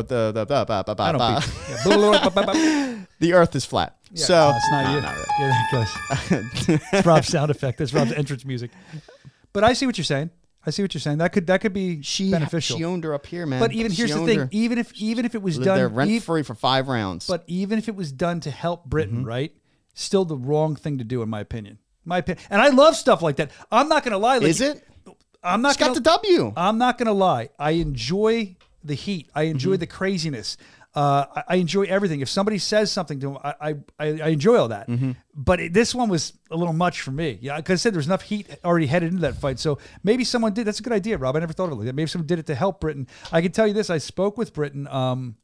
the- 3.20 3.34
Earth 3.34 3.56
is 3.56 3.66
flat. 3.66 3.96
Yeah, 4.12 4.26
so 4.26 4.34
no, 4.52 4.56
it's 4.58 4.72
not 4.72 4.92
you. 4.92 4.98
Yeah, 5.40 5.52
that 5.52 5.70
goes. 6.72 6.80
it's 6.94 7.06
Rob's 7.06 7.28
sound 7.36 7.52
effect. 7.52 7.78
That's 7.78 7.94
Rob's 7.94 8.12
entrance 8.12 8.44
music. 8.44 8.72
But 9.54 9.64
I 9.64 9.74
see 9.74 9.86
what 9.86 9.98
you're 9.98 10.06
saying. 10.06 10.32
I 10.66 10.72
see 10.72 10.82
what 10.82 10.94
you're 10.94 11.00
saying. 11.02 11.20
That 11.20 11.32
could 11.32 11.48
that 11.48 11.62
could 11.62 11.74
be 11.74 12.02
she 12.02 12.32
beneficial. 12.32 12.78
she 12.78 12.84
owned 12.84 13.04
her 13.04 13.14
up 13.14 13.26
here, 13.26 13.46
man. 13.46 13.60
but 13.60 13.72
even 13.72 13.92
here's 13.92 14.14
the 14.14 14.26
thing: 14.26 14.40
her. 14.40 14.50
even 14.52 14.78
if 14.78 14.92
even 15.00 15.26
if 15.26 15.36
it 15.36 15.42
was 15.42 15.58
lived 15.58 15.66
done, 15.68 15.78
there 15.78 15.88
rent 15.90 16.24
free 16.24 16.44
for 16.44 16.54
five 16.56 16.88
rounds. 16.88 17.28
but 17.28 17.44
even 17.48 17.78
if 17.80 17.88
it 17.88 17.96
was 17.96 18.12
done 18.12 18.40
to 18.42 18.52
help 18.52 18.86
Britain, 18.86 19.20
Mm-hmm. 19.20 19.28
right? 19.28 19.56
Still 19.94 20.26
the 20.26 20.38
wrong 20.38 20.76
thing 20.76 20.98
to 20.98 21.04
do, 21.04 21.22
in 21.22 21.30
my 21.30 21.40
opinion. 21.40 21.78
My 22.06 22.18
opinion, 22.20 22.44
and 22.50 22.62
I 22.62 22.70
love 22.70 22.96
stuff 22.96 23.22
like 23.22 23.36
that. 23.38 23.52
I'm 23.72 23.90
not 23.90 24.04
going 24.04 24.12
to 24.14 24.18
lie. 24.18 24.38
Like, 24.38 24.48
is 24.48 24.62
it? 24.62 24.84
I'm 25.44 25.62
not 25.62 25.72
She's 25.74 25.78
got 25.78 25.86
gonna, 25.88 25.96
the 25.96 26.02
W. 26.02 26.54
I'm 26.58 26.78
not 26.78 26.98
going 26.98 27.08
to 27.08 27.14
lie. 27.14 27.50
I 27.60 27.72
enjoy 27.72 28.56
the 28.84 28.94
heat. 28.96 29.30
I 29.36 29.44
enjoy 29.44 29.72
Mm-hmm. 29.74 29.80
the 29.80 29.88
craziness. 29.88 30.58
Uh, 30.96 31.26
I, 31.36 31.44
I 31.50 31.56
enjoy 31.56 31.84
everything. 31.84 32.22
If 32.22 32.30
somebody 32.30 32.58
says 32.58 32.92
something 32.92 33.20
to 33.20 33.32
him, 33.32 33.38
I 33.44 33.76
I, 34.00 34.08
I 34.08 34.28
enjoy 34.30 34.58
all 34.58 34.70
that. 34.70 34.88
Mm-hmm. 34.88 35.12
But 35.36 35.60
it, 35.60 35.74
this 35.74 35.94
one 35.94 36.10
was 36.10 36.34
a 36.50 36.58
little 36.58 36.74
much 36.74 37.02
for 37.02 37.12
me. 37.12 37.38
Yeah, 37.42 37.58
because 37.58 37.80
I 37.80 37.82
said 37.82 37.94
there's 37.94 38.08
enough 38.08 38.24
heat 38.24 38.48
already 38.66 38.88
headed 38.88 39.10
into 39.10 39.22
that 39.22 39.36
fight. 39.36 39.60
So 39.60 39.78
maybe 40.04 40.24
someone 40.24 40.54
did. 40.54 40.66
That's 40.66 40.80
a 40.80 40.84
good 40.84 40.94
idea, 40.94 41.18
Rob. 41.18 41.36
I 41.36 41.40
never 41.40 41.54
thought 41.54 41.66
of 41.66 41.74
it 41.74 41.76
like 41.76 41.86
that. 41.86 41.96
Maybe 41.96 42.08
someone 42.08 42.28
did 42.28 42.40
it 42.40 42.48
to 42.48 42.56
help 42.56 42.80
Britain. 42.80 43.08
I 43.32 43.42
can 43.42 43.52
tell 43.52 43.68
you 43.68 43.74
this. 43.74 43.90
I 43.90 44.00
spoke 44.00 44.38
with 44.38 44.54
Britain. 44.54 44.88
Um, 44.88 45.36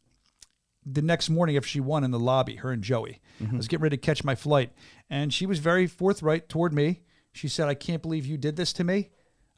the 0.86 1.02
next 1.02 1.30
morning 1.30 1.58
after 1.58 1.68
she 1.68 1.80
won 1.80 2.04
in 2.04 2.12
the 2.12 2.20
lobby, 2.20 2.58
her 2.58 2.72
and 2.72 2.84
Joey. 2.84 3.20
I 3.41 3.56
was 3.56 3.68
getting 3.68 3.84
ready 3.84 3.98
to 3.98 4.02
catch 4.02 4.24
my 4.24 4.36
flight, 4.36 4.72
and 5.10 5.34
she 5.34 5.46
was 5.46 5.60
very 5.60 5.88
forthright 5.88 6.48
toward 6.48 6.74
me. 6.74 7.02
She 7.34 7.48
said, 7.48 7.68
"I 7.68 7.74
can't 7.74 8.02
believe 8.02 8.26
you 8.26 8.38
did 8.38 8.56
this 8.56 8.72
to 8.74 8.84
me." 8.84 9.10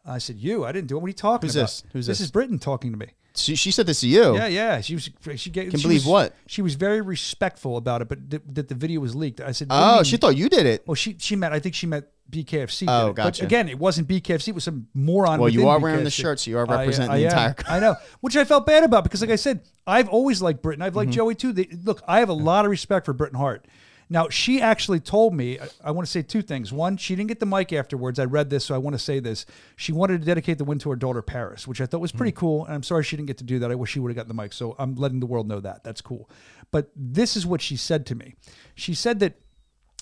I 0.05 0.17
said, 0.19 0.37
"You? 0.37 0.65
I 0.65 0.71
didn't 0.71 0.87
do 0.87 0.95
it. 0.95 0.99
What 0.99 1.07
are 1.07 1.09
you 1.09 1.13
talking 1.13 1.47
Who's 1.47 1.55
about?" 1.55 1.63
this? 1.63 1.83
Who's 1.93 2.07
this? 2.07 2.19
this? 2.19 2.25
is 2.25 2.31
Britain 2.31 2.59
talking 2.59 2.91
to 2.91 2.97
me. 2.97 3.07
She, 3.37 3.55
she 3.55 3.71
said 3.71 3.85
this 3.85 4.01
to 4.01 4.07
you. 4.07 4.35
Yeah, 4.35 4.47
yeah. 4.47 4.81
She 4.81 4.95
was. 4.95 5.09
She 5.35 5.49
gave. 5.49 5.69
Can 5.71 5.79
she 5.79 5.83
believe 5.87 6.05
was- 6.05 6.11
what? 6.11 6.35
She 6.47 6.61
was 6.61 6.75
very 6.75 7.01
respectful 7.01 7.77
about 7.77 8.01
it, 8.01 8.09
but 8.09 8.29
th- 8.29 8.41
that 8.53 8.67
the 8.67 8.75
video 8.75 8.99
was 8.99 9.15
leaked. 9.15 9.39
I 9.41 9.51
said, 9.51 9.69
"What 9.69 9.77
do 9.79 9.83
you 9.95 9.99
Oh, 9.99 10.03
she 10.03 10.17
thought 10.17 10.35
you 10.37 10.49
did 10.49 10.65
it. 10.65 10.83
Well, 10.87 10.95
she 10.95 11.15
she 11.19 11.35
meant. 11.35 11.53
I 11.53 11.59
think 11.59 11.75
she 11.75 11.85
meant 11.87 12.05
BKFC. 12.31 12.85
Oh, 12.87 13.13
gotcha. 13.13 13.43
But 13.43 13.45
again, 13.45 13.69
it 13.69 13.77
wasn't 13.79 14.07
BKFC. 14.07 14.49
It 14.49 14.55
was 14.55 14.63
some 14.63 14.87
moron. 14.93 15.39
Well, 15.39 15.49
you 15.49 15.67
are 15.67 15.79
wearing 15.79 16.03
the 16.03 16.09
BKFC. 16.09 16.21
shirt, 16.21 16.39
so 16.39 16.51
you 16.51 16.57
are 16.57 16.65
representing 16.65 17.11
I 17.11 17.17
the 17.19 17.25
entire- 17.25 17.55
I 17.69 17.79
know, 17.79 17.95
which 18.21 18.35
I 18.35 18.43
felt 18.43 18.65
bad 18.65 18.83
about 18.83 19.03
because, 19.03 19.21
like 19.21 19.29
I 19.29 19.35
said, 19.37 19.61
I've 19.85 20.09
always 20.09 20.41
liked 20.41 20.61
Britain. 20.61 20.81
I've 20.81 20.89
Mm-hmm. 20.91 20.97
liked 20.97 21.11
Joey 21.11 21.35
too. 21.35 21.53
They, 21.53 21.67
look, 21.83 22.01
I 22.07 22.19
have 22.19 22.29
a 22.29 22.33
lot 22.33 22.65
of 22.65 22.71
respect 22.71 23.05
for 23.05 23.13
Britain 23.13 23.37
Hart. 23.37 23.65
Now, 24.09 24.29
she 24.29 24.61
actually 24.61 24.99
told 25.01 25.33
me, 25.33 25.59
I, 25.59 25.67
I 25.85 25.91
want 25.91 26.05
to 26.05 26.11
say 26.11 26.21
two 26.21 26.41
things. 26.41 26.71
One, 26.71 26.95
she 26.95 27.15
didn't 27.15 27.27
get 27.27 27.39
the 27.41 27.45
mic 27.45 27.73
afterwards. 27.73 28.19
I 28.19 28.23
read 28.25 28.49
this, 28.49 28.63
so 28.65 28.73
I 28.73 28.77
want 28.77 28.93
to 28.93 28.99
say 28.99 29.19
this. 29.19 29.45
She 29.75 29.91
wanted 29.91 30.21
to 30.21 30.25
dedicate 30.25 30.57
the 30.57 30.63
win 30.63 30.79
to 30.79 30.89
her 30.91 30.95
daughter, 30.95 31.21
Paris, 31.21 31.67
which 31.67 31.81
I 31.81 31.85
thought 31.85 31.99
was 31.99 32.11
pretty 32.13 32.31
Mm. 32.31 32.35
cool. 32.37 32.65
And 32.65 32.73
I'm 32.75 32.83
sorry 32.83 33.03
she 33.03 33.17
didn't 33.17 33.27
get 33.27 33.37
to 33.39 33.43
do 33.43 33.59
that. 33.59 33.69
I 33.71 33.75
wish 33.75 33.91
she 33.91 33.99
would 33.99 34.09
have 34.09 34.15
gotten 34.15 34.29
the 34.35 34.41
mic. 34.41 34.53
So 34.53 34.75
I'm 34.79 34.95
letting 34.95 35.19
the 35.19 35.25
world 35.25 35.47
know 35.47 35.59
that. 35.59 35.83
That's 35.83 35.99
cool. 36.01 36.29
But 36.71 36.89
this 36.95 37.35
is 37.35 37.45
what 37.45 37.61
she 37.61 37.75
said 37.75 38.05
to 38.07 38.15
me. 38.15 38.35
She 38.75 38.93
said 38.93 39.19
that 39.19 39.39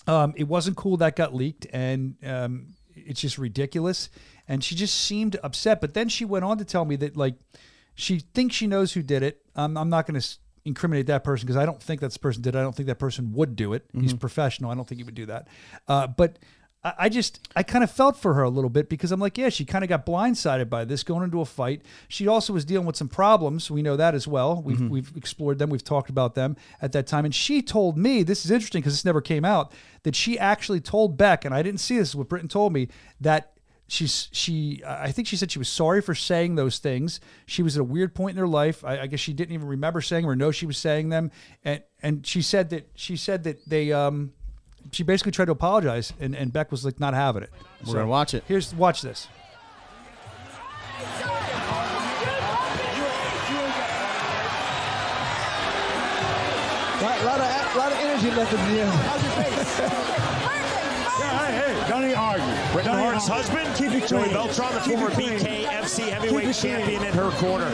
um, 0.06 0.34
it 0.36 0.44
wasn't 0.44 0.76
cool 0.76 0.96
that 0.98 1.16
got 1.16 1.34
leaked, 1.34 1.66
and 1.72 2.14
um, 2.24 2.74
it's 2.94 3.20
just 3.20 3.38
ridiculous. 3.38 4.08
And 4.46 4.62
she 4.62 4.76
just 4.76 4.94
seemed 4.94 5.36
upset. 5.42 5.80
But 5.80 5.94
then 5.94 6.08
she 6.08 6.24
went 6.24 6.44
on 6.44 6.58
to 6.58 6.64
tell 6.64 6.84
me 6.84 6.94
that 6.96 7.16
like 7.16 7.34
she 7.96 8.20
thinks 8.20 8.54
she 8.54 8.68
knows 8.68 8.92
who 8.92 9.02
did 9.02 9.24
it. 9.24 9.42
Um, 9.56 9.76
I'm 9.76 9.88
not 9.90 10.06
going 10.06 10.20
to 10.20 10.26
incriminate 10.66 11.06
that 11.06 11.24
person 11.24 11.46
because 11.46 11.56
I 11.56 11.64
don't 11.64 11.82
think 11.82 12.00
that 12.00 12.20
person 12.20 12.42
did. 12.42 12.56
I 12.56 12.62
don't 12.62 12.74
think 12.74 12.88
that 12.88 12.98
person 12.98 13.32
would 13.32 13.56
do 13.56 13.72
it. 13.72 13.86
He's 13.92 14.12
professional. 14.14 14.70
I 14.70 14.74
don't 14.74 14.86
think 14.86 14.98
he 14.98 15.04
would 15.04 15.14
do 15.14 15.26
that. 15.26 15.48
Uh, 15.88 16.06
but 16.06 16.38
I 16.84 16.94
I 16.98 17.08
just 17.08 17.48
I 17.56 17.62
kind 17.62 17.82
of 17.82 17.90
felt 17.90 18.16
for 18.16 18.34
her 18.34 18.42
a 18.42 18.48
little 18.48 18.70
bit 18.70 18.88
because 18.88 19.12
I'm 19.12 19.20
like, 19.20 19.38
yeah, 19.38 19.48
she 19.48 19.64
kind 19.64 19.82
of 19.84 19.88
got 19.88 20.06
blindsided 20.06 20.68
by 20.68 20.84
this 20.84 21.02
going 21.02 21.24
into 21.24 21.40
a 21.40 21.44
fight. 21.44 21.82
She 22.08 22.28
also 22.28 22.52
was 22.52 22.64
dealing 22.64 22.86
with 22.86 22.96
some 22.96 23.08
problems. 23.08 23.70
We 23.70 23.82
know 23.82 23.96
that 23.96 24.14
as 24.14 24.28
well. 24.28 24.62
We've 24.62 24.88
we've 24.90 25.12
explored 25.16 25.58
them. 25.58 25.70
We've 25.70 25.84
talked 25.84 26.10
about 26.10 26.34
them 26.34 26.56
at 26.80 26.92
that 26.92 27.06
time. 27.06 27.24
And 27.24 27.34
she 27.34 27.62
told 27.62 27.96
me 27.98 28.22
this 28.22 28.44
is 28.44 28.50
interesting 28.50 28.82
because 28.82 28.94
this 28.94 29.04
never 29.04 29.20
came 29.20 29.44
out 29.44 29.72
that 30.04 30.14
she 30.14 30.38
actually 30.38 30.80
told 30.80 31.16
Beck, 31.16 31.44
and 31.44 31.54
I 31.54 31.62
didn't 31.62 31.80
see 31.80 31.98
this. 31.98 32.14
What 32.14 32.28
Britain 32.28 32.48
told 32.48 32.72
me 32.72 32.88
that 33.20 33.55
she's 33.88 34.28
she 34.32 34.82
I 34.86 35.12
think 35.12 35.28
she 35.28 35.36
said 35.36 35.50
she 35.50 35.58
was 35.58 35.68
sorry 35.68 36.00
for 36.00 36.14
saying 36.14 36.56
those 36.56 36.78
things. 36.78 37.20
She 37.46 37.62
was 37.62 37.76
at 37.76 37.80
a 37.80 37.84
weird 37.84 38.14
point 38.14 38.36
in 38.36 38.40
her 38.40 38.48
life. 38.48 38.84
I, 38.84 39.00
I 39.00 39.06
guess 39.06 39.20
she 39.20 39.32
didn't 39.32 39.54
even 39.54 39.68
remember 39.68 40.00
saying 40.00 40.22
them 40.22 40.30
or 40.30 40.36
know 40.36 40.50
she 40.50 40.66
was 40.66 40.78
saying 40.78 41.08
them. 41.10 41.30
And 41.64 41.82
and 42.02 42.26
she 42.26 42.42
said 42.42 42.70
that 42.70 42.90
she 42.94 43.16
said 43.16 43.44
that 43.44 43.68
they 43.68 43.92
um 43.92 44.32
she 44.92 45.02
basically 45.02 45.32
tried 45.32 45.46
to 45.46 45.52
apologize 45.52 46.12
and, 46.20 46.34
and 46.34 46.52
Beck 46.52 46.70
was 46.70 46.84
like 46.84 47.00
not 47.00 47.14
having 47.14 47.42
it. 47.42 47.50
We're 47.86 47.94
gonna 47.94 48.06
watch 48.06 48.34
it. 48.34 48.44
Here's 48.46 48.74
watch 48.74 49.02
this. 49.02 49.28
Lot, 57.02 57.24
lot 57.24 57.40
of 57.40 57.76
lot 57.76 57.92
of 57.92 57.98
energy 57.98 58.30
left 58.30 58.52
in 58.52 60.10
the 60.10 60.15
end. 61.86 61.94
Hey, 61.94 61.94
hey, 61.94 61.94
don't 61.94 62.04
even 62.04 62.16
argue. 62.16 62.72
Britain 62.72 62.92
Don't 62.92 63.02
Hart's 63.02 63.30
argue. 63.30 63.54
husband, 63.54 63.76
Keep 63.76 64.02
it 64.02 64.08
Joey. 64.08 64.28
Beltran, 64.32 64.74
the 64.74 64.80
Keep 64.80 64.98
former. 64.98 65.10
BKFC 65.10 66.08
heavyweight 66.08 66.44
Keep 66.44 66.50
it 66.56 66.60
clean. 66.60 66.76
champion 66.76 67.04
in 67.04 67.12
her 67.14 67.30
corner. 67.32 67.70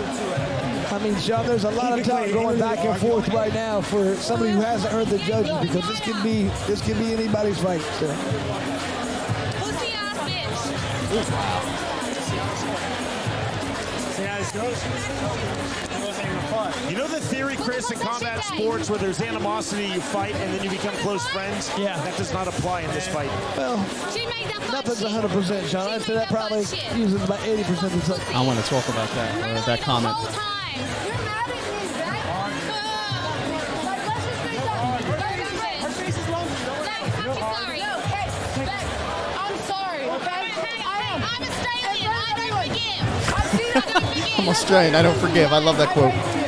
I 0.91 0.99
mean, 0.99 1.17
Sean, 1.19 1.47
there's 1.47 1.65
a 1.65 1.71
lot 1.71 1.95
Keep 1.95 2.05
of 2.05 2.11
talk 2.11 2.23
clean. 2.25 2.35
going 2.35 2.59
back 2.59 2.79
and 2.85 3.01
forth 3.01 3.29
right 3.29 3.53
now 3.55 3.81
for 3.81 4.15
somebody 4.17 4.53
who 4.53 4.61
hasn't 4.61 4.93
heard 4.93 5.07
the 5.09 5.19
judges 5.19 5.57
because 5.61 5.87
this 5.89 6.01
could 6.01 6.23
be 6.23 6.45
this 6.67 6.81
could 6.83 6.99
be 6.99 7.13
anybody's 7.15 7.59
fight. 7.61 7.81
So. 7.99 8.07
Pussy 9.59 9.93
ass 14.25 14.53
bitch. 14.53 15.89
You 16.89 16.97
know 16.97 17.09
the 17.09 17.21
theory, 17.21 17.57
Chris, 17.57 17.91
in 17.91 17.99
combat 17.99 18.45
sports 18.45 18.89
where 18.89 18.99
there's 18.99 19.21
animosity, 19.21 19.87
you 19.87 20.01
fight, 20.01 20.35
and 20.35 20.55
then 20.55 20.63
you 20.63 20.71
become 20.71 20.95
close 20.97 21.27
friends? 21.29 21.69
Yeah. 21.77 22.01
That 22.03 22.17
does 22.17 22.33
not 22.33 22.47
apply 22.47 22.83
in 22.83 22.91
this 22.93 23.09
fight. 23.09 23.31
Well, 23.57 23.79
nothing's 24.71 25.03
100%, 25.03 25.69
Sean. 25.69 25.89
I'd 25.89 26.03
say 26.03 26.15
that 26.15 26.29
probably 26.29 26.61
uses 26.61 27.25
about 27.25 27.41
80% 27.41 27.85
of 27.85 28.07
the. 28.07 28.37
I 28.37 28.47
want 28.47 28.61
to 28.61 28.67
talk 28.67 28.89
about 28.89 29.09
that, 29.11 29.43
uh, 29.43 29.67
that 29.67 29.81
comment. 29.81 30.17
I'm 44.39 44.49
Australian. 44.49 44.95
I 44.95 45.03
don't 45.03 45.19
forgive. 45.19 45.53
I 45.53 45.59
love 45.59 45.79
that 45.79 45.89
quote. 45.91 46.42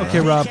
Okay, 0.00 0.20
Rob. 0.20 0.46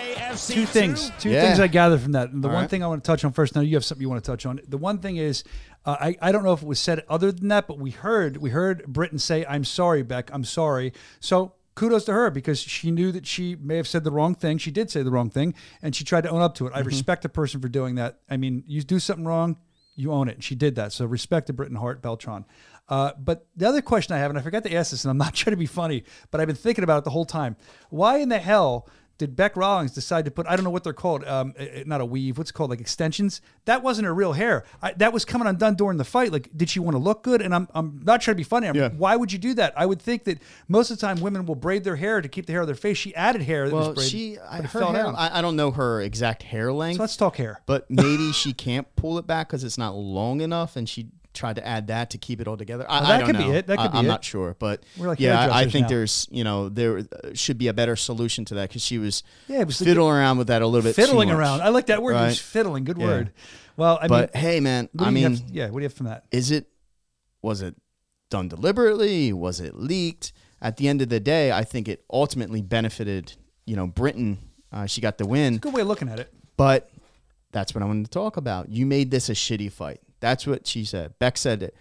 Two 0.48 0.66
things. 0.66 1.12
Two 1.20 1.32
Yeah. 1.32 1.42
things 1.42 1.60
I 1.60 1.68
gathered 1.68 2.02
from 2.02 2.12
that. 2.12 2.30
And 2.32 2.44
the 2.44 2.48
All 2.48 2.54
one 2.54 2.64
right. 2.64 2.70
thing 2.70 2.84
I 2.84 2.88
want 2.88 3.04
to 3.04 3.08
touch 3.08 3.26
on 3.26 3.34
first. 3.34 3.56
Now 3.56 3.62
you 3.62 3.76
have 3.76 3.84
something 3.84 4.02
you 4.02 4.10
want 4.10 4.24
to 4.24 4.32
touch 4.32 4.46
on. 4.46 4.60
The 4.68 4.78
one 4.78 5.00
thing 5.00 5.18
is, 5.18 5.44
uh, 5.86 5.98
I 6.00 6.16
I 6.22 6.32
don't 6.32 6.44
know 6.44 6.54
if 6.54 6.62
it 6.62 6.68
was 6.68 6.80
said 6.80 7.04
other 7.10 7.32
than 7.32 7.48
that, 7.48 7.68
but 7.68 7.80
we 7.80 7.90
heard 7.90 8.38
we 8.38 8.52
heard 8.52 8.86
Britain 8.88 9.18
say, 9.18 9.46
"I'm 9.50 9.64
sorry, 9.64 10.04
Beck. 10.04 10.30
I'm 10.32 10.44
sorry." 10.44 10.94
So 11.20 11.54
kudos 11.74 12.06
to 12.06 12.14
her 12.14 12.30
because 12.30 12.60
she 12.60 12.92
knew 12.92 13.12
that 13.12 13.26
she 13.26 13.56
may 13.56 13.78
have 13.78 13.88
said 13.88 14.04
the 14.04 14.12
wrong 14.12 14.36
thing. 14.36 14.60
She 14.60 14.70
did 14.72 14.92
say 14.92 15.02
the 15.02 15.12
wrong 15.12 15.30
thing, 15.32 15.56
and 15.82 15.96
she 15.96 16.04
tried 16.04 16.22
to 16.22 16.30
own 16.30 16.42
up 16.42 16.54
to 16.56 16.68
it. 16.68 16.74
I 16.76 16.82
respect 16.82 17.26
a 17.26 17.30
person 17.30 17.60
for 17.60 17.70
doing 17.70 17.96
that. 17.96 18.20
I 18.30 18.38
mean, 18.38 18.64
you 18.68 18.84
do 18.84 19.00
something 19.00 19.26
wrong. 19.26 19.58
You 20.00 20.14
own 20.14 20.30
it. 20.30 20.36
And 20.36 20.44
she 20.44 20.56
did 20.56 20.76
that. 20.76 20.94
So 20.94 21.06
respect 21.06 21.48
to 21.48 21.54
Britain 21.54 21.76
Hart 21.76 22.02
Beltran. 22.02 22.46
Uh, 22.88 23.12
but 23.20 23.46
the 23.56 23.68
other 23.68 23.82
question 23.82 24.16
I 24.16 24.20
have, 24.20 24.32
and 24.32 24.40
I 24.40 24.42
forgot 24.42 24.64
to 24.64 24.74
ask 24.74 24.92
this, 24.92 25.04
and 25.04 25.12
I'm 25.12 25.18
not 25.18 25.34
trying 25.36 25.52
to 25.52 25.58
be 25.58 25.66
funny, 25.66 26.04
but 26.32 26.42
I've 26.42 26.48
been 26.48 26.56
thinking 26.56 26.84
about 26.84 27.00
it 27.00 27.04
the 27.04 27.12
whole 27.12 27.26
time. 27.26 27.56
Why 27.90 28.18
in 28.18 28.30
the 28.30 28.40
hell 28.40 28.88
did 29.20 29.36
Beck 29.36 29.56
Rawlings 29.56 29.92
decide 29.92 30.26
to 30.26 30.32
put, 30.32 30.48
I 30.48 30.56
don't 30.56 30.64
know 30.64 30.72
what 30.72 30.84
they're 30.84 30.94
called, 30.94 31.24
um, 31.26 31.54
eh, 31.58 31.68
eh, 31.72 31.84
not 31.86 32.02
a 32.02 32.06
weave, 32.06 32.38
what's 32.38 32.50
it 32.50 32.54
called, 32.54 32.72
like 32.72 32.80
extensions? 32.82 33.42
That 33.66 33.84
wasn't 33.84 34.06
her 34.08 34.14
real 34.16 34.34
hair. 34.34 34.64
I, 34.82 34.94
that 34.94 35.14
was 35.14 35.26
coming 35.26 35.48
undone 35.48 35.76
during 35.76 35.98
the 35.98 36.06
fight. 36.06 36.32
Like, 36.32 36.50
did 36.58 36.70
she 36.70 36.80
want 36.80 36.96
to 36.96 37.00
look 37.00 37.22
good? 37.22 37.42
And 37.42 37.54
I'm, 37.54 37.68
I'm 37.76 38.02
not 38.04 38.22
trying 38.22 38.34
to 38.36 38.38
be 38.38 38.44
funny. 38.44 38.68
I'm, 38.68 38.76
Yeah. 38.76 38.90
Why 38.90 39.16
would 39.16 39.32
you 39.32 39.38
do 39.38 39.54
that? 39.56 39.74
I 39.78 39.86
would 39.86 40.02
think 40.02 40.24
that 40.24 40.40
most 40.68 40.90
of 40.90 40.98
the 40.98 41.06
time 41.06 41.20
women 41.20 41.46
will 41.46 41.56
braid 41.56 41.84
their 41.84 41.98
hair 41.98 42.22
to 42.22 42.28
keep 42.28 42.46
the 42.48 42.54
hair 42.54 42.62
on 42.62 42.68
their 42.68 42.76
face. 42.76 42.98
She 42.98 43.14
added 43.14 43.42
hair 43.44 43.70
that 43.70 43.76
Well, 43.76 43.90
was 43.90 43.96
braided, 43.96 44.12
she, 44.12 44.40
I, 44.40 44.62
her 44.62 44.86
hair. 44.86 45.08
I, 45.08 45.40
I 45.40 45.42
don't 45.42 45.56
know 45.56 45.72
her 45.72 46.02
exact 46.02 46.42
hair 46.44 46.74
length. 46.74 46.98
so 46.98 47.04
let's 47.04 47.18
talk 47.18 47.36
hair. 47.36 47.62
but 47.66 47.92
maybe 47.92 48.32
she 48.32 48.54
can't 48.54 48.88
pull 48.96 49.18
it 49.18 49.28
back 49.28 49.50
because 49.50 49.64
it's 49.64 49.78
not 49.78 49.96
long 49.96 50.42
enough, 50.42 50.76
and 50.76 50.88
she 50.88 51.10
tried 51.34 51.58
to 51.58 51.66
add 51.68 51.88
that 51.88 52.10
to 52.12 52.18
keep 52.18 52.42
it 52.42 52.48
all 52.48 52.58
together. 52.58 52.86
I, 52.90 53.00
Well, 53.02 53.04
I 53.04 53.12
that 53.12 53.18
don't 53.20 53.28
could 53.28 53.38
be 53.38 53.48
know. 53.50 53.54
it. 53.54 53.68
That 53.68 53.78
could 53.78 53.88
I, 53.88 53.92
be 53.92 53.98
I'm 54.00 54.06
it. 54.06 54.08
not 54.08 54.24
sure, 54.24 54.56
but 54.60 54.84
We're 54.98 55.08
like 55.08 55.20
yeah, 55.20 55.40
I, 55.40 55.60
I 55.62 55.68
think 55.70 55.84
now. 55.84 55.90
there's 55.90 56.28
you 56.32 56.44
know 56.44 56.70
there 56.70 57.04
should 57.34 57.58
be 57.58 57.68
a 57.68 57.74
better 57.74 57.96
solution 57.96 58.46
to 58.46 58.56
that 58.56 58.70
because 58.70 58.84
she 58.84 58.98
was 58.98 59.24
Yeah, 59.48 59.60
it 59.62 59.68
was 59.68 59.78
fiddling 59.80 60.12
around 60.16 60.38
with 60.40 60.48
that 60.48 60.62
a 60.62 60.68
little 60.68 60.82
bit. 60.88 60.96
fiddling 60.96 61.30
around. 61.32 61.62
I 61.62 61.70
like 61.70 61.86
that 61.88 62.02
word. 62.02 62.14
right? 62.14 62.36
Fiddling. 62.36 62.84
Good 62.84 62.98
Yeah. 62.98 63.06
word. 63.06 63.32
Well, 63.78 64.00
I 64.02 64.08
but 64.08 64.34
mean, 64.34 64.44
hey, 64.44 64.60
man, 64.60 64.90
I 65.00 65.10
mean, 65.10 65.24
have- 65.36 65.42
yeah. 65.52 65.66
What 65.66 65.80
do 65.80 65.84
you 65.84 65.84
have 65.84 65.94
from 65.94 66.08
that? 66.08 66.26
is 66.32 66.52
it 66.52 66.68
was 67.42 67.62
it 67.62 67.76
done 68.30 68.48
deliberately? 68.48 69.32
Was 69.34 69.60
it 69.60 69.76
leaked? 69.76 70.34
At 70.62 70.76
the 70.76 70.90
end 70.90 71.02
of 71.02 71.08
the 71.08 71.22
day, 71.22 71.54
I 71.54 71.64
think 71.64 71.88
it 71.88 72.04
ultimately 72.12 72.62
benefited 72.62 73.34
you 73.66 73.76
know 73.76 73.88
Britain. 73.88 74.40
Uh, 74.72 74.86
she 74.88 75.00
got 75.02 75.18
the 75.18 75.26
win. 75.26 75.58
Good 75.58 75.74
way 75.74 75.82
of 75.82 75.88
looking 75.88 76.10
at 76.10 76.20
it. 76.20 76.34
But 76.58 76.90
that's 77.52 77.74
what 77.74 77.82
I 77.82 77.86
wanted 77.88 78.06
to 78.06 78.12
talk 78.12 78.36
about. 78.38 78.70
You 78.70 78.86
made 78.86 79.10
this 79.12 79.30
a 79.30 79.34
shitty 79.34 79.72
fight. 79.72 80.02
That's 80.20 80.46
what 80.48 80.68
she 80.68 80.86
said. 80.86 81.14
Beck 81.20 81.38
said 81.38 81.62
that 81.62 81.74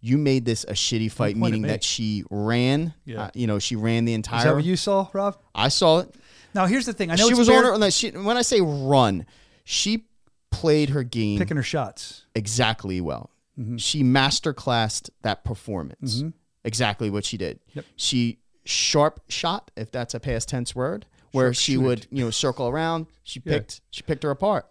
you 0.00 0.18
made 0.18 0.44
this 0.44 0.64
a 0.64 0.72
shitty 0.72 1.10
fight, 1.10 1.36
meaning 1.36 1.62
me. 1.62 1.68
that 1.68 1.82
she 1.82 2.24
ran. 2.30 2.94
Yeah. 3.04 3.22
uh, 3.24 3.30
you 3.34 3.46
know, 3.46 3.58
she 3.58 3.76
ran 3.76 4.04
the 4.04 4.14
entire. 4.14 4.38
Is 4.38 4.42
entire. 4.44 4.52
that 4.52 4.56
what 4.56 4.64
you 4.64 4.76
saw, 4.76 5.08
Rob? 5.12 5.36
I 5.54 5.68
saw 5.68 6.00
it. 6.00 6.14
Now 6.54 6.66
here's 6.66 6.86
the 6.86 6.92
thing. 6.92 7.10
I 7.10 7.16
know 7.16 7.28
she 7.28 7.34
was 7.34 7.48
fair- 7.48 7.72
on 7.72 7.80
her. 7.82 7.90
She, 7.90 8.10
when 8.10 8.36
I 8.36 8.42
say 8.42 8.60
run, 8.60 9.26
she 9.64 10.04
played 10.50 10.90
her 10.90 11.02
game 11.02 11.38
picking 11.38 11.56
her 11.56 11.62
shots. 11.62 12.24
exactly 12.34 13.00
well. 13.00 13.30
Mm-hmm. 13.58 13.76
She 13.78 14.02
masterclassed 14.02 15.10
that 15.22 15.44
performance. 15.44 16.22
Exactly 16.64 17.10
what 17.10 17.24
she 17.24 17.36
did. 17.36 17.60
Yep. 17.74 17.84
She 17.96 18.38
sharp 18.64 19.20
shot, 19.28 19.70
if 19.76 19.90
that's 19.92 20.14
a 20.14 20.20
past 20.20 20.48
tense 20.48 20.74
word, 20.74 21.06
where 21.32 21.54
she 21.54 21.76
would 21.76 22.06
you 22.10 22.24
know 22.24 22.30
circle 22.30 22.68
around. 22.68 23.06
She 23.22 23.40
Yeah. 23.44 23.54
picked 23.54 23.80
she 23.90 24.02
picked 24.02 24.22
her 24.22 24.30
apart. 24.30 24.66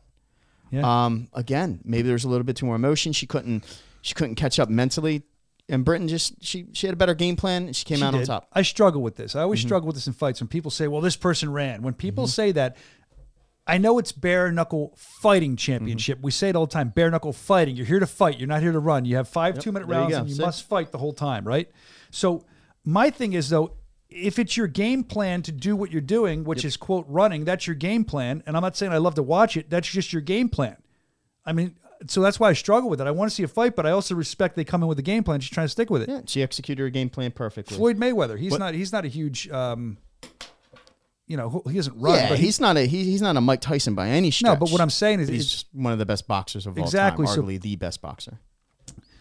Yeah. 0.71 1.05
Um, 1.05 1.27
again, 1.33 1.79
maybe 1.83 2.07
there's 2.07 2.23
a 2.25 2.29
little 2.29 2.43
bit 2.43 2.55
too 2.55 2.65
more 2.65 2.75
emotion. 2.75 3.13
She 3.13 3.25
couldn't 3.27 3.63
she 4.01 4.13
couldn't 4.13 4.35
catch 4.35 4.59
up 4.59 4.69
mentally. 4.69 5.23
And 5.67 5.83
Britain 5.83 6.07
just 6.07 6.43
she 6.43 6.67
she 6.73 6.85
had 6.87 6.93
a 6.93 6.97
better 6.97 7.15
game 7.15 7.35
plan. 7.35 7.65
And 7.67 7.75
she 7.75 7.85
came 7.85 7.97
She 7.97 8.03
out 8.03 8.13
on 8.13 8.23
top. 8.23 8.47
I 8.53 8.61
struggle 8.61 9.01
with 9.01 9.15
this. 9.15 9.35
I 9.35 9.41
always 9.41 9.59
Mm-hmm. 9.61 9.67
struggle 9.67 9.87
with 9.87 9.95
this 9.95 10.05
in 10.07 10.13
fights 10.13 10.39
when 10.41 10.47
people 10.47 10.69
say, 10.71 10.87
"Well, 10.87 11.01
this 11.01 11.15
person 11.15 11.51
ran." 11.51 11.81
When 11.81 11.93
people 11.95 12.27
say 12.27 12.51
that, 12.51 12.77
I 13.65 13.79
know 13.79 13.97
it's 13.97 14.11
bare 14.11 14.51
knuckle 14.51 14.93
fighting 15.21 15.55
championship. 15.55 16.19
Mm-hmm. 16.19 16.25
We 16.25 16.31
say 16.31 16.49
it 16.49 16.55
all 16.55 16.67
the 16.67 16.71
time: 16.73 16.89
bare 16.89 17.09
knuckle 17.09 17.33
fighting. 17.33 17.75
You're 17.75 17.87
here 17.87 17.99
to 17.99 18.05
fight. 18.05 18.37
You're 18.37 18.47
not 18.47 18.61
here 18.61 18.73
to 18.73 18.79
run. 18.79 19.05
You 19.05 19.15
have 19.15 19.27
five 19.27 19.57
two 19.57 19.71
minute 19.71 19.87
there 19.87 19.97
you 19.97 20.01
rounds, 20.03 20.15
and 20.17 20.29
you 20.29 20.35
must 20.45 20.67
fight 20.69 20.91
the 20.91 20.99
whole 20.99 21.13
time, 21.13 21.47
right? 21.47 21.67
So 22.11 22.45
my 22.83 23.09
thing 23.09 23.33
is 23.33 23.49
though. 23.49 23.73
If 24.17 24.39
it's 24.39 24.55
your 24.55 24.67
game 24.67 25.03
plan 25.03 25.41
to 25.41 25.51
do 25.51 25.75
what 25.75 25.91
you're 25.91 25.99
doing, 26.01 26.45
which 26.45 26.63
is 26.63 26.77
quote 26.77 27.05
running, 27.09 27.43
that's 27.43 27.67
your 27.67 27.75
game 27.75 28.05
plan. 28.05 28.41
And 28.47 28.55
I'm 28.55 28.61
not 28.61 28.77
saying 28.77 28.93
I 28.93 28.97
love 28.97 29.15
to 29.15 29.23
watch 29.23 29.57
it. 29.57 29.69
That's 29.69 29.87
just 29.89 30.13
your 30.13 30.21
game 30.21 30.47
plan. 30.47 30.77
I 31.45 31.51
mean, 31.51 31.75
so 32.07 32.21
that's 32.21 32.39
why 32.39 32.49
I 32.49 32.53
struggle 32.53 32.89
with 32.89 33.01
it. 33.01 33.07
I 33.07 33.11
want 33.11 33.29
to 33.29 33.35
see 33.35 33.43
a 33.43 33.47
fight, 33.47 33.75
but 33.75 33.85
I 33.85 33.91
also 33.91 34.15
respect 34.15 34.55
they 34.55 34.63
come 34.63 34.81
in 34.83 34.87
with 34.87 34.99
a 34.99 35.03
game 35.03 35.23
plan. 35.23 35.41
She's 35.41 35.49
trying 35.51 35.65
to 35.65 35.69
stick 35.71 35.89
with 35.89 36.01
it. 36.03 36.09
Yeah, 36.09 36.21
she 36.27 36.41
executed 36.41 36.81
her 36.81 36.89
game 36.89 37.09
plan 37.09 37.31
perfectly. 37.31 37.75
Floyd 37.77 37.97
Mayweather. 37.97 38.39
He's 38.39 38.57
not. 38.57 38.73
He's 38.73 38.93
not 38.93 39.03
a 39.05 39.09
huge. 39.09 39.49
Um, 39.49 39.97
you 41.27 41.37
know, 41.37 41.61
he 41.67 41.73
doesn't 41.75 41.99
run. 41.99 42.15
yeah, 42.15 42.29
but 42.29 42.37
he- 42.39 42.45
he's 42.45 42.59
not 42.59 42.77
a 42.77 42.85
he, 42.85 43.03
he's 43.03 43.21
not 43.21 43.35
a 43.35 43.41
Mike 43.41 43.61
Tyson 43.61 43.95
by 43.95 44.09
any 44.09 44.29
stretch. 44.31 44.53
no. 44.53 44.55
But 44.59 44.69
what 44.71 44.79
I'm 44.81 44.89
saying 44.91 45.19
is, 45.21 45.27
he's 45.27 45.51
just 45.51 45.67
one 45.73 45.91
of 45.91 45.99
the 45.99 46.05
best 46.05 46.27
boxers 46.27 46.67
of 46.67 46.77
Exactly, 46.77 47.25
all 47.25 47.33
so- 47.33 47.41
time, 47.41 47.49
arguably 47.49 47.61
the 47.61 47.75
best 47.75 48.01
boxer. 48.01 48.39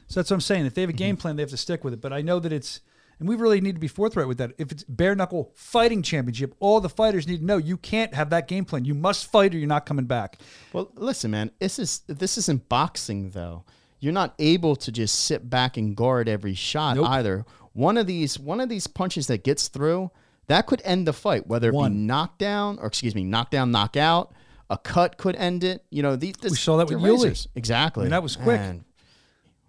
so 0.06 0.20
that's 0.20 0.30
what 0.30 0.34
I'm 0.36 0.40
saying. 0.40 0.66
If 0.66 0.74
they 0.74 0.82
have 0.82 0.90
a 0.90 0.94
game 0.94 1.16
plan, 1.16 1.36
they 1.36 1.42
have 1.42 1.50
to 1.50 1.56
stick 1.56 1.82
with 1.82 1.94
it. 1.94 2.00
But 2.00 2.12
I 2.12 2.20
know 2.20 2.38
that 2.40 2.52
it's, 2.52 2.80
and 3.18 3.28
we 3.28 3.36
really 3.36 3.60
need 3.60 3.74
to 3.74 3.80
be 3.80 3.88
forthright 3.88 4.28
with 4.28 4.38
that. 4.38 4.52
If 4.58 4.72
it's 4.72 4.84
bare 4.84 5.14
knuckle 5.14 5.52
fighting 5.54 6.02
championship, 6.02 6.54
all 6.60 6.80
the 6.80 6.88
fighters 6.88 7.26
need 7.28 7.38
to 7.38 7.44
know 7.44 7.56
you 7.56 7.76
can't 7.76 8.14
have 8.14 8.30
that 8.30 8.48
game 8.48 8.64
plan. 8.64 8.84
You 8.84 8.94
must 8.94 9.30
fight 9.30 9.54
or 9.54 9.58
you're 9.58 9.68
not 9.68 9.86
coming 9.86 10.06
back. 10.06 10.38
Well, 10.72 10.90
listen, 10.94 11.30
man, 11.30 11.50
this 11.58 11.78
is 11.78 12.00
this 12.06 12.38
isn't 12.38 12.68
boxing 12.68 13.30
though. 13.30 13.64
You're 14.00 14.12
not 14.12 14.34
able 14.38 14.76
to 14.76 14.92
just 14.92 15.14
sit 15.24 15.48
back 15.48 15.76
and 15.76 15.96
guard 15.96 16.28
every 16.28 16.54
shot 16.54 16.96
Nope. 16.96 17.08
either. 17.08 17.46
One 17.72 17.96
of 17.96 18.06
these 18.06 18.38
one 18.38 18.60
of 18.60 18.68
these 18.68 18.86
punches 18.86 19.26
that 19.28 19.44
gets 19.44 19.68
through 19.68 20.10
that 20.46 20.66
could 20.66 20.82
end 20.84 21.06
the 21.06 21.12
fight, 21.12 21.46
whether 21.46 21.70
it 21.70 21.72
be 21.72 21.88
knockdown 21.88 22.78
or 22.78 22.86
excuse 22.86 23.14
me, 23.14 23.24
knockdown, 23.24 23.70
knockout. 23.70 24.32
A 24.70 24.78
cut 24.78 25.18
could 25.18 25.36
end 25.36 25.62
it. 25.62 25.84
You 25.90 26.02
know, 26.02 26.16
these, 26.16 26.34
this, 26.40 26.52
We 26.52 26.56
saw 26.56 26.78
that 26.78 26.88
with 26.88 26.98
Yuli. 26.98 27.46
Exactly. 27.54 28.02
I 28.02 28.04
mean, 28.04 28.10
that 28.12 28.22
was 28.22 28.36
quick. 28.36 28.60
Man, 28.60 28.84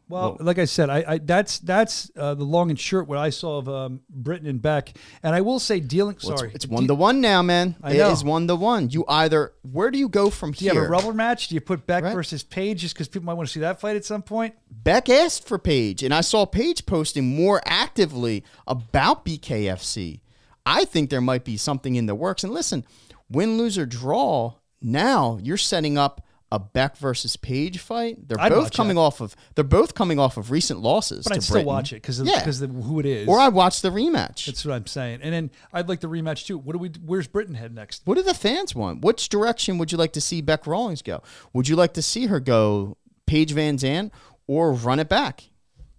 Well, 0.08 0.38
like 0.40 0.60
I 0.60 0.66
said, 0.66 0.90
I, 0.92 1.04
I 1.08 1.18
that's 1.18 1.58
that's 1.60 2.12
uh, 2.16 2.36
the 2.36 2.44
long 2.44 2.70
and 2.70 2.80
short 2.80 3.08
what 3.08 3.18
I 3.18 3.32
saw 3.32 3.58
of 3.58 3.68
um, 3.68 4.02
Britain 4.10 4.48
and 4.48 4.62
Beck. 4.62 4.96
And 5.24 5.34
I 5.34 5.42
will 5.42 5.60
say, 5.60 5.80
dealing. 5.80 6.16
well, 6.24 6.38
sorry, 6.38 6.52
it's, 6.54 6.68
one 6.68 6.86
to 6.88 6.94
one 6.94 7.22
now, 7.22 7.42
man. 7.42 7.76
I 7.82 7.94
It 7.94 7.98
know. 7.98 8.12
is 8.12 8.24
one 8.24 8.48
to 8.48 8.56
one. 8.56 8.90
You 8.92 9.04
either 9.10 9.54
where 9.64 9.90
do 9.90 9.98
you 9.98 10.08
go 10.08 10.30
from 10.30 10.52
Do 10.52 10.64
you 10.64 10.72
here? 10.72 10.82
have 10.82 10.90
a 10.90 10.92
rubber 10.92 11.14
match? 11.14 11.48
Do 11.48 11.56
you 11.56 11.62
put 11.62 11.88
Beck 11.88 12.04
Right. 12.04 12.14
versus 12.14 12.44
Paige 12.44 12.82
just 12.82 12.94
because 12.94 13.08
people 13.08 13.26
might 13.26 13.34
want 13.34 13.48
to 13.50 13.54
see 13.54 13.62
that 13.62 13.80
fight 13.82 13.96
at 13.96 14.06
some 14.06 14.22
point? 14.22 14.54
Beck 14.70 15.10
asked 15.10 15.48
for 15.48 15.58
Paige, 15.58 16.04
and 16.04 16.14
I 16.14 16.22
saw 16.22 16.46
Paige 16.46 16.86
posting 16.86 17.36
more 17.36 17.62
actively 17.66 18.44
about 18.68 19.26
BKFC. 19.26 20.20
I 20.68 20.86
think 20.86 21.10
there 21.10 21.22
might 21.22 21.44
be 21.46 21.58
something 21.58 21.96
in 21.96 22.06
the 22.06 22.16
works. 22.16 22.44
And 22.44 22.54
listen, 22.54 22.86
win, 23.30 23.58
lose, 23.58 23.78
or 23.78 23.86
draw, 23.86 24.54
now 24.82 25.40
you're 25.42 25.58
setting 25.58 25.98
up 25.98 26.25
a 26.52 26.60
Beck 26.60 26.96
versus 26.98 27.36
Paige 27.36 27.80
fight. 27.80 28.28
They're 28.28 28.40
I'd 28.40 28.50
both 28.52 28.72
coming 28.72 28.96
that. 28.96 29.02
off 29.02 29.20
of 29.20 29.36
they're 29.56 29.64
both 29.64 29.96
coming 29.96 30.20
off 30.20 30.38
of 30.38 30.52
recent 30.52 30.80
losses. 30.80 31.24
But 31.24 31.32
to 31.32 31.36
I'd 31.38 31.44
still 31.44 31.54
Britain. 31.56 31.68
watch 31.68 31.92
it 31.92 31.96
because 31.98 32.20
of, 32.20 32.28
Yeah. 32.28 32.40
because 32.40 32.62
of 32.62 32.70
who 32.70 33.00
it 33.00 33.06
is. 33.06 33.28
Or 33.28 33.40
I'd 33.40 33.54
watch 33.54 33.82
the 33.82 33.90
rematch. 33.90 34.46
That's 34.46 34.64
what 34.64 34.74
I'm 34.76 34.86
saying. 34.86 35.20
And 35.24 35.34
then 35.34 35.52
I'd 35.74 35.90
like 35.90 36.00
the 36.02 36.08
rematch 36.08 36.46
too. 36.46 36.58
What 36.58 36.74
do 36.74 36.80
we? 36.80 36.90
Where's 37.04 37.28
Britain 37.28 37.56
head 37.56 37.74
next? 37.74 38.04
What 38.06 38.16
do 38.16 38.22
the 38.24 38.34
fans 38.36 38.76
want? 38.76 39.02
Which 39.04 39.28
direction 39.28 39.78
would 39.80 39.92
you 39.92 39.98
like 39.98 40.14
to 40.14 40.22
see 40.22 40.42
Beck 40.42 40.68
Rawlings 40.68 41.02
go? 41.02 41.22
Would 41.54 41.68
you 41.68 41.76
like 41.76 41.94
to 41.96 42.02
see 42.02 42.28
her 42.28 42.40
go 42.40 42.96
Paige 43.26 43.52
Van 43.54 43.78
Zant 43.78 44.12
or 44.48 44.72
run 44.72 45.00
it 45.00 45.10
back? 45.10 45.50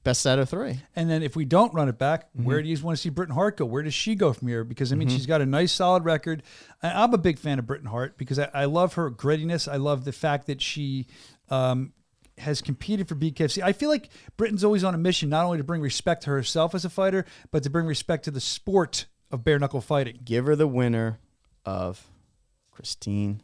Best 0.06 0.26
out 0.26 0.38
of 0.38 0.48
three. 0.48 0.80
And 0.94 1.10
then 1.10 1.22
if 1.22 1.36
we 1.36 1.44
don't 1.44 1.74
run 1.74 1.88
it 1.88 1.98
back, 1.98 2.28
Mm-hmm. 2.32 2.44
where 2.44 2.62
do 2.62 2.68
you 2.68 2.80
want 2.82 2.96
to 2.96 3.02
see 3.02 3.08
Britain 3.10 3.34
Hart 3.34 3.56
go? 3.58 3.64
Where 3.66 3.82
does 3.82 3.92
she 3.92 4.14
go 4.14 4.32
from 4.32 4.48
here? 4.48 4.62
Because 4.64 4.92
I 4.92 4.96
mean, 4.96 5.08
she's 5.08 5.26
got 5.26 5.40
a 5.40 5.46
nice, 5.46 5.72
solid 5.72 6.04
record. 6.04 6.42
I- 6.82 7.02
I'm 7.02 7.12
a 7.12 7.18
big 7.18 7.38
fan 7.38 7.58
of 7.58 7.66
Britain 7.66 7.88
Hart 7.88 8.16
because 8.16 8.38
I, 8.38 8.48
I 8.54 8.64
love 8.66 8.94
her 8.94 9.10
grittiness. 9.10 9.70
I 9.70 9.76
love 9.76 10.04
the 10.04 10.12
fact 10.12 10.46
that 10.46 10.62
she 10.62 11.06
um, 11.50 11.92
has 12.38 12.62
competed 12.62 13.08
for 13.08 13.14
BKFC. 13.16 13.62
I 13.62 13.72
feel 13.72 13.88
like 13.90 14.08
Britain's 14.36 14.62
always 14.64 14.84
on 14.84 14.94
a 14.94 14.98
mission, 14.98 15.28
not 15.28 15.44
only 15.44 15.58
to 15.58 15.64
bring 15.64 15.80
respect 15.82 16.22
to 16.24 16.30
herself 16.30 16.74
as 16.74 16.84
a 16.84 16.90
fighter, 16.90 17.24
but 17.50 17.62
to 17.64 17.70
bring 17.70 17.86
respect 17.86 18.24
to 18.26 18.30
the 18.30 18.40
sport 18.40 19.06
of 19.32 19.42
bare 19.42 19.58
knuckle 19.58 19.80
fighting. 19.80 20.20
Give 20.24 20.46
her 20.46 20.54
the 20.54 20.68
winner 20.68 21.18
of 21.64 22.06
Christine 22.70 23.42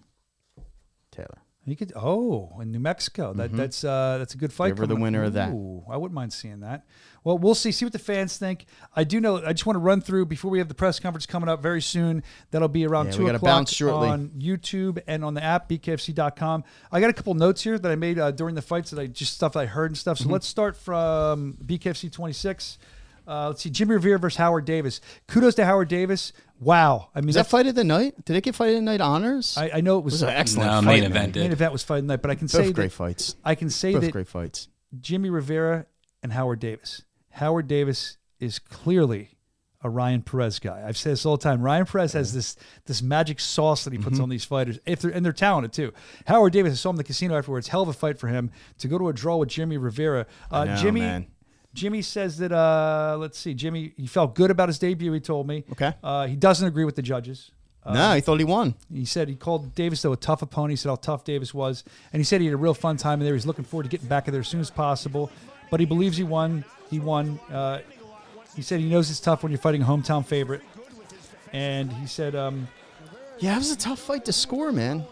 Taylor. 1.11 1.42
You 1.65 1.77
could 1.77 1.93
oh 1.95 2.59
in 2.61 2.73
New 2.73 2.81
Mexico 2.81 3.33
that 3.35 3.53
that's 3.53 3.85
uh, 3.85 4.17
that's 4.19 4.35
a 4.35 4.37
good 4.37 4.53
fight. 4.53 4.75
Mm-hmm. 4.75 4.83
Give 4.83 4.89
the 4.89 4.97
winner 4.97 5.23
of 5.23 5.35
that. 5.35 5.51
Ooh, 5.51 5.85
I 5.89 5.97
wouldn't 5.97 6.15
mind 6.15 6.33
seeing 6.33 6.61
that. 6.61 6.85
Well, 7.23 7.39
we'll 7.39 7.55
see. 7.55 7.71
See 7.71 7.85
what 7.85 7.93
the 7.93 8.01
fans 8.01 8.37
think. 8.37 8.67
I 8.97 9.05
do 9.05 9.21
know. 9.21 9.37
I 9.37 9.53
just 9.53 9.65
want 9.65 9.77
to 9.77 9.81
run 9.81 10.01
through 10.01 10.27
before 10.27 10.51
we 10.51 10.59
have 10.59 10.67
the 10.67 10.75
press 10.75 10.99
conference 10.99 11.25
coming 11.25 11.49
up 11.49 11.63
very 11.63 11.81
soon. 11.81 12.25
That'll 12.51 12.67
be 12.67 12.85
around 12.85 13.07
Yeah, 13.07 13.13
two 13.13 13.29
o'clock 13.29 13.69
on 13.81 14.31
YouTube 14.31 15.01
and 15.07 15.25
on 15.25 15.35
the 15.35 15.43
app 15.43 15.69
bkfc.com. 15.69 16.65
I 16.91 17.01
got 17.01 17.11
a 17.11 17.13
couple 17.13 17.35
notes 17.35 17.63
here 17.63 17.79
that 17.79 17.93
I 17.93 17.95
made 17.95 18.19
uh, 18.19 18.33
during 18.33 18.57
the 18.57 18.63
fights 18.63 18.91
that 18.91 19.01
I 19.01 19.07
just 19.07 19.35
stuff 19.35 19.57
I 19.57 19.67
heard 19.67 19.93
and 19.93 19.97
stuff. 19.97 20.19
Mm-hmm. 20.19 20.31
So 20.31 20.33
let's 20.33 20.49
start 20.49 20.77
from 20.77 21.57
BKFC 21.65 22.11
26. 22.11 22.79
Uh, 23.27 23.49
let's 23.49 23.63
see, 23.63 23.71
Jimmy 23.71 23.95
Rivera 23.95 24.19
versus 24.19 24.37
Howard 24.37 24.65
Davis. 24.65 25.01
Kudos 25.29 25.55
to 25.55 25.65
Howard 25.65 25.87
Davis. 25.89 26.33
Wow. 26.63 27.09
I 27.15 27.21
mean, 27.21 27.31
Is 27.31 27.35
that 27.35 27.47
fight 27.49 27.67
of 27.67 27.75
the 27.75 27.85
night? 27.85 28.25
Did 28.25 28.37
it 28.37 28.43
get 28.45 28.55
fight 28.55 28.69
of 28.71 28.75
the 28.77 28.81
night 28.83 29.01
honors? 29.01 29.57
I, 29.59 29.71
I 29.75 29.81
know 29.81 29.99
it 29.99 30.05
was, 30.05 30.15
it 30.15 30.17
was 30.17 30.23
an 30.23 30.29
excellent 30.41 30.71
No, 30.71 30.77
fight, 30.79 31.01
main 31.01 31.05
event 31.05 31.35
main 31.37 31.53
event 31.53 31.73
was 31.73 31.83
fight 31.83 31.99
of 31.99 32.05
the 32.05 32.13
night, 32.13 32.23
but 32.23 32.31
I 32.31 32.35
can 32.37 32.49
say 32.49 32.59
Both 32.59 32.67
say 32.69 32.73
great 32.73 32.91
that, 32.91 32.97
fights. 32.97 33.37
I 33.45 33.55
can 33.55 33.69
say 33.71 33.93
Both 33.93 34.03
that 34.03 34.13
great 34.13 34.29
fights. 34.29 34.69
Jimmy 35.01 35.29
Rivera 35.31 35.87
and 36.23 36.33
Howard 36.33 36.61
Davis. 36.61 37.03
Howard 37.31 37.67
Davis 37.67 38.17
is 38.39 38.59
clearly 38.59 39.31
a 39.85 39.91
Ryan 39.91 40.23
Perez 40.23 40.61
guy. 40.61 40.85
I've 40.87 40.97
said 40.97 41.13
this 41.15 41.27
all 41.27 41.37
the 41.37 41.43
time. 41.43 41.61
Ryan 41.61 41.87
Perez 41.87 42.13
has 42.13 42.33
this 42.33 42.55
this 42.87 43.03
magic 43.03 43.41
sauce 43.41 43.83
that 43.83 43.93
he 43.93 43.99
Mm-hmm. 43.99 44.09
puts 44.11 44.21
on 44.21 44.29
these 44.29 44.45
fighters, 44.45 44.79
if 44.87 45.01
they're 45.01 45.11
and 45.11 45.25
they're 45.25 45.33
talented 45.33 45.73
too. 45.73 45.93
Howard 46.27 46.53
Davis, 46.53 46.73
I 46.75 46.77
saw 46.77 46.91
him 46.91 46.95
in 46.95 46.99
the 46.99 47.05
casino 47.05 47.37
afterwards. 47.37 47.67
Hell 47.69 47.83
of 47.83 47.89
a 47.89 47.93
fight 47.93 48.19
for 48.19 48.29
him 48.29 48.53
to 48.79 48.87
go 48.87 48.97
to 48.99 49.09
a 49.09 49.13
draw 49.13 49.39
with 49.39 49.49
Jimmy 49.49 49.79
Rivera. 49.79 50.27
Uh, 50.53 50.67
know, 50.67 50.77
Jimmy. 50.77 51.01
man. 51.01 51.27
Jimmy 51.75 52.03
says 52.03 52.39
that 52.39 52.53
uh, 52.53 53.17
let's 53.19 53.39
see, 53.39 53.55
Jimmy 53.55 53.93
he 53.97 54.07
felt 54.07 54.35
good 54.35 54.51
about 54.51 54.69
his 54.69 54.79
debut. 54.79 55.13
He 55.13 55.21
told 55.21 55.47
me. 55.47 55.65
Okay. 55.73 55.95
Uh, 56.03 56.27
he 56.27 56.37
doesn't 56.37 56.67
agree 56.67 56.85
with 56.85 56.97
the 56.97 57.03
judges. 57.03 57.51
no, 57.91 58.15
he 58.15 58.21
thought 58.21 58.39
he 58.39 58.45
won. 58.45 58.75
He 58.93 59.05
said 59.05 59.29
he 59.29 59.35
called 59.35 59.75
Davis 59.75 60.03
though 60.03 60.13
a 60.13 60.17
tough 60.17 60.43
opponent. 60.43 60.71
He 60.73 60.77
said 60.77 60.91
how 60.91 60.97
tough 60.97 61.25
Davis 61.25 61.53
was, 61.55 61.83
and 62.13 62.21
he 62.21 62.25
said 62.25 62.41
he 62.41 62.47
had 62.47 62.55
a 62.55 62.59
real 62.59 62.75
fun 62.75 62.97
time 62.97 63.21
in 63.21 63.25
there. 63.25 63.35
He's 63.35 63.47
looking 63.47 63.65
forward 63.65 63.85
to 63.85 63.89
getting 63.89 64.09
back 64.09 64.29
in 64.29 64.33
there 64.33 64.41
as 64.43 64.49
soon 64.49 64.61
as 64.61 64.71
possible. 64.71 65.31
But 65.71 65.81
he 65.81 65.87
believes 65.87 66.17
he 66.19 66.25
won. 66.25 66.65
He 66.91 67.01
won. 67.01 67.41
Uh, 67.51 67.81
he 68.55 68.61
said 68.61 68.81
he 68.81 68.89
knows 68.91 69.11
it's 69.11 69.19
tough 69.21 69.43
when 69.43 69.51
you're 69.51 69.59
fighting 69.59 69.81
a 69.83 69.87
hometown 69.87 70.25
favorite, 70.27 70.61
and 71.53 71.91
he 71.91 72.07
said 72.07 72.35
um, 72.35 72.69
Yeah, 73.39 73.55
it 73.55 73.59
was 73.59 73.71
a 73.71 73.77
tough 73.77 73.99
fight 73.99 74.27
to 74.27 74.33
score, 74.33 74.71
man. 74.73 75.05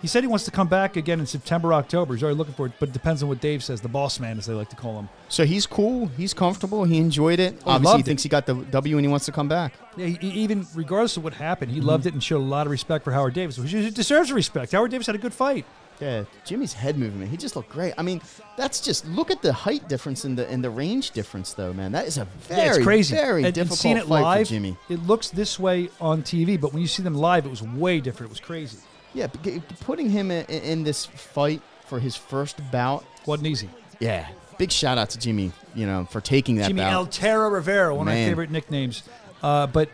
He 0.00 0.06
said 0.08 0.22
he 0.22 0.26
wants 0.28 0.44
to 0.44 0.50
come 0.50 0.68
back 0.68 0.96
again 0.96 1.20
in 1.20 1.26
September, 1.26 1.72
October. 1.72 2.14
He's 2.14 2.22
already 2.22 2.36
looking 2.38 2.54
for 2.54 2.66
it, 2.66 2.72
but 2.78 2.88
it 2.90 2.92
depends 2.92 3.22
on 3.22 3.28
what 3.28 3.40
Dave 3.40 3.62
says. 3.64 3.80
The 3.80 3.88
boss 3.88 4.20
man, 4.20 4.38
as 4.38 4.46
they 4.46 4.54
like 4.54 4.68
to 4.70 4.76
call 4.76 4.98
him. 4.98 5.08
So 5.28 5.44
he's 5.44 5.66
cool. 5.66 6.06
He's 6.16 6.34
comfortable. 6.34 6.84
He 6.84 6.98
enjoyed 6.98 7.40
it. 7.40 7.60
Oh, 7.66 7.72
Obviously, 7.72 7.98
he 7.98 8.02
thinks 8.02 8.22
he 8.22 8.28
got 8.28 8.46
the 8.46 8.54
W 8.54 8.96
and 8.96 9.04
he 9.04 9.10
wants 9.10 9.26
to 9.26 9.32
come 9.32 9.48
back. 9.48 9.74
Yeah, 9.96 10.06
he, 10.06 10.28
even 10.28 10.66
regardless 10.74 11.16
of 11.16 11.24
what 11.24 11.34
happened, 11.34 11.70
Mm-hmm. 11.72 11.80
he 11.80 11.86
loved 11.86 12.06
it 12.06 12.12
and 12.12 12.22
showed 12.22 12.38
a 12.38 12.44
lot 12.44 12.66
of 12.66 12.70
respect 12.70 13.04
for 13.04 13.12
Howard 13.12 13.34
Davis, 13.34 13.58
which 13.58 13.70
he 13.70 13.90
deserves 13.90 14.30
respect. 14.32 14.72
Howard 14.72 14.90
Davis 14.90 15.06
had 15.06 15.14
a 15.14 15.18
good 15.18 15.32
fight. 15.34 15.64
Yeah, 16.00 16.24
Jimmy's 16.44 16.72
head 16.72 16.98
movement. 16.98 17.30
He 17.30 17.36
just 17.36 17.54
looked 17.54 17.70
great. 17.70 17.94
I 17.96 18.02
mean, 18.02 18.20
that's 18.56 18.80
just 18.80 19.06
look 19.06 19.30
at 19.30 19.42
the 19.42 19.52
height 19.52 19.88
difference 19.88 20.24
and 20.24 20.36
the 20.36 20.46
and 20.50 20.62
the 20.62 20.68
range 20.68 21.12
difference, 21.12 21.52
though, 21.52 21.72
man. 21.72 21.92
That 21.92 22.06
is 22.08 22.18
a 22.18 22.24
very, 22.48 22.78
yeah, 22.78 22.82
crazy. 22.82 23.14
very 23.14 23.38
and, 23.38 23.46
and 23.46 23.54
difficult 23.54 23.78
seeing 23.78 23.96
it 23.96 24.06
fight 24.06 24.22
live, 24.22 24.46
for 24.48 24.54
Jimmy. 24.54 24.76
it 24.88 24.98
looks 25.06 25.30
this 25.30 25.56
way 25.58 25.88
on 26.00 26.22
TV, 26.22 26.60
but 26.60 26.72
when 26.72 26.82
you 26.82 26.88
see 26.88 27.04
them 27.04 27.14
live, 27.14 27.46
it 27.46 27.48
was 27.48 27.62
way 27.62 28.00
different. 28.00 28.30
It 28.30 28.34
was 28.34 28.40
crazy. 28.40 28.78
Yeah, 29.14 29.28
putting 29.80 30.10
him 30.10 30.30
in, 30.30 30.44
in 30.46 30.82
this 30.82 31.06
fight 31.06 31.62
for 31.86 32.00
his 32.00 32.16
first 32.16 32.58
bout. 32.70 33.04
wasn't 33.26 33.46
easy. 33.46 33.68
Yeah, 34.00 34.28
big 34.58 34.72
shout 34.72 34.98
out 34.98 35.10
to 35.10 35.18
Jimmy. 35.18 35.52
You 35.74 35.86
know, 35.86 36.04
for 36.10 36.20
taking 36.20 36.56
that 36.56 36.68
Jimmy 36.68 36.82
bout. 36.82 36.94
Altera 36.94 37.48
Rivera, 37.48 37.94
one 37.94 38.08
of 38.08 38.14
my 38.14 38.24
favorite 38.24 38.50
nicknames. 38.50 39.02
Uh, 39.42 39.66
but 39.66 39.88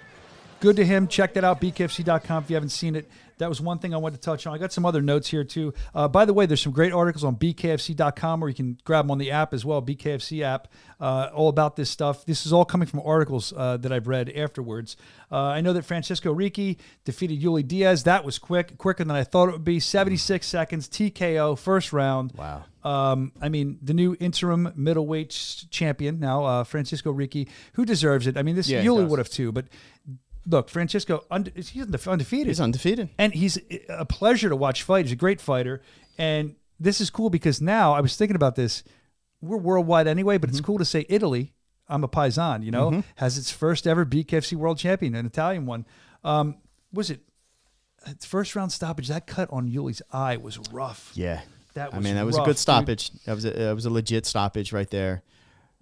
good 0.61 0.77
to 0.77 0.85
him. 0.85 1.09
Check 1.09 1.35
that 1.35 1.45
out, 1.45 1.61
bkfc.com 1.61 2.45
if 2.45 2.51
you 2.51 2.57
haven't 2.57 2.71
seen 2.71 2.97
it. 2.97 3.09
That 3.41 3.49
was 3.49 3.61
one 3.61 3.79
thing 3.79 3.93
I 3.93 3.97
wanted 3.97 4.17
to 4.17 4.23
touch 4.23 4.47
on. 4.47 4.55
I 4.55 4.59
got 4.59 4.73
some 4.73 4.87
other 4.87 5.03
notes 5.03 5.29
here 5.29 5.45
too. 5.45 5.75
Uh, 5.95 6.09
by 6.09 6.25
the 6.25 6.33
way, 6.33 6.47
there's 6.47 6.61
some 6.61 6.73
great 6.73 6.93
articles 6.93 7.25
on 7.25 7.37
bkfc.com 7.37 8.41
where 8.41 8.49
you 8.49 8.55
can 8.55 8.79
grab 8.85 9.05
them 9.05 9.11
on 9.11 9.19
the 9.19 9.31
app 9.31 9.53
as 9.53 9.65
well, 9.65 9.83
BKFC 9.83 10.43
app, 10.43 10.69
uh, 11.01 11.31
all 11.35 11.49
about 11.49 11.77
this 11.77 11.91
stuff. 11.91 12.25
This 12.25 12.47
is 12.47 12.53
all 12.53 12.65
coming 12.65 12.87
from 12.87 13.01
articles 13.01 13.53
uh, 13.57 13.77
that 13.79 13.93
I've 13.93 14.07
read 14.07 14.31
afterwards. 14.31 14.97
Uh, 15.33 15.39
I 15.39 15.61
know 15.61 15.73
that 15.73 15.85
Francisco 15.85 16.35
Ricchi 16.35 16.77
defeated 17.05 17.41
Yuli 17.43 17.67
Diaz. 17.67 18.05
That 18.05 18.25
was 18.25 18.39
quick, 18.39 18.79
quicker 18.79 19.05
than 19.05 19.17
I 19.17 19.25
thought 19.25 19.49
it 19.49 19.53
would 19.53 19.65
be. 19.65 19.81
76 19.81 20.47
seconds, 20.47 20.89
TKO, 20.89 21.59
first 21.59 21.93
round. 21.93 22.33
Wow. 22.37 22.65
Um, 22.83 23.33
I 23.41 23.49
mean, 23.49 23.79
the 23.83 23.95
new 23.95 24.17
interim 24.21 24.73
middleweight 24.75 25.31
champion 25.71 26.19
now, 26.19 26.45
uh, 26.45 26.65
Francisco 26.65 27.13
Ricchi, 27.13 27.49
who 27.75 27.85
deserves 27.85 28.27
it. 28.27 28.37
I 28.37 28.43
mean, 28.43 28.57
this 28.57 28.69
Yeah, 28.69 28.83
Yuli 28.83 29.07
would 29.07 29.19
have 29.19 29.29
too, 29.29 29.53
but 29.53 29.67
look, 30.47 30.69
Francisco, 30.69 31.25
unde- 31.31 31.53
he's 31.55 31.71
undefe- 31.73 32.11
undefeated. 32.11 32.47
He's 32.49 32.61
undefeated. 32.61 33.11
and 33.19 33.33
he's 33.35 33.59
a 33.89 34.05
pleasure 34.05 34.49
to 34.49 34.57
watch 34.57 34.83
fight. 34.83 35.05
He's 35.07 35.13
a 35.13 35.17
great 35.17 35.41
fighter, 35.41 35.83
and 36.19 36.55
this 36.79 37.01
is 37.01 37.11
cool 37.11 37.31
because 37.31 37.61
now 37.61 37.93
I 37.93 38.01
was 38.01 38.17
thinking 38.17 38.37
about 38.37 38.57
this. 38.57 38.83
We're 39.43 39.57
worldwide 39.57 40.07
anyway, 40.07 40.39
but 40.39 40.49
Mm-hmm. 40.51 40.57
it's 40.59 40.67
cool 40.67 40.79
to 40.79 40.85
say 40.85 41.07
Italy. 41.09 41.53
I'm 41.89 42.05
a 42.05 42.09
paisan, 42.09 42.63
you 42.65 42.71
know, 42.71 43.03
has 43.17 43.37
its 43.37 43.51
first 43.51 43.85
ever 43.87 44.05
BKFC 44.07 44.55
world 44.57 44.79
champion, 44.79 45.15
an 45.17 45.27
Italian 45.27 45.67
one. 45.67 45.87
Um, 46.23 46.57
was 46.93 47.11
it 47.11 47.21
its 48.07 48.25
first 48.25 48.55
round 48.55 48.71
stoppage? 48.71 49.09
That 49.09 49.27
cut 49.27 49.49
on 49.51 49.67
Yuli's 49.67 50.01
eye 50.13 50.37
was 50.37 50.59
rough. 50.71 51.11
Yeah. 51.15 51.41
That 51.75 51.93
was 51.93 51.99
I 51.99 52.01
mean, 52.01 52.15
that 52.15 52.25
was 52.27 52.37
rough, 52.37 52.45
a 52.45 52.49
good 52.51 52.53
dude. 52.53 52.59
stoppage. 52.59 53.11
That 53.25 53.35
was 53.35 53.45
a, 53.45 53.51
that 53.51 53.75
was 53.75 53.87
a 53.87 53.91
legit 53.91 54.25
stoppage 54.27 54.73
right 54.73 54.89
there. 54.91 55.23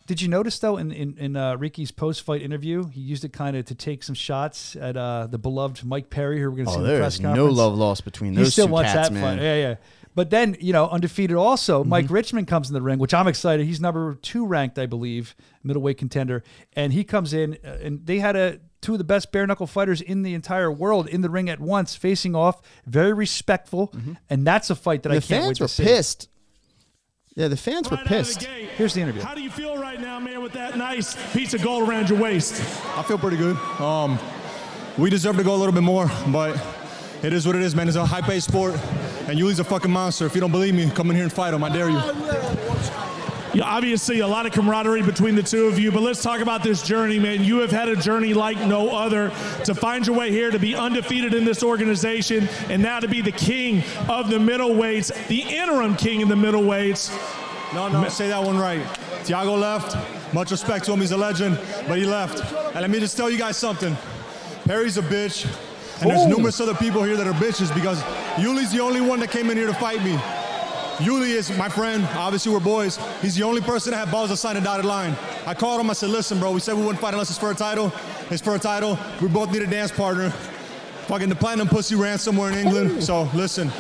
Did 0.09 0.21
you 0.23 0.27
notice 0.29 0.59
though 0.59 0.77
in 0.79 0.91
in, 0.91 1.17
in 1.19 1.37
uh, 1.37 1.57
Ricky's 1.57 1.91
post 1.93 2.23
fight 2.23 2.43
interview, 2.43 2.89
he 2.89 3.01
used 3.01 3.25
it 3.25 3.33
kind 3.33 3.57
of 3.57 3.67
to 3.67 3.75
take 3.77 4.03
some 4.03 4.15
shots 4.17 4.75
at 4.75 4.97
uh, 4.97 5.29
the 5.31 5.39
beloved 5.39 5.85
Mike 5.85 6.11
Perry, 6.11 6.41
who 6.41 6.51
we're 6.51 6.57
going 6.57 6.67
to 6.67 6.73
see 6.73 6.79
Oh, 6.79 6.85
in 6.85 6.91
the 6.91 6.99
press 6.99 7.15
is 7.15 7.21
no 7.21 7.45
love 7.47 7.75
lost 7.77 8.05
between 8.05 8.33
He 8.33 8.39
those 8.39 8.53
still 8.55 8.67
two 8.67 8.73
wants 8.73 8.93
cats, 8.93 9.09
that 9.11 9.15
man. 9.15 9.37
fight. 9.37 9.43
Yeah, 9.45 9.55
yeah. 9.55 9.75
But 10.15 10.31
then 10.31 10.57
you 10.61 10.73
know, 10.73 10.89
undefeated 10.89 11.37
also. 11.37 11.81
Mm-hmm. 11.81 11.91
Mike 11.91 12.07
Richmond 12.11 12.49
comes 12.49 12.69
in 12.69 12.75
the 12.75 12.83
ring, 12.83 12.99
which 12.99 13.15
I'm 13.15 13.29
excited. 13.29 13.67
He's 13.67 13.81
number 13.81 14.15
two 14.17 14.47
ranked, 14.47 14.77
I 14.79 14.87
believe, 14.87 15.37
middleweight 15.63 15.99
contender, 15.99 16.43
and 16.73 16.93
he 16.93 17.05
comes 17.05 17.33
in, 17.33 17.59
uh, 17.65 17.77
and 17.83 18.05
they 18.05 18.19
had 18.19 18.35
a 18.35 18.59
two 18.81 18.93
of 18.93 18.99
the 18.99 19.05
best 19.05 19.31
bare 19.31 19.47
knuckle 19.47 19.67
fighters 19.67 20.01
in 20.01 20.23
the 20.23 20.33
entire 20.35 20.73
world 20.73 21.07
in 21.07 21.21
the 21.21 21.29
ring 21.31 21.51
at 21.51 21.61
once, 21.61 21.95
facing 21.95 22.35
off, 22.35 22.63
very 22.87 23.13
respectful, 23.13 23.93
and 24.31 24.47
that's 24.47 24.71
a 24.71 24.75
fight 24.75 25.03
that 25.03 25.13
I 25.13 25.17
Mm-hmm. 25.17 25.21
The 25.21 25.35
can't 25.35 25.49
wait 25.49 25.59
fans 25.59 25.79
were 25.79 25.85
pissed. 25.85 26.29
Yeah, 27.37 27.47
the 27.47 27.57
fans 27.57 27.89
were 27.89 27.97
Right 27.99 28.01
out 28.01 28.07
of 28.07 28.11
the 28.11 28.17
pissed. 28.25 28.43
Here's 28.77 28.95
the 28.95 29.01
interview. 29.01 29.23
How 29.23 29.37
do 29.37 29.41
you 29.43 29.51
feel 29.51 29.78
right 29.99 30.07
now, 30.07 30.21
man, 30.21 30.41
with 30.43 30.53
that 30.53 30.77
nice 30.77 31.17
piece 31.33 31.55
of 31.55 31.63
gold 31.63 31.89
around 31.89 32.09
your 32.09 32.21
waist? 32.21 32.61
I 32.97 33.03
feel 33.03 33.19
pretty 33.19 33.37
good. 33.37 33.57
Um, 33.81 34.19
we 34.97 35.11
deserve 35.11 35.37
to 35.39 35.43
go 35.43 35.55
a 35.55 35.57
little 35.57 35.73
bit 35.73 35.83
more, 35.83 36.09
but 36.29 36.61
it 37.23 37.33
is 37.33 37.47
what 37.47 37.57
it 37.57 37.63
is, 37.63 37.75
man. 37.75 37.89
It's 37.89 37.97
a 37.97 38.07
high-paced 38.07 38.47
sport, 38.47 38.75
and 39.27 39.39
Yuli's 39.39 39.59
a 39.59 39.65
fucking 39.65 39.91
monster. 39.91 40.25
If 40.27 40.35
you 40.35 40.41
don't 40.41 40.53
believe 40.53 40.75
me, 40.75 40.89
come 40.91 41.11
in 41.11 41.17
here 41.17 41.25
and 41.25 41.33
fight 41.33 41.53
him. 41.53 41.65
I 41.65 41.69
dare 41.71 41.89
you. 41.89 41.97
Yeah, 43.55 43.65
obviously, 43.65 44.21
a 44.21 44.27
lot 44.27 44.47
of 44.47 44.53
camaraderie 44.53 45.03
between 45.03 45.35
the 45.35 45.43
two 45.43 45.67
of 45.67 45.81
you, 45.81 45.91
but 45.91 46.03
let's 46.03 46.23
talk 46.23 46.41
about 46.41 46.63
this 46.63 46.83
journey, 46.83 47.19
man. 47.19 47.43
You 47.43 47.59
have 47.59 47.73
had 47.73 47.89
a 47.89 47.97
journey 47.97 48.35
like 48.35 48.59
no 48.67 48.91
other 48.91 49.31
to 49.65 49.75
find 49.75 50.07
your 50.07 50.17
way 50.17 50.31
here, 50.31 50.51
to 50.51 50.61
be 50.61 50.77
undefeated 50.77 51.35
in 51.35 51.45
this 51.45 51.65
organization, 51.65 52.49
and 52.69 52.81
now 52.81 53.01
to 53.01 53.09
be 53.09 53.21
the 53.21 53.33
king 53.33 53.83
of 54.09 54.31
the 54.31 54.39
middleweights, 54.39 55.27
the 55.27 55.41
interim 55.41 55.97
king 55.97 56.21
in 56.21 56.29
the 56.29 56.37
middleweights. 56.37 57.11
No, 57.75 57.89
no, 57.89 58.09
say 58.09 58.29
that 58.29 58.43
one 58.43 58.59
right. 58.59 58.87
Thiago 59.25 59.59
left. 59.59 59.97
Much 60.35 60.51
respect 60.51 60.85
to 60.87 60.93
him. 60.93 61.01
He's 61.01 61.13
a 61.13 61.17
legend, 61.17 61.59
but 61.87 61.99
he 61.99 62.05
left. 62.05 62.41
And 62.73 62.81
let 62.81 62.91
me 62.91 63.01
just 63.01 63.17
tell 63.17 63.31
you 63.31 63.39
guys 63.39 63.57
something. 63.57 63.97
Perry's 64.67 64.99
a 64.99 65.03
bitch, 65.03 65.45
and 66.01 66.11
there's 66.11 66.23
Oh. 66.23 66.29
numerous 66.29 66.61
other 66.61 66.75
people 66.75 67.03
here 67.03 67.17
that 67.17 67.27
are 67.27 67.33
bitches 67.35 67.73
because 67.75 68.01
Yuli's 68.37 68.71
the 68.71 68.81
only 68.81 69.01
one 69.01 69.21
that 69.21 69.31
came 69.31 69.51
in 69.51 69.57
here 69.57 69.67
to 69.67 69.75
fight 69.75 70.03
me. 70.05 70.19
Yuli 70.99 71.29
is 71.29 71.51
my 71.57 71.69
friend. 71.69 72.07
Obviously, 72.17 72.53
we're 72.53 72.59
boys. 72.61 72.99
He's 73.23 73.37
the 73.37 73.45
only 73.45 73.61
person 73.61 73.93
that 73.93 73.99
had 73.99 74.11
balls 74.11 74.31
to 74.31 74.37
sign 74.37 74.57
a 74.57 74.61
dotted 74.61 74.85
line. 74.85 75.17
I 75.47 75.55
called 75.55 75.81
him. 75.81 75.89
I 75.89 75.93
said, 75.93 76.11
listen, 76.11 76.41
bro, 76.41 76.51
we 76.51 76.59
said 76.61 76.75
we 76.75 76.81
wouldn't 76.83 77.01
fight 77.01 77.15
unless 77.15 77.31
it's 77.31 77.39
for 77.39 77.53
a 77.53 77.55
title. 77.55 77.93
It's 78.31 78.43
for 78.43 78.55
a 78.57 78.59
title. 78.59 78.99
We 79.23 79.29
both 79.29 79.53
need 79.53 79.63
a 79.63 79.67
dance 79.69 79.93
partner. 79.93 80.31
Fucking 81.07 81.29
the 81.29 81.37
platinum 81.37 81.69
pussy 81.69 81.95
ran 81.95 82.19
somewhere 82.19 82.51
in 82.51 82.59
England. 82.59 83.03
So 83.05 83.31
listen, 83.33 83.71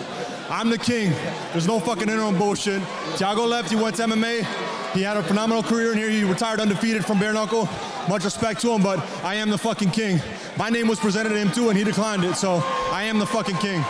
I'm 0.48 0.70
the 0.70 0.78
king. 0.78 1.12
There's 1.52 1.66
no 1.66 1.80
fucking 1.80 2.08
interim 2.08 2.38
bullshit. 2.38 2.80
Thiago 3.16 3.46
left. 3.48 3.68
He 3.68 3.76
went 3.76 3.96
to 3.96 4.04
MMA. 4.04 4.46
He 4.94 5.02
had 5.02 5.16
a 5.16 5.22
phenomenal 5.22 5.62
career 5.62 5.92
in 5.92 5.98
here. 5.98 6.08
He 6.08 6.24
retired 6.24 6.60
undefeated 6.60 7.04
from 7.04 7.18
bare 7.18 7.32
knuckle. 7.32 7.68
Much 8.08 8.24
respect 8.24 8.60
to 8.62 8.70
him, 8.72 8.82
but 8.82 8.98
I 9.22 9.34
am 9.34 9.50
the 9.50 9.58
fucking 9.58 9.90
king. 9.90 10.20
My 10.56 10.70
name 10.70 10.88
was 10.88 10.98
presented 10.98 11.30
to 11.30 11.36
him 11.38 11.52
too, 11.52 11.68
and 11.68 11.78
he 11.78 11.84
declined 11.84 12.24
it. 12.24 12.34
So 12.36 12.62
I 12.90 13.04
am 13.04 13.18
the 13.18 13.26
fucking 13.26 13.56
king. 13.58 13.84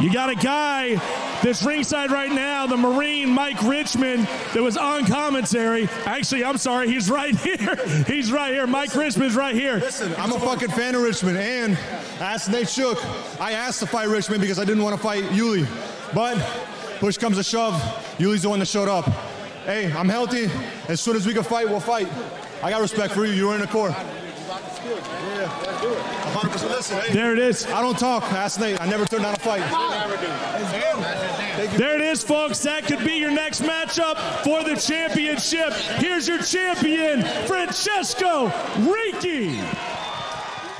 You 0.00 0.12
got 0.12 0.28
a 0.28 0.34
guy 0.34 0.96
that's 1.42 1.62
ringside 1.62 2.10
right 2.10 2.30
now, 2.30 2.66
the 2.66 2.76
Marine 2.76 3.30
Mike 3.30 3.62
Richmond, 3.62 4.26
that 4.52 4.62
was 4.62 4.76
on 4.76 5.06
commentary. 5.06 5.88
Actually, 6.04 6.44
I'm 6.44 6.58
sorry, 6.58 6.88
he's 6.88 7.10
right 7.10 7.34
here. 7.40 7.76
He's 8.06 8.30
right 8.30 8.52
here. 8.52 8.66
Mike 8.66 8.94
Richmond's 8.94 9.34
right 9.36 9.54
here. 9.54 9.76
Listen, 9.76 10.14
I'm 10.18 10.32
a 10.32 10.38
fucking 10.38 10.70
fan 10.70 10.94
of 10.94 11.02
Richmond, 11.02 11.38
and 11.38 11.78
asked 12.20 12.50
Nate 12.50 12.68
Shook. 12.68 12.98
I 13.40 13.52
asked 13.52 13.80
to 13.80 13.86
fight 13.86 14.08
Richmond 14.08 14.40
because 14.40 14.58
I 14.58 14.64
didn't 14.64 14.82
want 14.82 14.96
to 14.96 15.02
fight 15.02 15.24
Yuli, 15.24 15.66
but 16.14 16.36
push 16.98 17.16
comes 17.16 17.36
to 17.36 17.42
shove. 17.42 17.74
Yuli's 18.18 18.42
the 18.42 18.48
one 18.50 18.58
that 18.58 18.66
showed 18.68 18.88
up. 18.88 19.10
Hey, 19.70 19.92
I'm 19.92 20.08
healthy. 20.08 20.50
As 20.88 21.00
soon 21.00 21.14
as 21.14 21.24
we 21.24 21.32
can 21.32 21.44
fight, 21.44 21.68
we'll 21.68 21.78
fight. 21.78 22.08
I 22.60 22.70
got 22.70 22.80
respect 22.82 23.14
for 23.14 23.24
you. 23.24 23.32
You're 23.34 23.54
in 23.54 23.60
the 23.60 23.68
core. 23.68 23.90
Yeah, 23.90 25.46
100%. 26.34 26.70
Listen, 26.70 26.98
hey, 26.98 27.12
There 27.12 27.32
it 27.32 27.38
is. 27.38 27.66
I 27.66 27.80
don't 27.80 27.96
talk. 27.96 28.24
Ask 28.32 28.58
Nate. 28.58 28.80
I 28.80 28.86
never 28.86 29.04
turned 29.04 29.22
down 29.22 29.34
a 29.34 29.38
fight. 29.38 29.62
There 31.78 31.94
it 31.94 32.00
is, 32.00 32.24
folks. 32.24 32.58
That 32.64 32.82
could 32.82 33.04
be 33.04 33.12
your 33.12 33.30
next 33.30 33.62
matchup 33.62 34.16
for 34.42 34.64
the 34.64 34.74
championship. 34.74 35.72
Here's 35.98 36.26
your 36.26 36.42
champion, 36.42 37.22
Francesco 37.46 38.52
Ricci. 38.80 39.60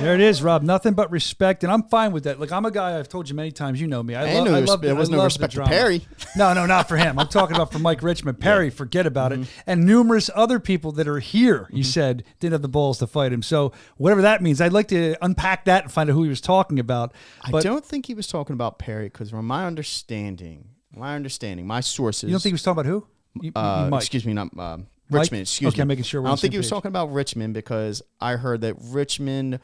There 0.01 0.15
it 0.15 0.21
is, 0.23 0.43
Rob. 0.43 0.63
Nothing 0.63 0.95
but 0.95 1.11
respect, 1.11 1.63
and 1.63 1.71
I'm 1.71 1.83
fine 1.83 2.13
with 2.13 2.25
that. 2.25 2.41
Like 2.41 2.53
I'm 2.53 2.65
a 2.65 2.71
guy. 2.71 2.99
I've 2.99 3.09
told 3.09 3.29
you 3.29 3.35
many 3.35 3.51
times. 3.53 3.81
You 3.81 3.87
know 3.87 4.03
me. 4.03 4.15
I, 4.15 4.25
Ain't 4.25 4.37
love. 4.39 4.47
no 4.47 4.55
I 4.57 4.61
love. 4.61 4.81
there 4.81 4.95
was 4.95 5.11
I 5.11 5.17
no 5.17 5.25
respect 5.25 5.53
to. 5.55 5.65
Perry. 5.65 6.07
No, 6.37 6.55
no, 6.55 6.65
not 6.65 6.89
for 6.89 6.97
him. 6.97 7.19
I'm 7.19 7.29
talking 7.29 7.55
about 7.55 7.71
for 7.71 7.79
Mike 7.81 8.03
Richmond. 8.03 8.41
Perry, 8.41 8.71
forget 8.71 9.05
about 9.07 9.33
it. 9.33 9.41
And 9.67 9.85
numerous 9.85 10.31
other 10.35 10.59
people 10.59 10.93
that 10.93 11.07
are 11.07 11.19
here. 11.19 11.69
You 11.71 11.85
said 11.85 12.25
didn't 12.39 12.53
have 12.53 12.63
the 12.63 12.69
balls 12.69 12.99
to 13.01 13.07
fight 13.07 13.31
him. 13.33 13.43
So 13.43 13.73
whatever 13.99 14.23
that 14.23 14.43
means, 14.43 14.61
I'd 14.63 14.73
like 14.73 14.89
to 14.89 15.17
unpack 15.23 15.67
that 15.67 15.83
and 15.85 15.93
find 15.93 16.09
out 16.09 16.15
who 16.15 16.23
he 16.23 16.31
was 16.31 16.41
talking 16.41 16.79
about. 16.79 17.13
I 17.45 17.51
don't 17.61 17.85
think 17.85 18.07
he 18.07 18.15
was 18.15 18.27
talking 18.27 18.55
about 18.55 18.79
Perry 18.79 19.07
because, 19.07 19.29
from 19.31 19.47
my 19.47 19.67
understanding, 19.67 20.69
my 20.97 21.15
understanding, 21.15 21.67
my 21.67 21.81
sources. 21.81 22.25
you 22.25 22.31
don't 22.35 22.41
think 22.43 22.53
he 22.53 22.55
was 22.55 22.63
talking 22.63 22.81
about 22.81 22.87
who? 22.87 23.07
You- 23.43 23.53
uh, 23.55 23.91
excuse 23.95 24.25
me, 24.25 24.33
not 24.33 24.49
uh, 24.59 24.79
Richmond. 25.11 25.43
Excuse 25.43 25.75
Okay, 25.75 25.81
me. 25.81 25.83
I'm 25.83 25.89
making 25.89 26.05
sure 26.05 26.23
we're 26.23 26.29
I 26.29 26.31
don't 26.31 26.41
think 26.41 26.53
he 26.55 26.59
was 26.59 26.67
page. 26.67 26.71
talking 26.71 26.89
about 26.89 27.13
Richmond 27.13 27.53
because 27.55 28.03
I 28.21 28.37
heard 28.37 28.63
that 28.63 28.77
Richmond 28.81 29.61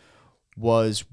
was 0.56 1.04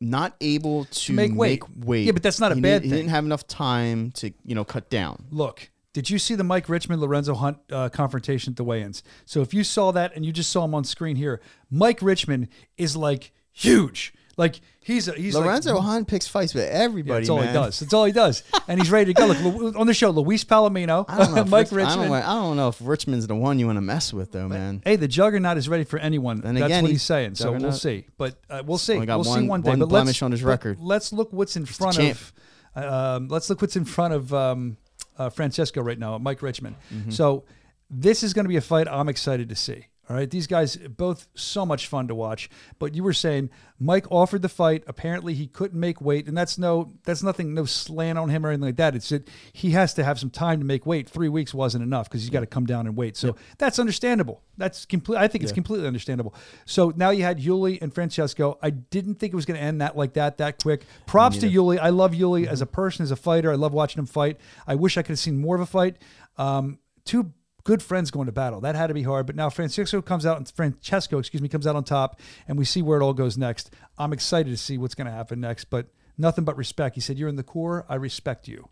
not 0.00 0.34
able 0.40 0.84
to, 0.86 1.12
make 1.12 1.34
weight. 1.34 1.62
weight. 1.78 2.04
Yeah, 2.06 2.12
but 2.12 2.22
that's 2.22 2.40
not 2.40 2.52
a 2.52 2.56
bad 2.56 2.82
didn't- 2.82 2.84
He 2.84 2.90
didn't 2.90 3.10
have 3.10 3.24
enough 3.24 3.46
time 3.46 4.10
to 4.12 4.32
you 4.44 4.54
know 4.54 4.64
cut 4.64 4.90
down. 4.90 5.24
Look, 5.30 5.70
did 5.92 6.10
you 6.10 6.18
see 6.18 6.34
the 6.34 6.44
Mike 6.44 6.68
Richmond 6.68 7.00
Lorenzo 7.00 7.34
Hunt 7.34 7.58
uh, 7.72 7.88
confrontation 7.88 8.52
at 8.52 8.56
the 8.56 8.64
weigh-ins? 8.64 9.02
So 9.24 9.40
if 9.40 9.54
you 9.54 9.64
saw 9.64 9.92
that 9.92 10.14
and 10.14 10.26
you 10.26 10.32
just 10.32 10.50
saw 10.50 10.64
him 10.64 10.74
on 10.74 10.84
screen 10.84 11.16
here, 11.16 11.40
Mike 11.70 12.00
Richmond 12.02 12.48
is 12.76 12.96
like 12.96 13.32
huge. 13.52 14.12
Like 14.36 14.60
he's 14.80 15.08
a, 15.08 15.12
he's 15.14 15.34
like- 15.34 15.46
Lorenzo 15.46 15.80
Hunt 15.80 16.08
picks 16.08 16.28
fights 16.28 16.52
with 16.52 16.64
Yeah, 16.64 16.70
everybody. 16.80 17.20
that's 17.20 17.30
all 17.30 17.38
man. 17.38 17.48
he 17.48 17.54
does. 17.54 17.80
That's 17.80 17.94
all 17.94 18.04
he 18.04 18.12
does, 18.12 18.42
and 18.68 18.78
he's 18.78 18.90
ready 18.90 19.14
to 19.14 19.18
go. 19.18 19.26
Look 19.28 19.76
on 19.76 19.86
the 19.86 19.94
show, 19.94 20.10
Luis 20.10 20.44
Palomino, 20.44 21.06
I 21.08 21.18
don't 21.18 21.34
know. 21.34 21.40
if 21.42 21.48
Mike 21.48 21.72
Rich- 21.72 21.86
I 21.86 21.88
Richmond. 21.88 22.10
don't, 22.10 22.22
I 22.22 22.34
don't 22.34 22.56
know 22.56 22.68
if 22.68 22.78
Richmond's 22.80 23.26
the 23.26 23.34
one 23.34 23.58
you 23.58 23.66
want 23.66 23.78
to 23.78 23.82
mess 23.82 24.12
with, 24.12 24.32
though, 24.32 24.46
man. 24.48 24.82
Hey, 24.84 24.96
the 24.96 25.08
Juggernaut 25.08 25.56
is 25.56 25.68
ready 25.70 25.84
for 25.84 25.98
anyone. 25.98 26.42
Then 26.42 26.54
That's 26.54 26.66
again, 26.66 26.82
what 26.84 26.90
he's 26.92 27.02
saying. 27.02 27.36
So 27.36 27.52
we'll 27.52 27.72
see. 27.72 28.04
But 28.18 28.38
uh, 28.50 28.62
we'll 28.66 28.76
see. 28.76 28.98
We'll 28.98 29.24
see 29.24 29.30
one- 29.30 29.46
one 29.48 29.60
day. 29.62 29.70
one 29.70 29.78
but 29.78 29.88
blemish 29.88 30.08
let's, 30.20 30.22
on 30.22 30.32
his 30.32 30.42
record. 30.42 30.78
Let's 30.80 31.12
look 31.14 31.32
what's 31.32 31.56
in 31.56 31.64
front 31.64 31.98
of. 31.98 32.32
Um, 32.74 33.28
let's 33.28 33.48
look 33.48 33.62
what's 33.62 33.76
in 33.76 33.86
front 33.86 34.12
of 34.12 34.34
um, 34.34 34.76
uh, 35.16 35.30
Francesco 35.30 35.80
right 35.82 35.98
now, 35.98 36.18
Mike 36.18 36.42
Richmond. 36.42 36.76
Mm-hmm. 36.92 37.10
So 37.10 37.44
this 37.88 38.22
is 38.22 38.34
going 38.34 38.44
to 38.44 38.50
be 38.50 38.56
a 38.56 38.60
fight 38.60 38.86
I'm 38.86 39.08
excited 39.08 39.48
to 39.48 39.54
see. 39.56 39.86
All 40.08 40.14
right, 40.14 40.30
these 40.30 40.46
guys 40.46 40.76
both 40.76 41.26
so 41.34 41.66
much 41.66 41.88
fun 41.88 42.06
to 42.08 42.14
watch. 42.14 42.48
But 42.78 42.94
you 42.94 43.02
were 43.02 43.12
saying 43.12 43.50
Mike 43.80 44.06
offered 44.10 44.42
the 44.42 44.48
fight. 44.48 44.84
Apparently 44.86 45.34
he 45.34 45.48
couldn't 45.48 45.78
make 45.78 46.00
weight, 46.00 46.28
and 46.28 46.38
that's 46.38 46.58
no 46.58 46.92
that's 47.04 47.24
nothing 47.24 47.54
no 47.54 47.64
slant 47.64 48.16
on 48.16 48.28
him 48.28 48.46
or 48.46 48.50
anything 48.50 48.66
like 48.66 48.76
that. 48.76 48.94
It's 48.94 49.08
that 49.08 49.28
he 49.52 49.70
has 49.70 49.94
to 49.94 50.04
have 50.04 50.20
some 50.20 50.30
time 50.30 50.60
to 50.60 50.64
make 50.64 50.86
weight. 50.86 51.08
Three 51.08 51.28
weeks 51.28 51.52
wasn't 51.52 51.82
enough 51.82 52.08
because 52.08 52.22
he's 52.22 52.30
got 52.30 52.40
to 52.40 52.46
come 52.46 52.66
down 52.66 52.86
and 52.86 52.96
wait. 52.96 53.16
So 53.16 53.34
that's 53.58 53.80
understandable. 53.80 54.42
That's 54.56 54.84
complete. 54.84 55.18
I 55.18 55.26
think 55.26 55.42
it's 55.42 55.52
completely 55.52 55.88
understandable. 55.88 56.34
So 56.66 56.92
now 56.94 57.10
you 57.10 57.24
had 57.24 57.40
Yuli 57.40 57.82
and 57.82 57.92
Francesco. 57.92 58.58
I 58.62 58.70
didn't 58.70 59.16
think 59.16 59.32
it 59.32 59.36
was 59.36 59.44
going 59.44 59.58
to 59.58 59.64
end 59.64 59.80
that 59.80 59.96
like 59.96 60.12
that 60.12 60.38
that 60.38 60.62
quick. 60.62 60.84
Props 61.06 61.38
to 61.38 61.48
Yuli. 61.48 61.78
I 61.78 61.90
love 61.90 62.12
Yuli 62.12 62.46
as 62.46 62.60
a 62.60 62.66
person, 62.66 63.02
as 63.02 63.10
a 63.10 63.16
fighter. 63.16 63.50
I 63.50 63.56
love 63.56 63.74
watching 63.74 63.98
him 63.98 64.06
fight. 64.06 64.38
I 64.66 64.76
wish 64.76 64.96
I 64.96 65.02
could 65.02 65.10
have 65.10 65.18
seen 65.18 65.38
more 65.38 65.56
of 65.56 65.60
a 65.60 65.66
fight. 65.66 65.96
Um, 66.38 66.78
two 67.04 67.32
good 67.66 67.82
friends 67.82 68.12
going 68.12 68.26
to 68.26 68.32
battle. 68.32 68.60
That 68.60 68.76
had 68.76 68.86
to 68.86 68.94
be 68.94 69.02
hard. 69.02 69.26
But 69.26 69.34
now 69.34 69.50
Francisco 69.50 70.00
comes 70.00 70.24
out 70.24 70.36
and 70.38 70.48
Francesco, 70.48 71.18
excuse 71.18 71.42
me, 71.42 71.48
comes 71.48 71.66
out 71.66 71.74
on 71.74 71.82
top, 71.82 72.20
and 72.46 72.56
we 72.56 72.64
see 72.64 72.80
where 72.80 73.00
it 73.00 73.04
all 73.04 73.12
goes 73.12 73.36
next. 73.36 73.70
I'm 73.98 74.12
excited 74.12 74.50
to 74.50 74.56
see 74.56 74.78
what's 74.78 74.94
going 74.94 75.06
to 75.08 75.12
happen 75.12 75.40
next. 75.40 75.64
But 75.66 75.88
nothing 76.16 76.44
but 76.44 76.56
respect. 76.56 76.94
He 76.94 77.00
said, 77.00 77.18
"You're 77.18 77.28
in 77.28 77.36
the 77.36 77.42
core. 77.42 77.84
I 77.88 77.96
respect 77.96 78.46
you." 78.48 78.68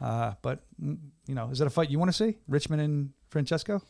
Uh, 0.00 0.34
but 0.42 0.60
mm, 0.82 0.98
you 1.26 1.34
know, 1.34 1.48
is 1.50 1.58
that 1.58 1.66
a 1.66 1.70
fight 1.70 1.90
you 1.90 1.98
want 1.98 2.10
to 2.10 2.16
see? 2.16 2.36
Richmond 2.46 2.82
and 2.82 3.10
Francesco. 3.30 3.80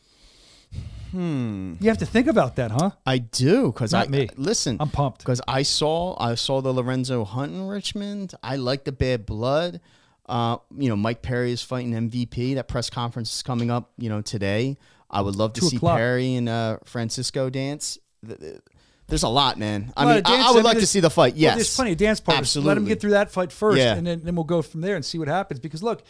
Hmm. 1.11 1.75
You 1.79 1.89
have 1.89 1.99
to 1.99 2.05
think 2.05 2.27
about 2.27 2.55
that, 2.57 2.71
huh? 2.71 2.91
I 3.05 3.19
do 3.19 3.71
because 3.71 3.93
I 3.93 3.99
Not 4.01 4.09
me. 4.09 4.29
listen. 4.35 4.77
I'm 4.79 4.89
pumped. 4.89 5.19
because 5.19 5.41
I 5.47 5.61
saw 5.63 6.15
I 6.19 6.35
saw 6.35 6.61
the 6.61 6.73
Lorenzo 6.73 7.23
Hunt 7.23 7.53
in 7.53 7.67
Richmond. 7.67 8.33
I 8.43 8.55
like 8.55 8.83
the 8.83 8.91
bad 8.91 9.25
blood. 9.25 9.79
Uh, 10.27 10.57
you 10.77 10.89
know, 10.89 10.95
Mike 10.95 11.21
Perry 11.21 11.51
is 11.51 11.61
fighting 11.61 11.91
MVP. 11.93 12.55
That 12.55 12.67
press 12.67 12.89
conference 12.89 13.33
is 13.35 13.43
coming 13.43 13.69
up. 13.69 13.91
You 13.97 14.09
know, 14.09 14.21
today. 14.21 14.77
I 15.09 15.21
would 15.21 15.35
love 15.35 15.53
to 15.53 15.61
Two 15.61 15.67
see 15.67 15.77
o'clock. 15.77 15.97
Perry 15.97 16.35
and 16.35 16.49
uh, 16.49 16.77
Francisco 16.83 17.49
dance. 17.49 17.99
Th- 18.25 18.39
th- 18.39 18.59
There's 19.07 19.21
a 19.23 19.29
lot, 19.29 19.59
man. 19.59 19.93
I 19.95 20.05
mean, 20.05 20.23
I, 20.25 20.47
I 20.47 20.49
would 20.49 20.55
mean, 20.57 20.63
like 20.65 20.79
to 20.79 20.87
see 20.87 20.99
the 20.99 21.11
fight. 21.11 21.33
well, 21.33 21.41
Yes, 21.41 21.55
there's 21.55 21.75
plenty 21.75 21.91
of 21.91 21.97
dance 21.97 22.19
partners. 22.19 22.39
Absolutely. 22.41 22.67
Let 22.69 22.77
him 22.79 22.85
get 22.85 22.99
through 22.99 23.11
that 23.11 23.31
fight 23.31 23.51
first, 23.51 23.77
Yeah. 23.77 23.93
and 23.95 24.05
then, 24.05 24.21
then 24.23 24.35
we'll 24.35 24.43
go 24.45 24.61
from 24.63 24.81
there 24.81 24.95
and 24.95 25.05
see 25.05 25.19
what 25.19 25.27
happens. 25.27 25.59
Because 25.59 25.83
look, 25.83 26.03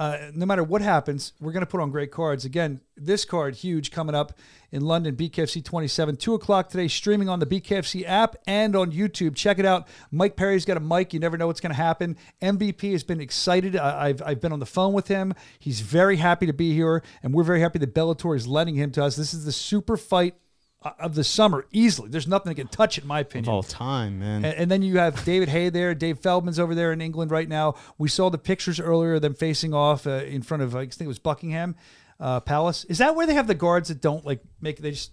uh, 0.00 0.30
no 0.32 0.46
matter 0.46 0.64
what 0.64 0.80
happens, 0.80 1.34
we're 1.42 1.52
going 1.52 1.60
to 1.60 1.66
put 1.66 1.78
on 1.78 1.90
great 1.90 2.10
cards. 2.10 2.46
Again, 2.46 2.80
this 2.96 3.26
card 3.26 3.54
huge 3.54 3.90
coming 3.90 4.14
up 4.14 4.32
in 4.72 4.80
London, 4.80 5.14
BKFC 5.14 5.62
27, 5.62 6.16
two 6.16 6.32
o'clock 6.32 6.70
today, 6.70 6.88
streaming 6.88 7.28
on 7.28 7.38
the 7.38 7.44
BKFC 7.44 8.04
app 8.06 8.34
and 8.46 8.74
on 8.74 8.92
YouTube. 8.92 9.36
Check 9.36 9.58
it 9.58 9.66
out. 9.66 9.88
Mike 10.10 10.36
Perry's 10.36 10.64
got 10.64 10.78
a 10.78 10.80
mic. 10.80 11.12
You 11.12 11.20
never 11.20 11.36
know 11.36 11.48
what's 11.48 11.60
going 11.60 11.74
to 11.74 11.76
happen. 11.76 12.16
MVP 12.40 12.92
has 12.92 13.04
been 13.04 13.20
excited. 13.20 13.76
I, 13.76 14.06
I've 14.06 14.22
I've 14.24 14.40
been 14.40 14.54
on 14.54 14.58
the 14.60 14.64
phone 14.64 14.94
with 14.94 15.08
him. 15.08 15.34
He's 15.58 15.82
very 15.82 16.16
happy 16.16 16.46
to 16.46 16.54
be 16.54 16.72
here, 16.72 17.02
and 17.22 17.34
we're 17.34 17.44
very 17.44 17.60
happy 17.60 17.78
that 17.80 17.94
Bellator 17.94 18.34
is 18.34 18.46
lending 18.46 18.76
him 18.76 18.92
to 18.92 19.04
us. 19.04 19.16
This 19.16 19.34
is 19.34 19.44
the 19.44 19.52
super 19.52 19.98
fight 19.98 20.34
of 20.82 21.14
the 21.14 21.24
summer 21.24 21.66
easily. 21.72 22.08
There's 22.08 22.26
nothing 22.26 22.50
that 22.50 22.54
can 22.54 22.68
touch 22.68 22.96
it, 22.96 23.02
in 23.02 23.08
my 23.08 23.20
opinion. 23.20 23.50
of 23.50 23.54
all 23.54 23.62
time, 23.62 24.20
man. 24.20 24.44
And, 24.44 24.54
and 24.54 24.70
then 24.70 24.82
you 24.82 24.98
have 24.98 25.24
David 25.24 25.48
Haye 25.50 25.68
there. 25.68 25.94
Dave 25.94 26.20
Feldman's 26.20 26.58
over 26.58 26.74
there 26.74 26.92
in 26.92 27.00
England 27.00 27.30
right 27.30 27.48
now. 27.48 27.74
We 27.98 28.08
saw 28.08 28.30
the 28.30 28.38
pictures 28.38 28.80
earlier 28.80 29.14
of 29.14 29.22
them 29.22 29.34
facing 29.34 29.74
off 29.74 30.06
uh, 30.06 30.10
in 30.10 30.42
front 30.42 30.62
of, 30.62 30.74
I 30.74 30.86
think 30.86 31.02
it 31.02 31.06
was 31.06 31.18
Buckingham 31.18 31.76
uh, 32.18 32.40
Palace. 32.40 32.84
Is 32.84 32.98
that 32.98 33.14
where 33.14 33.26
they 33.26 33.34
have 33.34 33.46
the 33.46 33.54
guards 33.54 33.88
that 33.88 34.00
don't 34.00 34.24
like 34.24 34.40
make, 34.60 34.78
they 34.78 34.92
just, 34.92 35.12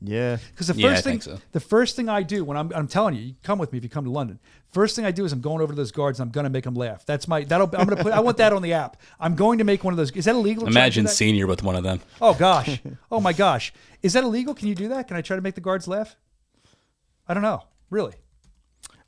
yeah, 0.00 0.36
because 0.52 0.66
the 0.68 0.74
first 0.74 0.82
Yeah, 0.84 1.00
thing, 1.00 1.20
so. 1.20 1.38
the 1.52 1.60
first 1.60 1.96
thing 1.96 2.08
I 2.08 2.22
do 2.22 2.44
when 2.44 2.56
I'm, 2.56 2.72
I'm 2.74 2.86
telling 2.88 3.14
you, 3.16 3.20
you 3.22 3.34
come 3.42 3.58
with 3.58 3.72
me 3.72 3.78
if 3.78 3.84
you 3.84 3.90
come 3.90 4.04
to 4.04 4.10
London. 4.10 4.38
First 4.72 4.94
thing 4.96 5.04
I 5.04 5.10
do 5.10 5.24
is 5.24 5.32
I'm 5.32 5.40
going 5.40 5.60
over 5.60 5.72
to 5.72 5.76
those 5.76 5.90
guards 5.92 6.20
and 6.20 6.28
I'm 6.28 6.32
gonna 6.32 6.50
make 6.50 6.64
them 6.64 6.74
laugh. 6.74 7.04
That's 7.06 7.26
my 7.26 7.42
that'll 7.44 7.66
I'm 7.76 7.86
gonna 7.88 8.02
put 8.02 8.12
I 8.12 8.20
want 8.20 8.36
that 8.36 8.52
on 8.52 8.62
the 8.62 8.74
app. 8.74 8.96
I'm 9.18 9.34
going 9.34 9.58
to 9.58 9.64
make 9.64 9.82
one 9.82 9.92
of 9.92 9.98
those. 9.98 10.10
Is 10.12 10.26
that 10.26 10.34
illegal? 10.34 10.62
to 10.66 10.70
to 10.70 10.78
Imagine 10.78 11.04
that? 11.04 11.10
senior 11.10 11.46
with 11.46 11.62
one 11.62 11.74
of 11.74 11.82
them. 11.84 12.00
Oh 12.20 12.34
gosh. 12.34 12.80
Oh 13.10 13.20
my 13.20 13.32
gosh. 13.32 13.72
Is 14.02 14.12
that 14.12 14.24
illegal? 14.24 14.54
Can 14.54 14.68
you 14.68 14.74
do 14.74 14.88
that? 14.88 15.08
Can 15.08 15.16
I 15.16 15.22
try 15.22 15.36
to 15.36 15.42
make 15.42 15.54
the 15.54 15.60
guards 15.60 15.88
laugh? 15.88 16.14
I 17.26 17.34
don't 17.34 17.42
know. 17.42 17.62
Really. 17.90 18.14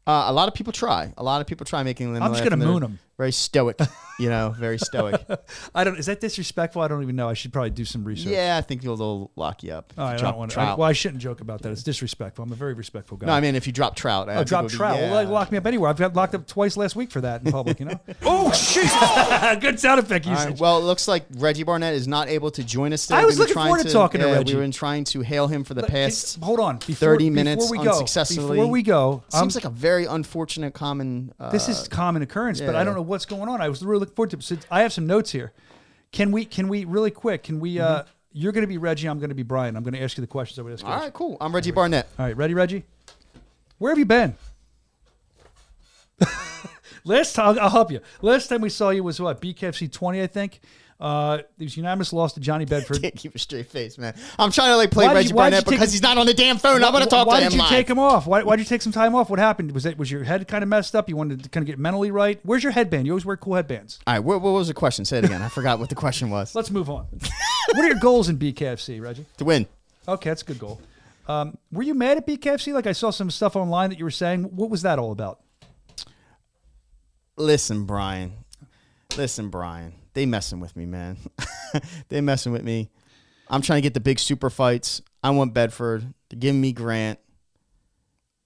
uh, 0.06 0.24
a 0.28 0.32
lot 0.32 0.48
of 0.48 0.54
people 0.54 0.72
try. 0.72 1.12
A 1.16 1.22
lot 1.22 1.40
of 1.40 1.46
people 1.46 1.64
try 1.66 1.82
making 1.82 2.12
them. 2.14 2.22
I'm 2.22 2.32
just 2.32 2.42
gonna 2.42 2.56
moon 2.56 2.66
they're 2.66 2.72
moon 2.72 2.82
'em. 2.84 2.98
Very 3.18 3.32
stoic, 3.32 3.78
you 4.20 4.28
know, 4.28 4.54
very 4.56 4.78
stoic. 4.78 5.24
I 5.74 5.84
don't. 5.84 5.98
Is 5.98 6.06
that 6.06 6.20
disrespectful? 6.20 6.82
I 6.82 6.88
don't 6.88 7.02
even 7.02 7.16
know. 7.16 7.28
I 7.28 7.34
should 7.34 7.52
probably 7.52 7.70
do 7.70 7.84
some 7.84 8.04
research. 8.04 8.32
yeah, 8.32 8.56
I 8.56 8.60
think 8.60 8.84
you'll 8.84 8.96
they'll 8.96 9.30
lock 9.36 9.62
you 9.62 9.72
up. 9.72 9.92
All 9.96 10.04
right, 10.04 10.14
I 10.14 10.22
don't 10.22 10.36
want 10.36 10.52
to. 10.52 10.58
well, 10.58 10.82
I 10.82 10.92
shouldn't 10.92 11.22
joke 11.22 11.40
about 11.40 11.62
that. 11.62 11.72
It's 11.72 11.82
disrespectful. 11.82 12.44
I'm 12.44 12.52
a 12.52 12.56
very 12.56 12.74
respectful 12.74 13.16
guy. 13.16 13.26
no, 13.26 13.32
I 13.32 13.40
mean 13.40 13.54
if 13.54 13.66
you 13.66 13.72
drop 13.72 13.96
trout, 13.96 14.28
I 14.28 14.36
oh, 14.36 14.44
drop 14.44 14.64
would 14.64 14.72
be- 14.72 14.76
trout. 14.76 14.98
yeah. 14.98 15.10
Well, 15.10 15.28
lock 15.28 15.50
me 15.50 15.58
up 15.58 15.66
anywhere. 15.66 15.90
I've 15.90 15.96
got 15.98 16.14
locked 16.14 16.34
up 16.34 16.46
twice 16.46 16.76
last 16.76 16.96
week 16.96 17.10
for 17.10 17.20
that 17.22 17.42
in 17.44 17.50
public. 17.50 17.80
You 17.80 17.86
know. 17.86 18.00
oh 18.22 18.52
shit! 18.52 18.90
Good 19.60 19.80
sound 19.80 20.00
effect 20.00 20.26
usage. 20.26 20.46
right, 20.50 20.60
well, 20.60 20.78
it 20.78 20.82
looks 20.82 21.08
like 21.08 21.24
Reggie 21.36 21.62
Barnett 21.62 21.94
is 21.94 22.06
not 22.06 22.28
able 22.28 22.50
to 22.52 22.62
join 22.62 22.92
us 22.92 23.06
today. 23.06 23.20
I 23.20 23.24
was 23.24 23.34
We've 23.34 23.40
looking 23.40 23.54
trying 23.54 23.66
forward 23.68 23.86
to 23.86 23.92
talking 23.92 24.20
to 24.20 24.26
Reggie. 24.26 24.54
We've 24.54 24.62
been 24.62 24.70
trying 24.70 25.04
to 25.04 25.20
hail 25.22 25.48
him 25.48 25.64
for 25.64 25.74
the 25.74 25.82
past 25.82 26.36
hey, 26.36 26.44
hold 26.44 26.60
on. 26.60 26.78
Before, 26.78 26.94
30 26.94 27.30
minutes 27.30 27.64
before 27.64 27.78
we 27.78 27.84
go, 27.84 27.92
unsuccessfully. 27.92 28.56
Before 28.58 28.70
we 28.70 28.82
go, 28.82 29.22
Seems 29.28 29.56
um, 29.56 29.60
like 29.60 29.64
a 29.64 29.74
very 29.74 30.04
unfortunate 30.06 30.74
common. 30.74 31.32
Uh, 31.38 31.50
this 31.50 31.68
is 31.68 31.88
common 31.88 32.22
occurrence, 32.22 32.60
but 32.60 32.74
I 32.74 32.84
don't 32.84 32.94
know 32.94 33.02
what's 33.02 33.26
going 33.26 33.48
on. 33.48 33.60
I 33.60 33.68
was 33.68 33.82
really 33.82 34.06
looking 34.10 34.16
forward 34.16 34.30
to. 34.30 34.42
So 34.42 34.56
I 34.70 34.82
have 34.82 34.92
some 34.92 35.06
notes 35.06 35.32
here. 35.32 35.52
Can 36.12 36.32
we? 36.32 36.44
Can 36.44 36.68
we 36.68 36.84
really 36.84 37.10
quick? 37.10 37.44
Can 37.44 37.60
we? 37.60 37.78
Uh, 37.80 38.04
you're 38.32 38.52
going 38.52 38.62
to 38.62 38.68
be 38.68 38.78
Reggie. 38.78 39.08
I'm 39.08 39.18
going 39.18 39.30
to 39.30 39.34
be 39.34 39.42
Brian. 39.42 39.76
I'm 39.76 39.82
going 39.82 39.94
to 39.94 40.02
ask 40.02 40.16
you 40.16 40.20
the 40.20 40.26
questions 40.28 40.58
over 40.58 40.70
this. 40.70 40.82
all 40.82 40.90
right, 40.98 41.12
cool. 41.12 41.36
I'm 41.40 41.54
Reggie 41.54 41.72
Barnett. 41.72 42.08
All 42.18 42.26
right, 42.26 42.36
ready, 42.36 42.54
Reggie? 42.54 42.84
Where 43.78 43.90
have 43.90 43.98
you 43.98 44.04
been? 44.06 44.34
Last 47.04 47.34
time, 47.34 47.58
I'll 47.58 47.70
help 47.70 47.90
you. 47.90 48.00
Last 48.20 48.48
time 48.48 48.60
we 48.60 48.68
saw 48.68 48.90
you 48.90 49.02
was 49.02 49.20
what 49.20 49.40
BKFC 49.40 49.90
20, 49.90 50.22
I 50.22 50.26
think. 50.26 50.60
Uh, 51.00 51.38
it 51.58 51.64
was 51.64 51.76
unanimous 51.76 52.12
loss 52.12 52.34
to 52.34 52.40
Johnny 52.40 52.64
Bedford. 52.66 53.00
Can't 53.00 53.16
keep 53.16 53.34
a 53.34 53.38
straight 53.38 53.68
face, 53.70 53.96
man. 53.96 54.14
I'm 54.38 54.50
trying 54.52 54.70
to 54.72 54.76
like 54.76 54.90
play 54.90 55.06
Why 55.06 55.14
did 55.14 55.16
Reggie 55.16 55.28
you- 55.30 55.34
why 55.34 55.50
did 55.50 55.52
Barnett 55.54 55.66
you 55.66 55.70
take- 55.70 55.78
because 55.80 55.92
he's 55.92 56.02
not 56.02 56.18
on 56.18 56.26
the 56.26 56.34
damn 56.34 56.58
phone. 56.58 56.84
I'm 56.84 56.92
going 56.92 57.02
to 57.04 57.08
talk 57.08 57.26
Why 57.26 57.40
to 57.40 57.46
him 57.46 57.46
Why 57.46 57.48
did 57.50 57.54
you 57.56 57.60
live. 57.62 57.70
take 57.70 57.88
him 57.88 57.98
off? 57.98 58.26
Why 58.26 58.42
why 58.42 58.56
did 58.56 58.62
you 58.62 58.68
take 58.68 58.82
some 58.82 58.92
time 58.92 59.14
off? 59.14 59.30
What 59.30 59.38
happened? 59.38 59.72
Was 59.72 59.86
it 59.86 59.96
was 59.96 60.10
your 60.10 60.24
head 60.24 60.46
kind 60.46 60.62
of 60.62 60.68
messed 60.68 60.94
up? 60.94 61.08
You 61.08 61.16
wanted 61.16 61.42
to 61.42 61.48
kind 61.48 61.62
of 61.62 61.66
get 61.66 61.78
mentally 61.78 62.10
right? 62.10 62.38
Where's 62.42 62.62
your 62.62 62.72
headband? 62.72 63.06
You 63.06 63.12
always 63.12 63.24
wear 63.24 63.36
cool 63.38 63.54
headbands. 63.54 63.98
All 64.06 64.12
right, 64.14 64.20
what, 64.20 64.42
what 64.42 64.50
was 64.50 64.68
the 64.68 64.74
question? 64.74 65.04
Say 65.06 65.18
it 65.18 65.24
again. 65.24 65.40
I 65.40 65.48
forgot 65.48 65.78
what 65.78 65.88
the 65.88 65.94
question 65.94 66.28
was. 66.28 66.54
Let's 66.54 66.70
move 66.70 66.90
on. 66.90 67.06
what 67.72 67.78
are 67.84 67.88
your 67.88 67.98
goals 67.98 68.28
in 68.28 68.38
BKFC, 68.38 69.00
Reggie? 69.00 69.24
to 69.38 69.44
win. 69.44 69.66
Okay, 70.06 70.28
that's 70.30 70.42
a 70.42 70.44
good 70.44 70.58
goal. 70.58 70.80
Um, 71.28 71.56
were 71.72 71.82
you 71.84 71.94
mad 71.94 72.16
at 72.18 72.26
BKFC? 72.26 72.74
Like 72.74 72.86
I 72.86 72.92
saw 72.92 73.10
some 73.10 73.30
stuff 73.30 73.56
online 73.56 73.90
that 73.90 73.98
you 73.98 74.04
were 74.04 74.10
saying. 74.10 74.42
What 74.44 74.68
was 74.68 74.82
that 74.82 74.98
all 74.98 75.12
about? 75.12 75.40
Listen, 77.36 77.84
Brian. 77.84 78.32
Listen, 79.16 79.48
Brian. 79.48 79.94
They 80.12 80.26
messing 80.26 80.60
with 80.60 80.76
me, 80.76 80.86
man. 80.86 81.16
they 82.08 82.20
messing 82.20 82.52
with 82.52 82.62
me. 82.62 82.90
I'm 83.48 83.62
trying 83.62 83.78
to 83.78 83.82
get 83.82 83.94
the 83.94 84.00
big 84.00 84.18
super 84.18 84.50
fights. 84.50 85.02
I 85.22 85.30
want 85.30 85.54
Bedford. 85.54 86.12
to 86.30 86.36
give 86.36 86.54
me 86.54 86.72
Grant. 86.72 87.18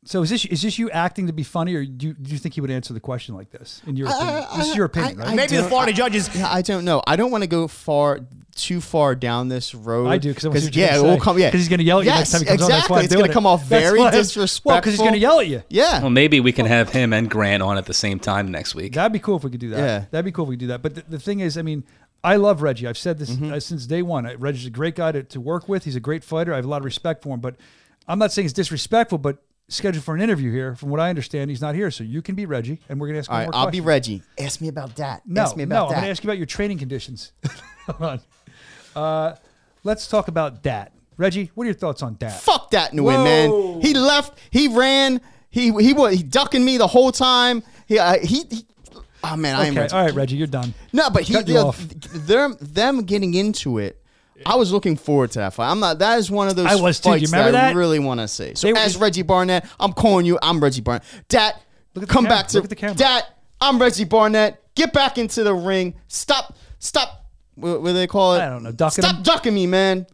So 0.06 0.22
is 0.22 0.28
this 0.28 0.44
is 0.44 0.60
this 0.60 0.78
you 0.78 0.90
acting 0.90 1.28
to 1.28 1.32
be 1.32 1.42
funny, 1.42 1.74
or 1.74 1.84
do 1.84 2.08
you, 2.08 2.14
do 2.14 2.30
you 2.30 2.36
think 2.36 2.54
he 2.54 2.60
would 2.60 2.70
answer 2.70 2.92
the 2.92 3.00
question 3.00 3.34
like 3.34 3.50
this? 3.50 3.80
In 3.86 3.96
your 3.96 4.08
opinion, 4.08 4.44
this 4.56 4.68
is 4.68 4.76
your 4.76 4.84
opinion, 4.84 5.20
I- 5.20 5.26
right? 5.26 5.36
Maybe 5.36 5.56
the 5.56 5.62
Florida 5.64 5.94
judges. 5.94 6.28
I 6.42 6.60
don't 6.60 6.84
know. 6.84 7.02
I 7.06 7.16
don't 7.16 7.30
want 7.30 7.42
to 7.42 7.48
go 7.48 7.66
far 7.68 8.20
too 8.54 8.80
far 8.80 9.14
down 9.14 9.48
this 9.48 9.74
road. 9.74 10.06
I 10.08 10.18
do 10.18 10.30
because 10.30 10.44
I 10.44 10.48
want 10.48 10.56
to 10.56 10.60
see 10.62 10.66
what 10.68 10.76
you're 10.76 10.86
yeah, 10.86 10.96
gonna 10.96 11.08
it 11.08 11.10
will 11.12 11.20
come. 11.20 11.38
Yeah, 11.38 11.48
because 11.48 11.60
he's 11.60 11.68
going 11.68 11.78
to 11.78 11.84
yell 11.84 11.98
at 11.98 12.04
you 12.04 12.10
yes, 12.10 12.18
next 12.18 12.30
time 12.32 12.40
he 12.40 12.46
comes 12.46 12.60
exactly. 12.60 12.74
on. 12.74 12.78
That's 12.80 12.90
why 12.90 12.98
I'm 12.98 13.04
it's 13.04 13.14
gonna 13.14 13.26
it. 13.26 13.32
come 13.32 13.46
off 13.46 13.64
very 13.66 13.98
why 13.98 14.10
disrespectful. 14.10 14.70
Well, 14.70 14.80
because 14.80 14.92
he's 14.94 15.00
going 15.00 15.12
to 15.12 15.18
yell 15.18 15.40
at 15.40 15.46
you. 15.46 15.62
Yeah, 15.68 16.00
Well, 16.00 16.10
maybe 16.10 16.40
we 16.40 16.52
can 16.52 16.66
have 16.66 16.88
him 16.90 17.12
and 17.12 17.28
Grant 17.30 17.62
on 17.62 17.76
at 17.78 17.86
the 17.86 17.94
same 17.94 18.18
time 18.18 18.50
next 18.50 18.74
week. 18.74 18.94
That'd 18.94 19.12
be 19.12 19.18
cool 19.18 19.36
if 19.36 19.44
we 19.44 19.50
could 19.50 19.60
do 19.60 19.70
that. 19.70 19.78
Yeah. 19.78 20.04
That'd 20.10 20.24
be 20.24 20.32
cool 20.32 20.44
if 20.44 20.48
we 20.50 20.54
could 20.56 20.60
do 20.60 20.66
that. 20.68 20.82
But 20.82 20.94
the, 20.94 21.02
the 21.08 21.18
thing 21.18 21.40
is, 21.40 21.58
I 21.58 21.62
mean, 21.62 21.84
I 22.22 22.36
love 22.36 22.62
Reggie. 22.62 22.86
I've 22.86 22.96
said 22.98 23.18
this 23.18 23.30
Mm-hmm. 23.30 23.52
uh, 23.52 23.60
since 23.60 23.86
day 23.86 24.02
one. 24.02 24.24
Uh, 24.26 24.34
Reggie's 24.38 24.66
a 24.66 24.70
great 24.70 24.94
guy 24.94 25.12
to, 25.12 25.22
to 25.24 25.40
work 25.40 25.68
with. 25.68 25.84
He's 25.84 25.96
a 25.96 26.00
great 26.00 26.24
fighter. 26.24 26.52
I 26.52 26.56
have 26.56 26.64
a 26.64 26.68
lot 26.68 26.78
of 26.78 26.84
respect 26.86 27.22
for 27.22 27.34
him. 27.34 27.40
But 27.40 27.56
I'm 28.08 28.18
not 28.18 28.32
saying 28.32 28.46
it's 28.46 28.54
disrespectful, 28.54 29.18
but 29.18 29.38
scheduled 29.68 30.04
for 30.04 30.14
an 30.14 30.20
interview 30.20 30.50
here. 30.52 30.74
From 30.76 30.90
what 30.90 31.00
I 31.00 31.08
understand, 31.10 31.50
he's 31.50 31.60
not 31.60 31.74
here. 31.74 31.90
So 31.90 32.04
you 32.04 32.22
can 32.22 32.34
be 32.34 32.46
Reggie, 32.46 32.80
and 32.88 33.00
we're 33.00 33.08
going 33.08 33.14
to 33.14 33.18
ask 33.20 33.30
All 33.30 33.36
him 33.38 33.44
right, 33.46 33.52
more 33.54 33.60
I'll 33.66 33.70
be. 33.70 33.80
Reggie. 33.80 34.22
Ask 34.38 34.60
me 34.60 34.68
about 34.68 34.96
that. 34.96 35.22
No, 35.26 35.42
Ask 35.42 35.56
me 35.56 35.64
no, 35.64 35.76
about 35.76 35.88
I'm 35.88 35.94
gonna 35.96 36.06
ask 36.08 36.22
you 36.22 36.28
about 36.30 36.36
your 36.38 36.46
training 36.46 36.78
conditions. 36.78 37.32
Hold 37.86 38.02
on. 38.02 38.20
Uh, 38.94 39.34
let's 39.82 40.06
talk 40.08 40.28
about 40.28 40.62
Dat. 40.62 40.92
Reggie, 41.16 41.50
what 41.54 41.64
are 41.64 41.66
your 41.66 41.74
thoughts 41.74 42.02
on 42.02 42.14
Dat? 42.14 42.40
Fuck 42.40 42.70
that 42.72 42.92
New 42.92 43.04
Whoa. 43.04 43.24
man. 43.24 43.80
He 43.80 43.94
left. 43.94 44.38
He 44.50 44.68
ran. 44.68 45.20
He 45.50 45.70
he 45.80 45.92
was 45.92 46.14
he 46.14 46.22
ducking 46.22 46.64
me 46.64 46.76
the 46.78 46.86
whole 46.88 47.12
time. 47.12 47.62
He 47.86 47.98
uh, 47.98 48.18
he. 48.20 48.44
he 48.50 48.66
Oh 49.26 49.36
man, 49.36 49.56
I 49.56 49.66
am. 49.66 49.72
Okay, 49.72 49.80
Reggie. 49.80 49.94
all 49.94 50.04
right, 50.04 50.14
Reggie, 50.14 50.36
you're 50.36 50.46
done. 50.46 50.74
No, 50.92 51.08
but 51.08 51.22
he, 51.22 51.32
you 51.32 51.72
them 52.12 52.56
them 52.60 53.04
getting 53.04 53.32
into 53.32 53.78
it 53.78 54.04
I 54.44 54.56
was 54.56 54.72
looking 54.72 54.96
forward 54.96 55.30
to 55.32 55.38
that 55.40 55.54
fight. 55.54 55.70
I'm 55.70 55.80
not. 55.80 55.98
That 55.98 56.18
is 56.18 56.30
one 56.30 56.48
of 56.48 56.56
those 56.56 56.66
I 56.66 56.76
was 56.76 57.00
too. 57.00 57.14
You 57.14 57.26
remember 57.26 57.52
that, 57.52 57.70
I 57.74 57.78
really 57.78 57.98
want 57.98 58.20
to 58.20 58.28
see. 58.28 58.54
So 58.54 58.66
They 58.66 58.72
were- 58.72 58.78
as 58.78 58.96
Reggie 58.96 59.22
Barnett, 59.22 59.66
I'm 59.78 59.92
calling 59.92 60.26
you. 60.26 60.38
I'm 60.42 60.60
Reggie 60.60 60.80
Barnett. 60.80 61.04
Dat, 61.28 61.60
Look 61.94 62.04
at 62.04 62.08
come 62.08 62.24
camera. 62.24 62.38
back 62.38 62.48
to 62.48 62.56
Look 62.56 62.64
at 62.64 62.70
the 62.70 62.76
camera. 62.76 62.96
Dat. 62.96 63.38
I'm 63.60 63.78
Reggie 63.80 64.04
Barnett. 64.04 64.60
Get 64.74 64.92
back 64.92 65.18
into 65.18 65.44
the 65.44 65.54
ring. 65.54 65.94
Stop. 66.08 66.56
Stop. 66.78 67.23
What, 67.56 67.82
what 67.82 67.88
do 67.88 67.92
they 67.94 68.06
call 68.06 68.34
it? 68.34 68.40
I 68.40 68.48
don't 68.48 68.62
know, 68.62 68.72
ducking 68.72 69.02
Stop 69.04 69.16
him? 69.16 69.22
ducking 69.22 69.54
me, 69.54 69.66
man. 69.66 70.06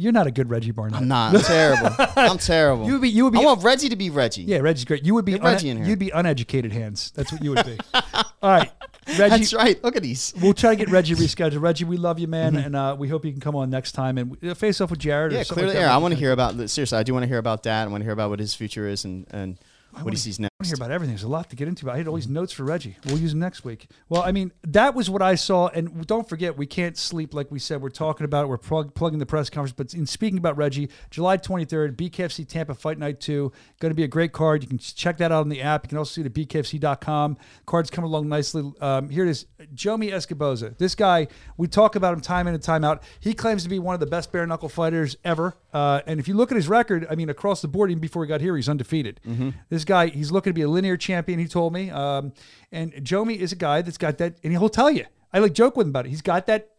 You're 0.00 0.12
not 0.12 0.28
a 0.28 0.30
good 0.30 0.48
Reggie 0.48 0.70
Barnett. 0.70 1.00
I'm 1.00 1.08
not. 1.08 1.34
I'm 1.34 1.40
terrible. 1.42 1.96
I'm 2.16 2.38
terrible. 2.38 2.86
You 2.86 2.92
would 2.92 3.02
be- 3.02 3.10
you 3.10 3.24
would 3.24 3.32
be- 3.32 3.40
I 3.40 3.44
want 3.44 3.64
Reggie 3.64 3.88
to 3.88 3.96
be 3.96 4.10
Reggie. 4.10 4.42
Yeah, 4.44 4.58
Reggie's 4.58 4.84
great. 4.84 5.04
You 5.04 5.14
would 5.14 5.24
be 5.24 5.32
Get 5.32 5.42
Reggie 5.42 5.70
in 5.70 5.78
here. 5.78 5.86
you'd 5.86 5.98
be 5.98 6.10
uneducated 6.10 6.72
hands. 6.72 7.10
That's 7.16 7.32
what 7.32 7.42
you 7.42 7.50
would 7.52 7.66
be. 7.66 7.76
All 8.40 8.50
right, 8.50 8.70
Reggie. 9.08 9.18
That's 9.18 9.52
right. 9.54 9.82
Look 9.82 9.96
at 9.96 10.02
these. 10.04 10.32
We'll 10.40 10.54
try 10.54 10.70
to 10.70 10.76
get 10.76 10.88
Reggie 10.90 11.14
rescheduled. 11.16 11.60
Reggie, 11.60 11.84
we 11.84 11.96
love 11.96 12.20
you, 12.20 12.28
man, 12.28 12.54
and 12.54 12.76
uh, 12.76 12.94
we 12.96 13.08
hope 13.08 13.24
you 13.24 13.32
can 13.32 13.40
come 13.40 13.56
on 13.56 13.70
next 13.70 13.90
time 13.92 14.18
and 14.18 14.36
uh, 14.44 14.54
face 14.54 14.80
off 14.80 14.90
with 14.90 15.00
Jarod. 15.00 15.32
Yeah, 15.32 15.40
or 15.40 15.44
something 15.44 15.64
clear 15.64 15.66
like 15.66 15.74
that. 15.74 15.82
air. 15.82 15.88
I 15.90 15.96
want 15.96 16.14
to 16.14 16.20
hear 16.20 16.30
about. 16.30 16.54
Seriously, 16.70 16.96
I 16.96 17.02
do 17.02 17.12
want 17.12 17.24
to 17.24 17.28
hear 17.28 17.38
about 17.38 17.64
that. 17.64 17.82
I 17.82 17.90
want 17.90 18.02
to 18.02 18.04
hear 18.04 18.12
about 18.12 18.30
what 18.30 18.38
his 18.38 18.54
future 18.54 18.86
is 18.86 19.04
and 19.04 19.26
and 19.32 19.58
what 20.02 20.12
he 20.14 20.16
sees 20.18 20.38
next. 20.38 20.47
Want 20.58 20.70
to 20.70 20.76
hear 20.76 20.84
about 20.84 20.92
everything. 20.92 21.14
There's 21.14 21.22
a 21.22 21.28
lot 21.28 21.50
to 21.50 21.56
get 21.56 21.68
into. 21.68 21.84
But 21.84 21.94
I 21.94 21.98
had 21.98 22.08
all 22.08 22.16
these 22.16 22.26
notes 22.26 22.52
for 22.52 22.64
Reggie. 22.64 22.96
We'll 23.06 23.18
use 23.18 23.30
them 23.30 23.38
next 23.38 23.64
week. 23.64 23.86
Well, 24.08 24.22
I 24.22 24.32
mean, 24.32 24.50
that 24.66 24.92
was 24.92 25.08
what 25.08 25.22
I 25.22 25.36
saw. 25.36 25.68
And 25.68 26.04
don't 26.04 26.28
forget, 26.28 26.58
we 26.58 26.66
can't 26.66 26.98
sleep 26.98 27.32
like 27.32 27.52
we 27.52 27.60
said. 27.60 27.80
We're 27.80 27.90
talking 27.90 28.24
about 28.24 28.42
it. 28.42 28.48
We're 28.48 28.58
plug, 28.58 28.92
plugging 28.92 29.20
the 29.20 29.26
press 29.26 29.50
conference. 29.50 29.72
But 29.72 29.94
in 29.94 30.04
speaking 30.04 30.36
about 30.36 30.56
Reggie, 30.56 30.88
July 31.10 31.38
23rd, 31.38 31.94
BKFC 31.94 32.48
Tampa 32.48 32.74
Fight 32.74 32.98
Night 32.98 33.20
2. 33.20 33.52
Going 33.78 33.90
to 33.92 33.94
be 33.94 34.02
a 34.02 34.08
great 34.08 34.32
card. 34.32 34.64
You 34.64 34.68
can 34.68 34.78
check 34.78 35.18
that 35.18 35.30
out 35.30 35.42
on 35.42 35.48
the 35.48 35.62
app. 35.62 35.84
You 35.84 35.90
can 35.90 35.98
also 35.98 36.10
see 36.20 36.28
the 36.28 36.44
BKFC.com. 36.44 37.36
Cards 37.64 37.88
coming 37.88 38.08
along 38.10 38.28
nicely. 38.28 38.72
Um, 38.80 39.10
here 39.10 39.24
it 39.24 39.30
is 39.30 39.46
Jomi 39.76 40.12
Escoboza. 40.12 40.74
This 40.76 40.96
guy, 40.96 41.28
we 41.56 41.68
talk 41.68 41.94
about 41.94 42.14
him 42.14 42.20
time 42.20 42.48
in 42.48 42.54
and 42.54 42.62
time 42.62 42.82
out. 42.82 43.04
He 43.20 43.32
claims 43.32 43.62
to 43.62 43.68
be 43.68 43.78
one 43.78 43.94
of 43.94 44.00
the 44.00 44.06
best 44.06 44.32
bare 44.32 44.44
knuckle 44.44 44.68
fighters 44.68 45.16
ever. 45.24 45.54
Uh, 45.72 46.00
and 46.04 46.18
if 46.18 46.26
you 46.26 46.34
look 46.34 46.50
at 46.50 46.56
his 46.56 46.66
record, 46.66 47.06
I 47.08 47.14
mean, 47.14 47.28
across 47.28 47.62
the 47.62 47.68
board, 47.68 47.92
even 47.92 48.00
before 48.00 48.24
he 48.24 48.28
got 48.28 48.40
here, 48.40 48.56
he's 48.56 48.68
undefeated. 48.68 49.20
This 49.68 49.84
guy, 49.84 50.08
he's 50.08 50.32
looking 50.32 50.47
to 50.50 50.54
be 50.54 50.62
a 50.62 50.68
linear 50.68 50.96
champion, 50.96 51.38
he 51.38 51.46
told 51.46 51.72
me. 51.72 51.90
Um, 51.90 52.32
and 52.72 52.92
Jomi 52.94 53.36
is 53.36 53.52
a 53.52 53.56
guy 53.56 53.82
that's 53.82 53.98
got 53.98 54.18
that, 54.18 54.36
and 54.42 54.52
he'll 54.52 54.68
tell 54.68 54.90
you. 54.90 55.04
I 55.32 55.40
like 55.40 55.52
joke 55.52 55.76
with 55.76 55.86
him 55.86 55.90
about 55.90 56.06
it. 56.06 56.10
He's 56.10 56.22
got 56.22 56.46
that 56.46 56.70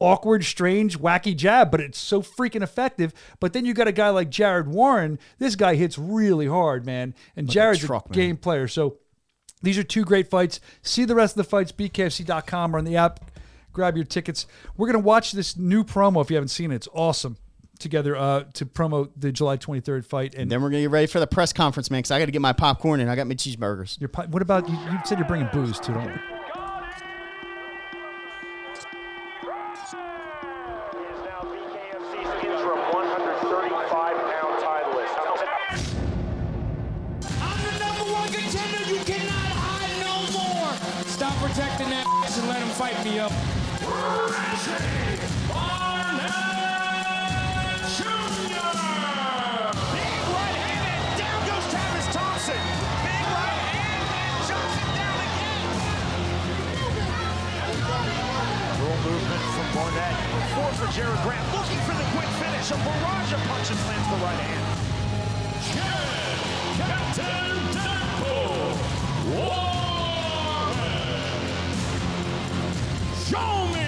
awkward, 0.00 0.44
strange, 0.44 0.98
wacky 0.98 1.36
jab, 1.36 1.70
but 1.70 1.80
it's 1.80 1.98
so 1.98 2.22
freaking 2.22 2.62
effective. 2.62 3.12
But 3.40 3.52
then 3.52 3.64
you 3.64 3.74
got 3.74 3.88
a 3.88 3.92
guy 3.92 4.10
like 4.10 4.30
Jared 4.30 4.68
Warren. 4.68 5.18
This 5.38 5.56
guy 5.56 5.74
hits 5.74 5.98
really 5.98 6.46
hard, 6.46 6.84
man. 6.84 7.14
And 7.36 7.48
Jared's 7.48 7.84
a, 7.84 7.86
truck, 7.86 8.10
man. 8.10 8.14
game 8.14 8.36
player. 8.36 8.68
So 8.68 8.98
these 9.62 9.78
are 9.78 9.82
two 9.82 10.04
great 10.04 10.28
fights. 10.28 10.60
See 10.82 11.04
the 11.04 11.14
rest 11.14 11.34
of 11.34 11.38
the 11.38 11.48
fights, 11.48 11.72
bkfc.com 11.72 12.74
or 12.74 12.78
on 12.78 12.84
the 12.84 12.96
app. 12.96 13.30
Grab 13.72 13.96
your 13.96 14.04
tickets. 14.04 14.46
We're 14.76 14.86
going 14.86 15.02
to 15.02 15.06
watch 15.06 15.32
this 15.32 15.56
new 15.56 15.84
promo 15.84 16.22
if 16.22 16.30
you 16.30 16.36
haven't 16.36 16.48
seen 16.48 16.72
it. 16.72 16.76
It's 16.76 16.88
awesome. 16.94 17.36
Together 17.78 18.16
uh, 18.16 18.44
to 18.54 18.66
promote 18.66 19.18
the 19.20 19.32
July 19.32 19.56
23rd 19.56 20.04
fight. 20.04 20.34
And 20.34 20.50
Then 20.50 20.62
we're 20.62 20.70
gonna 20.70 20.82
get 20.82 20.90
ready 20.90 21.06
for 21.06 21.20
the 21.20 21.26
press 21.26 21.52
conference, 21.52 21.90
man. 21.90 21.98
Because 21.98 22.10
I 22.10 22.18
got 22.18 22.26
to 22.26 22.32
get 22.32 22.40
my 22.42 22.52
popcorn 22.52 23.00
and 23.00 23.10
I 23.10 23.16
got 23.16 23.26
my 23.26 23.34
cheeseburgers. 23.34 24.00
your, 24.00 24.08
pi- 24.08 24.26
what 24.26 24.42
about 24.42 24.68
you? 24.68 24.74
You 24.74 24.98
said 25.04 25.18
you're 25.18 25.28
bringing 25.28 25.48
booze 25.52 25.78
too, 25.80 25.92
don't 25.94 26.04
you? 26.08 26.20
is 29.86 31.20
now 31.22 31.40
BKFC's 31.42 32.44
interim 32.44 32.80
135-pound 32.92 34.54
titleist. 34.62 35.16
I'm 37.40 37.58
the 37.64 37.72
number 37.78 38.06
one 38.12 38.28
contender. 38.32 38.82
You 38.92 39.00
cannot 39.04 39.52
hide 39.54 39.96
no 40.00 40.14
more. 40.38 40.72
Stop 41.06 41.34
protecting 41.36 41.90
that 41.90 42.06
and 42.38 42.48
let 42.48 42.60
him 42.62 42.68
fight 42.70 43.04
me 43.04 43.18
up. 43.18 43.32
Barnett. 59.86 60.16
Four 60.54 60.70
for 60.72 60.88
Jarod 60.92 61.22
Grant. 61.22 61.46
Looking 61.54 61.78
for 61.86 61.94
the 61.94 62.02
quick 62.14 62.30
finish. 62.42 62.70
A 62.70 62.76
barrage 62.76 63.32
of 63.32 63.40
punches 63.46 63.78
lands 63.86 64.08
the 64.10 64.16
right 64.16 64.40
hand. 64.40 64.66
Captain 66.76 67.56
Deadpool. 67.76 68.74
Show 73.30 73.52
me 73.74 73.85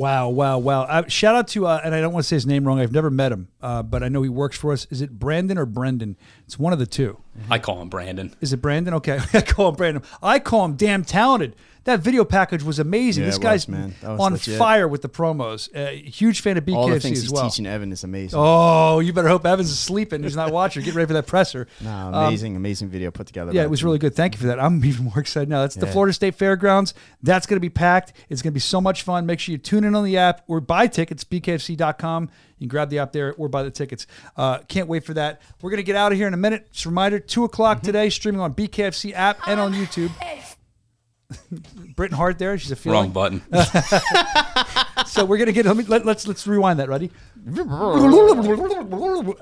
Wow, 0.00 0.30
wow, 0.30 0.56
wow. 0.56 0.84
Uh, 0.84 1.06
shout 1.08 1.34
out 1.34 1.48
to, 1.48 1.66
uh, 1.66 1.82
and 1.84 1.94
I 1.94 2.00
don't 2.00 2.14
want 2.14 2.24
to 2.24 2.26
say 2.28 2.34
his 2.34 2.46
name 2.46 2.64
wrong. 2.64 2.80
I've 2.80 2.90
never 2.90 3.10
met 3.10 3.32
him, 3.32 3.48
uh, 3.60 3.82
but 3.82 4.02
I 4.02 4.08
know 4.08 4.22
he 4.22 4.30
works 4.30 4.56
for 4.56 4.72
us. 4.72 4.86
Is 4.88 5.02
it 5.02 5.18
Brandon 5.18 5.58
or 5.58 5.66
Brendan? 5.66 6.16
It's 6.46 6.58
one 6.58 6.72
of 6.72 6.78
the 6.78 6.86
two. 6.86 7.18
I 7.48 7.58
call 7.58 7.80
him 7.80 7.88
Brandon. 7.88 8.34
Is 8.40 8.52
it 8.52 8.58
Brandon? 8.58 8.94
Okay, 8.94 9.18
I 9.32 9.40
call 9.40 9.68
him 9.70 9.74
Brandon. 9.76 10.02
I 10.22 10.38
call 10.38 10.64
him 10.64 10.74
damn 10.74 11.04
talented. 11.04 11.56
That 11.84 12.00
video 12.00 12.26
package 12.26 12.62
was 12.62 12.78
amazing. 12.78 13.22
Yeah, 13.24 13.30
this 13.30 13.38
guy's 13.38 13.66
was, 13.66 13.68
man. 13.68 13.94
Was 14.02 14.20
on 14.20 14.32
legit. 14.32 14.58
fire 14.58 14.86
with 14.86 15.00
the 15.00 15.08
promos. 15.08 15.74
Uh, 15.74 15.92
huge 15.92 16.42
fan 16.42 16.58
of 16.58 16.64
BKFC 16.66 16.74
All 16.76 16.88
the 16.88 17.00
things 17.00 17.24
as 17.24 17.30
he's 17.30 17.40
teaching 17.40 17.64
Evan 17.66 17.90
is 17.90 18.04
amazing. 18.04 18.38
Oh, 18.38 19.00
you 19.00 19.14
better 19.14 19.28
hope 19.28 19.46
Evans 19.46 19.70
is 19.70 19.78
sleeping. 19.78 20.22
He's 20.22 20.36
not 20.36 20.52
watching. 20.52 20.82
Get 20.84 20.94
ready 20.94 21.06
for 21.06 21.14
that 21.14 21.26
presser. 21.26 21.66
No, 21.80 21.90
Um, 21.90 22.14
amazing, 22.26 22.54
amazing 22.54 22.90
video 22.90 23.10
put 23.10 23.26
together. 23.26 23.52
yeah, 23.52 23.62
it 23.62 23.70
was 23.70 23.80
the 23.80 23.86
really 23.86 23.98
good. 23.98 24.14
Thank 24.14 24.34
you 24.34 24.40
for 24.40 24.48
that. 24.48 24.60
I'm 24.60 24.84
even 24.84 25.06
more 25.06 25.18
excited 25.18 25.48
now. 25.48 25.62
That's 25.62 25.74
the 25.76 25.86
Florida 25.86 26.12
State 26.12 26.34
Fairgrounds. 26.34 26.92
That's 27.22 27.46
going 27.46 27.56
to 27.56 27.60
be 27.60 27.70
packed. 27.70 28.12
It's 28.28 28.42
going 28.42 28.52
to 28.52 28.54
be 28.54 28.60
so 28.60 28.82
much 28.82 29.02
fun. 29.02 29.24
Make 29.24 29.40
sure 29.40 29.52
you 29.52 29.58
tune 29.58 29.84
in 29.84 29.94
on 29.94 30.04
the 30.04 30.18
app 30.18 30.42
or 30.48 30.60
buy 30.60 30.86
tickets, 30.86 31.24
bkfc.com. 31.24 32.28
You 32.60 32.66
can 32.66 32.68
grab 32.68 32.90
the 32.90 33.00
app 33.00 33.10
there 33.12 33.34
or 33.34 33.48
buy 33.48 33.64
the 33.64 33.70
tickets. 33.72 34.06
Uh, 34.36 34.58
can't 34.68 34.86
wait 34.86 35.04
for 35.04 35.14
that. 35.14 35.40
We're 35.60 35.70
going 35.70 35.78
to 35.78 35.82
get 35.82 35.96
out 35.96 36.12
of 36.12 36.18
here 36.18 36.28
in 36.28 36.34
a 36.34 36.36
minute. 36.36 36.70
Just 36.70 36.84
a 36.84 36.90
reminder, 36.90 37.18
2 37.18 37.42
o'clock 37.44 37.78
Mm-hmm. 37.78 37.86
today, 37.86 38.10
streaming 38.10 38.40
on 38.40 38.54
BKFC 38.54 39.12
app 39.14 39.38
and 39.48 39.58
on 39.58 39.72
YouTube. 39.72 40.10
Britain 41.96 42.16
Hart 42.16 42.38
there. 42.38 42.58
She's 42.58 42.70
a 42.70 42.76
feeling. 42.76 42.98
Wrong 42.98 43.10
button. 43.10 43.42
so 45.06 45.24
we're 45.24 45.38
gonna 45.38 45.52
get. 45.52 45.64
Let 45.64 45.76
me 45.76 45.84
let, 45.84 46.04
let's 46.04 46.26
let's 46.26 46.44
rewind 46.46 46.80
that. 46.80 46.88
Ready? 46.88 47.10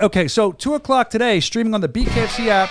Okay, 0.00 0.28
so 0.28 0.52
two 0.52 0.74
o'clock 0.74 1.10
today, 1.10 1.40
streaming 1.40 1.74
on 1.74 1.80
the 1.80 1.88
BKFC 1.88 2.48
app. 2.48 2.68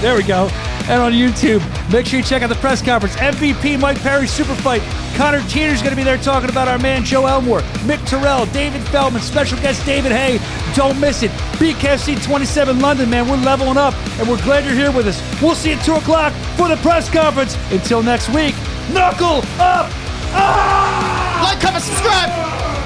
There 0.00 0.14
we 0.16 0.22
go, 0.22 0.46
and 0.88 1.02
on 1.02 1.12
YouTube. 1.12 1.60
Make 1.92 2.06
sure 2.06 2.20
you 2.20 2.24
check 2.24 2.42
out 2.42 2.48
the 2.48 2.54
press 2.54 2.80
conference. 2.80 3.16
MVP 3.16 3.80
Mike 3.80 3.98
Perry 3.98 4.28
super 4.28 4.54
fight. 4.54 4.80
Connor 5.16 5.40
Teeter's 5.48 5.82
gonna 5.82 5.96
be 5.96 6.04
there 6.04 6.18
talking 6.18 6.48
about 6.50 6.68
our 6.68 6.78
man 6.78 7.02
Joe 7.04 7.26
Elmore, 7.26 7.62
Mick 7.82 7.98
Terrill, 8.06 8.50
David 8.52 8.80
Feldman, 8.88 9.20
special 9.22 9.58
guest 9.58 9.84
David 9.84 10.12
Haye. 10.12 10.38
Don't 10.76 11.00
miss 11.00 11.24
it. 11.24 11.32
BKFC 11.58 12.24
27 12.24 12.78
London, 12.78 13.10
man. 13.10 13.28
We're 13.28 13.38
leveling 13.38 13.76
up, 13.76 13.92
and 14.20 14.28
we're 14.28 14.40
glad 14.44 14.64
you're 14.64 14.74
here 14.74 14.92
with 14.92 15.08
us. 15.08 15.20
We'll 15.42 15.56
see 15.56 15.70
you 15.70 15.76
at 15.76 15.84
two 15.84 15.94
o'clock 15.94 16.32
for 16.56 16.68
the 16.68 16.76
press 16.76 17.10
conference. 17.10 17.56
Until 17.72 18.00
next 18.00 18.28
week, 18.28 18.54
knuckle 18.92 19.38
up. 19.58 19.90
Ah! 20.30 21.42
Like, 21.42 21.60
comment, 21.60 21.82
subscribe. 21.82 22.77